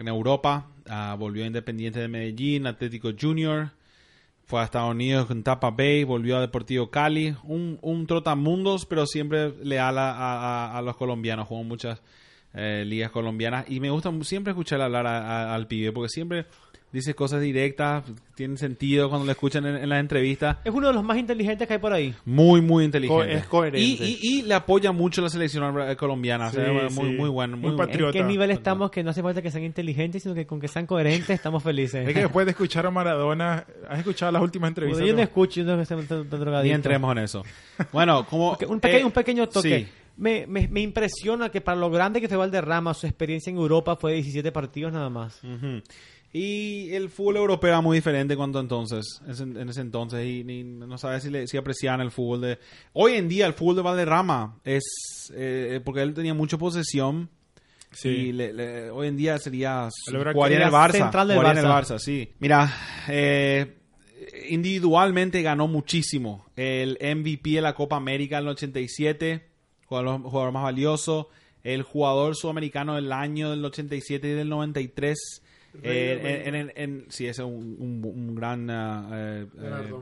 en 0.00 0.08
Europa, 0.08 0.66
ah, 0.88 1.16
volvió 1.18 1.44
a 1.44 1.46
Independiente 1.46 2.00
de 2.00 2.08
Medellín, 2.08 2.66
Atlético 2.66 3.10
Junior, 3.18 3.70
fue 4.46 4.60
a 4.60 4.64
Estados 4.64 4.90
Unidos 4.90 5.26
con 5.26 5.42
Tampa 5.44 5.70
Bay, 5.70 6.02
volvió 6.04 6.36
a 6.36 6.40
Deportivo 6.40 6.90
Cali, 6.90 7.34
un, 7.44 7.78
un 7.82 8.06
trotamundos, 8.06 8.84
pero 8.86 9.06
siempre 9.06 9.52
leal 9.62 9.96
a, 9.98 10.76
a- 10.76 10.82
los 10.82 10.96
colombianos, 10.96 11.46
jugó 11.46 11.62
muchas 11.62 12.02
eh, 12.54 12.84
ligas 12.84 13.12
colombianas. 13.12 13.70
Y 13.70 13.78
me 13.78 13.90
gusta 13.90 14.10
siempre 14.22 14.50
escuchar 14.50 14.80
hablar 14.80 15.06
al 15.06 15.66
pibe, 15.68 15.92
porque 15.92 16.08
siempre 16.08 16.46
dice 16.92 17.14
cosas 17.14 17.40
directas, 17.40 18.04
tienen 18.34 18.56
sentido 18.56 19.08
cuando 19.08 19.26
lo 19.26 19.32
escuchan 19.32 19.64
en, 19.66 19.76
en 19.76 19.88
las 19.88 20.00
entrevistas. 20.00 20.56
Es 20.64 20.72
uno 20.72 20.88
de 20.88 20.94
los 20.94 21.04
más 21.04 21.18
inteligentes 21.18 21.68
que 21.68 21.74
hay 21.74 21.78
por 21.80 21.92
ahí. 21.92 22.14
Muy, 22.24 22.60
muy 22.60 22.82
Co- 22.82 22.84
inteligente. 22.84 23.34
es 23.34 23.44
coherente. 23.46 23.80
Y, 23.80 23.92
y- 24.02 24.18
y 24.38 24.42
le 24.42 24.54
apoya 24.54 24.90
mucho 24.92 25.22
la 25.22 25.28
selección 25.28 25.74
eh, 25.88 25.96
colombiana. 25.96 26.48
o 26.48 26.50
sea, 26.50 26.88
Sí, 26.88 26.94
muy, 27.00 27.10
muy 27.16 27.28
bueno. 27.28 27.56
Muy 27.56 27.70
Muy, 27.70 27.78
patriota. 27.78 28.18
¿En 28.18 28.24
qué 28.24 28.28
nivel 28.28 28.50
estamos 28.50 28.90
que 28.90 29.02
no 29.04 29.10
hace 29.10 29.22
falta 29.22 29.40
que 29.42 29.50
sean 29.50 29.64
inteligentes, 29.64 30.22
sino 30.22 30.34
que 30.34 30.46
con 30.46 30.58
que 30.60 30.68
sean 30.68 30.86
coherentes 30.86 31.30
estamos 31.30 31.62
felices? 31.62 32.08
Es 32.08 32.14
que 32.14 32.20
después 32.22 32.44
de 32.46 32.50
escuchar 32.52 32.86
a 32.86 32.90
Maradona, 32.90 33.64
¿has 33.88 33.98
escuchado 33.98 34.32
las 34.32 34.42
últimas 34.42 34.70
Bueno, 34.74 34.86
entrevistas? 34.86 35.06
yo 35.06 35.14
no 35.14 35.22
escucho, 35.22 35.60
yo 35.62 35.76
no 35.76 35.82
estoy 35.82 36.04
tan- 36.06 36.28
drogadicto. 36.28 36.74
entremos 36.74 37.12
en 37.12 37.18
eso. 37.22 37.42
Bueno, 37.92 38.26
como... 38.26 38.56
Un, 38.68 38.80
pequeño, 38.80 39.02
eh, 39.02 39.04
un 39.04 39.12
pequeño 39.12 39.48
toque. 39.48 39.78
sí. 39.80 39.88
Me, 40.16 40.46
me, 40.46 40.68
me 40.68 40.80
impresiona 40.82 41.48
que 41.48 41.62
para 41.62 41.78
lo 41.78 41.88
grande 41.88 42.20
que 42.20 42.28
fue 42.28 42.36
Valderrama, 42.36 42.92
su 42.92 43.06
experiencia 43.06 43.48
en 43.50 43.56
Europa 43.56 43.96
fue 43.96 44.10
de 44.10 44.16
17 44.16 44.52
partidos 44.52 44.92
nada 44.92 45.08
más. 45.08 45.40
Y 46.32 46.94
el 46.94 47.08
fútbol 47.10 47.38
europeo 47.38 47.70
era 47.70 47.80
muy 47.80 47.96
diferente 47.96 48.36
cuando 48.36 48.60
entonces, 48.60 49.20
en 49.26 49.68
ese 49.68 49.80
entonces, 49.80 50.24
y 50.24 50.44
ni- 50.44 50.62
no 50.62 50.96
sabes 50.96 51.24
si, 51.24 51.30
le- 51.30 51.46
si 51.48 51.56
apreciaban 51.56 52.00
el 52.00 52.12
fútbol 52.12 52.40
de... 52.42 52.58
Hoy 52.92 53.14
en 53.14 53.28
día 53.28 53.46
el 53.46 53.52
fútbol 53.52 53.76
de 53.76 53.82
Valderrama 53.82 54.60
es... 54.64 54.84
eh, 55.34 55.80
porque 55.84 56.02
él 56.02 56.14
tenía 56.14 56.32
mucha 56.34 56.56
posesión. 56.56 57.28
Sí. 57.90 58.08
Y 58.08 58.32
le- 58.32 58.52
le- 58.52 58.90
hoy 58.90 59.08
en 59.08 59.16
día 59.16 59.38
sería... 59.38 59.88
Jugaría 60.32 60.58
en 60.58 60.62
el 60.62 60.70
Barça. 60.70 60.92
central 60.92 61.26
del 61.28 61.36
jugaría 61.38 61.60
en 61.62 61.66
el 61.66 61.72
Barça. 61.72 61.94
Barça, 61.94 61.98
sí. 61.98 62.32
Mira, 62.38 62.72
eh, 63.08 63.74
individualmente 64.48 65.42
ganó 65.42 65.66
muchísimo. 65.68 66.46
El 66.56 66.98
MVP 67.00 67.50
de 67.50 67.60
la 67.62 67.74
Copa 67.74 67.96
América 67.96 68.38
en 68.38 68.44
el 68.44 68.50
87, 68.50 69.48
jugador, 69.86 70.20
jugador 70.22 70.52
más 70.52 70.62
valioso. 70.62 71.28
El 71.62 71.82
jugador 71.82 72.36
sudamericano 72.36 72.94
del 72.94 73.12
año 73.12 73.50
del 73.50 73.64
87 73.64 74.28
y 74.28 74.30
del 74.32 74.48
93. 74.48 75.42
Eh, 75.82 76.42
en, 76.46 76.54
en- 76.54 76.72
en- 76.74 77.06
sí, 77.10 77.26
ese 77.26 77.42
es 77.42 77.46
un, 77.48 77.76
un- 77.78 78.02
un 78.04 78.34
gran... 78.34 78.68
eh, 78.70 79.46
eh, 79.58 79.92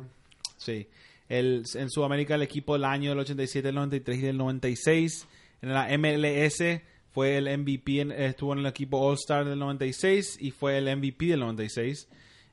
sí. 0.56 0.88
El, 1.28 1.64
en 1.74 1.90
Sudamérica 1.90 2.36
el 2.36 2.42
equipo 2.42 2.72
del 2.72 2.84
año 2.84 3.10
del 3.10 3.18
87, 3.18 3.66
del 3.68 3.74
93 3.74 4.18
y 4.18 4.22
del 4.22 4.36
96. 4.38 5.26
En 5.60 5.74
la 5.74 5.88
MLS 5.98 6.80
fue 7.10 7.36
el 7.36 7.48
MVP, 7.58 8.00
en- 8.00 8.12
estuvo 8.12 8.52
en 8.54 8.60
el 8.60 8.66
equipo 8.66 8.98
All-Star 8.98 9.44
del 9.44 9.58
96 9.58 10.38
y 10.40 10.50
fue 10.52 10.78
el 10.78 10.88
MVP 10.96 11.26
del 11.26 11.40
96. 11.40 12.08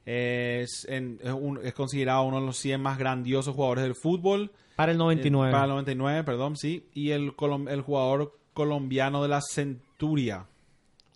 Es, 0.05 0.86
en- 0.89 1.20
es, 1.24 1.32
un- 1.32 1.59
es 1.63 1.74
considerado 1.74 2.24
uno 2.24 2.39
de 2.39 2.45
los 2.47 2.57
100 2.57 2.82
más 2.82 2.97
grandiosos 2.97 3.55
jugadores 3.55 3.84
del 3.86 3.95
fútbol. 3.95 4.51
Para 4.76 4.91
el 4.91 4.97
99. 4.97 5.49
Eh, 5.49 5.51
Para 5.53 5.63
el 5.66 5.70
99, 5.72 6.24
perdón, 6.26 6.57
sí. 6.57 6.86
Y 6.93 7.11
el, 7.11 7.32
colom- 7.36 7.70
el 7.72 7.82
jugador 7.82 8.38
colombiano 8.53 9.22
de 9.24 9.30
la 9.30 9.39
centuria 9.41 10.45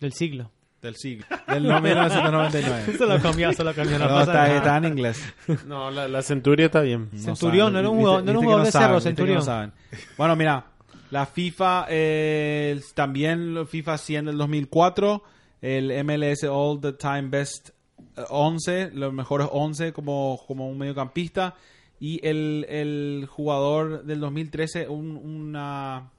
Del 0.00 0.12
siglo. 0.14 0.50
Del 0.82 0.96
siglo. 0.96 1.26
Del 1.46 1.62
1999. 1.62 2.96
Se 2.98 3.06
lo 3.06 3.20
cambió, 3.20 3.52
se 3.52 3.62
lo 3.64 3.74
cambió. 3.74 3.98
No 3.98 4.08
No, 4.08 4.20
está, 4.20 4.56
está 4.56 4.76
en 4.78 4.84
inglés. 4.86 5.22
No, 5.66 5.90
la, 5.90 6.08
la 6.08 6.22
Centuria 6.22 6.66
está 6.66 6.80
bien. 6.80 7.10
Centurión, 7.16 7.72
no 7.72 7.78
era 7.80 7.88
un 7.90 7.98
jugador- 7.98 8.24
no 8.24 8.30
era 8.30 8.38
un 8.38 8.44
jugador 8.44 8.64
de 8.66 8.72
saben, 8.72 8.88
cerro, 8.88 9.00
Centurión. 9.00 9.38
no 9.38 9.42
saben. 9.42 9.72
Bueno, 10.16 10.36
mira, 10.36 10.64
la 11.10 11.26
FIFA, 11.26 11.86
eh, 11.90 12.80
también 12.94 13.54
la 13.54 13.66
FIFA 13.66 13.98
100 13.98 14.24
del 14.26 14.38
2004, 14.38 15.22
el 15.60 16.04
MLS 16.04 16.44
All 16.44 16.80
the 16.80 16.92
Time 16.94 17.28
Best 17.28 17.70
eh, 18.16 18.22
11, 18.30 18.90
los 18.94 19.12
mejores 19.12 19.48
11 19.50 19.92
como, 19.92 20.40
como 20.46 20.68
un 20.68 20.78
mediocampista, 20.78 21.54
y 21.98 22.26
el, 22.26 22.64
el 22.70 23.26
jugador 23.28 24.04
del 24.04 24.20
2013, 24.20 24.88
un, 24.88 25.16
una... 25.16 26.10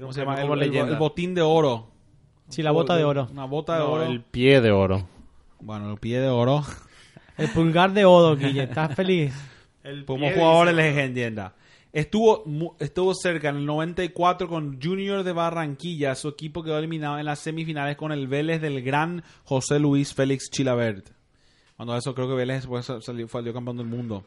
¿Cómo 0.00 0.12
se 0.12 0.20
llama? 0.20 0.40
El, 0.40 0.62
el- 0.62 0.74
el 0.74 0.96
botín 0.96 1.34
de 1.34 1.42
oro. 1.42 1.90
Sí, 2.48 2.62
la 2.62 2.70
bota 2.70 2.96
de 2.96 3.04
oro. 3.04 3.28
Una 3.30 3.44
bota 3.46 3.74
de 3.74 3.80
No, 3.80 3.92
oro. 3.92 4.02
el 4.04 4.20
pie 4.22 4.60
de 4.60 4.70
oro. 4.70 5.08
Bueno, 5.60 5.90
el 5.92 5.98
pie 5.98 6.20
de 6.20 6.28
oro. 6.28 6.62
El 7.36 7.48
pulgar 7.50 7.92
de 7.92 8.04
oro, 8.04 8.36
Guille. 8.36 8.62
¿Estás 8.62 8.94
feliz? 8.94 9.34
El 9.82 10.04
Como 10.04 10.30
jugador 10.30 10.68
de 10.68 10.72
leyenda. 10.72 11.56
Estuvo, 11.92 12.76
estuvo 12.78 13.12
cerca 13.12 13.48
en 13.48 13.56
el 13.56 13.66
94 13.66 14.46
con 14.48 14.80
Junior 14.80 15.24
de 15.24 15.32
Barranquilla. 15.32 16.14
Su 16.14 16.28
equipo 16.28 16.62
quedó 16.62 16.78
eliminado 16.78 17.18
en 17.18 17.24
las 17.24 17.40
semifinales 17.40 17.96
con 17.96 18.12
el 18.12 18.28
Vélez 18.28 18.60
del 18.60 18.82
gran 18.82 19.24
José 19.42 19.80
Luis 19.80 20.14
Félix 20.14 20.48
Chilabert. 20.50 21.08
Cuando 21.76 21.96
eso 21.96 22.14
creo 22.14 22.28
que 22.28 22.34
Vélez 22.34 22.58
después 22.58 22.86
salió, 22.86 23.26
salió 23.26 23.52
campeón 23.52 23.78
del 23.78 23.86
mundo. 23.86 24.24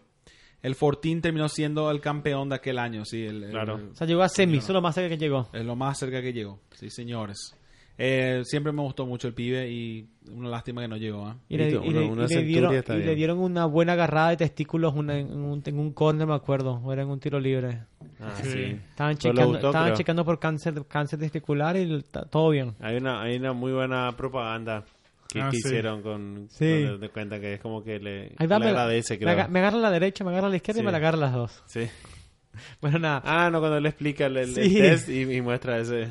El 0.61 0.75
Fortín 0.75 1.21
terminó 1.21 1.47
siendo 1.47 1.89
el 1.91 2.01
campeón 2.01 2.49
de 2.49 2.55
aquel 2.55 2.77
año, 2.77 3.05
sí. 3.05 3.23
el- 3.25 3.43
el- 3.45 3.51
Claro. 3.51 3.79
O 3.91 3.95
sea, 3.95 4.05
llegó 4.05 4.21
a 4.23 4.27
semi, 4.29 4.57
eso 4.57 4.67
es 4.67 4.73
lo 4.73 4.81
más 4.81 4.95
cerca 4.95 5.09
que 5.09 5.17
llegó. 5.17 5.47
es 5.53 5.63
lo 5.65 5.77
más 5.77 5.97
cerca 5.97 6.21
que 6.21 6.33
llegó. 6.33 6.59
Sí, 6.71 6.89
señores. 6.89 7.55
Eh, 7.99 8.41
siempre 8.45 8.71
me 8.71 8.81
gustó 8.83 9.05
mucho 9.07 9.27
el 9.27 9.33
pibe 9.33 9.69
y 9.71 10.07
una 10.31 10.49
lástima 10.49 10.81
que 10.81 10.87
no 10.87 10.97
llegó. 10.97 11.29
¿eh? 11.29 11.33
Y, 11.49 11.57
le, 11.57 11.71
y 11.71 11.75
una 11.77 12.25
y 12.29 12.43
dieron, 12.43 12.75
está 12.75 12.93
y 12.95 12.99
le 12.99 13.05
bien. 13.05 13.15
dieron 13.17 13.39
una 13.39 13.65
buena 13.65 13.93
agarrada 13.93 14.29
de 14.29 14.37
testículos 14.37 14.93
una- 14.95 15.17
en, 15.17 15.31
un, 15.31 15.63
en 15.65 15.79
un 15.79 15.93
corner, 15.93 16.27
me 16.27 16.35
acuerdo. 16.35 16.79
O 16.83 16.93
era 16.93 17.01
en 17.01 17.09
un 17.09 17.19
tiro 17.19 17.39
libre. 17.39 17.79
Ah, 18.19 18.33
Sí. 18.41 18.51
sí. 18.51 18.59
Estaban 18.89 19.17
checando, 19.17 19.47
gustó, 19.47 19.67
estaban 19.67 19.93
checando 19.95 20.23
por 20.25 20.39
cáncer, 20.39 20.75
cáncer 20.87 21.17
testicular 21.19 21.75
y 21.75 22.03
todo 22.29 22.49
bien. 22.49 22.75
Hay 22.79 22.97
una, 22.97 23.21
hay 23.21 23.37
una 23.37 23.53
muy 23.53 23.71
buena 23.71 24.15
propaganda 24.15 24.83
que, 25.29 25.41
Ah, 25.41 25.49
que 25.49 25.57
sí. 25.57 25.67
hicieron 25.67 26.03
con... 26.03 26.47
Sí. 26.51 26.83
donde 26.83 27.07
te 27.07 27.11
cuenta 27.11 27.39
que 27.39 27.55
es 27.55 27.59
como 27.59 27.83
que 27.83 27.99
le, 27.99 28.31
Ahí 28.37 28.45
va, 28.47 28.59
le 28.59 28.65
me, 28.65 28.71
agradece, 28.71 29.15
me, 29.15 29.19
creo. 29.19 29.29
aga- 29.31 29.47
me 29.47 29.59
agarra 29.59 29.77
la 29.79 29.91
derecha, 29.91 30.23
me 30.23 30.29
agarra 30.31 30.49
la 30.49 30.55
izquierda 30.55 30.81
y 30.81 30.85
me 30.85 30.91
la 30.91 30.97
agarra 30.97 31.17
las 31.17 31.33
dos. 31.33 31.63
Sí. 31.65 31.81
Bueno, 32.81 32.97
nada. 32.97 33.21
Ah, 33.23 33.49
no, 33.51 33.59
cuando 33.59 33.79
le 33.79 33.89
explica 33.89 34.25
el, 34.27 34.37
el- 34.37 34.57
el 34.57 34.69
Sí. 34.69 34.75
test 34.75 35.09
y, 35.09 35.21
y 35.31 35.41
muestra 35.41 35.77
ese... 35.79 36.07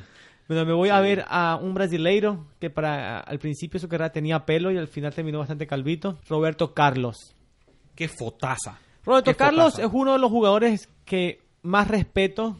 Bueno, 0.49 0.65
me 0.65 0.73
voy 0.73 0.91
a 0.91 1.01
ver 1.01 1.25
a 1.29 1.57
un 1.61 1.75
brasileiro 1.75 2.47
que 2.61 2.71
para 2.71 3.19
al 3.19 3.39
principio 3.39 3.79
de 3.79 3.83
su 3.83 3.89
carrera 3.89 4.13
tenía 4.13 4.47
pelo 4.47 4.71
y 4.71 4.79
al 4.79 4.87
final 4.87 5.13
terminó 5.13 5.39
bastante 5.41 5.67
calvito. 5.67 6.19
Roberto 6.29 6.73
Carlos. 6.73 7.35
Qué 7.97 8.09
fotaza. 8.09 8.79
Roberto 9.05 9.33
Qué 9.33 9.37
Carlos 9.37 9.73
fotaza. 9.73 9.89
es 9.89 9.91
uno 9.93 10.13
de 10.13 10.19
los 10.21 10.31
jugadores 10.31 10.89
que 11.05 11.41
más 11.63 11.89
respeto 11.89 12.57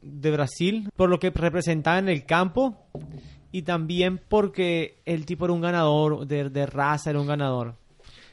de 0.00 0.30
Brasil 0.30 0.88
por 0.96 1.10
lo 1.10 1.18
que 1.18 1.30
representaba 1.30 1.98
en 1.98 2.08
el 2.08 2.24
campo 2.24 2.76
y 3.52 3.62
también 3.62 4.20
porque 4.28 5.00
el 5.04 5.26
tipo 5.26 5.44
era 5.44 5.52
un 5.54 5.60
ganador, 5.60 6.26
de, 6.26 6.48
de 6.48 6.66
raza 6.66 7.10
era 7.10 7.20
un 7.20 7.26
ganador. 7.26 7.74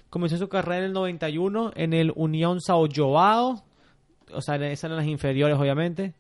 Comenzó 0.10 0.38
su 0.38 0.48
carrera 0.48 0.80
en 0.80 0.86
el 0.86 0.94
91 0.94 1.72
en 1.76 1.94
el 1.94 2.14
Unión 2.16 2.62
Sao 2.62 2.88
Joao, 2.94 3.64
o 4.32 4.42
sea, 4.42 4.56
esas 4.56 4.86
eran 4.86 4.98
las 4.98 5.08
inferiores 5.08 5.58
obviamente. 5.58 6.14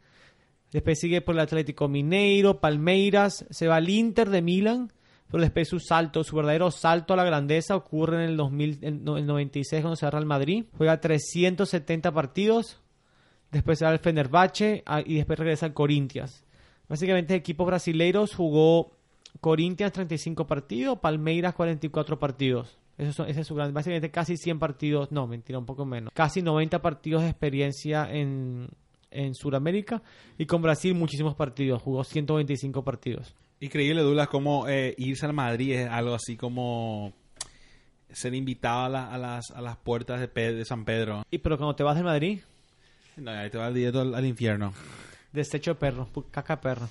Después 0.73 0.99
sigue 0.99 1.21
por 1.21 1.35
el 1.35 1.39
Atlético 1.41 1.87
Mineiro, 1.87 2.59
Palmeiras, 2.59 3.45
se 3.49 3.67
va 3.67 3.75
al 3.77 3.89
Inter 3.89 4.29
de 4.29 4.41
Milán, 4.41 4.91
pero 5.29 5.41
después 5.41 5.67
su 5.69 5.79
salto, 5.79 6.23
su 6.23 6.35
verdadero 6.35 6.71
salto 6.71 7.13
a 7.13 7.17
la 7.17 7.23
grandeza 7.23 7.75
ocurre 7.75 8.23
en 8.23 8.29
el 8.31 8.37
2000, 8.37 8.79
en 8.81 9.03
no- 9.03 9.17
el 9.17 9.25
96 9.25 9.81
cuando 9.81 9.95
se 9.95 10.05
agarra 10.05 10.19
al 10.19 10.25
Madrid. 10.25 10.65
Juega 10.77 10.99
370 10.99 12.11
partidos, 12.11 12.81
después 13.51 13.79
se 13.79 13.85
va 13.85 13.91
al 13.91 13.99
Fenerbahce 13.99 14.83
ah, 14.85 15.01
y 15.05 15.15
después 15.15 15.39
regresa 15.39 15.65
al 15.67 15.73
Corinthians. 15.73 16.43
Básicamente 16.89 17.35
equipos 17.35 17.65
brasileiros 17.67 18.35
jugó 18.35 18.91
Corinthians 19.41 19.93
35 19.93 20.45
partidos, 20.47 20.99
Palmeiras 20.99 21.53
44 21.55 22.19
partidos. 22.19 22.77
Eso 22.97 23.11
son, 23.13 23.27
ese 23.29 23.41
es 23.41 23.47
su 23.47 23.55
gran, 23.55 23.73
básicamente 23.73 24.11
casi 24.11 24.37
100 24.37 24.59
partidos, 24.59 25.11
no, 25.11 25.25
mentira, 25.25 25.57
un 25.57 25.65
poco 25.65 25.85
menos. 25.85 26.11
Casi 26.13 26.43
90 26.43 26.81
partidos 26.81 27.23
de 27.23 27.29
experiencia 27.29 28.07
en, 28.11 28.67
en 29.13 29.33
Sudamérica 29.35 30.01
y 30.37 30.45
con 30.45 30.61
Brasil 30.61 30.93
muchísimos 30.93 31.35
partidos, 31.35 31.81
jugó 31.81 32.03
125 32.03 32.83
partidos. 32.83 33.33
Increíble, 33.59 34.01
Douglas, 34.01 34.27
como 34.27 34.67
eh, 34.67 34.93
irse 34.97 35.25
al 35.25 35.33
Madrid 35.33 35.73
es 35.73 35.89
algo 35.89 36.13
así 36.15 36.35
como 36.35 37.13
ser 38.11 38.33
invitado 38.35 38.85
a, 38.85 38.89
la- 38.89 39.13
a 39.13 39.17
las, 39.17 39.51
a 39.51 39.61
las 39.61 39.77
puertas 39.77 40.19
de, 40.19 40.65
San 40.65 40.85
Pedro. 40.85 41.23
Y 41.31 41.37
pero 41.39 41.57
cuando 41.57 41.75
te 41.75 41.83
vas 41.83 41.95
del 41.95 42.03
Madrid, 42.03 42.39
No, 43.17 43.31
ahí 43.31 43.49
te 43.49 43.57
va 43.57 43.71
directo 43.71 44.01
al, 44.01 44.13
al 44.15 44.25
infierno. 44.25 44.73
desecho 45.31 45.71
de 45.71 45.79
perro, 45.79 46.07
caca 46.31 46.57
de 46.57 46.61
perro. 46.61 46.89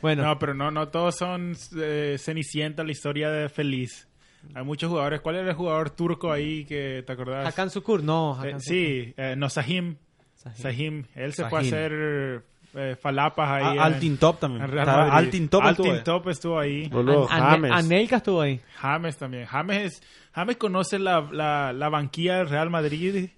Bueno, 0.00 0.22
No, 0.22 0.38
pero 0.38 0.54
no, 0.54 0.70
no 0.70 0.88
todos 0.88 1.16
son 1.16 1.56
eh, 1.76 2.16
Cenicienta 2.18 2.84
la 2.84 2.92
historia 2.92 3.30
de 3.30 3.48
Feliz. 3.48 4.06
Hay 4.54 4.62
muchos 4.64 4.88
jugadores. 4.88 5.20
¿Cuál 5.20 5.36
era 5.36 5.48
el 5.48 5.56
jugador 5.56 5.90
turco 5.90 6.30
ahí 6.30 6.64
que 6.64 7.02
te 7.04 7.12
acordás? 7.12 7.46
Hakan 7.48 7.70
Sukur, 7.70 8.04
no, 8.04 8.34
Eh, 8.44 8.48
Hakan 8.50 8.60
sí, 8.60 9.12
eh, 9.16 9.34
no, 9.36 9.48
Sahim. 10.38 10.56
Sahim. 10.56 11.04
Él 11.14 11.32
se 11.34 11.44
fue 11.48 11.58
a 11.60 11.62
Sahim. 11.62 11.74
hacer 11.74 12.42
eh, 12.74 12.96
falapas 13.00 13.48
ahí. 13.50 13.64
Ah, 13.66 13.72
en- 13.74 13.80
Altin 13.94 14.16
Top 14.18 14.38
también. 14.40 14.62
Altin 14.78 15.48
Top 15.48 15.64
estuvo 15.66 15.86
ahí. 15.86 15.90
Altin 15.92 16.04
Top 16.04 16.28
estuvo 16.28 16.58
ahí. 16.58 16.88
Boludo, 16.88 17.26
James. 17.26 17.72
Anelka 17.72 18.16
estuvo 18.16 18.40
ahí. 18.40 18.60
James 18.76 19.16
también. 19.16 19.46
James, 19.46 19.82
es- 19.94 20.02
James 20.32 20.56
conoce 20.56 20.98
la, 20.98 21.20
la, 21.32 21.72
la 21.72 21.88
banquilla 21.88 22.38
del 22.38 22.48
Real 22.48 22.70
Madrid 22.70 23.30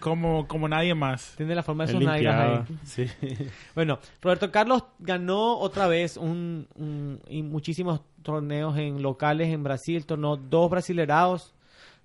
como, 0.00 0.46
como 0.46 0.68
nadie 0.68 0.94
más. 0.94 1.34
Tiene 1.36 1.54
la 1.54 1.62
forma 1.62 1.84
de 1.86 1.92
sus 1.92 2.06
ahí. 2.06 2.60
Sí. 2.84 3.06
Bueno, 3.74 3.98
Roberto 4.22 4.50
Carlos 4.50 4.84
ganó 4.98 5.58
otra 5.58 5.86
vez 5.88 6.16
un, 6.16 6.68
un- 6.76 7.20
y 7.28 7.42
muchísimos 7.42 8.00
torneos 8.22 8.76
en 8.78 9.02
locales 9.02 9.48
en 9.52 9.62
Brasil. 9.64 10.06
Tornó 10.06 10.36
dos 10.36 10.70
brasilerados, 10.70 11.54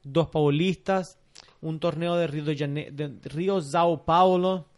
dos 0.03 0.27
paulistas, 0.29 1.19
un 1.61 1.79
torneo 1.79 2.15
de 2.15 2.27
Río, 2.27 2.43
de 2.45 2.55
Jane- 2.57 2.91
de 2.91 3.29
Río 3.29 3.61
Sao 3.61 4.03
Paulo. 4.03 4.65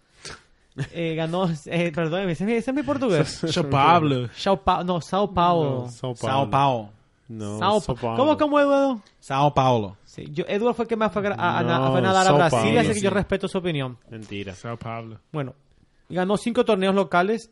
Eh, 0.91 1.13
ganó, 1.15 1.47
eh, 1.67 1.91
perdón, 1.93 2.27
ese, 2.29 2.57
es 2.57 2.73
mi- 2.73 2.81
portugués. 2.81 3.41
Sao 4.35 4.59
Pa- 4.63 4.83
no, 4.83 5.01
Sao 5.01 5.31
Paulo. 5.31 5.81
No, 5.83 5.89
Sao 5.89 6.15
Sao 6.15 6.27
Paulo. 6.49 6.49
Paulo. 6.49 6.89
No, 7.29 7.59
Sao 7.59 7.79
Sao 7.79 7.95
Pa- 7.95 8.01
Paulo. 8.01 8.17
¿Cómo, 8.17 8.37
cómo, 8.39 8.59
Eduardo? 8.59 9.01
Sao 9.19 9.53
Paulo. 9.53 9.97
Sí, 10.03 10.25
yo, 10.31 10.45
Eduardo 10.47 10.73
fue 10.73 10.83
el 10.85 10.89
que 10.89 10.95
más 10.95 11.11
fue 11.13 11.27
a, 11.27 11.31
a- 11.33 11.59
a- 11.59 11.63
No, 11.63 11.95
a 11.95 12.01
nadar 12.01 12.27
a 12.27 12.31
Brasil, 12.31 12.59
Paulo, 12.59 12.79
así 12.79 12.93
que 12.93 13.01
yo 13.01 13.09
respeto 13.11 13.47
su 13.47 13.59
opinión. 13.59 13.97
Mentira. 14.09 14.55
Sao 14.55 14.75
Paulo. 14.77 15.19
Bueno, 15.31 15.53
ganó 16.09 16.37
cinco 16.37 16.65
torneos 16.65 16.95
locales. 16.95 17.51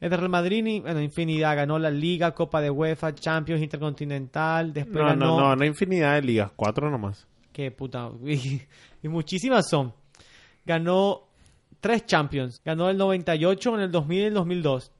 El 0.00 0.08
de 0.10 0.16
Real 0.16 0.30
Madrid, 0.30 0.64
y, 0.66 0.80
bueno, 0.80 1.00
infinidad. 1.02 1.54
Ganó 1.54 1.78
la 1.78 1.90
Liga, 1.90 2.32
Copa 2.32 2.60
de 2.62 2.70
UEFA, 2.70 3.14
Champions 3.14 3.62
Intercontinental. 3.62 4.72
Después 4.72 4.96
No, 4.96 5.04
ganó. 5.10 5.26
no, 5.26 5.40
no, 5.40 5.56
no 5.56 5.64
infinidad 5.66 6.14
de 6.14 6.22
ligas, 6.22 6.50
cuatro 6.56 6.90
nomás. 6.90 7.26
Qué 7.52 7.70
puta. 7.70 8.10
Y, 8.24 8.62
y 9.02 9.08
muchísimas 9.08 9.68
son. 9.68 9.92
Ganó 10.64 11.22
tres 11.80 12.06
Champions. 12.06 12.60
Ganó 12.64 12.88
el 12.90 12.96
98, 12.96 13.74
en 13.76 13.80
el 13.82 13.90
2000 13.92 14.18
y 14.18 14.22
el 14.24 14.34
2002. 14.34 14.92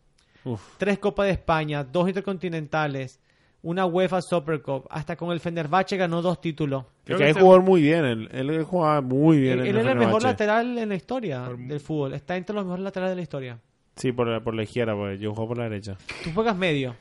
Uf. 0.45 0.61
Tres 0.79 0.99
Copas 0.99 1.27
de 1.27 1.33
España, 1.33 1.85
dos 1.85 2.09
Intercontinentales, 2.09 3.21
una 3.63 3.87
UEFA 3.87 4.21
Super 4.23 4.61
Cup. 4.61 4.87
Hasta 4.91 5.17
con 5.17 5.31
el 5.31 5.39
Fenerbahce 5.39 5.97
ganó 5.97 6.21
dos 6.21 6.41
títulos. 6.41 6.85
Creo 7.05 7.19
Es 7.19 7.35
que 7.37 7.41
jugador 7.41 7.63
muy 7.63 7.81
bien, 7.83 8.05
él, 8.05 8.29
él 8.33 8.63
jugaba 8.65 9.01
muy 9.01 9.39
bien. 9.41 9.61
Él, 9.61 9.67
en 9.67 9.77
él 9.77 9.81
era 9.83 9.93
el 9.93 9.99
mejor 9.99 10.23
lateral 10.25 10.77
en 10.79 10.89
la 10.89 10.95
historia 10.97 11.45
Por- 11.47 11.59
del 11.59 11.81
fútbol. 11.81 12.15
Está 12.15 12.37
entre 12.37 12.55
los 12.57 12.65
mejores 12.65 12.83
laterales 12.85 13.13
de 13.13 13.17
la 13.17 13.23
historia. 13.23 13.59
Sí, 13.95 14.11
por 14.11 14.27
la, 14.27 14.41
por 14.41 14.55
la 14.55 14.65
izquierda, 14.65 14.97
pues 14.97 15.21
yo 15.21 15.33
juego 15.33 15.49
por 15.49 15.59
la 15.59 15.65
derecha. 15.65 15.97
Tú 16.25 16.31
juegas 16.35 16.57
medio. 16.57 16.97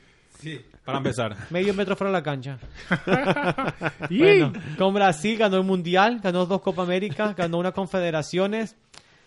Para 0.85 0.97
empezar. 0.97 1.35
Medio 1.49 1.73
metro 1.73 1.95
fuera 1.95 2.11
de 2.11 2.17
la 2.17 2.23
cancha. 2.23 2.57
Y- 4.09 4.17
Bueno, 4.19 4.53
con 4.77 4.93
Brasil 4.93 5.37
ganó 5.37 5.57
el 5.57 5.63
Mundial, 5.63 6.19
ganó 6.23 6.45
dos 6.45 6.61
Copa 6.61 6.83
América, 6.83 7.33
ganó 7.37 7.59
una 7.59 7.71
Confederaciones, 7.71 8.75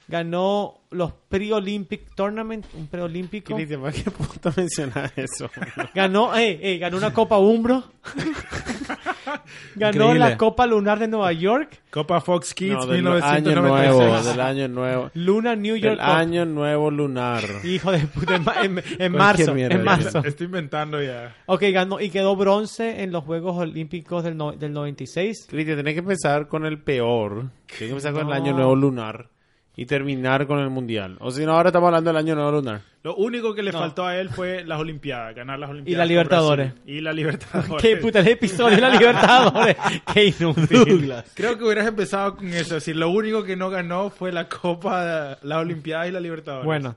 ganó 0.09 0.81
los 0.91 1.12
Pre-Olympic 1.29 2.15
Tournament, 2.15 2.67
un 2.75 2.87
preolímpico. 2.89 3.55
Cristian, 3.55 3.81
¿para 3.83 3.93
qué 3.93 4.11
puta 4.11 4.53
mencionar 4.57 5.12
eso? 5.17 5.49
Ganó, 5.95 6.37
eh, 6.37 6.59
eh, 6.62 6.79
ganó 6.79 6.97
una 6.97 7.12
Copa 7.12 7.39
Umbro. 7.39 7.85
ganó 9.77 9.93
Increíble. 10.05 10.18
la 10.18 10.37
Copa 10.37 10.66
Lunar 10.66 10.99
de 10.99 11.09
Nueva 11.09 11.33
York. 11.33 11.81
Copa 11.91 12.20
Fox 12.20 12.55
Kids 12.55 12.72
No, 12.72 12.87
del 12.87 13.07
año 13.07 13.55
nuevo, 13.55 13.99
1996. 14.01 14.27
del 14.37 14.41
año 14.41 14.68
nuevo. 14.68 15.11
Luna 15.14 15.55
New 15.57 15.77
York 15.77 15.97
Del 15.99 16.07
Cup. 16.07 16.16
año 16.16 16.45
nuevo 16.45 16.91
lunar. 16.91 17.45
Hijo 17.62 17.93
de 17.93 17.99
puta, 18.01 18.37
en, 18.37 18.45
ma- 18.45 18.55
en- 18.62 18.83
en 18.99 19.12
marzo, 19.12 19.55
mierda, 19.55 19.77
en 19.77 19.85
marzo. 19.85 20.18
Estoy 20.25 20.47
inventando 20.47 21.01
ya. 21.03 21.35
Ok, 21.47 21.62
ganó 21.72 22.01
y 22.01 22.11
quedó 22.11 22.35
bronce 22.37 23.03
en 23.03 23.12
los 23.12 23.25
Juegos 23.25 23.57
Olímpicos 23.59 24.25
del, 24.25 24.37
no- 24.37 24.53
del 24.53 24.72
96. 24.72 25.47
Cristian, 25.49 25.77
tenés 25.77 25.95
que 25.95 26.01
empezar 26.01 26.49
con 26.49 26.66
el 26.66 26.79
peor. 26.83 27.51
Tienes 27.66 27.79
que 27.79 27.89
empezar 27.91 28.12
con 28.12 28.22
el 28.22 28.29
No. 28.29 28.35
año 28.35 28.53
nuevo 28.55 28.75
lunar 28.77 29.29
y 29.77 29.87
terminar 29.87 30.47
con 30.47 30.59
el 30.61 30.70
mundial. 30.70 31.16
O 31.20 31.31
si 31.31 31.45
no, 31.45 31.53
ahora 31.53 31.70
estamos 31.70 31.89
hablando 31.89 32.11
del 32.11 32.16
año 32.16 32.35
nuevo 32.35 32.53
lunar. 32.53 32.81
Lo 33.03 33.16
único 33.16 33.55
que 33.55 33.62
le 33.62 33.72
No. 33.72 33.79
faltó 33.81 34.07
a 34.07 34.16
él 34.16 34.31
fue 34.31 34.64
las 34.64 34.81
Olimpiadas, 34.81 35.35
ganar 35.35 35.59
las 35.59 35.70
Olimpiadas. 35.70 35.95
Y 35.95 35.99
la 35.99 36.07
Libertadores. 36.07 36.72
Y 36.87 37.01
la 37.01 37.12
Libertadores. 37.12 37.77
Qué 37.83 37.97
puta 37.99 38.20
el 38.20 38.29
episodio 38.29 38.77
de 38.77 38.81
la 38.81 38.89
Libertadores. 38.99 39.77
Qué 40.12 40.27
inútil. 40.27 41.12
Creo 41.35 41.59
que 41.59 41.64
hubieras 41.64 41.87
empezado 41.87 42.37
con 42.37 42.49
eso. 42.49 42.79
Si 42.81 42.95
lo 42.95 43.11
único 43.11 43.43
que 43.45 43.57
no 43.57 43.68
ganó 43.68 44.11
fue 44.11 44.33
la 44.33 44.49
Copa, 44.49 45.37
la 45.43 45.59
Olimpiada 45.59 46.07
y 46.07 46.12
la 46.12 46.20
Libertadores. 46.20 46.64
Bueno, 46.64 46.97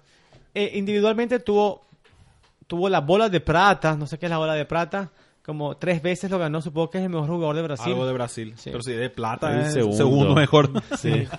eh, 0.53 0.71
individualmente 0.75 1.39
tuvo 1.39 1.85
tuvo 2.67 2.89
la 2.89 2.99
bola 2.99 3.29
de 3.29 3.39
plata, 3.39 3.95
no 3.95 4.05
sé 4.07 4.19
qué 4.19 4.25
es 4.25 4.29
la 4.29 4.37
bola 4.39 4.53
de 4.53 4.65
plata, 4.65 5.09
como 5.47 5.77
tres 5.77 6.03
veces 6.03 6.29
lo 6.29 6.37
ganó, 6.37 6.61
supongo 6.61 6.91
que 6.91 6.99
es 6.99 7.05
el 7.05 7.09
mejor 7.09 7.27
jugador 7.29 7.55
de 7.55 7.61
Brasil. 7.63 7.93
Algo 7.93 8.05
de 8.05 8.13
Brasil. 8.13 8.53
Sí. 8.57 8.69
Pero 8.69 8.83
sí, 8.83 8.91
de 8.91 9.09
plata 9.09 9.51
El 9.53 9.61
es 9.65 9.73
segundo. 9.73 9.97
segundo, 9.97 10.35
mejor. 10.35 10.69
Sí. 10.99 11.09
Es 11.09 11.29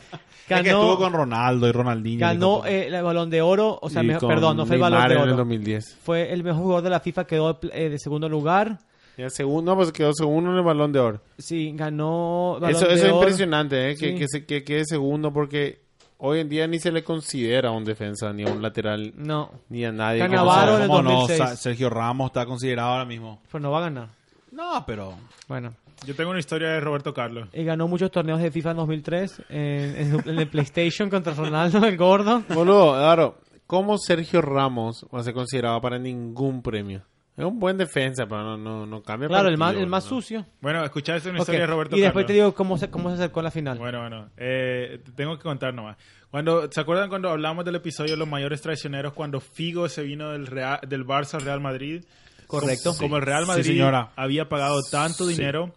que 0.49 0.55
Ganó, 0.55 0.81
estuvo 0.81 0.97
con 0.97 1.13
Ronaldo 1.13 1.69
y 1.69 1.73
Ronaldinho. 1.73 2.21
ganó 2.21 2.55
dijo, 2.63 2.67
eh, 2.67 2.87
el 2.87 3.03
balón 3.03 3.29
de 3.29 3.43
oro, 3.43 3.79
o 3.83 3.91
sea, 3.91 4.03
Y 4.03 4.07
mejor- 4.07 4.29
perdón, 4.31 4.57
no 4.57 4.65
fue 4.67 4.77
el 4.77 4.81
balón 4.83 5.01
de 5.07 5.15
en 5.15 5.21
el 5.21 5.29
oro. 5.29 5.37
2010. 5.37 5.99
Fue 6.03 6.33
el 6.33 6.43
mejor 6.43 6.63
jugador 6.63 6.85
de 6.85 6.91
la 6.91 7.01
FIFA, 7.01 7.27
quedó 7.27 7.61
eh, 7.71 7.91
de 7.91 7.99
segundo 7.99 8.29
lugar. 8.31 8.79
Y 9.19 9.23
el 9.23 9.31
segundo, 9.31 9.77
pues 9.77 9.93
quedó 9.93 10.15
segundo 10.15 10.51
en 10.53 10.57
el 10.57 10.63
balón 10.65 10.91
de 10.91 11.01
oro. 11.01 11.21
Sí, 11.37 11.73
ganó 11.75 12.55
balón 12.61 12.71
Eso, 12.77 12.87
de 12.89 12.95
eso 12.95 13.05
es 13.07 13.13
oro. 13.13 13.21
impresionante, 13.21 13.91
¿eh? 13.91 13.97
que, 13.97 14.13
Sí. 14.13 14.15
que, 14.15 14.25
se, 14.27 14.47
que 14.47 14.65
quede 14.65 14.85
segundo 14.87 15.33
porque 15.35 15.83
hoy 16.19 16.41
en 16.41 16.49
día 16.49 16.67
ni 16.67 16.79
se 16.79 16.93
le 16.93 17.03
considera 17.03 17.71
a 17.71 17.73
un 17.73 17.85
defensa, 17.85 18.33
ni 18.33 18.45
a 18.45 18.49
un 18.53 18.61
lateral, 18.63 19.13
No, 19.17 19.51
ni 19.69 19.85
a 19.85 19.93
nadie. 19.93 20.23
Está 20.23 20.35
Navarro 20.37 20.77
en 20.77 20.83
el 20.83 20.89
¿Cómo 20.89 21.03
no? 21.03 21.11
2006. 21.21 21.39
Sa- 21.39 21.57
Sergio 21.57 21.91
Ramos 21.91 22.27
está 22.29 22.45
considerado 22.47 22.91
ahora 22.91 23.05
mismo. 23.05 23.41
pues 23.51 23.63
no 23.63 23.71
va 23.71 23.79
a 23.79 23.83
ganar. 23.83 24.09
No, 24.53 24.85
pero... 24.87 25.15
Bueno, 25.49 25.75
Yo 26.07 26.15
tengo 26.15 26.31
una 26.31 26.39
historia 26.41 26.69
de 26.69 26.81
Roberto 26.81 27.13
Carlos. 27.15 27.49
y 27.53 27.65
ganó 27.65 27.87
muchos 27.89 28.11
torneos 28.11 28.41
de 28.41 28.51
FIFA 28.51 28.71
en 28.73 28.77
2003 28.77 29.43
en, 29.49 29.57
en- 29.59 30.29
en 30.29 30.39
el 30.39 30.49
PlayStation 30.49 31.11
contra 31.11 31.35
Ronaldo, 31.35 31.85
el 31.87 31.97
gordo. 31.97 32.43
Boludo, 32.49 32.93
claro, 32.95 33.39
¿cómo 33.67 33.99
Sergio 33.99 34.41
Ramos 34.41 35.07
va 35.15 35.21
a 35.21 35.23
ser 35.25 35.35
considerado 35.35 35.81
para 35.81 35.99
ningún 35.99 36.63
premio? 36.63 37.03
Es 37.39 37.45
un 37.45 37.61
buen 37.61 37.79
defensa, 37.79 38.27
pero 38.27 38.43
no, 38.43 38.57
no, 38.59 38.85
no 38.85 39.01
cambia 39.03 39.29
Claro, 39.29 39.49
el 39.49 39.57
más, 39.57 39.75
el 39.77 39.87
más 39.87 40.05
boludo. 40.05 40.21
sucio. 40.23 40.47
Bueno, 40.61 40.85
escuchaste 40.85 41.29
una 41.31 41.39
Ok, 41.39 41.43
historia 41.43 41.61
de 41.61 41.67
Roberto 41.69 41.97
Y 41.97 42.01
después 42.01 42.25
Carlos. 42.25 42.27
te 42.27 42.33
digo 42.33 42.55
cómo 42.55 42.77
se, 42.79 42.91
cómo 42.91 43.09
se 43.11 43.15
acercó 43.15 43.41
a 43.41 43.43
la 43.45 43.51
final. 43.53 43.79
Bueno, 43.79 44.01
bueno. 44.01 44.29
Eh, 44.37 45.01
te 45.05 45.13
tengo 45.13 45.37
que 45.37 45.43
contar 45.45 45.73
nomás. 45.73 45.97
Cuando, 46.33 46.71
¿Se 46.71 46.81
acuerdan 46.81 47.09
cuando 47.09 47.31
hablamos 47.31 47.65
del 47.65 47.77
episodio 47.77 48.11
de 48.13 48.17
los 48.19 48.27
mayores 48.29 48.61
traicioneros 48.61 49.13
cuando 49.15 49.41
Figo 49.41 49.89
se 49.89 50.03
vino 50.03 50.31
del, 50.33 50.47
Real, 50.49 50.81
del 50.89 51.07
Barça 51.07 51.35
al 51.35 51.43
Real 51.43 51.61
Madrid? 51.61 52.05
Correcto. 52.49 52.91
Como, 52.91 52.99
como 53.03 53.17
el 53.19 53.23
Real 53.23 53.43
Sí, 53.45 53.49
Madrid 53.49 53.65
señora. 53.65 54.11
había 54.17 54.49
pagado 54.49 54.81
tanto 54.91 55.25
dinero, 55.27 55.73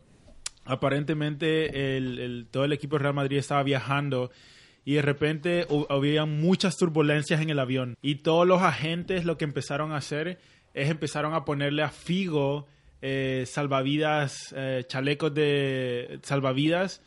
aparentemente 0.66 1.97
el, 1.97 2.18
el- 2.20 2.47
todo 2.49 2.66
el 2.66 2.74
equipo 2.74 2.95
del 2.95 3.03
Real 3.03 3.14
Madrid 3.14 3.38
estaba 3.38 3.64
viajando 3.64 4.32
y 4.84 4.95
de 4.95 5.01
repente 5.03 5.68
había 5.89 6.26
muchas 6.26 6.78
turbulencias 6.78 7.39
en 7.41 7.49
el 7.49 7.59
avión. 7.59 7.95
Y 8.01 8.16
todos 8.16 8.47
los 8.47 8.62
agentes 8.62 9.26
lo 9.26 9.38
que 9.38 9.45
empezaron 9.45 9.91
a 9.91 9.97
hacer 9.97 10.39
es 10.74 10.89
empezaron 10.89 11.34
a 11.34 11.45
ponerle 11.45 11.84
a 11.84 11.89
Figo 11.89 12.67
eh, 13.01 13.43
salvavidas, 13.47 14.53
eh, 14.55 14.84
chalecos 14.88 15.34
de 15.34 16.19
salvavidas. 16.24 17.01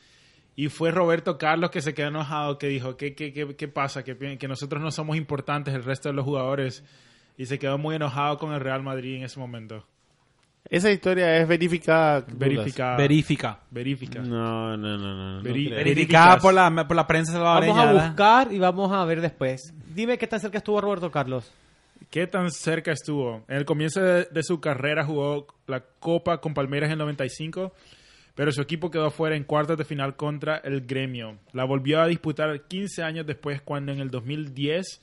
Y 0.56 0.68
fue 0.68 0.90
Roberto 0.92 1.36
Carlos 1.36 1.70
que 1.70 1.80
se 1.82 1.94
quedó 1.94 2.08
enojado, 2.08 2.58
que 2.58 2.68
dijo, 2.68 2.96
¿qué, 2.96 3.14
qué, 3.14 3.32
qué, 3.32 3.56
qué 3.56 3.68
pasa? 3.68 4.04
Que, 4.04 4.16
que 4.38 4.46
nosotros 4.48 4.80
no 4.82 4.90
somos 4.92 5.16
importantes, 5.16 5.74
el 5.74 5.82
resto 5.82 6.08
de 6.08 6.14
los 6.14 6.24
jugadores. 6.24 6.84
Y 7.36 7.46
se 7.46 7.58
quedó 7.58 7.76
muy 7.78 7.96
enojado 7.96 8.38
con 8.38 8.52
el 8.52 8.60
Real 8.60 8.82
Madrid 8.82 9.16
en 9.16 9.24
ese 9.24 9.40
momento. 9.40 9.84
Esa 10.70 10.90
historia 10.90 11.36
es 11.38 11.46
verificada. 11.48 12.24
Verificada. 12.32 12.96
Verifica. 12.96 13.60
Verifica. 13.70 14.20
No, 14.20 14.76
no, 14.76 14.96
no, 14.96 15.14
no. 15.14 15.36
no 15.38 15.42
Veri- 15.42 15.66
creo. 15.66 15.78
veri- 15.80 15.84
Verificada 15.84 16.38
por 16.38 16.54
la, 16.54 16.86
por 16.86 16.96
la 16.96 17.06
prensa 17.06 17.32
salvadoreña. 17.32 17.74
Vamos 17.84 18.00
a 18.02 18.06
buscar 18.06 18.52
y 18.52 18.58
vamos 18.60 18.92
a 18.92 19.04
ver 19.04 19.20
después. 19.20 19.74
Dime 19.94 20.16
qué 20.16 20.26
tan 20.26 20.38
cerca 20.40 20.58
estuvo 20.58 20.80
Roberto 20.80 21.10
Carlos. 21.10 21.52
¿Qué 22.11 22.26
tan 22.26 22.50
cerca 22.50 22.92
estuvo? 22.92 23.44
En 23.48 23.57
el 23.57 23.64
comienzo 23.64 24.00
de, 24.00 24.42
su 24.42 24.61
carrera 24.61 25.05
jugó 25.05 25.46
la 25.66 25.80
Copa 25.80 26.40
con 26.40 26.55
Palmeiras 26.55 26.88
en 26.88 26.92
el 26.92 26.98
95, 26.98 27.72
pero 28.34 28.52
su 28.52 28.61
equipo 28.61 28.90
quedó 28.90 29.11
fuera 29.11 29.36
en 29.36 29.44
cuartos 29.44 29.78
de 29.78 29.84
final 29.84 30.16
contra 30.16 30.59
el 30.59 30.86
Gremio. 30.86 31.38
La 31.52 31.64
volvió 31.64 32.00
a 32.00 32.07
disputar 32.07 32.66
15 32.66 33.02
años 33.02 33.26
después 33.26 33.62
cuando 33.62 33.92
en 33.92 34.00
el 34.00 34.11
2010 34.11 35.00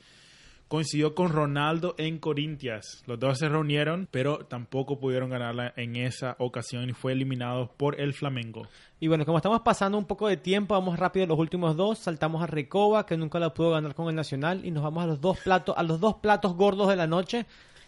coincidió 0.72 1.14
con 1.14 1.28
Ronaldo 1.28 1.94
en 1.98 2.18
Corintias. 2.18 3.02
Los 3.06 3.20
dos 3.20 3.36
se 3.36 3.46
reunieron, 3.46 4.08
pero 4.10 4.46
tampoco 4.46 4.98
pudieron 4.98 5.28
ganarla 5.28 5.74
en 5.76 5.96
esa 5.96 6.34
ocasión 6.38 6.88
y 6.88 6.94
fue 6.94 7.12
eliminado 7.12 7.74
por 7.76 8.00
el 8.00 8.14
Flamengo. 8.14 8.66
Y 8.98 9.06
bueno, 9.06 9.26
como 9.26 9.36
estamos 9.36 9.60
pasando 9.60 9.98
un 9.98 10.06
poco 10.06 10.28
de 10.28 10.38
tiempo, 10.38 10.72
vamos 10.72 10.98
rápido 10.98 11.24
a 11.24 11.28
los 11.28 11.38
últimos 11.38 11.76
dos. 11.76 11.98
Saltamos 11.98 12.42
a 12.42 12.46
Recoba, 12.46 13.04
que 13.04 13.18
nunca 13.18 13.38
la 13.38 13.52
pudo 13.52 13.72
ganar 13.72 13.94
con 13.94 14.08
el 14.08 14.14
Nacional, 14.14 14.64
y 14.64 14.70
nos 14.70 14.82
vamos 14.82 15.04
a 15.04 15.08
los 15.08 15.20
dos 15.20 15.38
platos, 15.40 15.76
a 15.76 15.82
los 15.82 16.00
dos 16.00 16.14
platos 16.22 16.54
gordos 16.54 16.88
de 16.88 16.96
la 16.96 17.06
noche. 17.06 17.44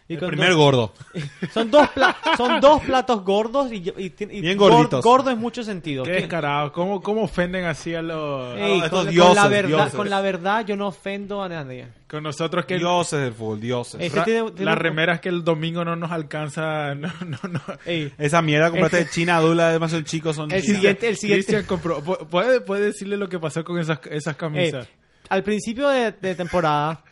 Y 0.06 0.14
El 0.14 0.20
con 0.20 0.28
primer 0.28 0.50
dos- 0.50 0.58
gordo. 0.58 0.92
son 1.54 1.70
dos 1.70 1.88
pla- 1.88 2.14
son 2.36 2.60
dos 2.60 2.82
platos 2.82 3.24
gordos 3.24 3.72
y, 3.72 3.76
y- 3.76 4.12
y- 4.18 4.40
Bien 4.42 4.58
gor- 4.58 4.70
gorditos. 4.72 5.02
gordo 5.02 5.30
en 5.30 5.38
muchos 5.38 5.64
sentidos. 5.64 6.06
Qué 6.06 6.12
descarado. 6.12 6.72
¿Cómo, 6.72 7.00
cómo 7.00 7.22
ofenden 7.22 7.64
así 7.64 7.94
a 7.94 8.02
los... 8.02 8.54
Ey, 8.54 8.80
estos 8.80 8.90
con, 8.90 9.04
con 9.06 9.10
dioses, 9.14 9.34
la 9.36 9.48
verdad, 9.48 9.68
dioses. 9.68 9.94
con 9.94 10.10
la 10.10 10.20
verdad 10.20 10.66
yo 10.66 10.76
no 10.76 10.88
ofendo 10.88 11.42
a 11.42 11.48
nadie. 11.48 11.86
Con 12.06 12.22
nosotros 12.22 12.66
que... 12.66 12.76
Dioses 12.76 13.18
del 13.18 13.32
fútbol, 13.32 13.60
dioses. 13.62 13.98
Tiene- 14.12 14.50
tiene 14.50 14.64
las 14.66 14.76
un- 14.76 14.80
remeras 14.82 15.20
que 15.20 15.30
el 15.30 15.42
domingo 15.42 15.86
no 15.86 15.96
nos 15.96 16.10
alcanza. 16.12 16.94
No, 16.94 17.10
no, 17.24 17.38
no. 17.50 17.60
Ey, 17.86 18.12
Esa 18.18 18.42
mierda 18.42 18.68
compraste 18.70 18.98
de 18.98 19.08
China, 19.08 19.40
Dula, 19.40 19.70
demasiado 19.72 20.04
chicos 20.04 20.36
son 20.36 20.52
el 20.52 20.62
siguiente, 20.62 21.08
el 21.08 21.16
siguiente. 21.16 21.44
Cristian 21.46 21.64
compró. 21.64 22.02
pu- 22.04 22.26
¿Puede, 22.28 22.60
puede 22.60 22.86
decirle 22.86 23.16
lo 23.16 23.30
que 23.30 23.38
pasó 23.38 23.64
con 23.64 23.78
esas, 23.78 24.00
esas 24.10 24.34
Ey, 24.34 24.38
camisas? 24.38 24.88
Al 25.34 25.42
principio 25.42 25.88
de, 25.88 26.12
de 26.12 26.34
temporada, 26.34 27.02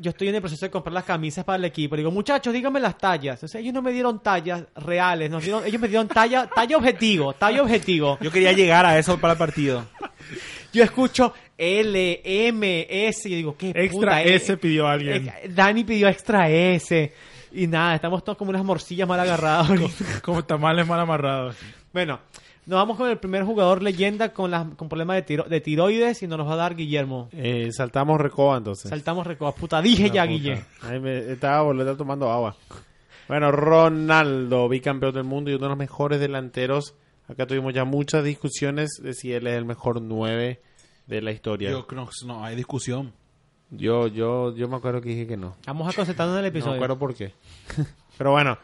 yo 0.00 0.10
estoy 0.10 0.28
en 0.28 0.34
el 0.36 0.40
proceso 0.40 0.64
de 0.64 0.70
comprar 0.70 0.92
las 0.94 1.04
camisas 1.04 1.44
para 1.44 1.56
el 1.58 1.64
equipo. 1.66 1.94
Le 1.94 2.00
digo, 2.00 2.10
muchachos, 2.10 2.52
díganme 2.52 2.80
las 2.80 2.96
tallas. 2.96 3.42
O 3.42 3.48
sea, 3.48 3.60
ellos 3.60 3.74
no 3.74 3.82
me 3.82 3.92
dieron 3.92 4.22
tallas 4.22 4.64
reales, 4.76 5.30
nos 5.30 5.42
dieron, 5.44 5.64
ellos 5.66 5.80
me 5.80 5.88
dieron 5.88 6.08
talla, 6.08 6.48
talla 6.54 6.76
objetivo, 6.76 7.32
talla 7.34 7.62
objetivo. 7.62 8.18
Yo 8.20 8.30
quería 8.30 8.52
llegar 8.52 8.86
a 8.86 8.98
eso 8.98 9.18
para 9.18 9.32
el 9.34 9.38
partido. 9.38 9.84
Yo 10.72 10.82
escucho 10.82 11.34
L, 11.56 12.20
M, 12.24 12.86
S, 12.88 13.28
y 13.28 13.32
yo 13.32 13.36
digo, 13.36 13.56
¿qué 13.56 13.68
Extra 13.70 13.90
puta 13.90 14.22
eh, 14.22 14.34
S 14.36 14.56
pidió 14.56 14.88
alguien. 14.88 15.28
eh, 15.28 15.48
Dani 15.50 15.84
pidió 15.84 16.08
extra 16.08 16.48
S. 16.48 17.12
Y 17.52 17.66
nada, 17.68 17.94
estamos 17.94 18.24
todos 18.24 18.36
como 18.36 18.50
unas 18.50 18.64
morcillas 18.64 19.06
mal 19.06 19.20
agarradas. 19.20 19.68
ahorita. 19.70 20.04
Como 20.22 20.44
tamales 20.44 20.86
mal 20.88 20.98
amarrados. 20.98 21.54
bueno, 21.92 22.18
nos 22.66 22.76
vamos 22.78 22.96
con 22.96 23.08
el 23.10 23.18
primer 23.18 23.44
jugador 23.44 23.82
leyenda 23.82 24.32
con, 24.32 24.50
las, 24.50 24.66
con 24.76 24.88
problemas 24.88 25.16
de, 25.16 25.22
tiro- 25.22 25.44
de 25.48 25.60
tiroides 25.60 26.22
y 26.22 26.26
nos 26.26 26.38
los 26.38 26.48
va 26.48 26.54
a 26.54 26.56
dar 26.56 26.74
Guillermo. 26.76 27.28
Eh, 27.32 27.70
saltamos 27.72 28.20
Recoba 28.20 28.56
entonces. 28.56 28.88
Saltamos 28.90 29.26
recoba. 29.26 29.52
Puta, 29.54 29.80
dije 29.82 30.04
ya, 30.10 30.22
Puta. 30.22 30.24
Guille. 30.26 30.64
Ay, 30.82 31.00
me, 31.00 31.18
estaba, 31.32 31.70
estaba 31.72 31.96
tomando 31.96 32.30
agua. 32.30 32.56
Bueno, 33.28 33.50
Ronaldo, 33.52 34.68
bicampeón 34.68 35.14
del 35.14 35.24
mundo 35.24 35.50
y 35.50 35.54
uno 35.54 35.64
de 35.64 35.68
los 35.70 35.78
mejores 35.78 36.20
delanteros. 36.20 36.94
Acá 37.28 37.46
tuvimos 37.46 37.72
ya 37.72 37.84
muchas 37.84 38.22
discusiones 38.24 39.00
de 39.02 39.14
si 39.14 39.32
él 39.32 39.46
es 39.46 39.54
el 39.56 39.64
mejor 39.64 40.02
9 40.02 40.60
de 41.06 41.22
la 41.22 41.32
historia. 41.32 41.70
Yo 41.70 41.86
creo 41.86 42.06
que 42.06 42.26
no 42.26 42.44
hay 42.44 42.54
discusión. 42.56 43.12
Yo, 43.70 44.06
yo, 44.08 44.54
yo 44.54 44.68
me 44.68 44.76
acuerdo 44.76 45.00
que 45.00 45.08
dije 45.08 45.26
que 45.26 45.36
no. 45.38 45.56
Vamos 45.66 45.88
a 45.88 45.96
concentrarnos 45.96 46.38
en 46.38 46.44
el 46.44 46.50
No 46.50 46.52
me 46.52 46.58
episodio. 46.58 46.74
acuerdo 46.76 46.98
por 46.98 47.14
qué. 47.14 47.32
Pero 48.18 48.30
bueno, 48.32 48.58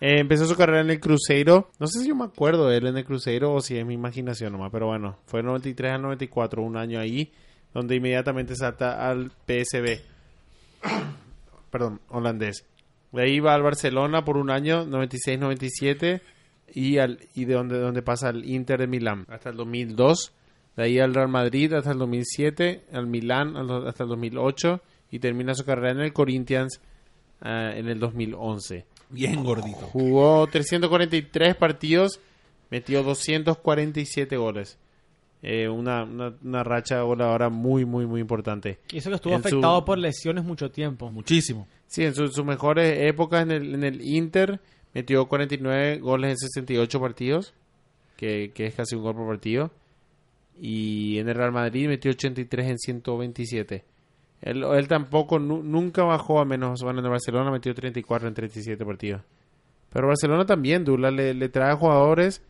eh, 0.00 0.20
empezó 0.20 0.46
su 0.46 0.56
carrera 0.56 0.80
en 0.80 0.90
el 0.90 1.00
Cruzeiro. 1.00 1.70
No 1.78 1.86
sé 1.86 2.00
si 2.00 2.08
yo 2.08 2.14
me 2.14 2.24
acuerdo 2.24 2.68
de 2.68 2.78
él 2.78 2.86
en 2.86 2.96
el 2.96 3.04
Cruzeiro 3.04 3.52
o 3.52 3.60
si 3.60 3.76
es 3.76 3.84
mi 3.84 3.94
imaginación 3.94 4.52
nomás. 4.52 4.70
Pero 4.70 4.86
bueno, 4.86 5.18
fue 5.26 5.40
del 5.40 5.46
93 5.46 5.92
al 5.92 6.02
94, 6.02 6.62
un 6.62 6.76
año 6.76 7.00
ahí, 7.00 7.32
donde 7.74 7.96
inmediatamente 7.96 8.54
salta 8.54 9.08
al 9.08 9.30
PSV. 9.46 10.00
Perdón, 11.70 12.00
holandés. 12.08 12.64
De 13.12 13.22
ahí 13.22 13.40
va 13.40 13.54
al 13.54 13.62
Barcelona 13.62 14.24
por 14.24 14.36
un 14.36 14.50
año, 14.50 14.86
96-97, 14.86 16.20
y, 16.74 16.98
al, 16.98 17.18
y 17.34 17.46
de 17.46 17.54
donde, 17.54 17.78
donde 17.78 18.02
pasa 18.02 18.28
al 18.28 18.44
Inter 18.44 18.80
de 18.80 18.86
Milán 18.86 19.26
hasta 19.28 19.50
el 19.50 19.56
2002. 19.56 20.32
De 20.76 20.84
ahí 20.84 21.00
al 21.00 21.14
Real 21.14 21.28
Madrid 21.28 21.72
hasta 21.72 21.90
el 21.90 21.98
2007, 21.98 22.84
al 22.92 23.06
Milán 23.06 23.56
hasta 23.56 24.04
el 24.04 24.10
2008 24.10 24.80
y 25.10 25.18
termina 25.18 25.54
su 25.54 25.64
carrera 25.64 25.90
en 25.92 26.00
el 26.00 26.12
Corinthians 26.12 26.80
ah, 27.40 27.72
en 27.74 27.88
el 27.88 27.98
2011. 27.98 28.84
Bien 29.10 29.42
gordito. 29.44 29.86
Jugó 29.92 30.46
343 30.46 31.54
partidos, 31.56 32.20
metió 32.70 33.02
247 33.02 34.36
goles. 34.36 34.78
Eh, 35.42 35.68
una, 35.68 36.02
una, 36.02 36.34
una 36.42 36.64
racha 36.64 37.00
goleadora 37.02 37.48
muy, 37.48 37.84
muy, 37.84 38.06
muy 38.06 38.20
importante. 38.20 38.78
Y 38.90 38.98
eso 38.98 39.08
que 39.10 39.16
estuvo 39.16 39.34
En 39.34 39.42
su- 39.42 39.48
afectado 39.48 39.84
por 39.84 39.96
lesiones 39.98 40.44
mucho 40.44 40.70
tiempo. 40.70 41.10
Muchísimo. 41.10 41.68
Sí, 41.86 42.04
en 42.04 42.14
su- 42.14 42.28
sus 42.28 42.44
mejores 42.44 42.98
épocas 43.08 43.42
en 43.42 43.52
el, 43.52 43.74
en 43.74 43.84
el 43.84 44.00
Inter 44.04 44.60
metió 44.94 45.26
49 45.28 45.98
goles 45.98 46.30
en 46.32 46.36
68 46.38 47.00
partidos, 47.00 47.54
que, 48.16 48.50
que 48.52 48.66
es 48.66 48.74
casi 48.74 48.96
un 48.96 49.02
gol 49.02 49.14
por 49.14 49.28
partido. 49.28 49.70
Y 50.60 51.18
en 51.18 51.28
el 51.28 51.36
Real 51.36 51.52
Madrid 51.52 51.86
metió 51.86 52.10
83 52.10 52.66
en 52.70 52.78
127. 52.78 53.84
Él, 54.40 54.62
él 54.64 54.88
tampoco, 54.88 55.38
nu- 55.38 55.62
nunca 55.62 56.04
bajó 56.04 56.40
a 56.40 56.44
menos. 56.44 56.82
Bueno, 56.82 57.00
en 57.00 57.04
el 57.06 57.10
Barcelona 57.10 57.50
metió 57.50 57.74
34 57.74 58.28
en 58.28 58.34
37 58.34 58.84
partidos. 58.84 59.22
Pero 59.92 60.06
Barcelona 60.08 60.44
también, 60.46 60.84
Dula, 60.84 61.10
le, 61.10 61.34
le 61.34 61.48
trae 61.48 61.74
jugadores 61.74 62.42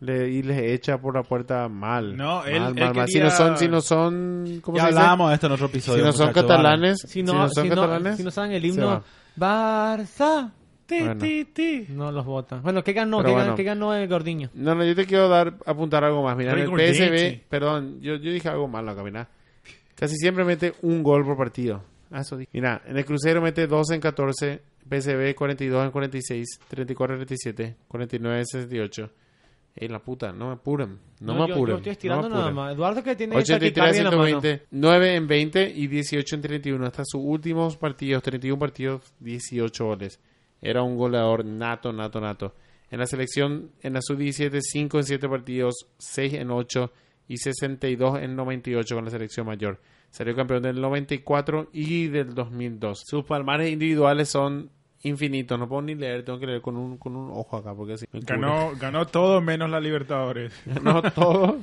le- 0.00 0.28
y 0.30 0.42
les 0.42 0.58
echa 0.62 0.98
por 0.98 1.14
la 1.14 1.22
puerta 1.22 1.68
mal. 1.68 2.16
No, 2.16 2.44
él- 2.44 2.60
mal, 2.60 2.78
él 2.78 2.84
mal, 2.84 2.94
mal. 2.94 3.06
Si 3.06 3.14
quería- 3.14 3.24
no 3.28 3.30
son, 3.36 3.56
si 3.58 3.68
no 3.68 3.80
son, 3.80 4.60
¿cómo 4.62 4.76
Ya 4.78 4.84
se 4.84 4.88
dice? 4.92 5.00
de 5.28 5.34
esto 5.34 5.46
en 5.46 5.52
otro 5.52 5.66
Si 5.68 5.72
episodio. 5.72 6.04
no 6.04 6.12
son 6.12 6.32
catalanes, 6.32 7.00
Si 7.06 7.22
no, 7.22 7.48
son 7.48 7.64
si 7.64 7.68
no- 7.70 7.74
catalanes, 7.76 8.16
si 8.16 8.24
no 8.24 8.30
saben 8.30 8.52
el 8.52 8.64
himno. 8.64 9.02
Barça. 9.38 10.50
Ti, 10.86 10.98
Bueno. 11.00 11.20
ti, 11.20 11.44
ti. 11.44 11.86
No 11.90 12.10
los 12.10 12.24
votan. 12.26 12.62
Bueno, 12.62 12.82
¿qué 12.82 12.92
ganó? 12.92 13.18
¿Qué, 13.18 13.30
bueno. 13.30 13.38
ganó, 13.44 13.54
qué 13.56 13.62
ganó 13.62 13.94
el 13.94 14.08
gordiño? 14.08 14.50
No, 14.54 14.74
no, 14.74 14.84
yo 14.84 14.94
te 14.96 15.06
quiero 15.06 15.28
dar, 15.28 15.54
apuntar 15.64 16.02
algo 16.02 16.22
más. 16.24 16.36
Mira, 16.36 16.52
en 16.52 16.58
el. 16.58 16.66
PSV, 16.68 17.44
perdón, 17.48 18.00
yo, 18.00 18.16
yo 18.16 18.32
dije 18.32 18.48
algo 18.48 18.66
malo 18.66 18.90
acá, 18.90 19.02
mira. 19.04 19.28
Casi 20.00 20.16
siempre 20.16 20.44
mete 20.44 20.72
un 20.82 21.02
gol 21.02 21.24
por 21.24 21.36
partido. 21.36 21.82
Ah, 22.10 22.20
eso. 22.22 22.36
Mira, 22.52 22.82
en 22.86 22.96
el 22.96 23.04
Crucero 23.04 23.40
mete 23.40 23.66
12 23.68 23.94
en 23.94 24.00
14, 24.00 24.62
PSV 24.88 25.34
42 25.36 25.84
en 25.84 25.90
46, 25.92 26.46
34 26.68 27.14
en 27.14 27.20
37, 27.26 27.76
49 27.86 28.38
en 28.38 28.46
68. 28.46 29.10
Ey, 29.76 29.86
la 29.88 30.00
puta, 30.00 30.32
no 30.32 30.48
me 30.48 30.52
apuren. 30.54 30.98
No, 31.20 31.34
me 31.34 31.46
yo- 31.46 31.54
apuren. 31.54 31.74
Yo 31.74 31.76
estoy 31.78 31.92
estirando 31.92 32.28
no 32.28 32.36
nada 32.36 32.50
más. 32.50 32.74
Eduardo 32.74 33.02
que 33.04 33.14
tiene 33.14 33.36
83 33.36 33.72
taquicardia 33.72 33.98
en 33.98 34.04
la 34.04 34.10
mano. 34.10 34.40
120, 34.40 34.66
9 34.72 35.14
en 35.14 35.26
20 35.28 35.70
y 35.76 35.86
18 35.86 36.34
en 36.34 36.42
31. 36.42 36.86
Hasta 36.86 37.04
sus 37.04 37.20
últimos 37.22 37.76
partidos, 37.76 38.22
31 38.24 38.58
partidos, 38.58 39.14
18 39.20 39.84
goles. 39.84 40.18
Era 40.60 40.82
un 40.82 40.96
goleador 40.96 41.44
nato, 41.44 41.92
nato, 41.92 42.20
nato. 42.20 42.54
En 42.90 42.98
la 42.98 43.06
selección, 43.06 43.70
en 43.82 43.92
la 43.92 44.00
sub-17, 44.02 44.58
5 44.60 44.98
en 44.98 45.04
7 45.04 45.28
partidos, 45.28 45.74
6 45.98 46.34
en 46.34 46.50
8 46.50 46.90
y 47.30 47.36
62 47.36 48.22
en 48.22 48.34
98 48.34 48.92
con 48.92 49.04
la 49.04 49.10
selección 49.12 49.46
mayor. 49.46 49.78
Salió 50.10 50.34
campeón 50.34 50.64
del 50.64 50.80
94 50.80 51.68
y 51.72 52.08
del 52.08 52.34
2002. 52.34 53.04
Sus 53.06 53.24
palmares 53.24 53.70
individuales 53.70 54.28
son 54.30 54.68
infinitos. 55.04 55.56
No 55.56 55.68
puedo 55.68 55.82
ni 55.82 55.94
leer, 55.94 56.24
tengo 56.24 56.40
que 56.40 56.48
leer 56.48 56.60
con 56.60 56.76
un, 56.76 56.98
con 56.98 57.14
un 57.14 57.30
ojo 57.30 57.56
acá 57.56 57.72
porque 57.72 57.92
así 57.92 58.06
me. 58.10 58.18
Ganó, 58.22 58.72
ganó 58.76 59.06
todo 59.06 59.40
menos 59.40 59.70
la 59.70 59.78
Libertadores. 59.78 60.52
Ganó 60.66 61.02
todo, 61.02 61.58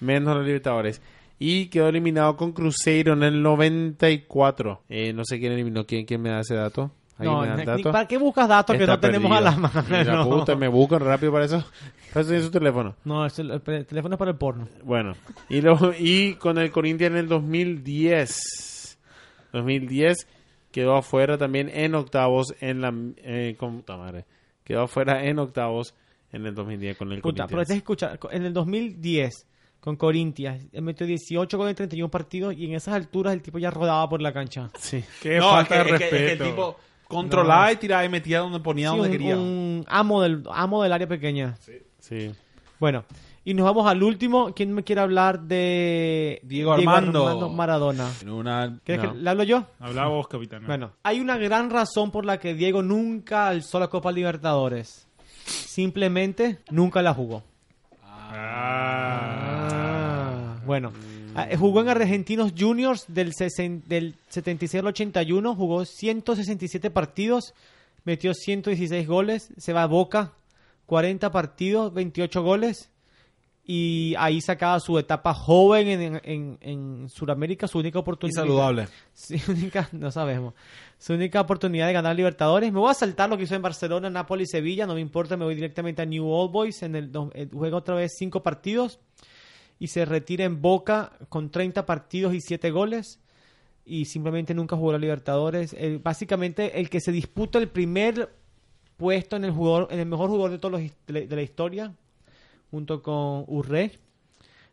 menos 0.00 0.36
los 0.36 0.44
Libertadores. 0.44 1.00
Y 1.38 1.68
quedó 1.68 1.88
eliminado 1.88 2.36
con 2.36 2.52
Cruzeiro 2.52 3.14
en 3.14 3.22
el 3.22 3.42
94. 3.42 4.82
Eh, 4.90 5.14
no 5.14 5.22
sé 5.24 5.38
quién 5.38 5.52
eliminó, 5.52 5.86
quién, 5.86 6.04
quién 6.04 6.20
me 6.20 6.28
da 6.28 6.40
ese 6.40 6.54
dato. 6.54 6.90
¿Alguien 7.18 7.66
No, 7.66 7.72
el? 7.74 7.82
¿para 7.82 8.06
qué 8.06 8.16
buscas 8.16 8.48
datos 8.48 8.76
que 8.76 8.86
no 8.86 8.98
tenemos 9.00 9.30
a 9.32 9.40
la 9.40 9.50
mano? 9.52 9.84
La 9.90 10.04
No. 10.16 10.28
puta, 10.30 10.54
me 10.54 10.68
buscan 10.68 11.00
rápido 11.00 11.32
para 11.32 11.44
eso. 11.46 11.64
Para 12.12 12.20
eso 12.22 12.30
tiene 12.30 12.44
su 12.44 12.50
teléfono. 12.50 12.94
No, 13.04 13.26
es 13.26 13.38
el, 13.38 13.50
el 13.50 13.60
teléfono 13.86 14.14
es 14.14 14.18
para 14.18 14.30
el 14.30 14.36
porno. 14.36 14.68
Bueno, 14.84 15.14
y, 15.48 15.60
lo, 15.60 15.76
y 15.98 16.34
con 16.34 16.58
el 16.58 16.70
Corinthians 16.70 17.12
en 17.12 17.18
el 17.18 17.28
2010. 17.28 18.98
2010 19.52 20.26
quedó 20.70 20.96
afuera 20.96 21.38
también 21.38 21.70
en 21.72 21.94
octavos 21.94 22.54
en 22.60 22.80
la... 22.80 22.92
Eh, 23.18 23.56
con- 23.58 23.84
madre. 23.88 24.24
Quedó 24.64 24.82
afuera 24.82 25.24
en 25.24 25.38
octavos 25.38 25.94
en 26.30 26.46
el 26.46 26.54
2010 26.54 26.96
con 26.98 27.10
el 27.12 27.20
Puta, 27.22 27.46
pero 27.46 27.56
Corinthians. 27.58 27.68
te 27.68 27.74
escucha, 27.74 28.18
en 28.30 28.44
el 28.44 28.52
2010 28.52 29.46
con 29.80 29.96
Corinthians, 29.96 30.66
él 30.72 30.82
metió 30.82 31.06
18 31.06 31.56
con 31.56 31.74
31 31.74 32.10
partidos 32.10 32.54
y 32.54 32.66
en 32.66 32.74
esas 32.74 32.94
alturas 32.94 33.32
el 33.32 33.40
tipo 33.42 33.58
ya 33.58 33.70
rodaba 33.70 34.08
por 34.08 34.20
la 34.20 34.32
cancha. 34.32 34.68
Sí. 34.78 35.02
Qué 35.22 35.38
No, 35.38 35.60
es 35.60 35.68
falta 35.68 35.84
que, 35.84 35.90
de 35.90 35.90
es 35.94 35.98
que- 35.98 36.04
es 36.04 36.10
que 36.10 36.18
respeto. 36.18 36.44
el 36.44 36.50
tipo 36.50 36.76
controlaba 37.08 37.72
y 37.72 37.76
tiraba 37.76 38.04
y 38.04 38.08
metía 38.08 38.40
donde 38.40 38.60
ponía 38.60 38.90
Sí, 38.92 38.96
donde 38.96 39.10
un, 39.10 39.18
quería. 39.18 39.36
un 39.36 39.84
amo 39.88 40.22
del 40.22 40.42
amo 40.52 40.82
del 40.82 40.92
área 40.92 41.08
pequeña. 41.08 41.56
Sí. 41.98 42.32
Bueno, 42.78 43.04
y 43.44 43.54
nos 43.54 43.64
vamos 43.66 43.86
al 43.90 44.02
último. 44.02 44.52
¿Quién 44.54 44.72
me 44.72 44.84
quiere 44.84 45.00
hablar 45.00 45.40
de 45.40 46.40
Diego 46.44 46.72
Armando. 46.72 47.48
Maradona? 47.50 48.08
En 48.22 48.30
una... 48.30 48.78
¿Quieres 48.84 49.04
No. 49.04 49.12
que 49.12 49.18
le 49.18 49.30
hablo 49.30 49.42
yo? 49.42 49.64
Habla 49.80 50.06
vos, 50.06 50.28
capitán. 50.28 50.64
Bueno, 50.66 50.92
hay 51.02 51.18
una 51.20 51.36
gran 51.38 51.70
razón 51.70 52.10
por 52.10 52.24
la 52.24 52.38
que 52.38 52.54
Diego 52.54 52.82
nunca 52.82 53.48
alzó 53.48 53.80
la 53.80 53.88
Copa 53.88 54.12
Libertadores. 54.12 55.08
Simplemente 55.44 56.58
nunca 56.70 57.00
la 57.02 57.14
jugó. 57.14 57.42
Ah. 59.20 60.56
bueno. 60.66 60.92
Ah, 60.94 60.98
eh, 61.02 61.17
Jugó 61.58 61.80
en 61.82 61.88
Argentinos 61.88 62.52
Juniors 62.58 63.04
del, 63.08 63.32
sesen- 63.32 63.82
del 63.84 64.14
76 64.28 64.80
al 64.80 64.86
81, 64.88 65.54
jugó 65.54 65.84
167 65.84 66.90
partidos, 66.90 67.54
metió 68.04 68.34
116 68.34 69.06
goles, 69.06 69.48
se 69.56 69.72
va 69.72 69.82
a 69.82 69.86
Boca, 69.86 70.32
40 70.86 71.30
partidos, 71.30 71.92
28 71.92 72.42
goles, 72.42 72.90
y 73.70 74.14
ahí 74.18 74.40
sacaba 74.40 74.80
su 74.80 74.98
etapa 74.98 75.34
joven 75.34 75.88
en, 75.88 76.20
en, 76.24 76.58
en 76.62 77.08
Sudamérica, 77.10 77.68
su 77.68 77.78
única 77.78 77.98
Y 77.98 78.00
oportunidad. 78.00 78.40
saludable. 78.42 78.88
Única, 79.48 79.90
no 79.92 80.10
sabemos. 80.10 80.54
Su 80.98 81.12
única 81.12 81.42
oportunidad 81.42 81.86
de 81.86 81.92
ganar 81.92 82.16
Libertadores. 82.16 82.72
Me 82.72 82.78
voy 82.78 82.90
a 82.90 82.94
saltar 82.94 83.28
lo 83.28 83.36
que 83.36 83.42
hizo 83.42 83.54
en 83.54 83.60
Barcelona, 83.60 84.08
Nápoles 84.08 84.48
y 84.48 84.52
Sevilla. 84.52 84.86
No 84.86 84.94
me 84.94 85.02
importa, 85.02 85.36
me 85.36 85.44
voy 85.44 85.54
directamente 85.54 86.00
a 86.00 86.06
New 86.06 86.26
Old 86.26 86.50
Boys. 86.50 86.82
En 86.82 86.96
el, 86.96 87.12
eh, 87.34 87.46
juega 87.52 87.76
otra 87.76 87.94
vez 87.94 88.12
cinco 88.18 88.42
partidos 88.42 89.00
y 89.78 89.88
se 89.88 90.04
retira 90.04 90.44
en 90.44 90.60
Boca 90.60 91.12
con 91.28 91.50
30 91.50 91.86
partidos 91.86 92.34
y 92.34 92.40
7 92.40 92.70
goles. 92.70 93.20
Y 93.84 94.04
simplemente 94.04 94.52
nunca 94.54 94.76
jugó 94.76 94.92
la 94.92 94.98
Libertadores. 94.98 95.72
Eh, 95.72 95.98
básicamente, 96.02 96.78
el 96.80 96.90
que 96.90 97.00
se 97.00 97.10
disputa 97.12 97.58
el 97.58 97.68
primer 97.68 98.30
puesto 98.96 99.36
en 99.36 99.44
el 99.44 99.52
jugador, 99.52 99.88
en 99.90 100.00
el 100.00 100.06
mejor 100.06 100.28
jugador 100.28 100.50
de 100.50 100.58
todos 100.58 100.72
los 100.72 100.90
de 101.06 101.26
la- 101.36 101.42
historia, 101.42 101.94
junto 102.70 103.02
con 103.02 103.44
Urre 103.46 103.92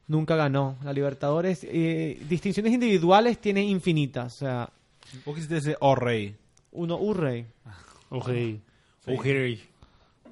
nunca 0.07 0.35
ganó 0.35 0.77
la 0.83 0.91
Libertadores. 0.91 1.63
Eh, 1.63 2.21
distinciones 2.27 2.73
individuales 2.73 3.39
tiene 3.39 3.63
infinitas. 3.63 4.35
O 4.35 4.37
sea, 4.37 4.69
Vos 5.25 5.35
quisiste 5.35 5.55
decir, 5.55 5.77
rey. 5.97 6.35
uno 6.71 6.97
Urrey. 6.97 7.45
Ok. 8.09 8.29
Ujiri. 9.07 9.61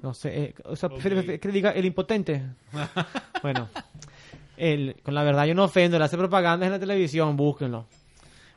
No 0.02 0.12
sé, 0.12 0.42
eh, 0.44 0.54
o 0.64 0.76
sea, 0.76 0.90
prefiere 0.90 1.38
que 1.40 1.48
le 1.48 1.54
diga 1.54 1.70
el 1.70 1.86
impotente. 1.86 2.42
bueno, 3.42 3.68
el, 4.56 4.96
con 5.02 5.14
la 5.14 5.22
verdad 5.22 5.46
yo 5.46 5.54
no 5.54 5.64
ofendo, 5.64 5.98
le 5.98 6.04
hace 6.04 6.16
propaganda 6.16 6.66
en 6.66 6.72
la 6.72 6.78
televisión, 6.78 7.36
búsquenlo. 7.36 7.86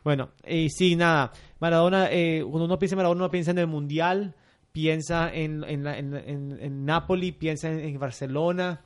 Bueno, 0.03 0.29
y 0.47 0.69
sí, 0.69 0.95
nada, 0.95 1.31
Maradona, 1.59 2.07
eh, 2.11 2.41
cuando 2.41 2.65
uno 2.65 2.79
piensa 2.79 2.95
en 2.95 2.97
Maradona, 2.97 3.23
uno 3.23 3.31
piensa 3.31 3.51
en 3.51 3.57
el 3.57 3.67
Mundial, 3.67 4.35
piensa 4.71 5.33
en, 5.33 5.63
en, 5.65 5.83
la- 5.83 5.97
en, 5.97 6.13
en- 6.13 6.85
Napoli, 6.85 7.31
piensa 7.31 7.69
en, 7.69 7.99
Barcelona, 7.99 8.81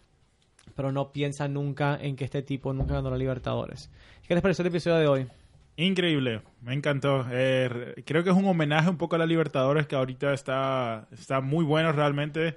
pero 0.76 0.92
no 0.92 1.12
piensa 1.12 1.48
nunca 1.48 1.98
en 2.02 2.16
que 2.16 2.24
este 2.26 2.42
tipo 2.42 2.74
nunca 2.74 2.96
ganó 2.96 3.10
la 3.12 3.18
Libertadores. 3.18 3.92
¿Qué 4.28 4.34
les 4.34 4.42
pareció 4.42 4.64
el 4.64 4.70
episodio 4.70 4.98
de 4.98 5.08
hoy? 5.08 5.28
Increíble, 5.76 6.42
me 6.62 6.74
encantó. 6.74 7.26
Eh, 7.32 7.68
re- 7.70 8.04
creo 8.06 8.24
que 8.24 8.30
es 8.30 8.36
un 8.36 8.46
homenaje 8.46 8.90
un 8.90 8.98
poco 8.98 9.16
a 9.16 9.20
la 9.20 9.26
Libertadores 9.26 9.88
que 9.88 9.96
ahorita 9.96 10.34
está, 10.34 11.08
está 11.12 11.42
muy 11.42 11.64
bueno 11.66 11.92
realmente. 11.92 12.56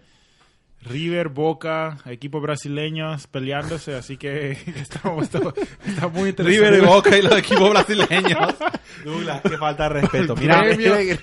River, 0.84 1.28
Boca, 1.30 1.98
equipos 2.06 2.42
brasileños 2.42 3.26
peleándose, 3.26 3.94
así 3.94 4.16
que 4.16 4.50
estamos, 4.76 5.24
estamos- 5.24 5.54
está 5.86 6.08
muy 6.08 6.30
interesante. 6.30 6.66
River 6.68 6.82
y 6.82 6.86
Boca 6.86 7.16
y 7.18 7.22
los 7.22 7.36
equipos 7.38 7.70
brasileños. 7.70 8.54
Douglas, 9.04 9.40
qué 9.42 9.56
falta 9.58 9.84
de 9.84 10.00
respeto. 10.00 10.34
Mira, 10.40 10.62
Gremio, 10.64 10.92
Gremio. 10.94 11.16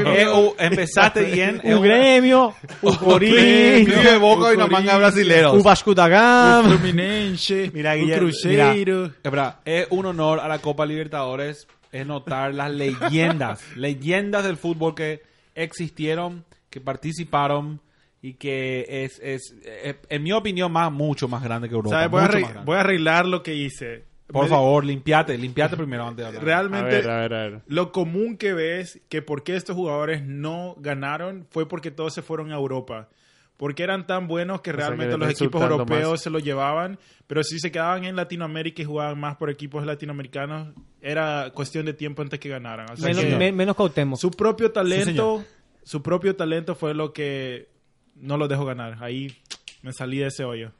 Gremio. 0.00 0.12
eh, 0.12 0.28
uh, 0.28 0.54
empezaste 0.58 1.22
bien. 1.24 1.60
eh, 1.64 1.74
Un 1.74 1.82
gremio, 1.82 2.54
un 2.82 2.94
Corinthians, 2.96 3.88
River, 3.88 4.18
Boca 4.18 4.52
y 4.52 4.56
una 4.56 4.66
manga 4.66 4.96
brasileros. 4.98 5.54
un 5.54 5.62
Vasco 5.62 5.94
da 5.94 6.08
Gama. 6.08 6.68
Fluminense, 6.68 7.70
Mira, 7.72 7.94
un 7.94 8.10
Cruzeiro. 8.10 8.72
mira, 8.74 9.06
espera, 9.22 9.60
es 9.64 9.86
un 9.90 10.06
honor 10.06 10.40
a 10.40 10.48
la 10.48 10.58
Copa 10.58 10.84
Libertadores 10.86 11.66
es 11.92 12.04
notar 12.06 12.52
las 12.52 12.72
leyendas, 12.72 13.62
leyendas 13.76 14.42
del 14.42 14.56
fútbol 14.56 14.96
que 14.96 15.22
existieron, 15.54 16.44
que 16.68 16.80
participaron 16.80 17.80
y 18.26 18.34
que 18.34 18.86
es, 18.88 19.20
es, 19.22 19.54
eh, 19.66 19.96
en 20.08 20.22
mi 20.22 20.32
opinión, 20.32 20.72
más 20.72 20.90
mucho 20.90 21.28
más 21.28 21.42
grande 21.42 21.68
que 21.68 21.74
Europa. 21.74 22.06
Voy, 22.08 22.22
a 22.22 22.26
más 22.40 22.64
voy 22.64 22.76
arreglar 22.78 23.26
lo 23.26 23.42
que 23.42 23.54
hice. 23.54 24.04
Por 24.28 24.44
Me- 24.44 24.48
favor, 24.48 24.82
limpiate, 24.82 25.36
limpiate 25.36 25.76
primero 25.76 26.06
antes 26.06 26.22
de 26.24 26.28
hablar. 26.28 26.42
A 26.42 26.44
Realmente, 26.46 26.88
ver, 26.96 27.10
a 27.10 27.20
ver, 27.20 27.34
a 27.34 27.42
ver. 27.50 27.60
lo 27.66 27.92
común 27.92 28.38
que 28.38 28.54
ves 28.54 29.02
que 29.10 29.20
por 29.20 29.42
qué 29.44 29.56
estos 29.56 29.76
jugadores 29.76 30.22
no 30.24 30.74
ganaron 30.78 31.46
fue 31.50 31.68
porque 31.68 31.90
todos 31.90 32.14
se 32.14 32.22
fueron 32.22 32.50
a 32.50 32.54
Europa. 32.54 33.10
Porque 33.58 33.82
eran 33.82 34.06
tan 34.06 34.26
buenos 34.26 34.62
que 34.62 34.70
sea, 34.70 34.78
que 34.78 34.82
realmente 34.86 35.18
los 35.18 35.28
equipos 35.30 35.60
europeos 35.62 36.10
más. 36.12 36.20
se 36.22 36.30
lo 36.30 36.38
llevaban. 36.38 36.98
Pero 37.26 37.44
si 37.44 37.58
se 37.60 37.70
quedaban 37.70 38.04
en 38.04 38.16
Latinoamérica 38.16 38.80
y 38.80 38.86
jugaban 38.86 39.20
más 39.20 39.36
por 39.36 39.50
equipos 39.50 39.84
latinoamericanos, 39.84 40.68
era 41.02 41.50
cuestión 41.54 41.84
de 41.84 41.92
tiempo 41.92 42.22
antes 42.22 42.40
que 42.40 42.48
ganaran. 42.48 42.90
O 42.90 42.96
sea 42.96 43.08
Menos, 43.08 43.24
que 43.24 43.36
me- 43.36 43.52
menos 43.52 43.76
cautemos. 43.76 44.18
su 44.18 44.30
propio 44.30 44.72
talento, 44.72 45.44
su 45.82 46.02
propio 46.02 46.34
talento 46.34 46.74
fue 46.74 46.94
lo 46.94 47.12
que 47.12 47.68
no 48.16 48.36
los 48.36 48.48
dejó 48.48 48.64
ganar. 48.64 49.02
Ahí 49.02 49.36
me 49.82 49.92
salí 49.92 50.18
de 50.18 50.26
ese 50.26 50.44
hoyo. 50.44 50.72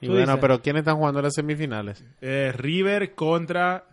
Y 0.00 0.08
bueno, 0.08 0.22
dices. 0.22 0.38
pero 0.40 0.60
¿quiénes 0.60 0.80
están 0.80 0.96
jugando 0.96 1.20
en 1.20 1.24
las 1.24 1.34
semifinales? 1.34 2.04
Eh, 2.20 2.52
River 2.54 3.14
contra 3.14 3.86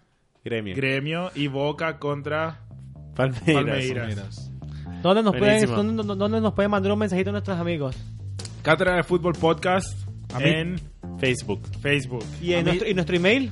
Gremio. 0.43 0.75
Gremio 0.75 1.31
y 1.35 1.47
Boca 1.47 1.99
contra 1.99 2.61
Palmeiras. 3.15 3.45
Palmeiras. 3.45 4.51
¿Dónde 5.01 5.23
nos, 5.23 5.35
pueden, 5.35 5.65
dónde, 5.67 6.15
dónde 6.15 6.41
nos 6.41 6.53
pueden 6.53 6.69
mandar 6.69 6.91
un 6.91 6.99
mensajito 6.99 7.29
a 7.29 7.33
nuestros 7.33 7.57
amigos? 7.57 7.97
Cátedra 8.61 8.97
de 8.97 9.03
Fútbol 9.03 9.33
Podcast 9.33 10.07
en 10.39 10.79
Facebook. 11.19 11.61
Facebook. 11.81 12.23
¿Y, 12.41 12.53
en 12.53 12.65
nuestro, 12.65 12.87
y 12.87 12.93
nuestro 12.93 13.15
email? 13.15 13.51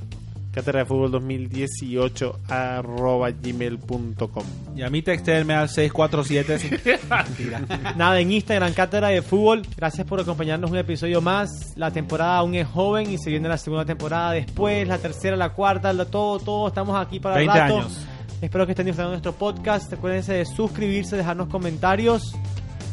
Cátedra 0.52 0.80
de 0.80 0.86
Fútbol 0.86 1.12
2018 1.12 2.40
arroba 2.50 3.30
gmail.com. 3.30 4.44
Y 4.76 4.82
a 4.82 4.90
mí 4.90 5.02
textenme 5.04 5.54
al 5.54 5.70
647. 5.70 7.00
Mentira. 7.10 7.62
Nada, 7.96 8.20
en 8.20 8.32
Instagram, 8.32 8.74
Cátedra 8.74 9.10
de 9.10 9.22
Fútbol. 9.22 9.62
Gracias 9.78 10.08
por 10.08 10.20
acompañarnos 10.20 10.72
un 10.72 10.78
episodio 10.78 11.22
más. 11.22 11.50
La 11.76 11.92
temporada 11.92 12.38
aún 12.38 12.56
es 12.56 12.68
joven 12.68 13.12
y 13.12 13.18
se 13.20 13.30
viene 13.30 13.48
la 13.48 13.58
segunda 13.58 13.86
temporada 13.86 14.32
después, 14.32 14.88
la 14.88 14.98
tercera, 14.98 15.36
la 15.38 15.50
cuarta, 15.54 15.94
la- 15.94 16.06
todo, 16.06 16.40
todo. 16.40 16.68
Estamos 16.70 17.00
aquí 17.00 17.20
para 17.20 17.36
el 17.40 17.48
20 17.48 17.60
rato. 17.60 17.78
años. 17.78 17.98
Espero 18.42 18.66
que 18.66 18.72
estén 18.72 18.86
disfrutando 18.88 19.12
de 19.12 19.16
nuestro 19.18 19.34
podcast. 19.34 19.94
Acuérdense 19.94 20.34
de 20.34 20.46
suscribirse, 20.46 21.16
dejarnos 21.16 21.48
comentarios. 21.50 22.34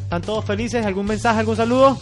¿Están 0.03 0.21
todos 0.23 0.45
felices? 0.45 0.85
¿Algún 0.85 1.07
mensaje, 1.07 1.41
algún 1.41 1.57
saludo? 1.57 1.99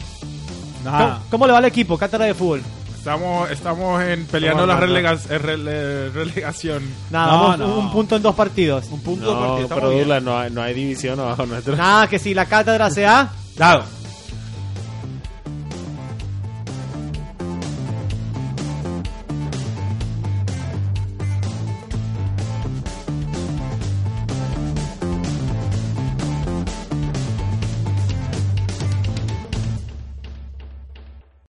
Nada. 0.85 0.98
¿Cómo, 1.16 1.20
cómo 1.31 1.47
le 1.47 1.52
va 1.52 1.59
al 1.59 1.64
equipo, 1.66 1.97
Cátedra 1.97 2.24
de 2.26 2.35
Fútbol? 2.35 2.62
Estamos, 3.05 3.51
estamos 3.51 4.02
en, 4.02 4.24
peleando 4.24 4.64
la 4.64 4.81
relega- 4.81 5.12
eh, 5.12 5.39
rele- 5.39 6.10
relegación. 6.10 6.82
Nada, 7.10 7.32
No, 7.32 7.43
vamos 7.43 7.59
no. 7.59 7.78
un 7.81 7.93
punto 7.93 8.16
en 8.16 8.22
dos 8.22 8.35
partidos. 8.35 8.86
Un 8.90 9.01
punto 9.02 9.26
No, 9.35 9.59
estamos 9.59 9.85
pero. 9.90 9.90
Dula, 9.98 10.20
no 10.20 10.39
hay, 10.39 10.51
no 10.51 10.62
hay 10.62 10.72
división 10.72 11.20
abajo 11.20 11.44
nuestro. 11.44 11.76
Nada, 11.76 12.06
que 12.09 12.18
si 12.18 12.32
la 12.32 12.47
Cátedra 12.47 12.89
se 12.90 13.06
ha... 13.06 13.31
Dado. 13.59 13.85